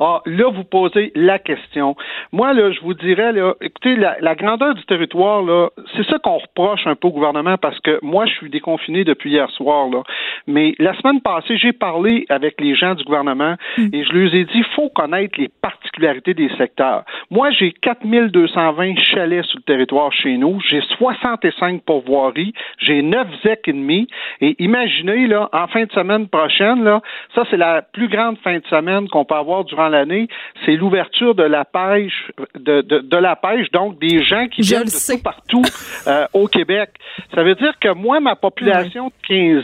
Ah, 0.00 0.20
là, 0.26 0.50
vous 0.50 0.64
posez 0.64 1.12
la 1.14 1.38
question. 1.38 1.96
Moi, 2.32 2.52
là, 2.52 2.70
je 2.70 2.80
vous 2.80 2.94
dirais, 2.94 3.32
là, 3.32 3.54
écoutez, 3.60 3.96
la, 3.96 4.34
grandeur 4.34 4.74
du 4.74 4.84
territoire, 4.84 5.42
là, 5.42 5.70
c'est 5.96 6.04
ça 6.04 6.18
qu'on 6.18 6.38
reproche 6.38 6.86
un 6.86 6.94
peu 6.94 7.08
au 7.08 7.12
gouvernement 7.12 7.56
parce 7.56 7.78
que 7.80 7.98
moi, 8.02 8.26
je 8.26 8.34
suis 8.34 8.50
déconfiné 8.50 9.04
depuis 9.04 9.30
hier 9.30 9.50
soir, 9.50 9.88
là. 9.88 10.02
Mais 10.46 10.74
la 10.78 10.94
semaine 10.98 11.20
passée, 11.20 11.56
j'ai 11.58 11.72
parlé 11.72 12.26
avec 12.28 12.60
les 12.60 12.74
gens 12.74 12.94
du 12.94 13.04
gouvernement 13.04 13.56
hmm. 13.76 13.88
et 13.92 14.04
je 14.04 14.12
leur 14.12 14.34
ai 14.34 14.44
dit, 14.44 14.50
il 14.54 14.64
faut 14.76 14.88
connaître 14.88 15.38
les 15.38 15.48
particularités 15.48 16.34
des 16.34 16.48
secteurs. 16.56 17.04
Moi, 17.30 17.50
j'ai 17.50 17.72
4220 17.72 18.94
chalets 18.98 19.44
sur 19.44 19.58
le 19.58 19.64
territoire 19.64 20.12
chez 20.12 20.36
nous. 20.36 20.60
J'ai 20.68 20.80
65 20.98 21.82
pourvoiries. 21.82 22.52
J'ai 22.78 23.02
9 23.02 23.26
ZEC 23.42 23.68
et 23.68 23.72
demi. 23.72 24.08
Et 24.40 24.56
imaginez, 24.62 25.26
là, 25.26 25.48
en 25.52 25.66
fin 25.66 25.84
de 25.84 25.92
semaine 25.92 26.28
prochaine, 26.28 26.84
là, 26.84 27.00
ça, 27.34 27.44
c'est 27.50 27.56
la 27.56 27.82
plus 27.82 28.08
grande 28.08 28.38
fin 28.38 28.58
de 28.58 28.66
semaine 28.66 29.08
qu'on 29.08 29.24
peut 29.24 29.34
avoir 29.34 29.64
durant 29.64 29.87
l'année, 29.88 30.28
c'est 30.64 30.76
l'ouverture 30.76 31.34
de 31.34 31.42
la 31.42 31.64
pêche, 31.64 32.30
de, 32.54 32.80
de, 32.80 33.16
la 33.16 33.36
pêche, 33.36 33.70
donc 33.70 33.98
des 33.98 34.22
gens 34.22 34.46
qui 34.48 34.62
viennent 34.62 34.84
de 34.84 35.16
tout 35.16 35.22
partout 35.22 35.62
euh, 36.06 36.26
au 36.32 36.46
Québec. 36.46 36.90
Ça 37.34 37.42
veut 37.42 37.54
dire 37.54 37.78
que 37.80 37.92
moi, 37.92 38.20
ma 38.20 38.36
population 38.36 39.08
de 39.08 39.12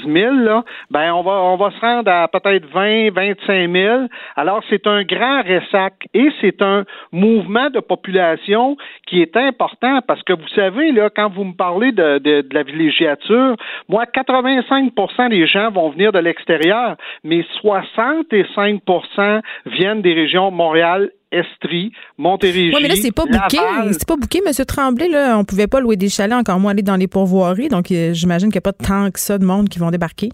15 0.03 0.12
000, 0.12 0.35
là, 0.37 0.64
ben 0.91 1.12
on 1.12 1.22
va 1.22 1.33
on 1.33 1.57
va 1.57 1.70
se 1.70 1.81
rendre 1.81 2.11
à 2.11 2.29
peut-être 2.29 2.66
20, 2.66 3.11
25 3.12 3.70
000. 3.70 4.03
Alors 4.37 4.62
c'est 4.70 4.87
un 4.87 5.03
grand 5.03 5.43
ressac 5.43 5.95
et 6.14 6.29
c'est 6.41 6.62
un 6.62 6.85
mouvement 7.12 7.70
de 7.70 7.81
population 7.81 8.77
qui 9.07 9.20
est 9.20 9.37
important 9.37 10.01
parce 10.07 10.22
que 10.22 10.33
vous 10.33 10.49
savez 10.55 10.93
là, 10.93 11.11
quand 11.14 11.31
vous 11.31 11.45
me 11.45 11.55
parlez 11.55 11.93
de, 11.93 12.18
de, 12.18 12.41
de 12.43 12.55
la 12.55 12.62
villégiature, 12.62 13.57
moi 13.89 14.05
85% 14.05 15.31
des 15.31 15.47
gens 15.47 15.70
vont 15.70 15.91
venir 15.91 16.12
de 16.12 16.18
l'extérieur, 16.18 16.97
mais 17.22 17.45
65% 17.62 19.41
viennent 19.66 20.03
des 20.03 20.14
régions 20.15 20.51
Montréal, 20.51 21.11
Estrie, 21.31 21.93
Montérégie. 22.17 22.73
Oui, 22.75 22.81
mais 22.83 22.89
là, 22.89 22.95
c'est 22.97 23.12
pas 23.12 23.25
bouqué. 23.25 23.59
C'est 23.93 24.09
pas 24.09 24.17
bouqué, 24.17 24.41
M. 24.47 24.53
Tremblay. 24.65 25.09
Là. 25.09 25.39
On 25.39 25.45
pouvait 25.45 25.67
pas 25.67 25.81
louer 25.81 25.97
des 25.97 26.09
chalets, 26.09 26.37
encore 26.37 26.61
moins 26.61 26.71
aller 26.71 26.83
dans 26.83 26.97
les 26.97 27.09
pourvoiries. 27.09 27.69
Donc, 27.69 27.91
euh, 27.91 28.12
j'imagine 28.12 28.49
qu'il 28.49 28.57
n'y 28.57 28.67
a 28.67 28.73
pas 28.73 28.73
tant 28.73 29.11
que 29.11 29.19
ça 29.19 29.39
de 29.39 29.45
monde 29.45 29.69
qui 29.69 29.79
vont 29.79 29.91
débarquer. 29.91 30.31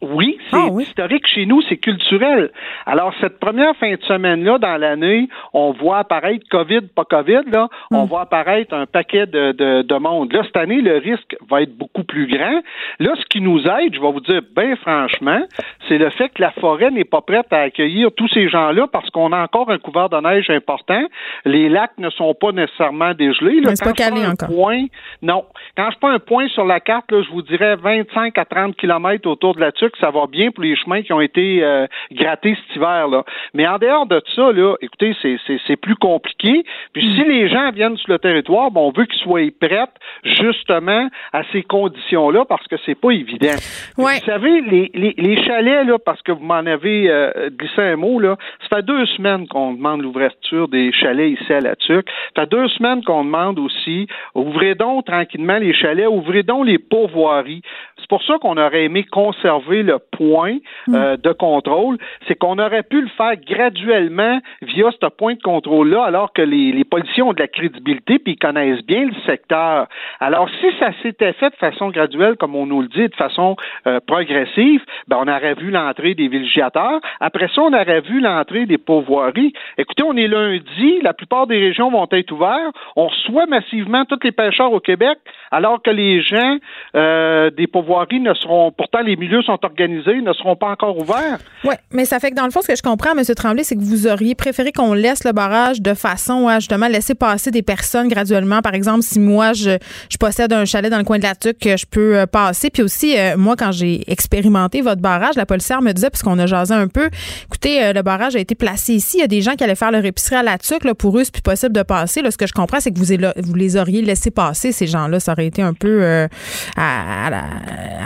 Oui, 0.00 0.38
c'est 0.50 0.56
ah 0.56 0.68
historique 0.80 1.26
chez 1.26 1.44
nous, 1.44 1.60
c'est 1.62 1.76
culturel. 1.76 2.52
Alors, 2.86 3.12
cette 3.20 3.40
première 3.40 3.74
fin 3.76 3.92
de 3.92 4.02
semaine-là, 4.02 4.58
dans 4.58 4.76
l'année, 4.76 5.28
on 5.52 5.72
voit 5.72 5.98
apparaître 5.98 6.46
COVID, 6.50 6.82
pas 6.94 7.04
COVID, 7.04 7.50
là, 7.50 7.68
on 7.90 8.04
hmm. 8.04 8.08
voit 8.08 8.20
apparaître 8.22 8.74
un 8.74 8.86
paquet 8.86 9.26
de, 9.26 9.52
de, 9.52 9.82
de, 9.82 9.94
monde. 9.96 10.32
Là, 10.32 10.42
cette 10.44 10.56
année, 10.56 10.80
le 10.80 10.98
risque 10.98 11.36
va 11.50 11.62
être 11.62 11.76
beaucoup 11.76 12.04
plus 12.04 12.28
grand. 12.28 12.60
Là, 13.00 13.14
ce 13.16 13.24
qui 13.26 13.40
nous 13.40 13.60
aide, 13.66 13.94
je 13.94 14.00
vais 14.00 14.12
vous 14.12 14.20
dire 14.20 14.40
bien 14.56 14.76
franchement, 14.76 15.40
c'est 15.88 15.98
le 15.98 16.10
fait 16.10 16.28
que 16.28 16.42
la 16.42 16.52
forêt 16.52 16.90
n'est 16.92 17.04
pas 17.04 17.20
prête 17.20 17.52
à 17.52 17.62
accueillir 17.62 18.10
tous 18.16 18.28
ces 18.28 18.48
gens-là 18.48 18.86
parce 18.86 19.10
qu'on 19.10 19.32
a 19.32 19.42
encore 19.42 19.70
un 19.70 19.78
couvert 19.78 20.08
de 20.08 20.20
neige 20.20 20.48
important. 20.50 21.02
Les 21.44 21.68
lacs 21.68 21.98
ne 21.98 22.10
sont 22.10 22.34
pas 22.34 22.52
nécessairement 22.52 23.14
dégelés. 23.14 23.60
Là, 23.60 23.72
pas 23.82 23.92
calé 23.92 24.24
encore. 24.26 24.48
Point, 24.48 24.86
non. 25.22 25.44
Quand 25.76 25.90
je 25.90 25.98
prends 25.98 26.10
un 26.10 26.18
point 26.20 26.48
sur 26.48 26.64
la 26.64 26.78
carte, 26.78 27.10
là, 27.10 27.22
je 27.22 27.30
vous 27.30 27.42
dirais 27.42 27.74
25 27.76 28.36
à 28.38 28.44
30 28.44 28.76
kilomètres 28.76 29.28
autour 29.28 29.54
de 29.56 29.60
la 29.60 29.72
que 29.90 29.98
ça 29.98 30.10
va 30.10 30.26
bien 30.26 30.50
pour 30.50 30.64
les 30.64 30.76
chemins 30.76 31.02
qui 31.02 31.12
ont 31.12 31.20
été 31.20 31.62
euh, 31.62 31.86
grattés 32.12 32.56
cet 32.66 32.76
hiver. 32.76 33.08
Là. 33.08 33.24
Mais 33.54 33.66
en 33.66 33.78
dehors 33.78 34.06
de 34.06 34.22
ça, 34.34 34.52
là, 34.52 34.76
écoutez, 34.80 35.14
c'est 35.22 35.76
plus 35.76 35.96
compliqué. 35.96 36.64
Puis 36.92 37.02
si 37.14 37.20
mm. 37.20 37.28
les 37.28 37.48
gens 37.48 37.70
viennent 37.70 37.96
sur 37.96 38.12
le 38.12 38.18
territoire, 38.18 38.70
on 38.74 38.90
veut 38.90 39.06
qu'ils 39.06 39.20
soient 39.20 39.40
prêts 39.60 39.78
justement 40.24 41.08
à 41.32 41.42
ces 41.52 41.62
conditions-là 41.62 42.44
parce 42.44 42.66
que 42.66 42.76
c'est 42.84 42.94
pas 42.94 43.10
évident. 43.10 43.56
Vous 43.96 44.06
savez, 44.24 44.60
les, 44.60 44.90
les, 44.94 45.14
les, 45.16 45.42
chalets, 45.44 45.86
là, 45.86 45.98
parce 45.98 46.22
que 46.22 46.32
vous 46.32 46.44
m'en 46.44 46.54
avez 46.54 47.10
euh, 47.10 47.50
glissé 47.50 47.80
un 47.82 47.96
mot, 47.96 48.18
là, 48.18 48.36
ça 48.62 48.76
fait 48.76 48.82
deux 48.82 49.06
semaines 49.06 49.46
qu'on 49.48 49.74
demande 49.74 50.02
l'ouverture 50.02 50.68
des 50.68 50.92
chalets 50.92 51.40
ici 51.40 51.52
à 51.52 51.60
la 51.60 51.76
TUC. 51.76 52.06
Ça 52.34 52.42
fait 52.42 52.50
deux 52.50 52.68
semaines 52.68 53.02
qu'on 53.04 53.24
demande 53.24 53.58
aussi, 53.58 54.06
ouvrez 54.34 54.74
donc 54.74 55.06
tranquillement 55.06 55.58
les 55.58 55.74
chalets, 55.74 56.08
ouvrez 56.08 56.42
donc 56.42 56.66
les 56.66 56.78
pourvoiries. 56.78 57.62
C'est 57.98 58.08
pour 58.08 58.22
ça 58.22 58.38
qu'on 58.40 58.56
aurait 58.56 58.84
aimé 58.84 59.04
conserver 59.04 59.77
le 59.82 59.98
point 59.98 60.58
mm. 60.86 60.94
euh, 60.94 61.16
de 61.16 61.32
contrôle, 61.32 61.98
c'est 62.26 62.34
qu'on 62.34 62.58
aurait 62.58 62.82
pu 62.82 63.00
le 63.00 63.08
faire 63.08 63.36
graduellement 63.36 64.40
via 64.62 64.90
ce 64.90 65.06
point 65.08 65.34
de 65.34 65.42
contrôle-là, 65.42 66.04
alors 66.04 66.32
que 66.32 66.42
les, 66.42 66.72
les 66.72 66.84
policiers 66.84 67.22
ont 67.22 67.32
de 67.32 67.40
la 67.40 67.48
crédibilité 67.48 68.18
puis 68.18 68.32
ils 68.32 68.38
connaissent 68.38 68.84
bien 68.84 69.06
le 69.06 69.14
secteur. 69.26 69.86
Alors, 70.20 70.48
si 70.60 70.66
ça 70.78 70.90
s'était 71.02 71.32
fait 71.34 71.50
de 71.50 71.56
façon 71.56 71.90
graduelle, 71.90 72.36
comme 72.36 72.54
on 72.54 72.66
nous 72.66 72.82
le 72.82 72.88
dit, 72.88 73.08
de 73.08 73.14
façon 73.14 73.56
euh, 73.86 74.00
progressive, 74.06 74.82
ben, 75.06 75.18
on 75.20 75.28
aurait 75.28 75.54
vu 75.54 75.70
l'entrée 75.70 76.14
des 76.14 76.28
villégiateurs. 76.28 77.00
Après 77.20 77.48
ça, 77.54 77.62
on 77.62 77.72
aurait 77.72 78.00
vu 78.00 78.20
l'entrée 78.20 78.66
des 78.66 78.78
pourvoiries. 78.78 79.52
Écoutez, 79.76 80.02
on 80.02 80.16
est 80.16 80.28
lundi, 80.28 81.00
la 81.02 81.12
plupart 81.12 81.46
des 81.46 81.58
régions 81.58 81.90
vont 81.90 82.06
être 82.12 82.32
ouvertes. 82.32 82.74
On 82.96 83.08
reçoit 83.08 83.46
massivement 83.46 84.04
tous 84.04 84.18
les 84.22 84.32
pêcheurs 84.32 84.72
au 84.72 84.80
Québec, 84.80 85.18
alors 85.50 85.82
que 85.82 85.90
les 85.90 86.22
gens 86.22 86.58
euh, 86.94 87.50
des 87.50 87.66
pourvoiries 87.66 88.20
ne 88.20 88.34
seront, 88.34 88.72
pourtant 88.72 89.00
les 89.00 89.16
milieux 89.16 89.42
sont 89.42 89.58
organisés 89.68 90.20
ne 90.20 90.32
seront 90.32 90.56
pas 90.56 90.68
encore 90.68 90.98
ouverts. 90.98 91.38
Oui, 91.64 91.74
mais 91.92 92.04
ça 92.04 92.18
fait 92.20 92.30
que 92.30 92.36
dans 92.36 92.44
le 92.44 92.50
fond, 92.50 92.62
ce 92.62 92.68
que 92.68 92.76
je 92.76 92.82
comprends, 92.82 93.16
M. 93.16 93.22
Tremblay, 93.24 93.64
c'est 93.64 93.76
que 93.76 93.80
vous 93.80 94.06
auriez 94.06 94.34
préféré 94.34 94.72
qu'on 94.72 94.94
laisse 94.94 95.24
le 95.24 95.32
barrage 95.32 95.80
de 95.80 95.94
façon 95.94 96.48
à 96.48 96.58
justement 96.58 96.88
laisser 96.88 97.14
passer 97.14 97.50
des 97.50 97.62
personnes 97.62 98.08
graduellement. 98.08 98.60
Par 98.62 98.74
exemple, 98.74 99.02
si 99.02 99.20
moi, 99.20 99.52
je, 99.52 99.78
possède 100.18 100.52
un 100.52 100.64
chalet 100.64 100.90
dans 100.90 100.98
le 100.98 101.04
coin 101.04 101.18
de 101.18 101.22
la 101.22 101.34
Tuque, 101.34 101.58
que 101.58 101.76
je 101.76 101.86
peux 101.86 102.18
euh, 102.18 102.26
passer. 102.26 102.70
Puis 102.70 102.82
aussi, 102.82 103.16
euh, 103.16 103.36
moi, 103.36 103.54
quand 103.56 103.70
j'ai 103.70 104.10
expérimenté 104.10 104.80
votre 104.80 105.00
barrage, 105.00 105.36
la 105.36 105.46
policière 105.46 105.80
me 105.80 105.92
disait, 105.92 106.10
puisqu'on 106.10 106.38
a 106.38 106.46
jasé 106.46 106.74
un 106.74 106.88
peu, 106.88 107.08
écoutez, 107.44 107.82
euh, 107.84 107.92
le 107.92 108.02
barrage 108.02 108.34
a 108.34 108.40
été 108.40 108.54
placé 108.54 108.94
ici. 108.94 109.18
Il 109.18 109.20
y 109.20 109.24
a 109.24 109.28
des 109.28 109.42
gens 109.42 109.54
qui 109.54 109.64
allaient 109.64 109.76
faire 109.76 109.92
leur 109.92 110.04
épicerie 110.04 110.36
à 110.36 110.42
la 110.42 110.58
Tuque. 110.58 110.92
Pour 110.94 111.18
eux, 111.18 111.24
c'est 111.24 111.32
plus 111.32 111.42
possible 111.42 111.72
de 111.72 111.82
passer. 111.82 112.22
Là, 112.22 112.30
ce 112.30 112.36
que 112.36 112.46
je 112.46 112.52
comprends, 112.52 112.80
c'est 112.80 112.90
que 112.90 112.98
vous, 112.98 113.54
les 113.54 113.76
auriez 113.76 114.02
laissés 114.02 114.30
passer, 114.30 114.72
ces 114.72 114.86
gens-là. 114.86 115.20
Ça 115.20 115.32
aurait 115.32 115.46
été 115.46 115.62
un 115.62 115.74
peu 115.74 116.28
à 116.76 117.30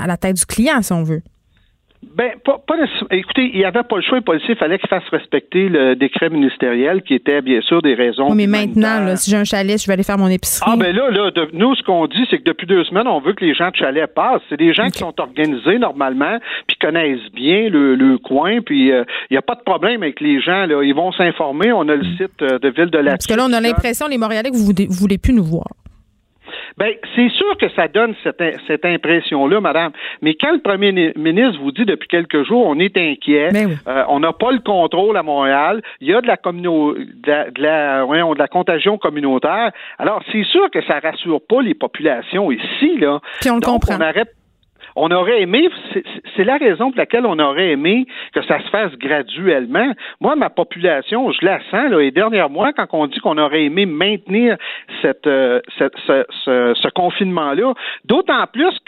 la 0.07 0.17
tête 0.17 0.37
du 0.37 0.47
client, 0.47 0.83
si 0.83 0.93
on 0.93 1.03
veut. 1.03 1.23
Ben, 2.03 2.33
pas, 2.45 2.61
pas 2.67 2.75
écoutez, 3.11 3.51
il 3.53 3.59
n'y 3.59 3.65
avait 3.65 3.85
pas 3.85 3.97
le 3.97 4.03
choix, 4.03 4.19
les 4.19 4.25
policiers, 4.25 4.55
il 4.55 4.57
fallait 4.57 4.79
qu'ils 4.79 4.89
fassent 4.89 5.09
respecter 5.11 5.69
le 5.69 5.95
décret 5.95 6.31
ministériel 6.31 7.03
qui 7.03 7.15
était 7.15 7.41
bien 7.41 7.61
sûr 7.63 7.81
des 7.81 7.95
raisons. 7.95 8.35
mais 8.35 8.47
maintenant, 8.47 9.01
là, 9.05 9.17
si 9.17 9.31
j'ai 9.31 9.37
un 9.37 9.45
chalet, 9.45 9.81
je 9.81 9.87
vais 9.87 9.95
aller 9.95 10.03
faire 10.03 10.19
mon 10.19 10.29
épicerie. 10.29 10.69
Ah, 10.71 10.77
ben 10.77 10.95
là, 10.95 11.11
là 11.11 11.31
nous, 11.53 11.75
ce 11.75 11.83
qu'on 11.83 12.07
dit, 12.07 12.27
c'est 12.29 12.39
que 12.39 12.45
depuis 12.45 12.67
deux 12.67 12.85
semaines, 12.85 13.07
on 13.07 13.21
veut 13.21 13.33
que 13.35 13.45
les 13.45 13.55
gens 13.55 13.71
de 13.71 13.77
chalet 13.77 14.13
passent. 14.13 14.43
C'est 14.49 14.59
des 14.59 14.75
gens 14.75 14.91
qui 14.91 14.99
sont 14.99 15.15
organisés 15.19 15.79
normalement, 15.79 16.39
puis 16.67 16.77
connaissent 16.77 17.31
bien 17.35 17.69
le, 17.71 18.19
coin, 18.19 18.61
puis 18.61 18.89
il 18.89 18.93
euh, 18.93 19.05
n'y 19.31 19.37
a 19.37 19.43
pas 19.43 19.55
de 19.55 19.63
problème 19.63 20.03
avec 20.03 20.21
les 20.21 20.41
gens. 20.41 20.67
Là. 20.67 20.83
Ils 20.83 20.95
vont 20.95 21.13
s'informer. 21.13 21.73
On 21.73 21.89
a 21.89 21.95
le 21.95 22.05
site 22.17 22.43
euh, 22.43 22.59
de 22.59 22.69
Ville 22.69 22.91
de 22.91 22.99
la 22.99 23.13
Parce 23.13 23.27
que 23.27 23.35
là, 23.35 23.47
on 23.49 23.53
a 23.53 23.61
l'impression, 23.61 24.07
les 24.07 24.19
Montréalais, 24.19 24.51
que 24.51 24.57
vous 24.57 24.73
ne 24.73 24.93
voulez 24.93 25.19
plus 25.19 25.33
nous 25.33 25.45
voir. 25.45 25.69
Ben, 26.79 26.93
c'est 27.15 27.29
sûr 27.31 27.57
que 27.59 27.69
ça 27.71 27.89
donne 27.89 28.15
cette, 28.23 28.43
cette 28.67 28.85
impression-là, 28.85 29.61
madame. 29.61 29.93
Mais 30.21 30.35
quand 30.35 30.53
le 30.53 30.61
premier 30.61 31.13
ministre 31.17 31.61
vous 31.61 31.73
dit 31.73 31.85
depuis 31.85 32.09
quelques 32.09 32.45
jours, 32.45 32.67
on 32.67 32.79
est 32.79 32.97
inquiet, 32.97 33.51
ben 33.53 33.77
euh, 33.87 34.05
on 34.09 34.21
n'a 34.21 34.33
pas 34.33 34.53
le 34.53 34.61
contrôle 34.61 35.17
à 35.17 35.23
Montréal, 35.23 35.83
il 36.01 36.09
y 36.09 36.15
a 36.15 36.21
de 36.21 36.27
la, 36.27 36.37
communo 36.37 36.95
de 36.95 37.31
la, 37.31 37.51
de 37.51 38.39
la 38.39 38.49
contagion 38.49 38.99
communautaire. 38.99 39.71
Alors, 39.99 40.23
c'est 40.33 40.45
sûr 40.45 40.71
que 40.71 40.83
ça 40.85 41.01
rassure 41.01 41.41
pas 41.47 41.63
les 41.63 41.75
populations 41.75 42.51
ici, 42.51 42.99
là. 42.99 43.21
Puis 43.41 43.51
on 43.51 43.57
le 43.57 43.61
comprend. 43.61 43.97
On 43.97 44.01
arrête 44.01 44.33
on 44.97 45.11
aurait 45.11 45.43
aimé, 45.43 45.69
c'est 46.37 46.45
la 46.45 46.57
raison 46.57 46.91
pour 46.91 46.99
laquelle 46.99 47.27
on 47.27 47.39
aurait 47.39 47.71
aimé 47.71 48.07
que 48.35 48.43
ça 48.43 48.61
se 48.61 48.69
fasse 48.69 48.93
graduellement. 48.99 49.93
Moi, 50.21 50.37
ma 50.37 50.51
population, 50.51 51.31
je 51.33 51.45
la 51.45 51.59
sens, 51.71 51.91
là, 51.91 52.01
et 52.01 52.11
dernièrement, 52.11 52.73
quand 52.77 52.87
on 52.93 53.07
dit 53.07 53.21
qu'on 53.21 53.39
aurait 53.39 53.65
aimé 53.65 53.87
maintenir 53.87 54.57
cette, 55.01 55.27
euh, 55.27 55.61
ce, 55.79 56.75
ce 56.75 56.89
confinement-là, 56.91 57.75
d'autant 58.05 58.47
plus 58.53 58.79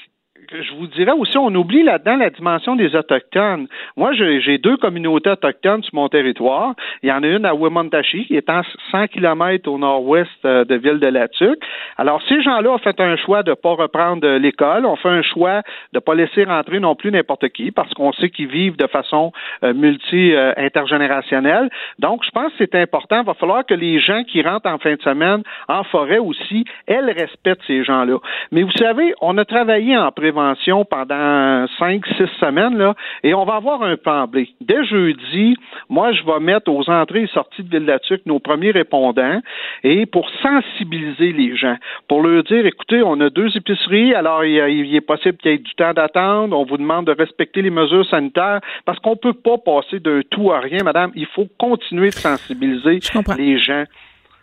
je 0.63 0.75
vous 0.75 0.87
dirais 0.87 1.13
aussi, 1.13 1.37
on 1.37 1.53
oublie 1.55 1.83
là-dedans 1.83 2.17
la 2.17 2.31
dimension 2.31 2.77
des 2.77 2.95
Autochtones. 2.95 3.67
Moi, 3.97 4.13
j'ai 4.13 4.59
deux 4.59 4.77
communautés 4.77 5.31
autochtones 5.31 5.83
sur 5.83 5.95
mon 5.95 6.09
territoire. 6.09 6.75
Il 7.03 7.09
y 7.09 7.13
en 7.13 7.23
a 7.23 7.27
une 7.27 7.45
à 7.45 7.55
Wimontashi, 7.55 8.27
qui 8.27 8.37
est 8.37 8.49
à 8.49 8.63
100 8.93 9.09
km 9.09 9.69
au 9.71 9.79
nord-ouest 9.79 10.31
euh, 10.45 10.65
de 10.65 10.77
Ville-de-la-Tuque. 10.77 11.63
Alors, 11.97 12.23
ces 12.29 12.43
gens-là 12.43 12.71
ont 12.71 12.79
fait 12.79 13.01
un 13.01 13.17
choix 13.17 13.43
de 13.43 13.51
ne 13.51 13.55
pas 13.55 13.71
reprendre 13.71 14.29
l'école, 14.37 14.87
ont 14.87 14.97
fait 14.97 15.09
un 15.09 15.23
choix 15.23 15.63
de 15.93 15.99
ne 15.99 16.01
pas 16.01 16.15
laisser 16.15 16.45
rentrer 16.45 16.79
non 16.79 16.95
plus 16.95 17.11
n'importe 17.11 17.49
qui, 17.49 17.71
parce 17.71 17.93
qu'on 17.95 18.13
sait 18.13 18.31
qu'ils 18.31 18.49
vivent 18.49 18.77
de 18.77 18.87
façon 18.87 19.33
euh, 19.65 19.75
multi-intergénérationnelle. 19.75 21.69
Donc, 21.99 22.25
je 22.25 22.31
pense 22.31 22.53
que 22.53 22.59
c'est 22.59 22.75
important. 22.77 23.21
Il 23.23 23.27
va 23.27 23.35
falloir 23.35 23.67
que 23.67 23.75
les 23.75 24.01
gens 24.01 24.23
qui 24.25 24.43
rentrent 24.43 24.69
en 24.69 24.79
fin 24.79 24.95
de 24.95 25.03
semaine 25.03 25.43
en 25.69 25.85
forêt 25.85 26.19
aussi, 26.19 26.65
elles 26.87 27.11
respectent 27.11 27.65
ces 27.67 27.83
gens-là. 27.83 28.19
Mais 28.53 28.63
vous 28.63 28.73
savez, 28.73 29.15
on 29.21 29.37
a 29.39 29.45
travaillé 29.45 29.97
en 29.97 30.13
prévention 30.13 30.44
pendant 30.85 31.67
cinq, 31.79 32.05
six 32.17 32.29
semaines, 32.41 32.77
là, 32.77 32.95
et 33.23 33.35
on 33.35 33.45
va 33.45 33.55
avoir 33.55 33.83
un 33.83 33.97
plan 33.97 34.27
B. 34.27 34.39
Dès 34.61 34.85
jeudi, 34.85 35.57
moi, 35.89 36.13
je 36.13 36.23
vais 36.25 36.41
mettre 36.41 36.71
aux 36.71 36.89
entrées 36.91 37.23
et 37.23 37.27
sorties 37.29 37.63
de 37.63 37.79
ville 37.79 37.87
de 37.87 38.21
nos 38.27 38.39
premiers 38.39 38.71
répondants 38.71 39.41
et 39.83 40.07
pour 40.07 40.29
sensibiliser 40.43 41.33
les 41.33 41.57
gens, 41.57 41.77
pour 42.09 42.23
leur 42.23 42.43
dire, 42.45 42.67
écoutez, 42.67 43.03
on 43.03 43.21
a 43.21 43.31
deux 43.31 43.57
épiceries, 43.57 44.15
alors 44.15 44.45
il, 44.45 44.95
est 44.95 45.01
possible 45.01 45.39
qu'il 45.39 45.51
y 45.51 45.55
ait 45.55 45.59
du 45.59 45.75
temps 45.75 45.93
d'attendre, 45.93 46.57
on 46.59 46.65
vous 46.65 46.77
demande 46.77 47.07
de 47.07 47.13
respecter 47.13 47.63
les 47.63 47.71
mesures 47.71 48.07
sanitaires, 48.07 48.61
parce 48.85 48.99
qu'on 48.99 49.13
ne 49.13 49.17
peut 49.17 49.33
pas 49.35 49.59
passer 49.59 50.01
d'un 50.01 50.21
tout 50.31 50.53
à 50.53 50.61
rien, 50.61 50.83
madame. 50.85 51.13
Il 51.15 51.27
faut 51.27 51.49
continuer 51.59 52.09
de 52.09 52.15
sensibiliser 52.15 53.01
les 53.37 53.59
gens. 53.59 53.85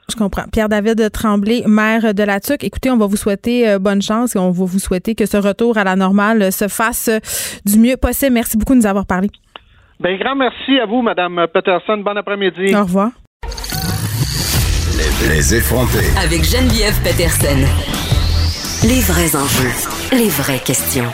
Je 0.10 0.16
comprends. 0.16 0.44
Pierre-David 0.52 1.12
Tremblay, 1.12 1.64
maire 1.68 2.14
de 2.14 2.24
la 2.24 2.40
TUC. 2.40 2.64
Écoutez, 2.64 2.92
on 2.92 2.98
va 2.98 3.06
vous 3.06 3.16
souhaiter 3.16 3.70
euh, 3.70 3.80
bonne 3.80 4.02
chance 4.02 4.36
et 4.36 4.40
on 4.40 4.52
va 4.52 4.66
vous 4.66 4.80
souhaiter 4.80 5.16
que 5.16 5.26
ce 5.26 5.38
retour 5.38 5.78
à 5.78 5.84
la 5.84 5.96
normale 5.96 6.52
se 6.52 6.68
fasse 6.68 7.08
euh, 7.08 7.20
du 7.66 7.80
mieux 7.80 7.98
possible. 7.98 8.34
Merci 8.34 8.58
beaucoup 8.58 8.74
de 8.74 8.80
nous 8.80 8.88
avoir 8.88 9.06
parlé. 9.06 9.30
Bien, 10.00 10.18
grand 10.18 10.36
merci 10.36 10.80
à 10.80 10.86
vous, 10.86 11.02
Madame 11.02 11.46
Peterson. 11.54 11.98
Bon 11.98 12.18
après-midi. 12.18 12.76
Au 12.76 12.82
revoir. 12.84 13.12
Les, 15.30 15.56
effrontés. 15.56 16.08
Avec 16.18 16.44
Geneviève 16.44 17.00
Peterson. 17.04 17.60
Les 18.84 19.02
vrais 19.02 19.36
enjeux. 19.36 19.70
Les 20.12 20.30
vraies 20.30 20.60
questions. 20.60 21.12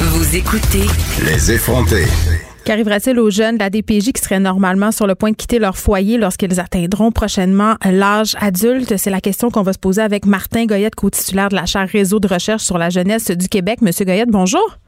Vous 0.00 0.36
écoutez. 0.36 0.86
Les 1.24 1.52
effrontés. 1.52 2.49
Qu'arrivera-t-il 2.64 3.18
aux 3.18 3.30
jeunes 3.30 3.54
de 3.54 3.60
la 3.60 3.70
DPJ 3.70 4.12
qui 4.12 4.20
seraient 4.22 4.40
normalement 4.40 4.92
sur 4.92 5.06
le 5.06 5.14
point 5.14 5.30
de 5.30 5.36
quitter 5.36 5.58
leur 5.58 5.76
foyer 5.76 6.18
lorsqu'ils 6.18 6.60
atteindront 6.60 7.10
prochainement 7.10 7.74
l'âge 7.84 8.36
adulte? 8.40 8.96
C'est 8.96 9.10
la 9.10 9.20
question 9.20 9.50
qu'on 9.50 9.62
va 9.62 9.72
se 9.72 9.78
poser 9.78 10.02
avec 10.02 10.26
Martin 10.26 10.66
Goyette, 10.66 10.94
co-titulaire 10.94 11.48
de 11.48 11.56
la 11.56 11.66
chaire 11.66 11.88
Réseau 11.88 12.20
de 12.20 12.28
recherche 12.28 12.62
sur 12.62 12.78
la 12.78 12.90
jeunesse 12.90 13.30
du 13.30 13.48
Québec. 13.48 13.80
Monsieur 13.80 14.04
Goyette, 14.04 14.30
bonjour. 14.30 14.78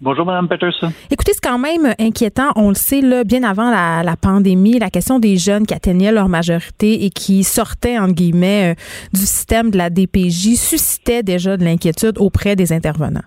Bonjour, 0.00 0.26
Mme 0.26 0.48
Peterson. 0.48 0.92
Écoutez, 1.10 1.32
c'est 1.34 1.48
quand 1.48 1.58
même 1.58 1.94
inquiétant. 1.98 2.50
On 2.56 2.68
le 2.68 2.74
sait, 2.74 3.00
là, 3.00 3.24
bien 3.24 3.44
avant 3.44 3.70
la, 3.70 4.02
la, 4.02 4.16
pandémie, 4.16 4.78
la 4.78 4.90
question 4.90 5.18
des 5.18 5.36
jeunes 5.36 5.66
qui 5.66 5.72
atteignaient 5.72 6.12
leur 6.12 6.28
majorité 6.28 7.04
et 7.04 7.10
qui 7.10 7.44
sortaient, 7.44 7.98
entre 7.98 8.14
guillemets, 8.14 8.72
euh, 8.72 8.74
du 9.14 9.20
système 9.20 9.70
de 9.70 9.78
la 9.78 9.90
DPJ 9.90 10.56
suscitait 10.56 11.22
déjà 11.22 11.56
de 11.56 11.64
l'inquiétude 11.64 12.18
auprès 12.18 12.56
des 12.56 12.72
intervenants. 12.72 13.22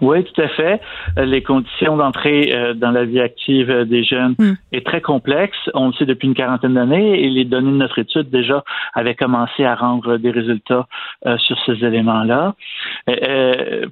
Oui, 0.00 0.24
tout 0.24 0.40
à 0.40 0.48
fait. 0.48 0.80
Euh, 1.18 1.24
les 1.24 1.42
conditions 1.42 1.96
d'entrée 1.96 2.52
euh, 2.54 2.74
dans 2.74 2.90
la 2.90 3.04
vie 3.04 3.20
active 3.20 3.70
euh, 3.70 3.84
des 3.84 4.04
jeunes 4.04 4.34
hmm. 4.38 4.54
est 4.72 4.84
très 4.84 5.00
complexe. 5.00 5.56
On 5.74 5.88
le 5.88 5.92
sait 5.94 6.04
depuis 6.04 6.28
une 6.28 6.34
quarantaine 6.34 6.74
d'années 6.74 7.22
et 7.22 7.30
les 7.30 7.44
données 7.44 7.70
de 7.70 7.76
notre 7.76 7.98
étude 7.98 8.30
déjà 8.30 8.62
avaient 8.94 9.14
commencé 9.14 9.64
à 9.64 9.74
rendre 9.74 10.16
des 10.18 10.30
résultats 10.30 10.86
sur 11.38 11.56
ces 11.64 11.84
éléments-là. 11.84 12.54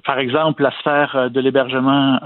par 0.05 0.19
exemple, 0.19 0.63
la 0.63 0.71
sphère 0.79 1.29
de 1.29 1.39
l'hébergement 1.39 2.19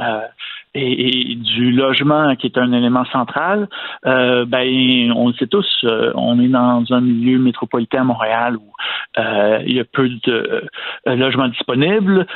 et, 0.76 1.36
du 1.36 1.72
logement 1.72 2.36
qui 2.36 2.48
est 2.48 2.58
un 2.58 2.72
élément 2.74 3.06
central, 3.06 3.68
euh, 4.06 4.46
ben 4.46 5.12
on 5.16 5.28
le 5.30 5.34
sait 5.34 5.48
tous, 5.48 5.68
euh, 5.84 6.12
on 6.16 6.40
est 6.40 6.48
dans 6.48 6.84
un 6.92 7.02
milieu 7.02 7.40
métropolitain 7.40 8.02
à 8.02 8.04
Montréal 8.04 8.58
où 8.58 8.72
euh, 9.18 9.64
il 9.66 9.76
y 9.76 9.80
a 9.80 9.86
peu 9.86 10.10
de 10.10 10.68
logements 11.06 11.48
disponibles, 11.48 12.28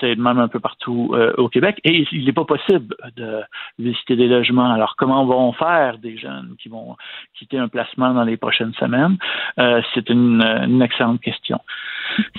c'est 0.00 0.16
même 0.16 0.38
un 0.38 0.48
peu 0.48 0.60
partout 0.60 1.14
au 1.36 1.48
Québec, 1.48 1.80
et 1.84 2.06
il 2.12 2.24
n'est 2.24 2.32
pas 2.32 2.44
possible 2.44 2.94
de 3.16 3.42
visiter 3.78 4.16
des 4.16 4.28
logements. 4.28 4.72
Alors 4.72 4.94
comment 4.96 5.24
vont 5.26 5.52
faire 5.52 5.98
des 5.98 6.16
jeunes 6.16 6.54
qui 6.58 6.68
vont 6.68 6.96
quitter 7.38 7.58
un 7.58 7.68
placement 7.68 8.14
dans 8.14 8.24
les 8.24 8.36
prochaines 8.36 8.72
semaines? 8.74 9.16
C'est 9.94 10.08
une, 10.08 10.42
une 10.42 10.82
excellente 10.82 11.20
question. 11.20 11.60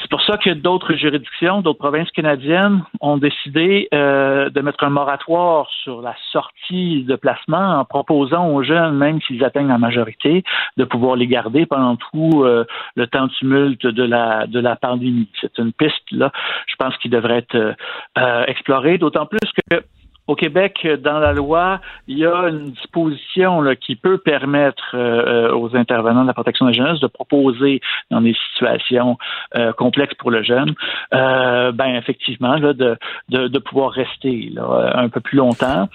C'est 0.01 0.09
pour 0.09 0.21
ça 0.21 0.37
que 0.37 0.51
d'autres 0.51 0.93
juridictions, 0.93 1.61
d'autres 1.61 1.79
provinces 1.79 2.11
canadiennes 2.11 2.83
ont 3.01 3.17
décidé 3.17 3.87
de 3.91 4.61
mettre 4.61 4.83
un 4.83 4.89
moratoire 4.89 5.69
sur 5.83 6.01
la 6.01 6.15
sortie 6.31 7.03
de 7.03 7.15
placement 7.15 7.79
en 7.79 7.85
proposant 7.85 8.49
aux 8.49 8.63
jeunes, 8.63 8.95
même 8.95 9.21
s'ils 9.21 9.43
atteignent 9.43 9.67
la 9.67 9.77
majorité, 9.77 10.43
de 10.77 10.83
pouvoir 10.83 11.15
les 11.15 11.27
garder 11.27 11.65
pendant 11.65 11.95
tout 11.95 12.43
euh, 12.43 12.65
le 12.95 13.07
temps 13.07 13.27
tumulte 13.27 13.85
de 13.85 14.03
la, 14.03 14.47
de 14.47 14.59
la 14.59 14.75
pandémie. 14.75 15.29
C'est 15.41 15.57
une 15.57 15.73
piste, 15.73 16.11
là, 16.11 16.31
je 16.67 16.75
pense, 16.77 16.95
qui 16.97 17.09
devrait 17.09 17.37
être 17.37 17.75
euh, 18.17 18.45
explorée, 18.47 18.97
d'autant 18.97 19.25
plus 19.25 19.39
que 19.69 19.81
au 20.27 20.35
Québec, 20.35 20.87
dans 21.03 21.19
la 21.19 21.33
loi, 21.33 21.79
il 22.07 22.17
y 22.17 22.25
a 22.25 22.49
une 22.49 22.71
disposition 22.71 23.61
là, 23.61 23.75
qui 23.75 23.95
peut 23.95 24.17
permettre 24.17 24.95
euh, 24.95 25.53
aux 25.53 25.75
intervenants 25.75 26.23
de 26.23 26.27
la 26.27 26.33
protection 26.33 26.65
de 26.65 26.71
la 26.71 26.77
jeunesse 26.77 26.99
de 26.99 27.07
proposer 27.07 27.79
dans 28.09 28.21
des 28.21 28.35
situations 28.51 29.17
euh, 29.55 29.71
complexes 29.73 30.15
pour 30.15 30.31
le 30.31 30.43
jeune, 30.43 30.73
euh, 31.13 31.71
ben 31.71 31.95
effectivement, 31.95 32.55
là, 32.55 32.73
de, 32.73 32.97
de, 33.29 33.47
de, 33.47 33.59
pouvoir 33.59 33.91
rester 33.91 34.49
là, 34.53 34.93
un 34.95 35.09
peu 35.09 35.19
plus 35.19 35.37
longtemps 35.37 35.87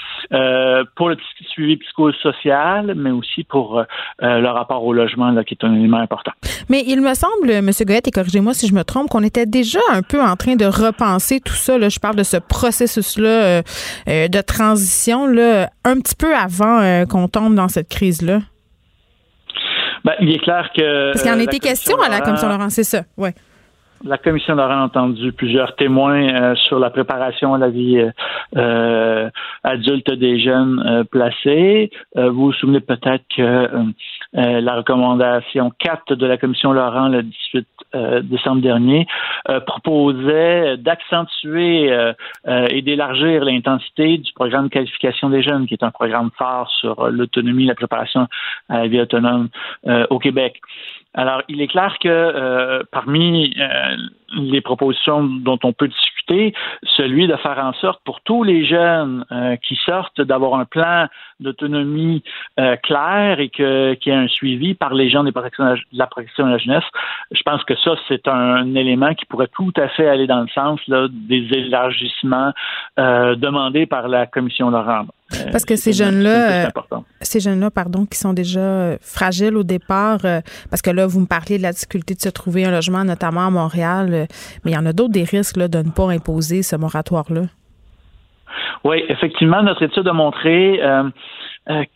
pour 0.97 1.09
le 1.09 1.16
suivi 1.48 1.77
psychosocial, 1.77 2.94
mais 2.94 3.11
aussi 3.11 3.44
pour 3.44 3.85
le 4.20 4.48
rapport 4.48 4.85
au 4.85 4.93
logement, 4.93 5.31
là, 5.31 5.44
qui 5.44 5.55
est 5.55 5.65
un 5.65 5.74
élément 5.74 5.98
important. 5.98 6.32
Mais 6.69 6.85
il 6.86 7.01
me 7.01 7.15
semble, 7.15 7.51
M. 7.51 7.70
Goyette, 7.81 8.09
et 8.09 8.11
corrigez-moi 8.11 8.55
si 8.55 8.69
je 8.69 8.74
me 8.74 8.85
trompe, 8.85 9.09
qu'on 9.09 9.23
était 9.23 9.47
déjà 9.47 9.81
un 9.93 10.02
peu 10.02 10.23
en 10.23 10.36
train 10.36 10.57
de 10.57 10.66
repenser 10.66 11.40
tout 11.40 11.55
ça. 11.55 11.78
Là, 11.78 11.89
je 11.89 11.98
parle 11.98 12.16
de 12.16 12.23
ce 12.23 12.36
processus-là 12.36 13.62
euh, 14.25 14.29
de 14.29 14.41
transition 14.41 15.27
là, 15.27 15.71
un 15.85 16.01
petit 16.01 16.17
peu 16.17 16.35
avant 16.35 16.81
euh, 16.81 17.05
qu'on 17.05 17.29
tombe 17.29 17.55
dans 17.55 17.69
cette 17.69 17.89
crise-là? 17.89 18.41
Ben, 20.05 20.15
il 20.21 20.31
est 20.31 20.39
clair 20.39 20.71
que. 20.75 21.13
Parce 21.13 21.23
qu'il 21.23 21.33
en 21.33 21.39
était 21.39 21.59
question 21.59 22.01
à 22.01 22.09
la 22.09 22.21
Commission 22.21 22.49
Laurent, 22.49 22.71
c'est 22.71 22.85
ça, 22.85 23.03
oui. 23.19 23.31
la 24.05 24.17
commission 24.17 24.55
Laurent 24.55 24.81
a 24.81 24.85
entendu 24.85 25.33
plusieurs 25.33 25.77
témoins 25.77 26.23
euh, 26.23 26.55
sur 26.55 26.79
la 26.79 26.89
préparation 26.89 27.53
à 27.55 27.59
la 27.59 27.69
vie 27.69 27.99
euh, 27.99 28.11
euh 28.57 29.31
adulte 29.63 30.11
des 30.13 30.41
jeunes 30.41 31.05
placés. 31.11 31.91
vous 32.17 32.47
vous 32.47 32.53
souvenez 32.55 32.81
peut-être 32.81 33.25
que 33.37 33.69
la 34.32 34.77
recommandation 34.77 35.73
4 35.78 36.15
de 36.15 36.27
la 36.27 36.36
commission 36.36 36.73
Laurent 36.73 37.09
le 37.09 37.24
18 37.24 37.66
décembre 38.23 38.62
dernier 38.62 39.07
proposait 39.66 40.77
d'accentuer 40.77 41.93
et 42.47 42.82
d'élargir 42.82 43.44
l'intensité 43.44 44.19
du 44.19 44.32
programme 44.32 44.66
de 44.66 44.70
qualification 44.70 45.31
des 45.31 45.43
jeunes, 45.43 45.66
qui 45.66 45.74
est 45.74 45.82
un 45.82 45.90
programme 45.90 46.31
phare 46.39 46.70
sur 46.70 47.11
l'autonomie, 47.11 47.65
la 47.65 47.74
préparation 47.74 48.28
à 48.69 48.78
la 48.78 48.86
vie 48.86 49.01
autonome 49.01 49.48
au 50.11 50.19
Québec. 50.20 50.61
Alors, 51.15 51.43
il 51.48 51.61
est 51.61 51.66
clair 51.66 51.97
que 52.01 52.09
euh, 52.09 52.82
parmi 52.93 53.52
euh, 53.59 53.97
les 54.36 54.61
propositions 54.61 55.24
dont 55.24 55.59
on 55.65 55.73
peut 55.73 55.89
discuter, 55.89 56.20
celui 56.97 57.27
de 57.27 57.36
faire 57.36 57.59
en 57.59 57.73
sorte 57.74 58.01
pour 58.05 58.20
tous 58.23 58.43
les 58.43 58.65
jeunes 58.65 59.24
euh, 59.32 59.57
qui 59.57 59.77
sortent 59.85 60.20
d'avoir 60.20 60.55
un 60.55 60.65
plan 60.65 61.07
d'autonomie 61.40 62.23
clair 62.82 63.40
et 63.40 63.48
que 63.48 63.94
qu'il 63.94 64.12
y 64.12 64.16
ait 64.16 64.19
un 64.19 64.28
suivi 64.28 64.74
par 64.74 64.93
les 64.93 65.09
gens 65.09 65.24
de 65.24 65.32
la 65.93 66.07
protection 66.07 66.47
de 66.47 66.51
la 66.51 66.59
jeunesse, 66.59 66.85
je 67.31 67.43
pense 67.43 67.65
que 67.65 67.74
ça 67.77 67.94
c'est 68.09 68.28
un 68.28 68.74
élément 68.74 69.15
qui 69.15 69.24
pourrait 69.24 69.48
tout 69.48 69.73
à 69.77 69.89
fait 69.89 70.07
aller 70.07 70.27
dans 70.27 70.43
le 70.43 70.48
sens 70.48 70.81
des 70.89 71.48
élargissements 71.52 72.52
demandés 72.98 73.86
par 73.86 74.09
la 74.09 74.27
commission 74.27 74.70
Laurent. 74.70 75.07
Euh, 75.35 75.51
Parce 75.52 75.65
que 75.65 75.77
ces 75.77 75.93
jeunes-là, 75.93 76.66
euh, 76.66 76.69
ces 77.20 77.40
jeunes-là, 77.40 77.70
pardon, 77.70 78.07
qui 78.07 78.19
sont 78.19 78.32
déjà 78.32 78.61
euh, 78.61 78.97
fragiles 79.01 79.57
au 79.57 79.62
départ, 79.62 80.20
parce 80.70 80.82
que 80.82 80.90
là, 80.90 81.07
vous 81.07 81.20
me 81.20 81.27
parliez 81.27 81.59
de 81.59 81.62
la 81.62 81.73
difficulté 81.73 82.15
de 82.15 82.20
se 82.20 82.28
trouver 82.28 82.65
un 82.65 82.70
logement, 82.70 83.05
notamment 83.05 83.47
à 83.47 83.51
Montréal, 83.51 84.27
mais 84.65 84.73
il 84.73 84.74
y 84.74 84.78
en 84.78 84.86
a 84.86 84.93
d'autres 84.93 85.12
des 85.12 85.24
risques 85.24 85.57
là, 85.57 85.69
de 85.69 85.78
ne 85.78 85.90
pas 85.90 86.11
imposer 86.11 86.62
ce 86.62 86.77
moratoire-là. 86.77 87.43
Oui, 88.85 89.05
effectivement, 89.09 89.62
notre 89.62 89.82
étude 89.82 90.09
a 90.09 90.12
montré 90.12 90.81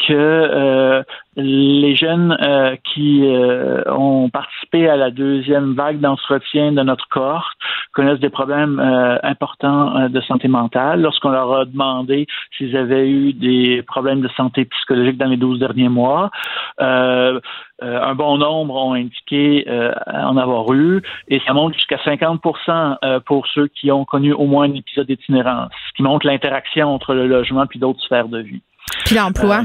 que 0.07 1.05
les 1.37 1.97
jeunes 1.97 2.37
euh, 2.41 2.77
qui 2.93 3.23
euh, 3.25 3.83
ont 3.91 4.29
participé 4.31 4.89
à 4.89 4.97
la 4.97 5.11
deuxième 5.11 5.75
vague 5.75 5.99
d'entretien 5.99 6.73
de 6.73 6.83
notre 6.83 7.09
corps 7.09 7.51
connaissent 7.93 8.21
des 8.21 8.31
problèmes 8.31 8.79
euh, 8.79 9.19
importants 9.23 10.09
de 10.09 10.21
santé 10.23 10.49
mentale. 10.49 11.01
Lorsqu'on 11.01 11.31
leur 11.31 11.53
a 11.53 11.65
demandé 11.65 12.27
s'ils 12.57 12.77
avaient 12.77 13.09
eu 13.09 13.33
des 13.33 13.83
problèmes 13.83 14.21
de 14.21 14.29
santé 14.37 14.65
psychologique 14.65 15.19
dans 15.19 15.27
les 15.27 15.37
12 15.37 15.59
derniers 15.59 15.89
mois, 15.89 16.31
un 16.79 18.15
bon 18.15 18.39
nombre 18.39 18.77
ont 18.77 18.95
indiqué 18.95 19.67
en 20.07 20.37
avoir 20.37 20.73
eu, 20.73 21.03
et 21.29 21.41
ça 21.47 21.53
monte 21.53 21.75
jusqu'à 21.75 21.97
50% 21.97 23.21
pour 23.25 23.47
ceux 23.49 23.69
qui 23.69 23.91
ont 23.91 24.05
connu 24.05 24.33
au 24.33 24.47
moins 24.47 24.65
un 24.65 24.75
épisode 24.75 25.07
d'itinérance, 25.07 25.71
ce 25.89 25.93
qui 25.95 26.03
montre 26.03 26.27
l'interaction 26.27 26.93
entre 26.95 27.15
le 27.15 27.27
logement 27.27 27.67
puis 27.67 27.79
d'autres 27.79 28.03
sphères 28.03 28.29
de 28.29 28.39
vie. 28.39 28.63
Puis 29.05 29.17
l'emploi? 29.17 29.63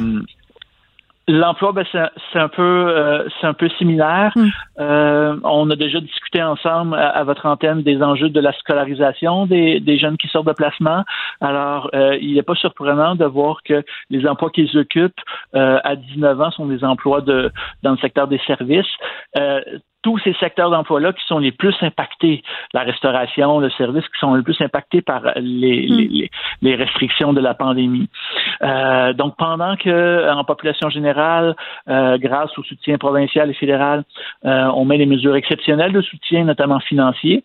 L'emploi, 1.31 1.73
ben, 1.73 1.85
c'est 1.93 2.39
un 2.39 2.47
peu, 2.47 2.63
euh, 2.63 3.29
c'est 3.39 3.45
un 3.45 3.53
peu 3.53 3.69
similaire. 3.77 4.31
Hmm. 4.35 4.47
Euh, 4.79 5.35
on 5.43 5.69
a 5.69 5.75
déjà 5.75 5.99
discuté 5.99 6.41
ensemble 6.41 6.95
à, 6.95 7.23
votre 7.23 7.45
antenne 7.45 7.83
des 7.83 8.01
enjeux 8.01 8.29
de 8.29 8.39
la 8.39 8.51
scolarisation 8.53 9.45
des, 9.45 9.79
des 9.79 9.99
jeunes 9.99 10.17
qui 10.17 10.27
sortent 10.27 10.47
de 10.47 10.53
placement. 10.53 11.03
Alors, 11.39 11.91
euh, 11.93 12.17
il 12.19 12.33
n'est 12.33 12.41
pas 12.41 12.55
surprenant 12.55 13.13
de 13.13 13.25
voir 13.25 13.61
que 13.63 13.83
les 14.09 14.25
emplois 14.25 14.49
qu'ils 14.49 14.75
occupent 14.75 15.21
à 15.53 15.95
19 15.95 16.41
ans 16.41 16.49
sont 16.49 16.65
des 16.65 16.83
emplois 16.83 17.21
de 17.21 17.51
dans 17.83 17.91
le 17.91 17.97
secteur 17.97 18.27
des 18.27 18.39
services 18.47 18.87
tous 20.01 20.17
ces 20.19 20.33
secteurs 20.33 20.69
d'emploi-là 20.69 21.13
qui 21.13 21.23
sont 21.25 21.39
les 21.39 21.51
plus 21.51 21.75
impactés, 21.81 22.43
la 22.73 22.81
restauration, 22.81 23.59
le 23.59 23.69
service, 23.71 24.03
qui 24.05 24.19
sont 24.19 24.33
les 24.33 24.43
plus 24.43 24.59
impactés 24.61 25.01
par 25.01 25.21
les, 25.35 25.87
hmm. 25.87 25.95
les, 25.95 26.31
les, 26.61 26.75
restrictions 26.75 27.33
de 27.33 27.41
la 27.41 27.53
pandémie. 27.53 28.07
Euh, 28.61 29.13
donc, 29.13 29.35
pendant 29.37 29.75
que 29.75 30.31
en 30.31 30.43
population 30.43 30.89
générale, 30.89 31.55
euh, 31.89 32.17
grâce 32.17 32.57
au 32.57 32.63
soutien 32.63 32.97
provincial 32.97 33.49
et 33.49 33.53
fédéral, 33.53 34.03
euh, 34.45 34.71
on 34.75 34.85
met 34.85 34.97
des 34.97 35.05
mesures 35.05 35.35
exceptionnelles 35.35 35.93
de 35.93 36.01
soutien, 36.01 36.45
notamment 36.45 36.79
financier, 36.79 37.43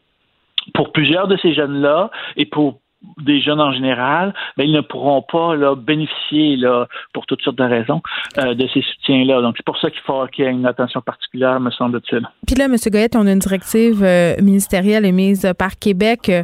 pour 0.75 0.93
plusieurs 0.93 1.29
de 1.29 1.37
ces 1.37 1.53
jeunes-là 1.53 2.11
et 2.37 2.47
pour 2.47 2.79
des 3.23 3.41
jeunes 3.41 3.61
en 3.61 3.73
général, 3.73 4.35
ben, 4.57 4.65
ils 4.65 4.73
ne 4.73 4.81
pourront 4.81 5.23
pas 5.23 5.55
là, 5.55 5.75
bénéficier 5.75 6.57
là, 6.57 6.87
pour 7.13 7.27
toutes 7.27 7.43
sortes 7.43 7.57
de 7.57 7.65
raisons 7.65 8.03
euh, 8.39 8.55
de 8.55 8.67
ces 8.73 8.83
soutiens-là. 8.83 9.41
Donc, 9.43 9.55
c'est 9.57 9.65
pour 9.67 9.79
ça 9.79 9.91
qu'il 9.91 10.01
faut 10.01 10.27
qu'il 10.27 10.45
y 10.45 10.49
ait 10.49 10.51
une 10.51 10.67
attention 10.67 11.01
particulière, 11.01 11.61
me 11.61 11.71
semble-t-il. 11.71 12.27
Puis 12.47 12.57
là, 12.57 12.67
M. 12.67 12.77
Goyette, 12.87 13.17
on 13.17 13.27
a 13.27 13.33
une 13.33 13.39
directive 13.39 14.03
euh, 14.03 14.35
ministérielle 14.41 15.05
émise 15.05 15.51
par 15.59 15.77
Québec 15.77 16.29
euh, 16.29 16.43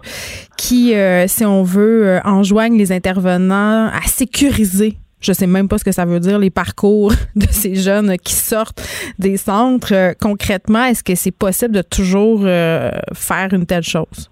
qui, 0.57 0.95
si 1.27 1.45
on 1.45 1.63
veut, 1.63 2.21
enjoigne 2.25 2.77
les 2.77 2.93
intervenants 2.93 3.89
à 3.89 4.03
sécuriser 4.03 4.97
je 5.23 5.35
sais 5.35 5.47
même 5.47 5.69
pas 5.69 5.77
ce 5.77 5.85
que 5.85 5.93
ça 5.93 6.07
veut 6.07 6.19
dire, 6.19 6.39
les 6.39 6.49
parcours 6.49 7.13
de 7.37 7.47
ces 7.51 7.75
jeunes 7.75 8.17
qui 8.17 8.33
sortent 8.33 8.83
des 9.19 9.37
centres. 9.37 10.15
concrètement, 10.19 10.85
est-ce 10.85 11.05
que 11.05 11.15
c'est 11.15 11.31
possible 11.31 11.75
de 11.75 11.83
toujours 11.83 12.41
faire 12.41 13.49
une 13.53 13.67
telle 13.67 13.83
chose? 13.83 14.31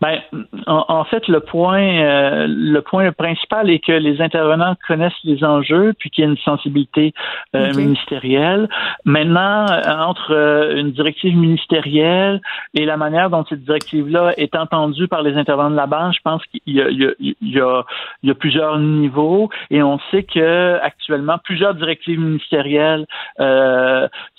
Ben, 0.00 0.20
en, 0.66 1.04
fait, 1.04 1.28
le 1.28 1.40
point, 1.40 2.02
euh, 2.02 2.46
le 2.48 2.80
point 2.82 3.10
principal 3.12 3.70
est 3.70 3.78
que 3.78 3.92
les 3.92 4.20
intervenants 4.20 4.74
connaissent 4.86 5.12
les 5.24 5.44
enjeux, 5.44 5.94
puis 5.98 6.10
qu'il 6.10 6.24
y 6.24 6.26
a 6.26 6.30
une 6.30 6.36
sensibilité 6.38 7.14
euh, 7.54 7.72
ministérielle. 7.74 8.68
Maintenant, 9.04 9.66
euh, 9.70 9.80
entre 9.86 10.74
une 10.76 10.92
directive 10.92 11.36
ministérielle 11.36 12.40
et 12.74 12.84
la 12.84 12.96
manière 12.96 13.30
dont 13.30 13.44
cette 13.48 13.64
directive-là 13.64 14.32
est 14.36 14.54
entendue 14.56 15.08
par 15.08 15.22
les 15.22 15.36
intervenants 15.36 15.70
de 15.70 15.76
la 15.76 15.86
banque, 15.86 16.14
je 16.14 16.22
pense 16.22 16.42
qu'il 16.46 16.60
y, 16.66 16.80
y, 16.80 17.14
y, 17.20 17.36
y 17.42 17.60
a, 17.60 18.34
plusieurs 18.34 18.78
niveaux, 18.78 19.48
et 19.70 19.82
on 19.82 19.98
sait 20.10 20.24
que 20.24 20.78
actuellement 20.82 21.38
plusieurs 21.44 21.74
directives 21.74 22.20
ministérielles 22.20 23.06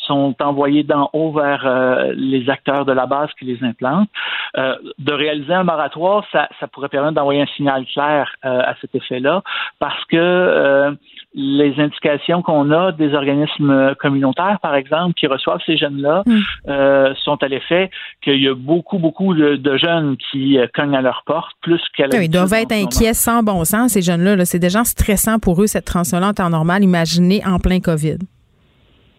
sont 0.05 0.35
envoyés 0.39 0.83
d'en 0.83 1.09
haut 1.13 1.31
vers 1.31 1.65
euh, 1.65 2.13
les 2.15 2.49
acteurs 2.49 2.85
de 2.85 2.91
la 2.91 3.05
base 3.05 3.29
qui 3.37 3.45
les 3.45 3.63
implantent. 3.63 4.09
Euh, 4.57 4.75
de 4.99 5.13
réaliser 5.13 5.53
un 5.53 5.63
moratoire, 5.63 6.25
ça, 6.31 6.47
ça 6.59 6.67
pourrait 6.67 6.89
permettre 6.89 7.15
d'envoyer 7.15 7.41
un 7.41 7.47
signal 7.57 7.85
clair 7.85 8.31
euh, 8.45 8.61
à 8.61 8.75
cet 8.81 8.95
effet-là, 8.95 9.41
parce 9.79 10.03
que 10.05 10.95
les 11.33 11.73
indications 11.79 12.41
qu'on 12.41 12.71
a 12.71 12.91
des 12.93 13.13
organismes 13.13 13.95
communautaires, 13.95 14.59
par 14.61 14.75
exemple, 14.75 15.13
qui 15.15 15.27
reçoivent 15.27 15.59
ces 15.65 15.77
jeunes-là, 15.77 16.23
mm. 16.25 17.15
sont 17.15 17.41
à 17.43 17.47
l'effet 17.47 17.89
qu'il 18.21 18.41
y 18.41 18.47
a 18.47 18.55
beaucoup, 18.55 18.99
beaucoup 18.99 19.33
de, 19.33 19.77
jeunes 19.77 20.15
qui 20.31 20.57
cognent 20.73 20.95
à 20.95 21.01
leur 21.01 21.23
porte, 21.25 21.51
plus 21.61 21.81
qu'à 21.95 22.05
Ils 22.13 22.29
doivent 22.29 22.53
être 22.53 22.71
inquiets 22.71 23.13
sans 23.13 23.43
bon 23.43 23.65
sens, 23.65 23.91
ces 23.91 24.01
jeunes-là. 24.01 24.35
-là, 24.35 24.45
c'est 24.45 24.59
déjà 24.59 24.83
stressant 24.83 25.39
pour 25.39 25.61
eux, 25.61 25.67
cette 25.67 25.85
transition-là 25.85 26.29
en 26.29 26.33
temps 26.33 26.49
normal, 26.49 26.83
imaginez 26.83 27.41
en 27.45 27.59
plein 27.59 27.79
COVID. 27.79 28.17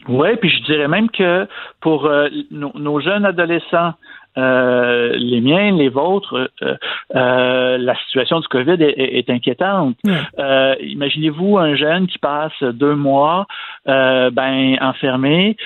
Oui, 0.09 0.37
puis 0.37 0.51
je 0.51 0.63
dirais 0.65 0.89
même 0.89 1.11
que 1.11 1.47
pour 1.81 2.07
euh, 2.07 2.29
nos, 2.51 3.01
jeunes 3.01 3.25
adolescents, 3.25 3.95
euh, 4.39 5.15
les 5.17 5.41
miens, 5.41 5.73
les 5.73 5.89
vôtres, 5.89 6.51
euh, 6.63 7.79
la 7.79 7.97
situation 8.07 8.41
du 8.41 8.49
COVID 8.49 8.77
est, 8.81 9.31
inquiétante. 9.31 9.97
Imaginez-vous 10.81 11.59
un 11.59 11.75
jeune 11.75 12.07
qui 12.07 12.19
passe 12.19 12.63
deux 12.63 12.95
mois 12.95 13.47
ben 13.87 14.77
enfermé 14.81 15.57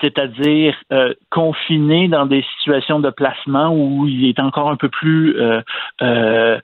c'est-à-dire 0.00 0.74
euh, 0.92 1.14
confiné 1.30 2.08
dans 2.08 2.26
des 2.26 2.44
situations 2.56 3.00
de 3.00 3.10
placement 3.10 3.74
où 3.74 4.06
il 4.06 4.28
est 4.28 4.38
encore 4.40 4.70
un 4.70 4.76
peu 4.76 4.88
plus 4.88 5.36
euh, 5.36 5.60
euh, 6.02 6.58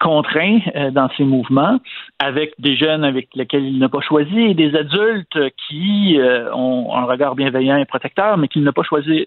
contraint 0.00 0.58
dans 0.92 1.08
ses 1.16 1.24
mouvements, 1.24 1.78
avec 2.18 2.54
des 2.58 2.76
jeunes 2.76 3.04
avec 3.04 3.28
lesquels 3.34 3.64
il 3.64 3.78
n'a 3.78 3.88
pas 3.88 4.00
choisi 4.00 4.38
et 4.38 4.54
des 4.54 4.74
adultes 4.74 5.38
qui 5.68 6.18
ont 6.52 6.94
un 6.94 7.04
regard 7.04 7.34
bienveillant 7.34 7.76
et 7.76 7.84
protecteur, 7.84 8.36
mais 8.36 8.48
qu'il 8.48 8.62
n'a 8.62 8.72
pas 8.72 8.82
choisi 8.82 9.26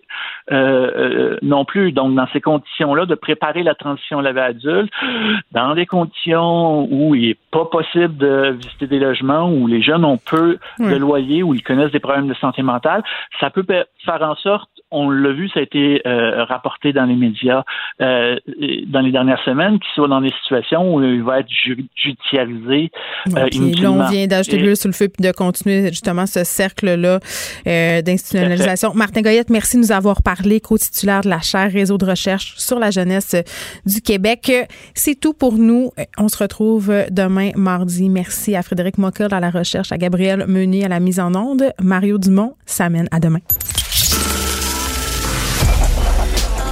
non 0.51 1.65
plus. 1.65 1.91
Donc, 1.91 2.15
dans 2.15 2.27
ces 2.33 2.41
conditions-là, 2.41 3.05
de 3.05 3.15
préparer 3.15 3.63
la 3.63 3.75
transition 3.75 4.19
à 4.19 4.21
la 4.21 4.31
vie 4.33 4.39
adulte, 4.39 4.91
dans 5.51 5.75
des 5.75 5.85
conditions 5.85 6.87
où 6.91 7.15
il 7.15 7.29
n'est 7.29 7.37
pas 7.51 7.65
possible 7.65 8.17
de 8.17 8.57
visiter 8.59 8.87
des 8.87 8.99
logements, 8.99 9.49
où 9.51 9.67
les 9.67 9.81
jeunes 9.81 10.05
ont 10.05 10.17
peu 10.17 10.57
de 10.79 10.95
loyer, 10.95 11.43
où 11.43 11.53
ils 11.53 11.63
connaissent 11.63 11.91
des 11.91 11.99
problèmes 11.99 12.27
de 12.27 12.35
santé 12.35 12.61
mentale, 12.61 13.03
ça 13.39 13.49
peut 13.49 13.65
faire 14.05 14.21
en 14.21 14.35
sorte, 14.35 14.78
on 14.91 15.09
l'a 15.09 15.31
vu, 15.31 15.49
ça 15.49 15.59
a 15.59 15.63
été 15.63 16.01
euh, 16.07 16.43
rapporté 16.45 16.93
dans 16.93 17.05
les 17.05 17.15
médias 17.15 17.63
euh, 18.01 18.37
dans 18.87 19.01
les 19.01 19.11
dernières 19.11 19.41
semaines, 19.43 19.79
qu'il 19.79 19.89
soit 19.93 20.07
dans 20.07 20.21
des 20.21 20.31
situations 20.43 20.95
où 20.95 21.03
il 21.03 21.23
va 21.23 21.39
être 21.39 21.49
judiciarisé. 21.95 22.91
Euh, 23.35 23.47
là, 23.81 23.91
on 23.91 24.09
vient 24.09 24.27
d'ajouter 24.27 24.57
l'huile 24.57 24.77
sur 24.77 24.89
le 24.89 24.93
feu 24.93 25.07
puis 25.07 25.25
de 25.25 25.31
continuer 25.31 25.89
justement 25.89 26.25
ce 26.25 26.43
cercle-là 26.43 27.19
d'institutionnalisation. 27.65 28.93
Martin 28.95 29.21
Goyette, 29.21 29.49
merci 29.49 29.77
de 29.77 29.81
nous 29.81 29.91
avoir 29.91 30.23
parlé, 30.23 30.59
co-titulaire 30.59 31.21
de 31.21 31.29
la 31.29 31.39
chaire 31.39 31.71
Réseau 31.71 31.97
de 31.97 32.05
recherche 32.05 32.55
sur 32.57 32.79
la 32.79 32.89
jeunesse 32.89 33.35
du 33.85 34.01
Québec. 34.01 34.51
C'est 34.95 35.19
tout 35.19 35.33
pour 35.33 35.53
nous. 35.53 35.91
On 36.17 36.27
se 36.27 36.37
retrouve 36.37 36.91
demain, 37.11 37.51
mardi. 37.55 38.09
Merci 38.09 38.55
à 38.55 38.63
Frédéric 38.63 38.97
Mockel 38.97 39.33
à 39.33 39.39
la 39.39 39.51
recherche, 39.51 39.91
à 39.91 39.97
Gabriel 39.97 40.45
Meunier 40.47 40.85
à 40.85 40.87
la 40.87 40.99
mise 40.99 41.19
en 41.19 41.35
onde. 41.35 41.71
Mario 41.81 42.17
Dumont, 42.17 42.55
ça 42.65 42.89
mène 42.89 43.07
à 43.11 43.19
demain. 43.19 43.39